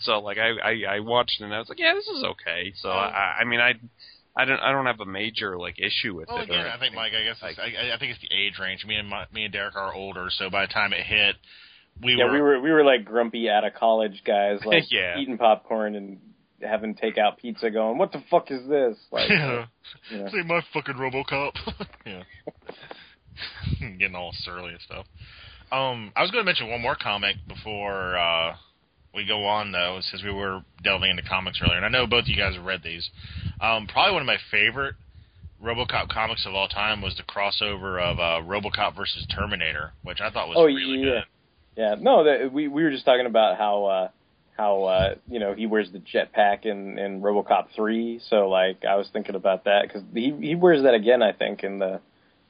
So 0.00 0.20
like 0.20 0.38
I, 0.38 0.52
I 0.64 0.94
I 0.96 1.00
watched 1.00 1.42
it 1.42 1.44
and 1.44 1.52
I 1.52 1.58
was 1.58 1.68
like, 1.68 1.78
yeah, 1.78 1.92
this 1.92 2.06
is 2.06 2.24
okay. 2.24 2.72
So 2.76 2.88
I 2.88 3.40
I 3.40 3.44
mean 3.44 3.60
I 3.60 3.74
I 4.36 4.44
don't 4.46 4.60
I 4.60 4.72
don't 4.72 4.86
have 4.86 5.00
a 5.00 5.06
major 5.06 5.58
like 5.58 5.76
issue 5.78 6.14
with 6.16 6.28
Well, 6.28 6.38
it. 6.38 6.50
or 6.50 6.54
again, 6.54 6.66
I 6.66 6.70
think 6.78 6.94
anything. 6.94 6.94
Mike. 6.96 7.12
I 7.14 7.24
guess 7.24 7.36
it's, 7.42 7.58
I, 7.58 7.94
I 7.94 7.98
think 7.98 8.12
it's 8.12 8.20
the 8.20 8.34
age 8.34 8.54
range. 8.60 8.84
Me 8.86 8.96
and 8.96 9.08
my, 9.08 9.26
me 9.32 9.44
and 9.44 9.52
Derek 9.52 9.76
are 9.76 9.92
older, 9.94 10.28
so 10.30 10.48
by 10.50 10.66
the 10.66 10.72
time 10.72 10.92
it 10.92 11.04
hit, 11.04 11.36
we 12.02 12.14
yeah, 12.14 12.24
were 12.24 12.32
we 12.32 12.40
were 12.40 12.60
we 12.60 12.70
were 12.70 12.84
like 12.84 13.04
grumpy 13.04 13.50
out 13.50 13.64
of 13.64 13.74
college 13.74 14.22
guys, 14.26 14.60
like 14.64 14.84
Yeah. 14.90 15.18
eating 15.18 15.36
popcorn 15.38 15.94
and 15.96 16.18
having 16.62 16.94
takeout 16.94 17.36
pizza, 17.38 17.70
going, 17.70 17.98
"What 17.98 18.12
the 18.12 18.22
fuck 18.30 18.50
is 18.50 18.66
this?" 18.68 18.96
Like, 19.10 19.28
Yeah. 19.30 19.66
you 20.10 20.18
know. 20.18 20.28
Say 20.30 20.42
my 20.46 20.62
fucking 20.72 20.94
RoboCop. 20.94 21.52
yeah. 22.06 22.22
Getting 23.98 24.14
all 24.14 24.32
surly 24.40 24.70
and 24.72 24.80
stuff. 24.80 25.06
Um, 25.70 26.12
I 26.14 26.22
was 26.22 26.30
going 26.30 26.42
to 26.42 26.46
mention 26.46 26.68
one 26.70 26.82
more 26.82 26.94
comic 26.96 27.36
before 27.48 28.16
uh, 28.16 28.54
we 29.14 29.26
go 29.26 29.44
on, 29.44 29.72
though, 29.72 30.00
since 30.02 30.22
we 30.22 30.32
were 30.32 30.62
delving 30.82 31.10
into 31.10 31.22
comics 31.22 31.60
earlier, 31.62 31.76
and 31.76 31.84
I 31.84 31.88
know 31.88 32.06
both 32.06 32.22
of 32.22 32.28
you 32.28 32.36
guys 32.36 32.54
have 32.54 32.64
read 32.64 32.82
these. 32.82 33.10
Um, 33.60 33.86
probably 33.86 34.12
one 34.14 34.22
of 34.22 34.26
my 34.26 34.38
favorite 34.50 34.94
RoboCop 35.62 36.08
comics 36.08 36.44
of 36.46 36.54
all 36.54 36.68
time 36.68 37.00
was 37.00 37.16
the 37.16 37.22
crossover 37.22 38.02
of 38.02 38.18
uh, 38.18 38.46
RoboCop 38.46 38.96
versus 38.96 39.26
Terminator, 39.34 39.92
which 40.02 40.20
I 40.20 40.30
thought 40.30 40.48
was 40.48 40.56
oh 40.58 40.64
really 40.64 40.98
yeah, 40.98 41.04
good. 41.04 41.24
yeah. 41.76 41.94
No, 42.00 42.24
that, 42.24 42.52
we 42.52 42.68
we 42.68 42.82
were 42.82 42.90
just 42.90 43.04
talking 43.04 43.26
about 43.26 43.56
how 43.56 43.84
uh, 43.84 44.08
how 44.56 44.84
uh, 44.84 45.14
you 45.28 45.38
know 45.38 45.54
he 45.54 45.66
wears 45.66 45.90
the 45.92 46.00
jetpack 46.00 46.66
in 46.66 46.98
in 46.98 47.20
RoboCop 47.20 47.66
three. 47.76 48.20
So 48.28 48.48
like 48.48 48.84
I 48.84 48.96
was 48.96 49.08
thinking 49.12 49.36
about 49.36 49.64
that 49.64 49.82
because 49.86 50.02
he 50.12 50.34
he 50.40 50.54
wears 50.56 50.82
that 50.82 50.94
again. 50.94 51.22
I 51.22 51.32
think 51.32 51.62
in 51.62 51.78
the 51.78 52.00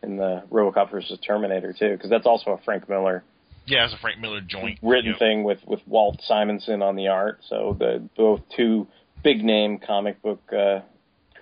in 0.03 0.17
the 0.17 0.45
RoboCop 0.51 0.91
versus 0.91 1.19
Terminator 1.25 1.75
too, 1.79 1.93
because 1.93 2.09
that's 2.09 2.27
also 2.27 2.53
a 2.53 2.59
Frank 2.65 2.89
Miller 2.89 3.25
Yeah, 3.67 3.85
it's 3.85 3.95
a 3.95 3.99
Frank 3.99 4.19
Miller 4.21 4.41
joint. 4.41 4.79
written 4.83 5.11
Yep. 5.13 5.19
thing 5.19 5.45
with 5.45 5.59
with 5.67 5.81
Walt 5.87 6.21
Simonson 6.27 6.83
on 6.83 6.97
the 6.97 7.09
art. 7.09 7.41
So 7.49 7.77
the 7.79 8.09
both 8.17 8.41
two 8.57 8.87
big 9.23 9.45
name 9.45 9.79
comic 9.79 10.21
book 10.23 10.41
uh, 10.53 10.81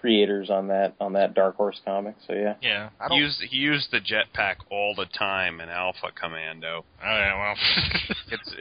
creators 0.01 0.51
on 0.51 0.69
that 0.69 0.95
on 1.01 1.15
that 1.15 1.35
Dark 1.35 1.57
Horse 1.57 1.81
comic. 1.85 2.17
So 2.27 2.35
yeah. 2.35 2.55
Yeah, 2.61 2.91
I 3.01 3.05
he 3.05 3.09
don't. 3.09 3.19
used 3.19 3.41
he 3.43 3.57
used 3.57 3.91
the 3.91 4.01
jetpack 4.01 4.57
all 4.71 4.95
the 4.95 5.07
time 5.07 5.61
in 5.61 5.69
Alpha 5.69 6.09
Commando. 6.15 6.85
Oh 7.03 7.07
yeah, 7.07 7.39
well. 7.39 7.57
It's 8.33 8.55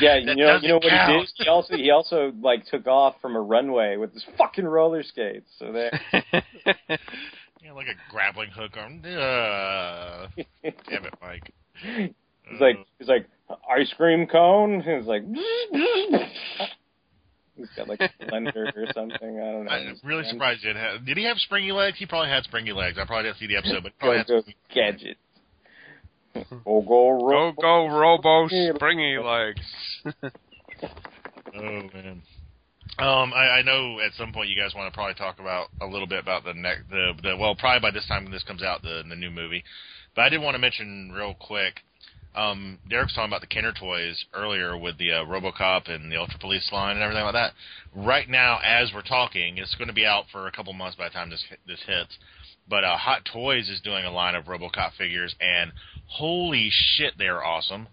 Yeah, 0.00 0.16
you 0.16 0.26
That 0.26 0.36
know, 0.36 0.58
you 0.60 0.68
know 0.68 0.74
what 0.76 0.82
doesn't 0.82 0.98
he 0.98 1.06
count. 1.06 1.28
did? 1.38 1.44
He 1.44 1.48
also 1.48 1.76
he 1.76 1.90
also 1.90 2.32
like 2.40 2.66
took 2.66 2.86
off 2.86 3.16
from 3.22 3.36
a 3.36 3.40
runway 3.40 3.96
with 3.96 4.12
his 4.12 4.24
fucking 4.36 4.66
roller 4.66 5.02
skates. 5.02 5.50
So 5.58 5.72
there, 5.72 6.00
yeah, 7.62 7.72
like 7.72 7.86
a 7.86 7.94
grappling 8.10 8.50
hook 8.50 8.72
arm. 8.76 9.00
Uh, 9.04 10.28
damn 10.88 11.04
it, 11.04 11.14
Mike. 11.20 11.52
he's 11.84 12.60
like 12.60 12.76
he's 12.98 13.08
like 13.08 13.26
ice 13.70 13.92
cream 13.96 14.26
cone. 14.26 14.80
He's 14.80 15.06
like 15.06 15.22
he's 17.56 17.68
got 17.76 17.88
like 17.88 18.00
a 18.00 18.10
blender 18.24 18.76
or 18.76 18.86
something. 18.94 19.40
I 19.40 19.52
don't 19.52 19.64
know. 19.64 19.70
I'm 19.70 19.96
really 20.04 20.24
surprised 20.30 20.60
he 20.60 20.68
didn't 20.68 20.82
have. 20.82 21.06
Did 21.06 21.16
he 21.16 21.24
have 21.24 21.38
springy 21.38 21.72
legs? 21.72 21.98
He 21.98 22.06
probably 22.06 22.30
had 22.30 22.44
springy 22.44 22.72
legs. 22.72 22.98
I 23.00 23.06
probably 23.06 23.24
didn't 23.24 23.38
see 23.38 23.46
the 23.46 23.56
episode, 23.56 23.82
but 23.82 23.92
he 23.92 23.98
probably 23.98 24.24
Go 24.24 24.34
had 24.36 24.44
go 24.46 24.52
gadget. 24.74 25.16
Go 26.64 26.82
go 26.82 27.18
go 27.18 27.52
go 27.60 27.88
Robo 27.88 28.48
springy 28.48 29.18
legs. 29.18 29.60
Oh 31.54 31.60
man. 31.60 32.22
Um, 32.98 33.32
I, 33.32 33.58
I 33.58 33.62
know 33.62 34.00
at 34.00 34.12
some 34.14 34.32
point 34.32 34.48
you 34.48 34.60
guys 34.60 34.74
want 34.74 34.92
to 34.92 34.96
probably 34.96 35.14
talk 35.14 35.38
about 35.38 35.68
a 35.80 35.86
little 35.86 36.08
bit 36.08 36.18
about 36.18 36.44
the 36.44 36.52
next, 36.52 36.90
the, 36.90 37.12
the 37.22 37.36
well, 37.36 37.54
probably 37.54 37.80
by 37.80 37.92
this 37.92 38.06
time 38.08 38.24
when 38.24 38.32
this 38.32 38.42
comes 38.42 38.62
out, 38.62 38.82
the 38.82 39.02
the 39.08 39.14
new 39.14 39.30
movie. 39.30 39.62
But 40.16 40.22
I 40.22 40.28
did 40.30 40.40
want 40.40 40.54
to 40.56 40.58
mention 40.58 41.12
real 41.14 41.34
quick. 41.34 41.80
Um, 42.34 42.78
Derek's 42.88 43.14
talking 43.14 43.30
about 43.30 43.40
the 43.40 43.46
Kenner 43.46 43.72
toys 43.72 44.24
earlier 44.34 44.76
with 44.76 44.98
the 44.98 45.12
uh, 45.12 45.24
RoboCop 45.24 45.90
and 45.90 46.10
the 46.10 46.16
Ultra 46.16 46.38
Police 46.38 46.68
line 46.72 46.96
and 46.96 47.02
everything 47.02 47.24
like 47.24 47.34
that. 47.34 47.52
Right 47.94 48.28
now, 48.28 48.58
as 48.62 48.90
we're 48.94 49.02
talking, 49.02 49.58
it's 49.58 49.74
going 49.76 49.88
to 49.88 49.94
be 49.94 50.04
out 50.04 50.24
for 50.30 50.46
a 50.46 50.52
couple 50.52 50.72
months 50.72 50.96
by 50.96 51.08
the 51.08 51.14
time 51.14 51.30
this 51.30 51.44
this 51.66 51.80
hits. 51.86 52.16
But 52.68 52.84
uh, 52.84 52.96
Hot 52.96 53.22
Toys 53.32 53.68
is 53.68 53.80
doing 53.80 54.04
a 54.04 54.10
line 54.10 54.34
of 54.34 54.44
RoboCop 54.44 54.92
figures, 54.98 55.34
and 55.40 55.72
holy 56.06 56.68
shit, 56.70 57.14
they're 57.16 57.42
awesome. 57.44 57.86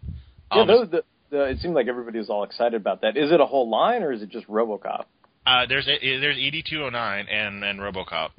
Yeah, 0.51 0.61
Um, 0.61 0.67
those, 0.67 0.89
the, 0.89 1.03
the, 1.29 1.43
it 1.45 1.59
seemed 1.59 1.75
like 1.75 1.87
everybody 1.87 2.19
was 2.19 2.29
all 2.29 2.43
excited 2.43 2.75
about 2.75 3.01
that. 3.01 3.17
Is 3.17 3.31
it 3.31 3.39
a 3.39 3.45
whole 3.45 3.69
line 3.69 4.03
or 4.03 4.11
is 4.11 4.21
it 4.21 4.29
just 4.29 4.47
RoboCop? 4.47 5.05
Uh, 5.45 5.65
there's 5.67 5.87
a, 5.87 6.19
there's 6.19 6.37
ED 6.39 6.63
two 6.67 6.79
hundred 6.79 6.91
nine 6.91 7.27
and 7.27 7.63
and 7.63 7.79
RoboCop. 7.79 8.29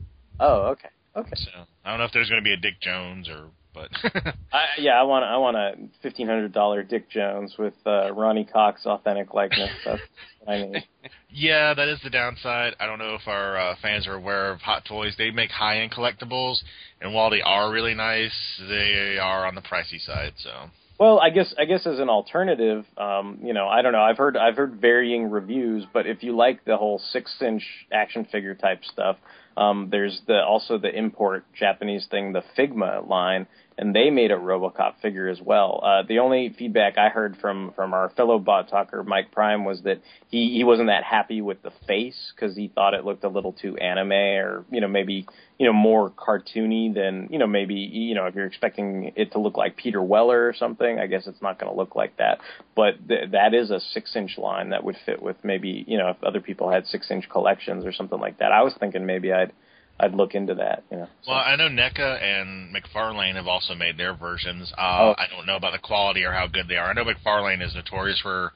Oh, 0.40 0.72
okay, 0.72 0.88
okay. 1.16 1.32
So 1.34 1.50
I 1.84 1.90
don't 1.90 1.98
know 1.98 2.04
if 2.04 2.12
there's 2.12 2.28
going 2.28 2.42
to 2.42 2.44
be 2.44 2.52
a 2.52 2.56
Dick 2.56 2.80
Jones 2.80 3.28
or, 3.28 3.46
but 3.72 3.90
I, 4.52 4.64
yeah, 4.78 4.98
I 4.98 5.04
want 5.04 5.24
I 5.24 5.36
want 5.36 5.56
a 5.56 5.74
fifteen 6.02 6.26
hundred 6.26 6.52
dollar 6.52 6.82
Dick 6.82 7.08
Jones 7.08 7.54
with 7.58 7.74
uh, 7.86 8.12
Ronny 8.12 8.44
Cox 8.44 8.86
authentic 8.86 9.34
likeness. 9.34 9.70
That's 9.84 10.02
what 10.40 10.52
I 10.52 10.62
need. 10.62 10.84
yeah, 11.30 11.74
that 11.74 11.86
is 11.86 12.00
the 12.02 12.10
downside. 12.10 12.74
I 12.80 12.86
don't 12.86 12.98
know 12.98 13.14
if 13.14 13.28
our 13.28 13.56
uh, 13.56 13.74
fans 13.80 14.08
are 14.08 14.14
aware 14.14 14.50
of 14.50 14.60
Hot 14.62 14.84
Toys. 14.84 15.14
They 15.16 15.30
make 15.30 15.50
high 15.50 15.78
end 15.82 15.92
collectibles, 15.92 16.58
and 17.00 17.14
while 17.14 17.30
they 17.30 17.40
are 17.40 17.70
really 17.70 17.94
nice, 17.94 18.34
they 18.68 19.16
are 19.22 19.46
on 19.46 19.54
the 19.54 19.62
pricey 19.62 20.04
side. 20.04 20.32
So 20.38 20.50
Well, 20.98 21.20
I 21.20 21.28
guess 21.28 21.54
I 21.58 21.66
guess 21.66 21.86
as 21.86 21.98
an 21.98 22.08
alternative, 22.08 22.86
um, 22.96 23.40
you 23.42 23.52
know, 23.52 23.68
I 23.68 23.82
don't 23.82 23.92
know. 23.92 24.00
I've 24.00 24.16
heard 24.16 24.36
I've 24.36 24.56
heard 24.56 24.80
varying 24.80 25.30
reviews, 25.30 25.84
but 25.92 26.06
if 26.06 26.22
you 26.22 26.34
like 26.34 26.64
the 26.64 26.78
whole 26.78 26.98
six 26.98 27.34
inch 27.42 27.62
action 27.92 28.24
figure 28.24 28.54
type 28.54 28.82
stuff, 28.84 29.16
um, 29.58 29.88
there's 29.90 30.22
the 30.26 30.42
also 30.42 30.78
the 30.78 30.88
import 30.88 31.44
Japanese 31.58 32.06
thing, 32.10 32.32
the 32.32 32.42
Figma 32.56 33.06
line, 33.06 33.46
and 33.78 33.94
they 33.94 34.10
made 34.10 34.30
a 34.30 34.36
RoboCop 34.36 35.00
figure 35.02 35.28
as 35.28 35.40
well. 35.40 35.80
Uh, 35.84 36.02
the 36.08 36.20
only 36.20 36.54
feedback 36.56 36.96
I 36.96 37.10
heard 37.10 37.36
from 37.36 37.72
from 37.76 37.92
our 37.92 38.08
fellow 38.10 38.38
bot 38.38 38.68
talker 38.68 39.02
Mike 39.02 39.32
Prime 39.32 39.64
was 39.64 39.82
that 39.82 40.00
he 40.28 40.54
he 40.54 40.64
wasn't 40.64 40.88
that 40.88 41.04
happy 41.04 41.42
with 41.42 41.62
the 41.62 41.72
face 41.86 42.32
because 42.34 42.56
he 42.56 42.68
thought 42.68 42.94
it 42.94 43.04
looked 43.04 43.24
a 43.24 43.28
little 43.28 43.52
too 43.52 43.76
anime 43.76 44.12
or 44.12 44.64
you 44.70 44.80
know 44.80 44.88
maybe 44.88 45.26
you 45.58 45.66
know 45.66 45.74
more 45.74 46.10
cartoony 46.10 46.92
than 46.92 47.28
you 47.30 47.38
know 47.38 47.46
maybe 47.46 47.74
you 47.74 48.14
know 48.14 48.26
if 48.26 48.34
you're 48.34 48.46
expecting 48.46 49.12
it 49.14 49.32
to 49.32 49.38
look 49.38 49.58
like 49.58 49.76
Peter 49.76 50.02
Weller 50.02 50.48
or 50.48 50.54
something. 50.54 50.98
I 50.98 51.06
guess 51.06 51.26
it's 51.26 51.42
not 51.42 51.58
going 51.58 51.70
to 51.70 51.76
look 51.76 51.94
like 51.94 52.16
that. 52.16 52.38
But 52.74 53.06
th- 53.06 53.32
that 53.32 53.52
is 53.52 53.70
a 53.70 53.80
six 53.80 54.16
inch 54.16 54.38
line 54.38 54.70
that 54.70 54.84
would 54.84 54.96
fit 55.04 55.20
with 55.20 55.36
maybe 55.42 55.84
you 55.86 55.98
know 55.98 56.08
if 56.08 56.24
other 56.24 56.40
people 56.40 56.70
had 56.70 56.86
six 56.86 57.10
inch 57.10 57.28
collections 57.28 57.84
or 57.84 57.92
something 57.92 58.18
like 58.18 58.38
that. 58.38 58.52
I 58.52 58.62
was 58.62 58.74
thinking 58.80 59.04
maybe 59.04 59.32
I'd 59.32 59.52
I'd 59.98 60.14
look 60.14 60.34
into 60.34 60.54
that. 60.56 60.84
You 60.90 60.98
know. 60.98 61.08
Well, 61.26 61.36
I 61.38 61.56
know 61.56 61.68
NECA 61.68 62.22
and 62.22 62.74
McFarlane 62.74 63.34
have 63.36 63.46
also 63.46 63.74
made 63.74 63.96
their 63.96 64.14
versions. 64.14 64.72
Uh, 64.76 64.80
Oh. 65.00 65.14
I 65.18 65.26
don't 65.34 65.46
know 65.46 65.56
about 65.56 65.72
the 65.72 65.78
quality 65.78 66.22
or 66.24 66.32
how 66.32 66.46
good 66.46 66.68
they 66.68 66.76
are. 66.76 66.90
I 66.90 66.92
know 66.92 67.04
McFarlane 67.04 67.62
is 67.64 67.74
notorious 67.74 68.20
for 68.20 68.52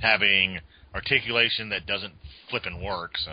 having 0.00 0.60
articulation 0.94 1.68
that 1.70 1.86
doesn't 1.86 2.14
flip 2.50 2.64
and 2.66 2.82
work. 2.82 3.12
So, 3.18 3.32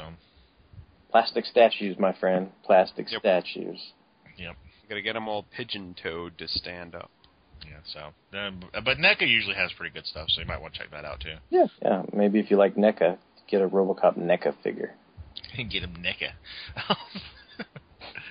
Plastic 1.12 1.46
statues, 1.46 1.98
my 1.98 2.12
friend. 2.14 2.52
Plastic 2.66 3.08
statues. 3.08 3.80
yep, 4.38 4.56
Got 4.90 4.96
to 4.96 5.02
get 5.02 5.14
them 5.14 5.30
all 5.30 5.46
pigeon-toed 5.56 6.38
to 6.38 6.48
stand 6.50 6.94
up. 6.94 7.10
yeah. 7.62 7.78
So, 7.94 8.38
um, 8.38 8.60
but 8.84 8.98
NECA 8.98 9.22
usually 9.28 9.56
has 9.56 9.72
pretty 9.78 9.94
good 9.94 10.06
stuff, 10.06 10.28
so 10.30 10.42
you 10.42 10.48
might 10.48 10.60
want 10.62 10.74
to 10.74 10.80
check 10.80 10.92
that 10.92 11.06
out 11.06 11.22
too. 11.22 11.36
Yeah. 11.50 11.68
Yeah. 11.82 12.04
Maybe 12.12 12.40
if 12.40 12.52
you 12.52 12.58
like 12.58 12.76
NECA, 12.76 13.18
get 13.48 13.62
a 13.62 13.68
RoboCop 13.70 14.18
NECA 14.18 14.56
figure. 14.62 14.94
Get 15.58 15.84
him 15.84 15.96
NECA. 16.02 16.32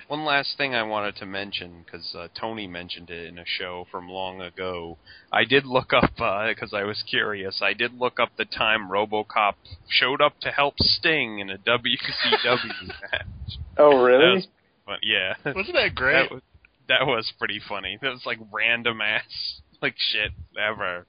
One 0.07 0.23
last 0.23 0.55
thing 0.57 0.75
I 0.75 0.83
wanted 0.83 1.15
to 1.17 1.25
mention 1.25 1.83
because 1.83 2.13
uh, 2.15 2.27
Tony 2.39 2.67
mentioned 2.67 3.09
it 3.09 3.25
in 3.27 3.39
a 3.39 3.43
show 3.45 3.87
from 3.89 4.07
long 4.07 4.39
ago. 4.39 4.97
I 5.31 5.45
did 5.45 5.65
look 5.65 5.93
up 5.93 6.11
because 6.15 6.73
I 6.75 6.83
was 6.83 7.03
curious. 7.09 7.59
I 7.63 7.73
did 7.73 7.97
look 7.99 8.19
up 8.19 8.29
the 8.37 8.45
time 8.45 8.89
RoboCop 8.89 9.53
showed 9.89 10.21
up 10.21 10.39
to 10.41 10.51
help 10.51 10.75
Sting 10.79 11.39
in 11.39 11.49
a 11.49 11.57
WCW 11.57 12.87
match. 12.87 13.57
Oh, 13.77 14.03
really? 14.03 14.35
Was, 14.35 14.47
but 14.85 14.99
yeah, 15.01 15.33
Wasn't 15.53 15.73
that 15.75 15.95
great? 15.95 16.29
That 16.29 16.31
was, 16.31 16.41
that 16.87 17.07
was 17.07 17.33
pretty 17.39 17.59
funny. 17.67 17.97
That 18.01 18.09
was 18.11 18.23
like 18.27 18.37
random 18.51 19.01
ass 19.01 19.61
like 19.81 19.95
shit 19.97 20.31
ever. 20.61 21.07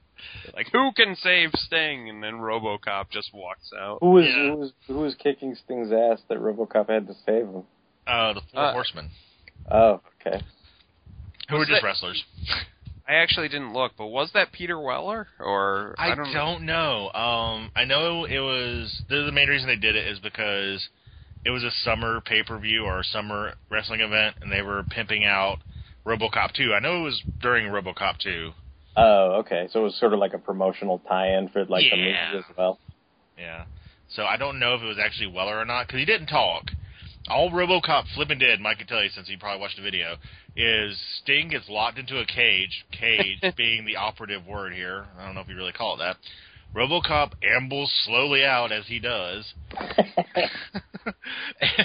Like 0.55 0.69
who 0.71 0.91
can 0.95 1.15
save 1.15 1.51
Sting? 1.53 2.09
And 2.09 2.23
then 2.23 2.33
RoboCop 2.35 3.11
just 3.11 3.31
walks 3.31 3.69
out. 3.79 3.99
Who 4.01 4.09
was 4.09 4.25
Yeah. 4.25 4.49
who 4.51 4.55
was 4.57 4.71
who 4.87 4.93
was 4.95 5.13
kicking 5.13 5.55
Sting's 5.63 5.91
ass 5.91 6.19
that 6.29 6.39
RoboCop 6.39 6.89
had 6.89 7.05
to 7.07 7.13
save 7.25 7.45
him? 7.45 7.63
Uh, 8.07 8.33
the 8.33 8.41
Four 8.53 8.61
Uh, 8.63 8.71
Horsemen, 8.73 9.09
Oh, 9.69 10.01
okay. 10.25 10.39
who 11.49 11.55
were 11.55 11.59
was 11.59 11.67
just 11.67 11.81
that- 11.81 11.87
wrestlers. 11.87 12.23
I 13.09 13.15
actually 13.15 13.47
didn't 13.47 13.71
look, 13.73 13.93
but 13.97 14.07
was 14.07 14.31
that 14.33 14.51
Peter 14.51 14.77
Weller 14.79 15.27
or 15.39 15.95
I, 15.97 16.13
don't, 16.13 16.33
don't, 16.33 16.61
know. 16.65 17.09
Um, 17.13 17.71
I 17.73 17.85
know 17.85 18.25
it 18.25 18.39
was 18.39 19.01
the, 19.07 19.23
the 19.23 19.31
main 19.31 19.47
reason 19.47 19.67
they 19.67 19.77
did 19.77 19.95
it 19.95 20.07
is 20.07 20.19
because 20.19 20.89
it 21.45 21.51
was 21.51 21.63
a 21.63 21.71
summer 21.71 22.19
pay 22.19 22.43
per 22.43 22.57
view 22.59 22.83
or 22.83 22.99
a 22.99 23.03
summer 23.05 23.53
wrestling 23.69 24.01
event, 24.01 24.35
and 24.41 24.51
they 24.51 24.61
were 24.61 24.83
pimping 24.89 25.23
out 25.23 25.59
RoboCop 26.05 26.51
2. 26.51 26.73
I 26.73 26.79
know 26.79 26.99
it 26.99 27.03
was 27.03 27.21
during 27.41 27.67
RoboCop 27.71 28.17
2. 28.17 28.51
Oh, 28.97 29.31
okay. 29.39 29.69
So 29.71 29.79
it 29.81 29.83
was 29.83 29.95
sort 29.95 30.11
of 30.13 30.19
like 30.19 30.33
a 30.33 30.37
promotional 30.39 30.99
tie-in 31.07 31.47
for 31.49 31.63
like 31.65 31.83
the 31.89 31.97
Yeah. 31.97 32.31
movie 32.33 32.45
as 32.49 32.57
well. 32.57 32.77
Yeah. 33.37 33.65
So 34.09 34.25
I 34.25 34.35
don't 34.35 34.59
know 34.59 34.75
if 34.75 34.81
it 34.81 34.85
was 34.85 34.97
actually 34.99 35.27
Weller 35.27 35.57
or 35.57 35.63
not 35.65 35.87
because 35.87 35.99
he 35.99 36.05
didn't 36.05 36.27
talk. 36.27 36.71
All 37.29 37.51
RoboCop 37.51 38.05
flipping 38.15 38.39
did, 38.39 38.59
Mike 38.59 38.79
can 38.79 38.87
tell 38.87 39.03
you 39.03 39.09
since 39.09 39.27
he 39.27 39.37
probably 39.37 39.61
watched 39.61 39.77
the 39.77 39.83
video, 39.83 40.15
is 40.55 40.97
Sting 41.21 41.49
gets 41.49 41.69
locked 41.69 41.97
into 41.97 42.19
a 42.19 42.25
cage. 42.25 42.85
Cage 42.91 43.41
being 43.57 43.85
the 43.85 43.95
operative 43.95 44.45
word 44.45 44.73
here. 44.73 45.05
I 45.19 45.25
don't 45.25 45.35
know 45.35 45.41
if 45.41 45.47
you 45.47 45.55
really 45.55 45.73
call 45.73 45.95
it 45.95 45.99
that. 45.99 46.17
RoboCop 46.75 47.31
ambles 47.43 47.91
slowly 48.05 48.43
out 48.43 48.71
as 48.71 48.85
he 48.87 48.99
does, 48.99 49.53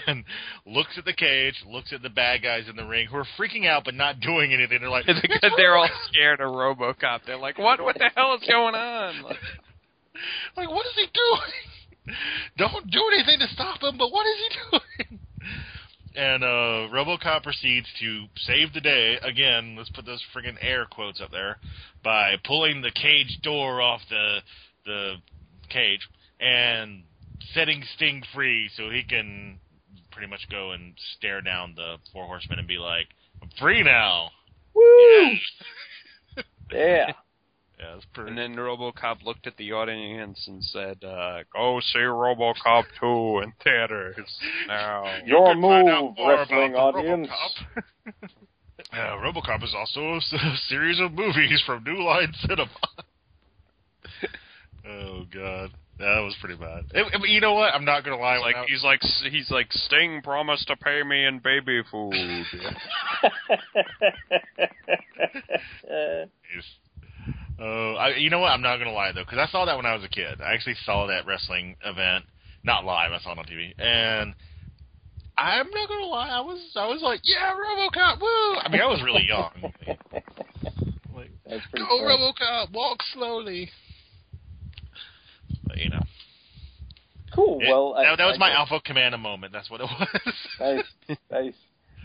and 0.06 0.24
looks 0.66 0.98
at 0.98 1.04
the 1.04 1.12
cage, 1.12 1.54
looks 1.66 1.92
at 1.92 2.02
the 2.02 2.10
bad 2.10 2.42
guys 2.42 2.64
in 2.68 2.74
the 2.74 2.84
ring 2.84 3.06
who 3.06 3.16
are 3.16 3.26
freaking 3.38 3.66
out 3.66 3.84
but 3.84 3.94
not 3.94 4.20
doing 4.20 4.52
anything. 4.52 4.80
They're 4.80 4.90
like, 4.90 5.06
Because 5.22 5.52
they're 5.56 5.76
all 5.76 5.88
scared 6.08 6.40
of 6.40 6.48
RoboCop. 6.48 7.20
They're 7.26 7.38
like, 7.38 7.58
"What? 7.58 7.80
What 7.82 7.96
the 7.96 8.10
hell 8.14 8.34
is 8.34 8.46
going 8.46 8.74
on?" 8.74 9.22
Like, 9.22 9.38
like, 10.56 10.68
what 10.68 10.84
is 10.86 10.92
he 10.96 11.06
doing? 11.06 12.16
Don't 12.58 12.90
do 12.90 13.00
anything 13.14 13.38
to 13.38 13.54
stop 13.54 13.82
him, 13.82 13.96
but 13.96 14.10
what 14.12 14.26
is 14.26 14.36
he 14.36 14.48
doing? 14.70 15.20
And 16.14 16.44
uh, 16.44 16.92
RoboCop 16.92 17.42
proceeds 17.42 17.88
to 18.00 18.26
save 18.36 18.72
the 18.74 18.80
day 18.80 19.18
again. 19.22 19.76
Let's 19.76 19.90
put 19.90 20.04
those 20.04 20.22
friggin' 20.34 20.56
air 20.60 20.86
quotes 20.90 21.20
up 21.20 21.30
there 21.30 21.58
by 22.04 22.34
pulling 22.44 22.82
the 22.82 22.90
cage 22.90 23.38
door 23.42 23.80
off 23.80 24.00
the 24.10 24.38
the 24.84 25.14
cage 25.70 26.06
and 26.40 27.04
setting 27.54 27.82
Sting 27.96 28.22
free 28.34 28.68
so 28.76 28.90
he 28.90 29.04
can 29.04 29.58
pretty 30.10 30.28
much 30.28 30.46
go 30.50 30.72
and 30.72 30.94
stare 31.16 31.40
down 31.40 31.74
the 31.76 31.96
four 32.12 32.26
horsemen 32.26 32.58
and 32.58 32.68
be 32.68 32.78
like, 32.78 33.06
"I'm 33.40 33.48
free 33.58 33.82
now." 33.82 34.30
Woo! 34.74 35.30
Yeah, 36.72 37.12
Yeah. 37.82 37.94
that's 37.94 38.06
pretty. 38.14 38.30
and 38.30 38.38
then 38.38 38.54
RoboCop 38.54 39.24
looked 39.24 39.46
at 39.46 39.56
the 39.56 39.72
audience 39.72 40.44
and 40.46 40.62
said, 40.64 41.02
uh, 41.04 41.42
"Go 41.52 41.80
see 41.80 41.98
RoboCop 41.98 42.84
2 43.00 43.40
in 43.44 43.52
theaters 43.62 44.16
now." 44.68 45.04
Your 45.26 45.52
can 45.54 45.62
find 45.62 45.88
out 45.88 46.04
move, 46.16 46.28
wrestling 46.28 46.74
audience. 46.74 47.28
RoboCop. 47.76 48.28
Uh, 48.92 49.16
RoboCop 49.22 49.62
is 49.62 49.74
also 49.74 50.16
a 50.16 50.20
series 50.68 51.00
of 51.00 51.12
movies 51.12 51.62
from 51.64 51.82
New 51.84 52.02
Line 52.02 52.32
Cinema. 52.40 52.68
oh 54.88 55.24
God, 55.32 55.70
that 55.98 56.18
was 56.20 56.34
pretty 56.40 56.56
bad. 56.56 56.84
It- 56.92 57.14
it- 57.14 57.28
you 57.30 57.40
know 57.40 57.54
what? 57.54 57.72
I'm 57.74 57.84
not 57.86 58.04
gonna 58.04 58.18
lie. 58.20 58.38
Like 58.38 58.56
when 58.56 58.64
I- 58.64 58.66
he's 58.68 58.82
like 58.82 59.00
he's 59.30 59.50
like 59.50 59.72
Sting 59.72 60.20
promised 60.22 60.66
to 60.66 60.76
pay 60.76 61.02
me 61.04 61.24
in 61.24 61.38
baby 61.38 61.80
food. 61.90 62.12
Yes. 67.62 67.68
Uh, 67.68 67.94
I, 67.94 68.16
you 68.16 68.30
know 68.30 68.40
what? 68.40 68.48
I'm 68.50 68.62
not 68.62 68.78
gonna 68.78 68.92
lie 68.92 69.12
though, 69.12 69.24
because 69.24 69.38
I 69.38 69.46
saw 69.50 69.64
that 69.64 69.76
when 69.76 69.86
I 69.86 69.94
was 69.94 70.04
a 70.04 70.08
kid. 70.08 70.40
I 70.40 70.52
actually 70.54 70.76
saw 70.84 71.06
that 71.06 71.26
wrestling 71.26 71.76
event, 71.84 72.24
not 72.64 72.84
live. 72.84 73.12
I 73.12 73.18
saw 73.20 73.32
it 73.32 73.38
on 73.38 73.44
TV, 73.44 73.72
and 73.78 74.34
I'm 75.38 75.66
not 75.70 75.88
gonna 75.88 76.06
lie. 76.06 76.28
I 76.30 76.40
was, 76.40 76.60
I 76.76 76.86
was 76.88 77.00
like, 77.02 77.20
yeah, 77.24 77.52
RoboCop, 77.52 78.20
woo! 78.20 78.56
I 78.60 78.68
mean, 78.70 78.80
I 78.80 78.86
was 78.86 79.02
really 79.02 79.24
young. 79.26 79.72
like, 81.14 81.30
That's 81.48 81.64
go 81.74 81.86
fun. 81.86 82.00
RoboCop, 82.00 82.72
walk 82.72 82.98
slowly. 83.14 83.70
But 85.66 85.78
you 85.78 85.90
know, 85.90 86.02
Cool. 87.34 87.58
it- 87.60 87.68
well, 87.68 87.94
I- 87.94 88.04
that, 88.04 88.18
that 88.18 88.26
was 88.26 88.36
I 88.36 88.38
my 88.38 88.48
guess- 88.50 88.58
Alpha 88.58 88.80
Commando 88.84 89.18
moment. 89.18 89.52
That's 89.52 89.70
what 89.70 89.80
it 89.80 89.84
was. 90.00 90.34
Nice, 91.08 91.18
nice. 91.30 91.54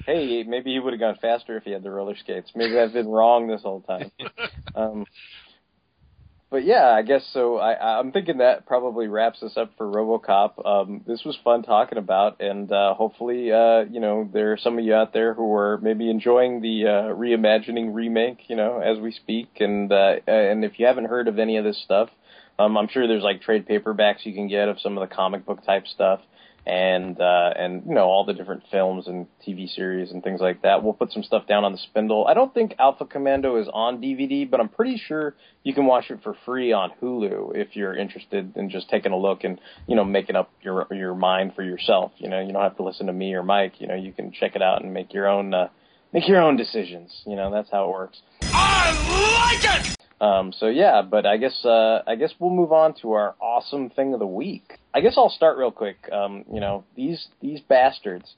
Hey, 0.05 0.43
maybe 0.47 0.71
he 0.71 0.79
would 0.79 0.93
have 0.93 1.01
gone 1.01 1.17
faster 1.21 1.57
if 1.57 1.63
he 1.63 1.71
had 1.71 1.83
the 1.83 1.91
roller 1.91 2.15
skates. 2.15 2.51
Maybe 2.55 2.79
I've 2.79 2.93
been 2.93 3.09
wrong 3.09 3.47
this 3.47 3.61
whole 3.63 3.81
time. 3.81 4.11
Um, 4.75 5.07
but 6.49 6.63
yeah, 6.63 6.87
I 6.87 7.01
guess 7.01 7.27
so. 7.33 7.57
I, 7.57 7.99
I'm 7.99 8.11
thinking 8.11 8.37
that 8.37 8.65
probably 8.65 9.07
wraps 9.07 9.43
us 9.43 9.57
up 9.57 9.71
for 9.77 9.85
RoboCop. 9.85 10.65
Um, 10.65 11.01
this 11.05 11.23
was 11.25 11.37
fun 11.43 11.63
talking 11.63 11.97
about, 11.97 12.39
and 12.41 12.71
uh, 12.71 12.93
hopefully, 12.93 13.51
uh, 13.51 13.81
you 13.81 13.99
know, 13.99 14.29
there 14.31 14.53
are 14.53 14.57
some 14.57 14.79
of 14.79 14.85
you 14.85 14.93
out 14.93 15.13
there 15.13 15.33
who 15.33 15.53
are 15.53 15.77
maybe 15.81 16.09
enjoying 16.09 16.61
the 16.61 16.85
uh, 16.85 17.15
reimagining 17.15 17.93
remake, 17.93 18.49
you 18.49 18.55
know, 18.55 18.79
as 18.79 18.99
we 18.99 19.11
speak. 19.11 19.49
And 19.59 19.91
uh, 19.91 20.15
and 20.25 20.63
if 20.63 20.79
you 20.79 20.85
haven't 20.85 21.05
heard 21.05 21.27
of 21.27 21.37
any 21.37 21.57
of 21.57 21.65
this 21.65 21.81
stuff, 21.83 22.09
um, 22.57 22.77
I'm 22.77 22.87
sure 22.87 23.07
there's 23.07 23.23
like 23.23 23.41
trade 23.41 23.67
paperbacks 23.67 24.25
you 24.25 24.33
can 24.33 24.47
get 24.47 24.69
of 24.69 24.79
some 24.79 24.97
of 24.97 25.07
the 25.07 25.13
comic 25.13 25.45
book 25.45 25.65
type 25.65 25.85
stuff 25.87 26.21
and 26.67 27.21
uh, 27.21 27.53
and 27.57 27.83
you 27.87 27.95
know 27.95 28.03
all 28.03 28.25
the 28.25 28.33
different 28.33 28.61
films 28.69 29.07
and 29.07 29.25
TV 29.47 29.69
series 29.73 30.11
and 30.11 30.21
things 30.21 30.41
like 30.41 30.63
that. 30.63 30.83
We'll 30.83 30.93
put 30.93 31.13
some 31.13 31.23
stuff 31.23 31.47
down 31.47 31.63
on 31.63 31.71
the 31.71 31.77
spindle. 31.77 32.27
I 32.27 32.33
don't 32.33 32.53
think 32.53 32.75
Alpha 32.77 33.05
Commando 33.05 33.55
is 33.55 33.69
on 33.71 34.01
DVD, 34.01 34.49
but 34.49 34.59
I'm 34.59 34.67
pretty 34.67 35.01
sure 35.07 35.33
you 35.63 35.73
can 35.73 35.85
watch 35.85 36.11
it 36.11 36.19
for 36.23 36.35
free 36.45 36.73
on 36.73 36.91
Hulu 37.01 37.55
if 37.55 37.77
you're 37.77 37.95
interested 37.95 38.57
in 38.57 38.69
just 38.69 38.89
taking 38.89 39.13
a 39.13 39.17
look 39.17 39.45
and 39.45 39.61
you 39.87 39.95
know 39.95 40.03
making 40.03 40.35
up 40.35 40.51
your 40.61 40.87
your 40.91 41.15
mind 41.15 41.53
for 41.55 41.63
yourself. 41.63 42.11
You 42.17 42.29
know 42.29 42.41
you 42.41 42.51
don't 42.51 42.63
have 42.63 42.75
to 42.77 42.83
listen 42.83 43.07
to 43.07 43.13
me 43.13 43.33
or 43.33 43.43
Mike. 43.43 43.79
You 43.79 43.87
know 43.87 43.95
you 43.95 44.11
can 44.11 44.33
check 44.33 44.57
it 44.57 44.61
out 44.61 44.83
and 44.83 44.93
make 44.93 45.13
your 45.13 45.29
own 45.29 45.53
uh, 45.53 45.69
make 46.11 46.27
your 46.27 46.41
own 46.41 46.57
decisions. 46.57 47.23
You 47.25 47.37
know 47.37 47.49
that's 47.49 47.71
how 47.71 47.85
it 47.85 47.91
works. 47.91 48.21
I 48.41 48.91
like 49.53 49.87
it! 49.87 49.97
Um, 50.19 50.51
so 50.51 50.67
yeah, 50.67 51.03
but 51.03 51.25
I 51.25 51.37
guess 51.37 51.63
uh, 51.63 52.01
I 52.07 52.15
guess 52.15 52.33
we'll 52.39 52.51
move 52.51 52.71
on 52.71 52.95
to 53.01 53.11
our 53.11 53.35
awesome 53.39 53.89
thing 53.89 54.13
of 54.13 54.19
the 54.19 54.27
week. 54.27 54.79
I 54.93 55.01
guess 55.01 55.13
I'll 55.17 55.29
start 55.29 55.57
real 55.57 55.71
quick. 55.71 55.97
Um, 56.11 56.43
you 56.51 56.59
know 56.59 56.85
these 56.95 57.27
these 57.39 57.61
bastards 57.61 58.33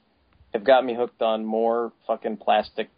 have 0.52 0.64
got 0.64 0.84
me 0.84 0.94
hooked 0.94 1.22
on 1.22 1.44
more 1.44 1.92
fucking 2.06 2.36
plastic 2.36 2.90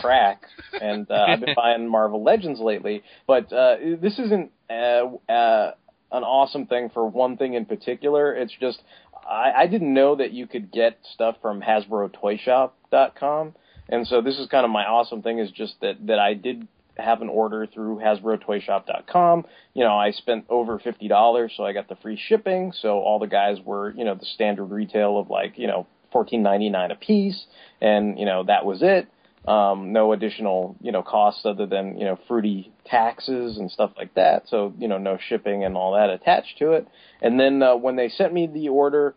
crack, 0.00 0.42
and 0.80 1.10
uh, 1.10 1.14
I've 1.28 1.40
been 1.40 1.54
buying 1.56 1.88
Marvel 1.88 2.22
Legends 2.22 2.60
lately. 2.60 3.02
But 3.26 3.50
uh, 3.52 3.76
this 4.00 4.18
isn't 4.18 4.50
uh, 4.68 5.06
uh, 5.32 5.72
an 6.12 6.22
awesome 6.22 6.66
thing 6.66 6.90
for 6.92 7.08
one 7.08 7.38
thing 7.38 7.54
in 7.54 7.64
particular. 7.64 8.34
It's 8.34 8.54
just 8.60 8.82
I, 9.26 9.52
I 9.56 9.66
didn't 9.66 9.94
know 9.94 10.16
that 10.16 10.32
you 10.32 10.46
could 10.46 10.70
get 10.70 10.98
stuff 11.14 11.36
from 11.40 11.62
HasbroToyShop.com, 11.62 13.54
and 13.88 14.06
so 14.06 14.20
this 14.20 14.38
is 14.38 14.46
kind 14.48 14.66
of 14.66 14.70
my 14.70 14.84
awesome 14.84 15.22
thing 15.22 15.38
is 15.38 15.50
just 15.50 15.76
that 15.80 16.06
that 16.06 16.18
I 16.18 16.34
did 16.34 16.68
have 17.00 17.22
an 17.22 17.28
order 17.28 17.66
through 17.66 17.98
HasbroToyShop.com. 17.98 19.44
You 19.74 19.84
know, 19.84 19.96
I 19.96 20.10
spent 20.10 20.44
over 20.48 20.78
fifty 20.78 21.08
dollars, 21.08 21.52
so 21.56 21.64
I 21.64 21.72
got 21.72 21.88
the 21.88 21.96
free 21.96 22.20
shipping. 22.28 22.72
So 22.72 22.98
all 22.98 23.18
the 23.18 23.26
guys 23.26 23.58
were, 23.64 23.92
you 23.96 24.04
know, 24.04 24.14
the 24.14 24.26
standard 24.26 24.66
retail 24.66 25.18
of 25.18 25.30
like, 25.30 25.58
you 25.58 25.66
know, 25.66 25.86
fourteen 26.12 26.42
ninety 26.42 26.68
nine 26.68 26.90
a 26.90 26.96
piece, 26.96 27.46
and 27.80 28.18
you 28.18 28.26
know 28.26 28.44
that 28.44 28.64
was 28.64 28.80
it. 28.82 29.08
Um, 29.48 29.94
no 29.94 30.12
additional, 30.12 30.76
you 30.82 30.92
know, 30.92 31.02
costs 31.02 31.46
other 31.46 31.66
than 31.66 31.96
you 31.96 32.04
know 32.04 32.18
fruity 32.28 32.72
taxes 32.84 33.56
and 33.56 33.70
stuff 33.70 33.92
like 33.96 34.14
that. 34.14 34.48
So 34.48 34.74
you 34.78 34.88
know, 34.88 34.98
no 34.98 35.18
shipping 35.28 35.64
and 35.64 35.76
all 35.76 35.94
that 35.94 36.10
attached 36.10 36.58
to 36.58 36.72
it. 36.72 36.86
And 37.22 37.40
then 37.40 37.62
uh, 37.62 37.76
when 37.76 37.96
they 37.96 38.08
sent 38.08 38.34
me 38.34 38.46
the 38.46 38.68
order, 38.68 39.14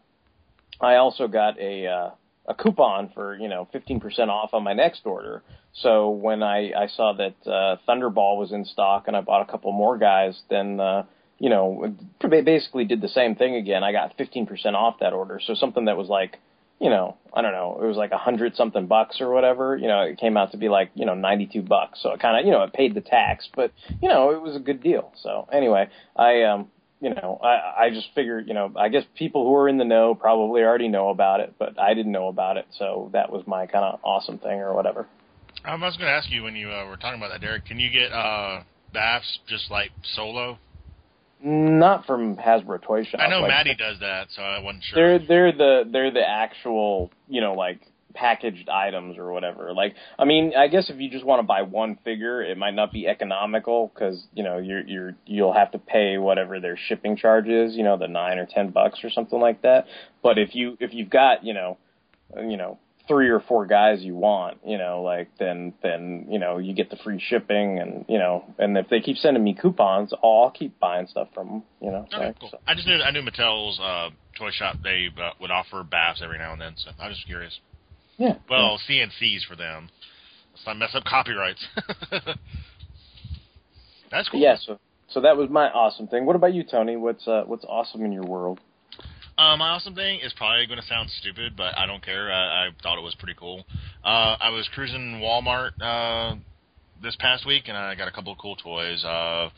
I 0.79 0.95
also 0.95 1.27
got 1.27 1.59
a 1.59 1.87
uh, 1.87 2.09
a 2.45 2.53
coupon 2.53 3.09
for 3.13 3.35
you 3.35 3.47
know 3.47 3.67
15% 3.73 4.29
off 4.29 4.53
on 4.53 4.63
my 4.63 4.73
next 4.73 5.05
order. 5.05 5.43
So 5.73 6.09
when 6.09 6.43
I 6.43 6.71
I 6.73 6.87
saw 6.87 7.13
that 7.13 7.35
uh, 7.45 7.77
Thunderball 7.87 8.37
was 8.37 8.51
in 8.51 8.65
stock 8.65 9.05
and 9.07 9.17
I 9.17 9.21
bought 9.21 9.47
a 9.47 9.51
couple 9.51 9.71
more 9.71 9.97
guys, 9.97 10.39
then 10.49 10.79
uh, 10.79 11.03
you 11.39 11.49
know 11.49 11.95
ba- 12.19 12.43
basically 12.43 12.85
did 12.85 13.01
the 13.01 13.07
same 13.07 13.35
thing 13.35 13.55
again. 13.55 13.83
I 13.83 13.91
got 13.91 14.17
15% 14.17 14.73
off 14.73 14.99
that 14.99 15.13
order. 15.13 15.39
So 15.43 15.55
something 15.55 15.85
that 15.85 15.97
was 15.97 16.09
like 16.09 16.39
you 16.79 16.89
know 16.89 17.17
I 17.33 17.41
don't 17.41 17.53
know 17.53 17.79
it 17.81 17.85
was 17.85 17.97
like 17.97 18.11
a 18.11 18.17
hundred 18.17 18.55
something 18.55 18.85
bucks 18.85 19.19
or 19.19 19.31
whatever. 19.31 19.75
You 19.75 19.87
know 19.87 20.01
it 20.01 20.19
came 20.19 20.37
out 20.37 20.51
to 20.51 20.57
be 20.57 20.69
like 20.69 20.91
you 20.93 21.05
know 21.05 21.15
92 21.15 21.63
bucks. 21.63 21.99
So 22.03 22.11
it 22.11 22.19
kind 22.19 22.39
of 22.39 22.45
you 22.45 22.51
know 22.51 22.63
it 22.63 22.73
paid 22.73 22.93
the 22.93 23.01
tax, 23.01 23.49
but 23.55 23.71
you 24.01 24.09
know 24.09 24.29
it 24.29 24.41
was 24.41 24.55
a 24.55 24.59
good 24.59 24.83
deal. 24.83 25.11
So 25.21 25.47
anyway, 25.51 25.89
I 26.15 26.43
um 26.43 26.69
you 27.01 27.09
know, 27.09 27.37
I, 27.43 27.87
I 27.87 27.89
just 27.89 28.07
figured, 28.15 28.47
you 28.47 28.53
know, 28.53 28.71
I 28.77 28.87
guess 28.87 29.03
people 29.17 29.45
who 29.45 29.53
are 29.55 29.67
in 29.67 29.77
the 29.77 29.83
know 29.83 30.15
probably 30.15 30.61
already 30.61 30.87
know 30.87 31.09
about 31.09 31.41
it, 31.41 31.53
but 31.59 31.77
I 31.77 31.93
didn't 31.95 32.13
know 32.13 32.29
about 32.29 32.55
it, 32.55 32.65
so 32.79 33.09
that 33.11 33.29
was 33.29 33.45
my 33.45 33.65
kind 33.65 33.83
of 33.83 33.99
awesome 34.05 34.37
thing 34.37 34.61
or 34.61 34.73
whatever. 34.73 35.05
I 35.65 35.75
was 35.75 35.97
going 35.97 36.07
to 36.07 36.13
ask 36.13 36.29
you 36.29 36.43
when 36.43 36.55
you 36.55 36.69
uh, 36.69 36.87
were 36.87 36.97
talking 36.97 37.19
about 37.19 37.31
that, 37.31 37.41
Derek. 37.41 37.65
Can 37.65 37.79
you 37.79 37.89
get 37.89 38.11
uh, 38.11 38.63
BAFs 38.93 39.37
just 39.47 39.71
like 39.71 39.91
solo? 40.15 40.59
Not 41.41 42.05
from 42.05 42.35
Hasbro 42.37 42.81
Toy 42.81 43.03
Shop. 43.03 43.19
I 43.19 43.29
know 43.29 43.41
like, 43.41 43.49
Maddie 43.49 43.75
does 43.75 43.99
that, 43.99 44.27
so 44.35 44.41
I 44.41 44.59
wasn't 44.59 44.83
sure. 44.83 45.19
They're 45.19 45.27
they're 45.27 45.51
the 45.51 45.89
they're 45.91 46.11
the 46.11 46.25
actual, 46.25 47.11
you 47.27 47.41
know, 47.41 47.53
like 47.53 47.81
packaged 48.13 48.69
items 48.69 49.17
or 49.17 49.31
whatever. 49.31 49.73
Like, 49.73 49.95
I 50.17 50.23
mean, 50.23 50.53
I 50.57 50.67
guess 50.67 50.89
if 50.89 50.99
you 50.99 51.09
just 51.09 51.25
want 51.25 51.39
to 51.39 51.43
buy 51.43 51.63
one 51.63 51.97
figure, 52.05 52.41
it 52.41 52.57
might 52.57 52.75
not 52.75 52.93
be 52.93 53.07
economical 53.07 53.91
because 53.93 54.23
you 54.33 54.43
know 54.43 54.57
you're 54.57 54.85
you're 54.87 55.15
you'll 55.25 55.53
have 55.53 55.71
to 55.71 55.79
pay 55.79 56.17
whatever 56.17 56.61
their 56.61 56.77
shipping 56.77 57.17
charge 57.17 57.47
is, 57.47 57.75
you 57.75 57.83
know, 57.83 57.97
the 57.97 58.07
nine 58.07 58.37
or 58.37 58.45
ten 58.45 58.69
bucks 58.69 58.99
or 59.03 59.09
something 59.09 59.39
like 59.39 59.63
that. 59.63 59.85
But 60.21 60.37
if 60.37 60.55
you 60.55 60.77
if 60.79 60.93
you've 60.93 61.09
got 61.09 61.43
you 61.43 61.53
know, 61.53 61.77
you 62.37 62.55
know 62.55 62.79
three 63.07 63.29
or 63.29 63.39
four 63.41 63.65
guys 63.65 64.01
you 64.01 64.15
want, 64.15 64.59
you 64.65 64.77
know, 64.77 65.01
like 65.01 65.29
then 65.37 65.73
then 65.83 66.27
you 66.29 66.39
know 66.39 66.57
you 66.57 66.73
get 66.73 66.89
the 66.89 66.95
free 66.97 67.19
shipping 67.19 67.79
and 67.79 68.05
you 68.07 68.17
know 68.17 68.45
and 68.57 68.77
if 68.77 68.89
they 68.89 68.99
keep 69.01 69.17
sending 69.17 69.43
me 69.43 69.53
coupons, 69.59 70.13
I'll 70.23 70.51
keep 70.51 70.79
buying 70.79 71.07
stuff 71.07 71.27
from 71.33 71.47
them, 71.47 71.63
you 71.81 71.91
know. 71.91 72.05
Okay, 72.13 72.17
right? 72.25 72.35
cool. 72.39 72.49
So- 72.51 72.59
I 72.67 72.75
just 72.75 72.87
knew 72.87 73.01
I 73.01 73.11
knew 73.11 73.21
Mattel's 73.21 73.79
uh, 73.79 74.09
toy 74.37 74.51
shop 74.51 74.77
they 74.83 75.09
uh, 75.21 75.31
would 75.41 75.51
offer 75.51 75.83
BAFs 75.83 76.21
every 76.21 76.37
now 76.37 76.53
and 76.53 76.61
then, 76.61 76.73
so 76.77 76.91
I 76.99 77.07
was 77.07 77.17
just 77.17 77.27
curious. 77.27 77.59
Yeah. 78.17 78.35
Well, 78.49 78.79
CNCs 78.87 79.45
for 79.47 79.55
them. 79.55 79.89
Let's 80.53 80.65
not 80.67 80.77
mess 80.77 80.91
up 80.93 81.03
copyrights. 81.03 81.65
That's 84.11 84.29
cool. 84.29 84.39
Yeah, 84.39 84.55
so 84.63 84.79
so 85.09 85.21
that 85.21 85.35
was 85.37 85.49
my 85.49 85.69
awesome 85.69 86.07
thing. 86.07 86.25
What 86.25 86.35
about 86.35 86.53
you, 86.53 86.63
Tony? 86.63 86.95
What's 86.95 87.27
uh 87.27 87.43
what's 87.45 87.65
awesome 87.65 88.05
in 88.05 88.11
your 88.11 88.25
world? 88.25 88.59
Uh, 89.37 89.57
my 89.57 89.69
awesome 89.69 89.95
thing 89.95 90.19
is 90.19 90.31
probably 90.33 90.67
going 90.67 90.79
to 90.79 90.85
sound 90.85 91.09
stupid, 91.19 91.53
but 91.57 91.75
I 91.77 91.87
don't 91.87 92.03
care. 92.05 92.31
I, 92.31 92.67
I 92.67 92.69
thought 92.83 92.99
it 92.99 93.01
was 93.01 93.15
pretty 93.15 93.35
cool. 93.39 93.65
Uh, 94.03 94.37
I 94.39 94.49
was 94.49 94.69
cruising 94.75 95.21
Walmart 95.23 95.71
uh, 95.81 96.35
this 97.01 97.15
past 97.19 97.45
week, 97.45 97.63
and 97.67 97.75
I 97.75 97.95
got 97.95 98.07
a 98.07 98.11
couple 98.11 98.31
of 98.31 98.37
cool 98.37 98.55
toys. 98.55 99.03
Uh, 99.03 99.49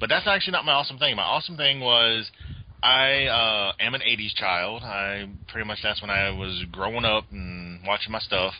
but 0.00 0.08
that's 0.08 0.26
actually 0.26 0.52
not 0.52 0.64
my 0.64 0.72
awesome 0.72 0.98
thing. 0.98 1.14
My 1.14 1.24
awesome 1.24 1.58
thing 1.58 1.80
was 1.80 2.30
I 2.82 3.24
uh, 3.26 3.72
am 3.80 3.94
an 3.94 4.00
'80s 4.00 4.34
child. 4.34 4.82
I 4.82 5.28
pretty 5.48 5.68
much 5.68 5.80
that's 5.82 6.00
when 6.00 6.10
I 6.10 6.30
was 6.30 6.64
growing 6.72 7.04
up 7.04 7.24
and 7.30 7.80
watching 7.86 8.12
my 8.12 8.20
stuff. 8.20 8.54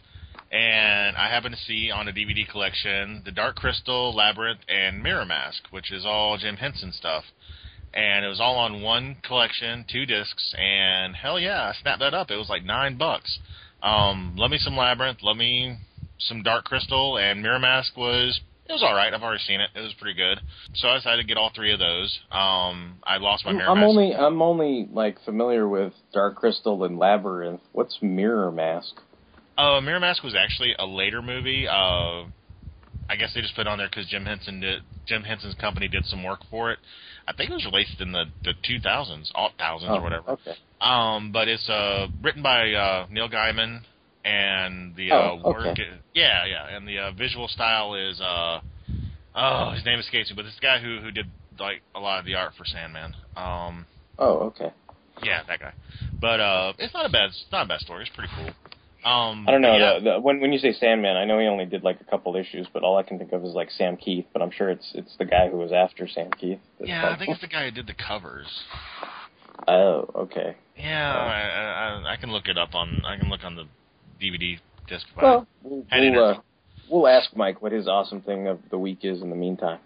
And 0.51 1.16
I 1.16 1.28
happened 1.28 1.55
to 1.55 1.61
see 1.62 1.90
on 1.90 2.09
a 2.09 2.12
DVD 2.12 2.49
collection 2.49 3.23
the 3.24 3.32
Dark 3.32 3.57
Crystal, 3.57 4.15
Labyrinth, 4.15 4.61
and 4.69 5.03
Mirror 5.03 5.27
Mask, 5.27 5.62
which 5.70 5.90
is 5.93 6.05
all 6.05 6.36
Jim 6.36 6.57
Henson 6.57 6.93
stuff 6.93 7.24
and 7.98 8.24
it 8.24 8.28
was 8.28 8.40
all 8.40 8.56
on 8.56 8.80
one 8.80 9.16
collection, 9.26 9.84
two 9.90 10.06
discs, 10.06 10.54
and 10.56 11.16
hell 11.16 11.38
yeah, 11.38 11.62
I 11.64 11.72
snapped 11.82 11.98
that 11.98 12.14
up. 12.14 12.30
It 12.30 12.36
was 12.36 12.48
like 12.48 12.64
nine 12.64 12.96
bucks. 12.96 13.38
Um, 13.82 14.34
love 14.36 14.50
me 14.50 14.58
some 14.58 14.76
Labyrinth, 14.76 15.18
love 15.22 15.36
me 15.36 15.76
some 16.18 16.42
Dark 16.42 16.64
Crystal, 16.64 17.18
and 17.18 17.42
Mirror 17.42 17.58
Mask 17.58 17.96
was 17.96 18.40
it 18.66 18.72
was 18.72 18.82
all 18.82 18.94
right. 18.94 19.12
I've 19.12 19.22
already 19.22 19.42
seen 19.42 19.60
it. 19.60 19.70
It 19.74 19.80
was 19.80 19.94
pretty 19.98 20.14
good. 20.14 20.38
So 20.74 20.88
I 20.88 20.96
decided 20.96 21.22
to 21.22 21.26
get 21.26 21.38
all 21.38 21.50
three 21.54 21.72
of 21.72 21.78
those. 21.78 22.18
Um, 22.30 22.98
I 23.02 23.16
lost 23.16 23.44
my 23.46 23.52
Mirror 23.52 23.70
I'm 23.70 23.78
Mask. 23.78 23.88
only 23.88 24.14
I'm 24.14 24.42
only 24.42 24.88
like 24.92 25.16
familiar 25.24 25.66
with 25.66 25.92
Dark 26.12 26.36
Crystal 26.36 26.84
and 26.84 26.98
Labyrinth. 26.98 27.62
What's 27.72 27.98
Mirror 28.00 28.52
Mask? 28.52 28.94
Uh, 29.56 29.80
Mirror 29.80 30.00
Mask 30.00 30.22
was 30.22 30.36
actually 30.36 30.74
a 30.78 30.86
later 30.86 31.20
movie. 31.20 31.66
Uh, 31.66 32.26
I 33.09 33.16
guess 33.16 33.32
they 33.35 33.40
just 33.40 33.55
put 33.55 33.62
it 33.62 33.66
on 33.68 33.78
there 33.78 33.89
because 33.89 34.06
Jim 34.06 34.24
Henson 34.24 34.60
did. 34.60 34.82
Jim 35.06 35.22
Henson's 35.22 35.55
company 35.55 35.89
did 35.89 36.05
some 36.05 36.22
work 36.24 36.40
for 36.51 36.70
it. 36.72 36.78
I 37.26 37.32
think 37.32 37.51
it 37.51 37.55
was 37.55 37.64
released 37.64 38.01
in 38.01 38.12
the 38.12 38.24
the 38.44 38.52
2000s, 38.68 39.30
aught 39.35 39.52
thousands 39.59 39.90
Oh, 39.93 39.97
or 39.98 40.02
whatever. 40.02 40.30
Okay. 40.32 40.55
Um, 40.80 41.32
but 41.32 41.48
it's 41.48 41.68
uh 41.68 42.09
written 42.22 42.43
by 42.43 42.72
uh 42.72 43.06
Neil 43.10 43.28
Gaiman, 43.28 43.80
and 44.24 44.94
the 44.97 45.10
uh, 45.12 45.14
Oh, 45.43 45.52
work, 45.52 45.66
okay. 45.68 45.89
yeah, 46.14 46.44
yeah, 46.47 46.76
and 46.76 46.86
the 46.86 46.98
uh, 46.98 47.10
visual 47.12 47.48
style 47.48 47.94
is 47.94 48.20
uh 48.20 48.60
oh 49.35 49.70
his 49.74 49.85
name 49.85 49.98
escapes 49.98 50.30
me, 50.30 50.36
but 50.36 50.44
this 50.44 50.59
guy 50.60 50.78
who 50.78 50.98
who 51.01 51.10
did 51.10 51.26
like 51.59 51.82
a 51.94 52.01
lot 52.01 52.18
of 52.20 52.24
the 52.26 52.35
art 52.35 52.52
for 52.56 52.64
Sandman. 52.64 53.14
Um, 53.36 53.86
Oh, 54.18 54.39
okay. 54.51 54.72
yeah, 55.22 55.43
that 55.47 55.60
guy. 55.60 55.72
But 56.20 56.40
uh, 56.40 56.72
it's 56.78 56.93
not 56.94 57.06
a 57.06 57.09
bad 57.09 57.26
it's 57.30 57.47
not 57.52 57.66
a 57.66 57.68
bad 57.68 57.80
story. 57.80 58.05
It's 58.05 58.14
pretty 58.14 58.32
cool. 58.36 58.51
Um, 59.04 59.46
I 59.46 59.52
don't 59.52 59.60
know. 59.62 59.76
Yeah, 59.76 59.98
The, 59.98 60.10
the, 60.12 60.20
when 60.20 60.40
when 60.40 60.52
you 60.52 60.58
say 60.58 60.72
Sandman, 60.72 61.16
I 61.16 61.24
know 61.24 61.38
he 61.38 61.46
only 61.46 61.66
did 61.66 61.84
like 61.84 62.00
a 62.00 62.04
couple 62.04 62.34
issues, 62.36 62.66
but 62.72 62.82
all 62.82 62.96
I 62.96 63.02
can 63.04 63.18
think 63.18 63.32
of 63.32 63.44
is 63.44 63.52
like 63.54 63.70
Sam 63.70 63.96
Kieth. 63.96 64.26
But 64.32 64.42
I'm 64.42 64.50
sure 64.50 64.70
it's 64.70 64.90
it's 64.94 65.14
the 65.18 65.24
guy 65.24 65.48
who 65.48 65.56
was 65.56 65.72
after 65.72 66.08
Sam 66.08 66.30
Kieth. 66.30 66.58
yeah, 66.80 67.08
I 67.08 67.16
think 67.18 67.30
it's 67.30 67.40
the 67.40 67.46
guy 67.46 67.66
who 67.66 67.70
did 67.70 67.86
the 67.86 67.94
covers. 67.94 68.46
Oh, 69.66 70.08
okay. 70.14 70.56
Yeah, 70.76 71.12
I, 71.12 72.08
I, 72.08 72.12
I 72.12 72.16
can 72.16 72.30
look 72.30 72.46
it 72.46 72.56
up 72.56 72.74
on 72.74 73.02
I 73.04 73.16
can 73.18 73.28
look 73.28 73.42
on 73.42 73.56
the 73.56 73.64
DVD 74.22 74.58
disc. 74.88 75.06
Well, 75.16 75.46
we'll, 75.62 75.84
uh, 76.24 76.40
we'll 76.88 77.08
ask 77.08 77.34
Mike 77.36 77.60
what 77.60 77.72
his 77.72 77.88
awesome 77.88 78.20
thing 78.20 78.46
of 78.46 78.60
the 78.70 78.78
week 78.78 79.00
is 79.02 79.20
in 79.20 79.30
the 79.30 79.36
meantime. 79.36 79.80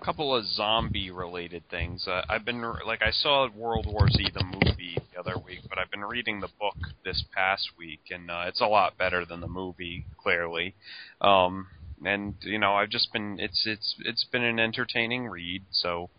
Couple 0.00 0.36
of 0.36 0.46
zombie 0.46 1.10
related 1.10 1.64
things. 1.68 2.06
Uh, 2.06 2.22
I've 2.28 2.44
been 2.44 2.62
like 2.86 3.02
I 3.02 3.10
saw 3.10 3.48
World 3.50 3.86
War 3.86 4.08
Z 4.08 4.28
the 4.32 4.44
movie 4.44 4.96
the 5.12 5.18
other 5.18 5.36
week, 5.36 5.60
but 5.68 5.78
I've 5.78 5.90
been 5.90 6.04
reading 6.04 6.38
the 6.40 6.48
book 6.60 6.76
this 7.04 7.24
past 7.34 7.70
week, 7.76 8.00
and 8.10 8.30
uh, 8.30 8.44
it's 8.46 8.60
a 8.60 8.66
lot 8.66 8.96
better 8.96 9.24
than 9.24 9.40
the 9.40 9.48
movie, 9.48 10.06
clearly. 10.16 10.76
Um, 11.20 11.66
and 12.04 12.34
you 12.42 12.58
know, 12.58 12.74
I've 12.74 12.90
just 12.90 13.12
been 13.12 13.38
it's 13.40 13.64
it's 13.66 13.96
it's 14.04 14.24
been 14.30 14.44
an 14.44 14.60
entertaining 14.60 15.26
read. 15.26 15.64
So 15.72 16.10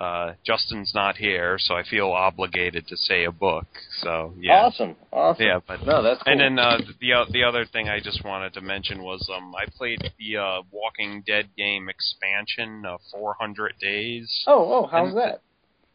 uh, 0.00 0.32
Justin's 0.46 0.92
not 0.94 1.16
here, 1.16 1.56
so 1.58 1.74
I 1.74 1.82
feel 1.82 2.08
obligated 2.10 2.86
to 2.88 2.96
say 2.96 3.24
a 3.24 3.30
book. 3.30 3.66
So 4.00 4.32
yeah. 4.40 4.54
Awesome, 4.64 4.96
awesome. 5.12 5.44
Yeah, 5.46 5.60
but 5.68 5.84
no, 5.86 6.02
that's 6.02 6.22
cool. 6.22 6.32
and 6.32 6.40
then 6.40 6.58
uh, 6.58 6.78
the 7.00 7.12
the 7.30 7.44
other 7.44 7.66
thing 7.66 7.88
I 7.88 8.00
just 8.00 8.24
wanted 8.24 8.54
to 8.54 8.60
mention 8.62 9.02
was 9.02 9.28
um 9.36 9.54
I 9.54 9.66
played 9.76 10.00
the 10.18 10.36
uh, 10.38 10.62
Walking 10.72 11.22
Dead 11.26 11.50
game 11.56 11.88
expansion, 11.90 12.84
uh, 12.86 12.96
400 13.12 13.74
Days. 13.80 14.44
oh, 14.46 14.72
oh, 14.84 14.86
how's 14.90 15.08
And- 15.10 15.18
that? 15.18 15.42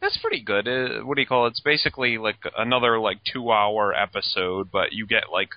That's 0.00 0.18
pretty 0.18 0.42
good. 0.42 0.68
Uh, 0.68 1.04
what 1.04 1.14
do 1.14 1.22
you 1.22 1.26
call 1.26 1.46
it? 1.46 1.50
It's 1.50 1.60
basically 1.60 2.18
like 2.18 2.36
another 2.56 3.00
like 3.00 3.18
two 3.24 3.50
hour 3.50 3.94
episode, 3.94 4.70
but 4.70 4.92
you 4.92 5.06
get 5.06 5.24
like 5.32 5.48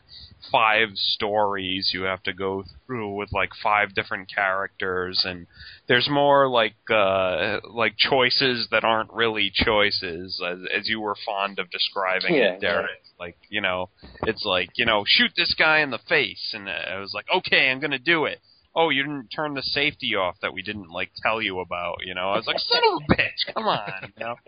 five 0.51 0.89
stories 0.93 1.91
you 1.93 2.03
have 2.03 2.23
to 2.23 2.33
go 2.33 2.63
through 2.87 3.15
with 3.15 3.31
like 3.33 3.49
five 3.61 3.93
different 3.93 4.33
characters, 4.33 5.23
and 5.25 5.45
there's 5.87 6.07
more 6.09 6.47
like 6.47 6.75
uh 6.89 7.59
like 7.69 7.95
choices 7.97 8.67
that 8.71 8.85
aren't 8.85 9.11
really 9.11 9.51
choices, 9.53 10.41
as, 10.45 10.59
as 10.75 10.87
you 10.87 11.01
were 11.01 11.15
fond 11.25 11.59
of 11.59 11.69
describing 11.69 12.35
Yeah, 12.35 12.53
it, 12.53 12.61
Derek. 12.61 12.89
Like 13.19 13.37
you 13.49 13.59
know, 13.59 13.89
it's 14.23 14.45
like 14.45 14.69
you 14.75 14.85
know, 14.85 15.03
shoot 15.05 15.31
this 15.35 15.53
guy 15.53 15.79
in 15.79 15.91
the 15.91 15.99
face, 16.07 16.53
and 16.53 16.69
I 16.69 16.97
was 16.99 17.11
like, 17.13 17.25
okay, 17.35 17.69
I'm 17.69 17.81
gonna 17.81 17.99
do 17.99 18.25
it. 18.25 18.39
Oh, 18.75 18.89
you 18.89 19.03
didn't 19.03 19.29
turn 19.29 19.53
the 19.55 19.63
safety 19.63 20.15
off 20.15 20.35
that 20.41 20.53
we 20.53 20.61
didn't 20.61 20.89
like 20.89 21.09
tell 21.23 21.41
you 21.41 21.59
about. 21.59 21.97
You 22.05 22.13
know, 22.15 22.29
I 22.29 22.35
was 22.37 22.47
like, 22.47 22.59
son 22.59 22.81
of 22.93 23.01
a 23.09 23.13
bitch, 23.13 23.53
come 23.53 23.67
on. 23.67 24.13
You 24.17 24.25
know, 24.25 24.35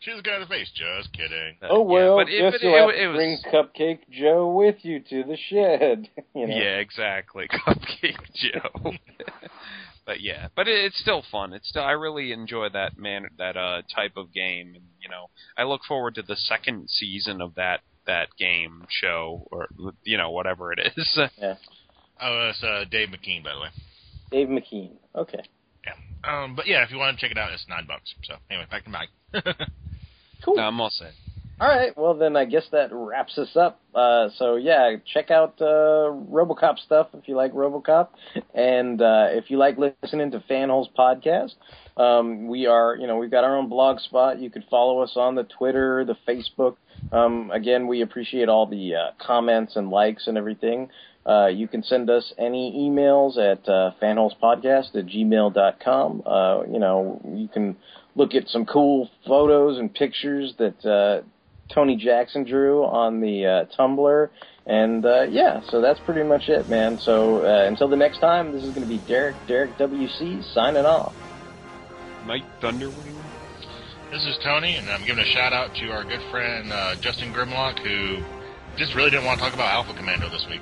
Shoot 0.00 0.12
this 0.12 0.22
guy 0.22 0.34
in 0.34 0.40
the 0.42 0.46
face. 0.46 0.70
Just 0.74 1.10
kidding. 1.14 1.56
Oh 1.62 1.80
well, 1.80 2.16
but 2.18 2.28
it- 2.28 2.38
guess 2.38 2.52
but 2.52 2.62
you'll 2.62 2.74
it- 2.74 2.80
have 2.80 2.88
it 2.90 2.98
to 3.02 3.08
was- 3.08 3.16
bring 3.16 3.38
Cupcake 3.52 3.98
Joe 4.10 4.50
with 4.54 4.84
you 4.84 5.00
to 5.00 5.24
the 5.24 5.36
shed. 5.48 6.08
you 6.34 6.46
know? 6.46 6.54
Yeah, 6.56 6.76
exactly. 6.78 7.48
Cupcake 7.66 8.32
Joe. 8.34 8.92
but 10.04 10.20
yeah, 10.20 10.48
but 10.54 10.68
it, 10.68 10.84
it's 10.84 10.98
still 11.00 11.22
fun. 11.32 11.52
It's 11.54 11.68
still 11.68 11.82
I 11.82 11.92
really 11.92 12.30
enjoy 12.32 12.68
that 12.74 12.98
man 12.98 13.26
that 13.38 13.56
uh 13.56 13.82
type 13.94 14.12
of 14.16 14.32
game 14.32 14.74
and 14.74 14.84
you 15.00 15.08
know, 15.08 15.30
I 15.56 15.64
look 15.64 15.80
forward 15.88 16.14
to 16.16 16.22
the 16.22 16.36
second 16.36 16.88
season 16.90 17.40
of 17.40 17.54
that 17.56 17.80
that 18.06 18.28
game 18.38 18.84
show 18.88 19.48
or 19.50 19.66
you 20.04 20.18
know, 20.18 20.30
whatever 20.30 20.72
it 20.72 20.92
is. 20.96 21.18
Yeah. 21.38 21.54
Oh, 22.20 22.48
it's 22.50 22.62
uh, 22.62 22.84
Dave 22.90 23.08
McKean, 23.08 23.44
by 23.44 23.52
the 23.54 23.60
way. 23.60 23.68
Dave 24.30 24.48
McKean. 24.48 24.90
Okay. 25.14 25.42
Um, 26.24 26.56
but 26.56 26.66
yeah, 26.66 26.82
if 26.82 26.90
you 26.90 26.98
want 26.98 27.16
to 27.16 27.20
check 27.24 27.30
it 27.30 27.38
out, 27.38 27.52
it's 27.52 27.66
nine 27.68 27.86
bucks. 27.86 28.12
So 28.24 28.34
anyway, 28.50 28.66
back 28.70 28.84
to 28.84 28.90
Mike. 28.90 29.10
Cool. 30.44 30.60
I'm 30.60 30.80
all 30.80 30.90
set. 30.90 31.12
All 31.58 31.68
right. 31.68 31.96
Well, 31.96 32.14
then 32.14 32.36
I 32.36 32.44
guess 32.44 32.64
that 32.70 32.90
wraps 32.92 33.38
us 33.38 33.56
up. 33.56 33.80
Uh, 33.94 34.28
so 34.36 34.56
yeah, 34.56 34.96
check 35.12 35.30
out 35.30 35.54
uh, 35.60 36.12
RoboCop 36.12 36.78
stuff 36.78 37.08
if 37.14 37.26
you 37.26 37.34
like 37.34 37.52
RoboCop, 37.52 38.08
and 38.54 39.00
uh, 39.00 39.28
if 39.30 39.50
you 39.50 39.56
like 39.56 39.78
listening 39.78 40.30
to 40.32 40.40
Fanholes 40.40 40.88
podcast, 40.96 41.54
um, 41.96 42.48
we 42.48 42.66
are 42.66 42.96
you 42.96 43.06
know 43.06 43.16
we've 43.16 43.30
got 43.30 43.44
our 43.44 43.56
own 43.56 43.70
blog 43.70 44.00
spot. 44.00 44.38
You 44.38 44.50
can 44.50 44.64
follow 44.70 45.00
us 45.00 45.14
on 45.16 45.34
the 45.34 45.44
Twitter, 45.44 46.04
the 46.04 46.16
Facebook. 46.28 46.76
Um, 47.10 47.50
again, 47.50 47.86
we 47.86 48.02
appreciate 48.02 48.50
all 48.50 48.66
the 48.66 48.94
uh, 48.94 49.10
comments 49.18 49.76
and 49.76 49.88
likes 49.88 50.26
and 50.26 50.36
everything. 50.36 50.90
Uh, 51.26 51.46
you 51.48 51.66
can 51.66 51.82
send 51.82 52.08
us 52.08 52.32
any 52.38 52.72
emails 52.88 53.36
at 53.36 53.68
uh, 53.68 53.90
fanholespodcast 54.00 54.94
at 54.94 55.06
gmail.com. 55.06 56.22
Uh, 56.24 56.62
you 56.70 56.78
know, 56.78 57.20
you 57.34 57.48
can 57.48 57.76
look 58.14 58.34
at 58.34 58.48
some 58.48 58.64
cool 58.64 59.10
photos 59.26 59.78
and 59.78 59.92
pictures 59.92 60.54
that 60.58 60.86
uh, 60.86 61.26
Tony 61.72 61.96
Jackson 61.96 62.44
drew 62.44 62.84
on 62.84 63.20
the 63.20 63.44
uh, 63.44 63.64
Tumblr. 63.76 64.28
And 64.66 65.04
uh, 65.04 65.22
yeah, 65.22 65.60
so 65.68 65.80
that's 65.80 66.00
pretty 66.00 66.22
much 66.22 66.48
it, 66.48 66.68
man. 66.68 66.98
So 66.98 67.44
uh, 67.44 67.66
until 67.66 67.88
the 67.88 67.96
next 67.96 68.18
time, 68.18 68.52
this 68.52 68.62
is 68.62 68.70
going 68.70 68.86
to 68.86 68.88
be 68.88 68.98
Derek, 69.06 69.36
Derek 69.46 69.76
WC, 69.78 70.42
signing 70.54 70.84
off. 70.84 71.14
Mike 72.24 72.44
Thunderwing. 72.60 73.14
This 74.10 74.24
is 74.24 74.38
Tony, 74.42 74.76
and 74.76 74.88
I'm 74.88 75.04
giving 75.04 75.22
a 75.22 75.32
shout 75.32 75.52
out 75.52 75.74
to 75.76 75.90
our 75.90 76.04
good 76.04 76.22
friend 76.30 76.72
uh, 76.72 76.94
Justin 77.00 77.32
Grimlock, 77.32 77.78
who 77.80 78.22
just 78.76 78.94
really 78.94 79.10
didn't 79.10 79.26
want 79.26 79.38
to 79.38 79.44
talk 79.44 79.54
about 79.54 79.72
Alpha 79.72 79.94
Commando 79.94 80.28
this 80.28 80.46
week. 80.48 80.60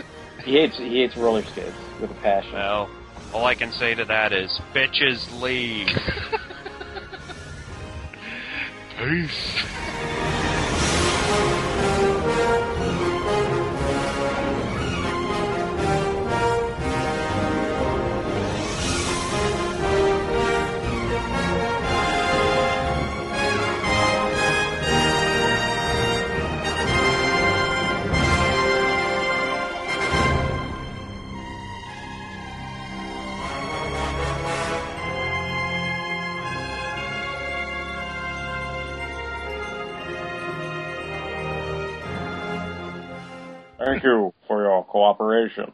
He 0.46 0.52
hates 0.52 0.78
he 0.78 1.00
hates 1.00 1.16
roller 1.16 1.42
skates 1.42 1.74
with 2.00 2.12
a 2.12 2.14
passion. 2.14 2.52
Well, 2.52 2.88
all 3.34 3.44
I 3.44 3.56
can 3.56 3.72
say 3.72 3.96
to 3.96 4.04
that 4.04 4.32
is 4.32 4.60
bitches 4.72 5.40
leave. 5.42 5.88
Peace. 8.96 10.25
You 44.06 44.32
for 44.46 44.62
your 44.62 44.84
cooperation. 44.84 45.72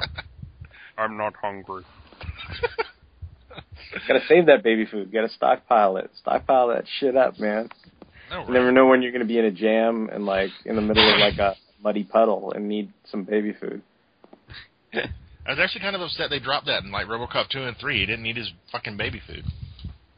I'm 0.98 1.16
not 1.16 1.34
hungry. 1.40 1.84
Gotta 4.08 4.20
save 4.28 4.46
that 4.46 4.62
baby 4.62 4.86
food. 4.86 5.12
Gotta 5.12 5.28
stockpile 5.28 5.96
it. 5.98 6.10
Stockpile 6.20 6.68
that 6.68 6.84
shit 6.98 7.16
up, 7.16 7.38
man. 7.38 7.68
Oh, 8.32 8.44
You 8.46 8.52
never 8.52 8.72
know 8.72 8.86
when 8.86 9.02
you're 9.02 9.12
gonna 9.12 9.24
be 9.24 9.38
in 9.38 9.44
a 9.44 9.50
jam 9.50 10.08
and 10.12 10.26
like 10.26 10.50
in 10.64 10.76
the 10.76 10.82
middle 10.82 11.12
of 11.12 11.20
like 11.20 11.38
a 11.38 11.54
muddy 11.82 12.04
puddle 12.04 12.52
and 12.52 12.68
need 12.68 12.92
some 13.10 13.24
baby 13.24 13.52
food. 13.52 13.82
I 14.94 15.50
was 15.50 15.58
actually 15.60 15.82
kind 15.82 15.94
of 15.94 16.02
upset 16.02 16.30
they 16.30 16.38
dropped 16.38 16.66
that 16.66 16.82
in 16.82 16.90
like 16.90 17.06
RoboCop 17.06 17.48
two 17.50 17.62
and 17.64 17.76
three. 17.76 18.00
He 18.00 18.06
didn't 18.06 18.22
need 18.22 18.36
his 18.36 18.50
fucking 18.72 18.96
baby 18.96 19.20
food. 19.26 19.44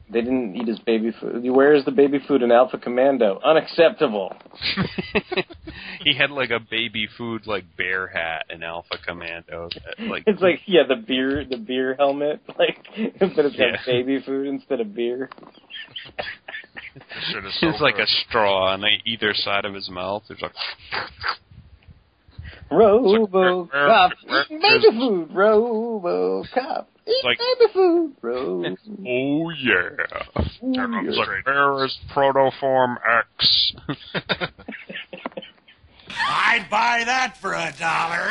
They 0.09 0.21
didn't 0.21 0.55
eat 0.55 0.67
his 0.69 0.79
baby 0.79 1.11
food. 1.19 1.43
Where 1.49 1.73
is 1.75 1.83
the 1.83 1.91
baby 1.91 2.19
food 2.25 2.41
in 2.41 2.49
Alpha 2.51 2.77
Commando? 2.77 3.41
Unacceptable. 3.43 4.33
he 6.03 6.15
had 6.15 6.31
like 6.31 6.49
a 6.49 6.59
baby 6.61 7.09
food 7.17 7.45
like 7.45 7.65
bear 7.75 8.07
hat 8.07 8.45
in 8.49 8.63
Alpha 8.63 8.95
Commando. 9.05 9.67
That, 9.73 10.07
like 10.07 10.23
It's 10.25 10.41
like 10.41 10.61
yeah, 10.65 10.83
the 10.87 10.95
beer, 10.95 11.43
the 11.43 11.57
beer 11.57 11.95
helmet, 11.99 12.41
like 12.57 12.77
but 13.19 13.45
it's 13.45 13.55
Yeah. 13.57 13.71
got 13.71 13.85
baby 13.85 14.21
food 14.25 14.47
instead 14.47 14.79
of 14.79 14.95
beer. 14.95 15.29
Should 17.31 17.43
have 17.43 17.53
it's 17.61 17.81
like 17.81 17.97
a 17.97 18.07
straw 18.27 18.73
on 18.73 18.83
either 19.05 19.33
side 19.33 19.65
of 19.65 19.73
his 19.73 19.89
mouth. 19.89 20.23
There's 20.29 20.41
like 20.41 20.53
Robo 22.71 23.63
where- 23.65 23.87
cop, 23.87 24.11
baby 24.49 24.85
food. 24.97 25.29
Robo 25.33 26.43
cop, 26.53 26.89
eat 27.07 27.23
like- 27.23 27.37
baby 27.37 27.73
food. 27.73 28.13
Robo. 28.21 28.75
Oh 29.09 29.49
yeah. 29.51 29.89
Ooh, 29.89 30.41
It's 30.41 30.59
yeah. 30.61 30.85
like 30.85 31.45
where 31.45 31.85
is 31.85 31.97
Protoform 32.13 32.97
X? 33.37 33.73
I'd 36.19 36.67
buy 36.69 37.03
that 37.05 37.37
for 37.37 37.53
a 37.53 37.71
dollar. 37.79 38.29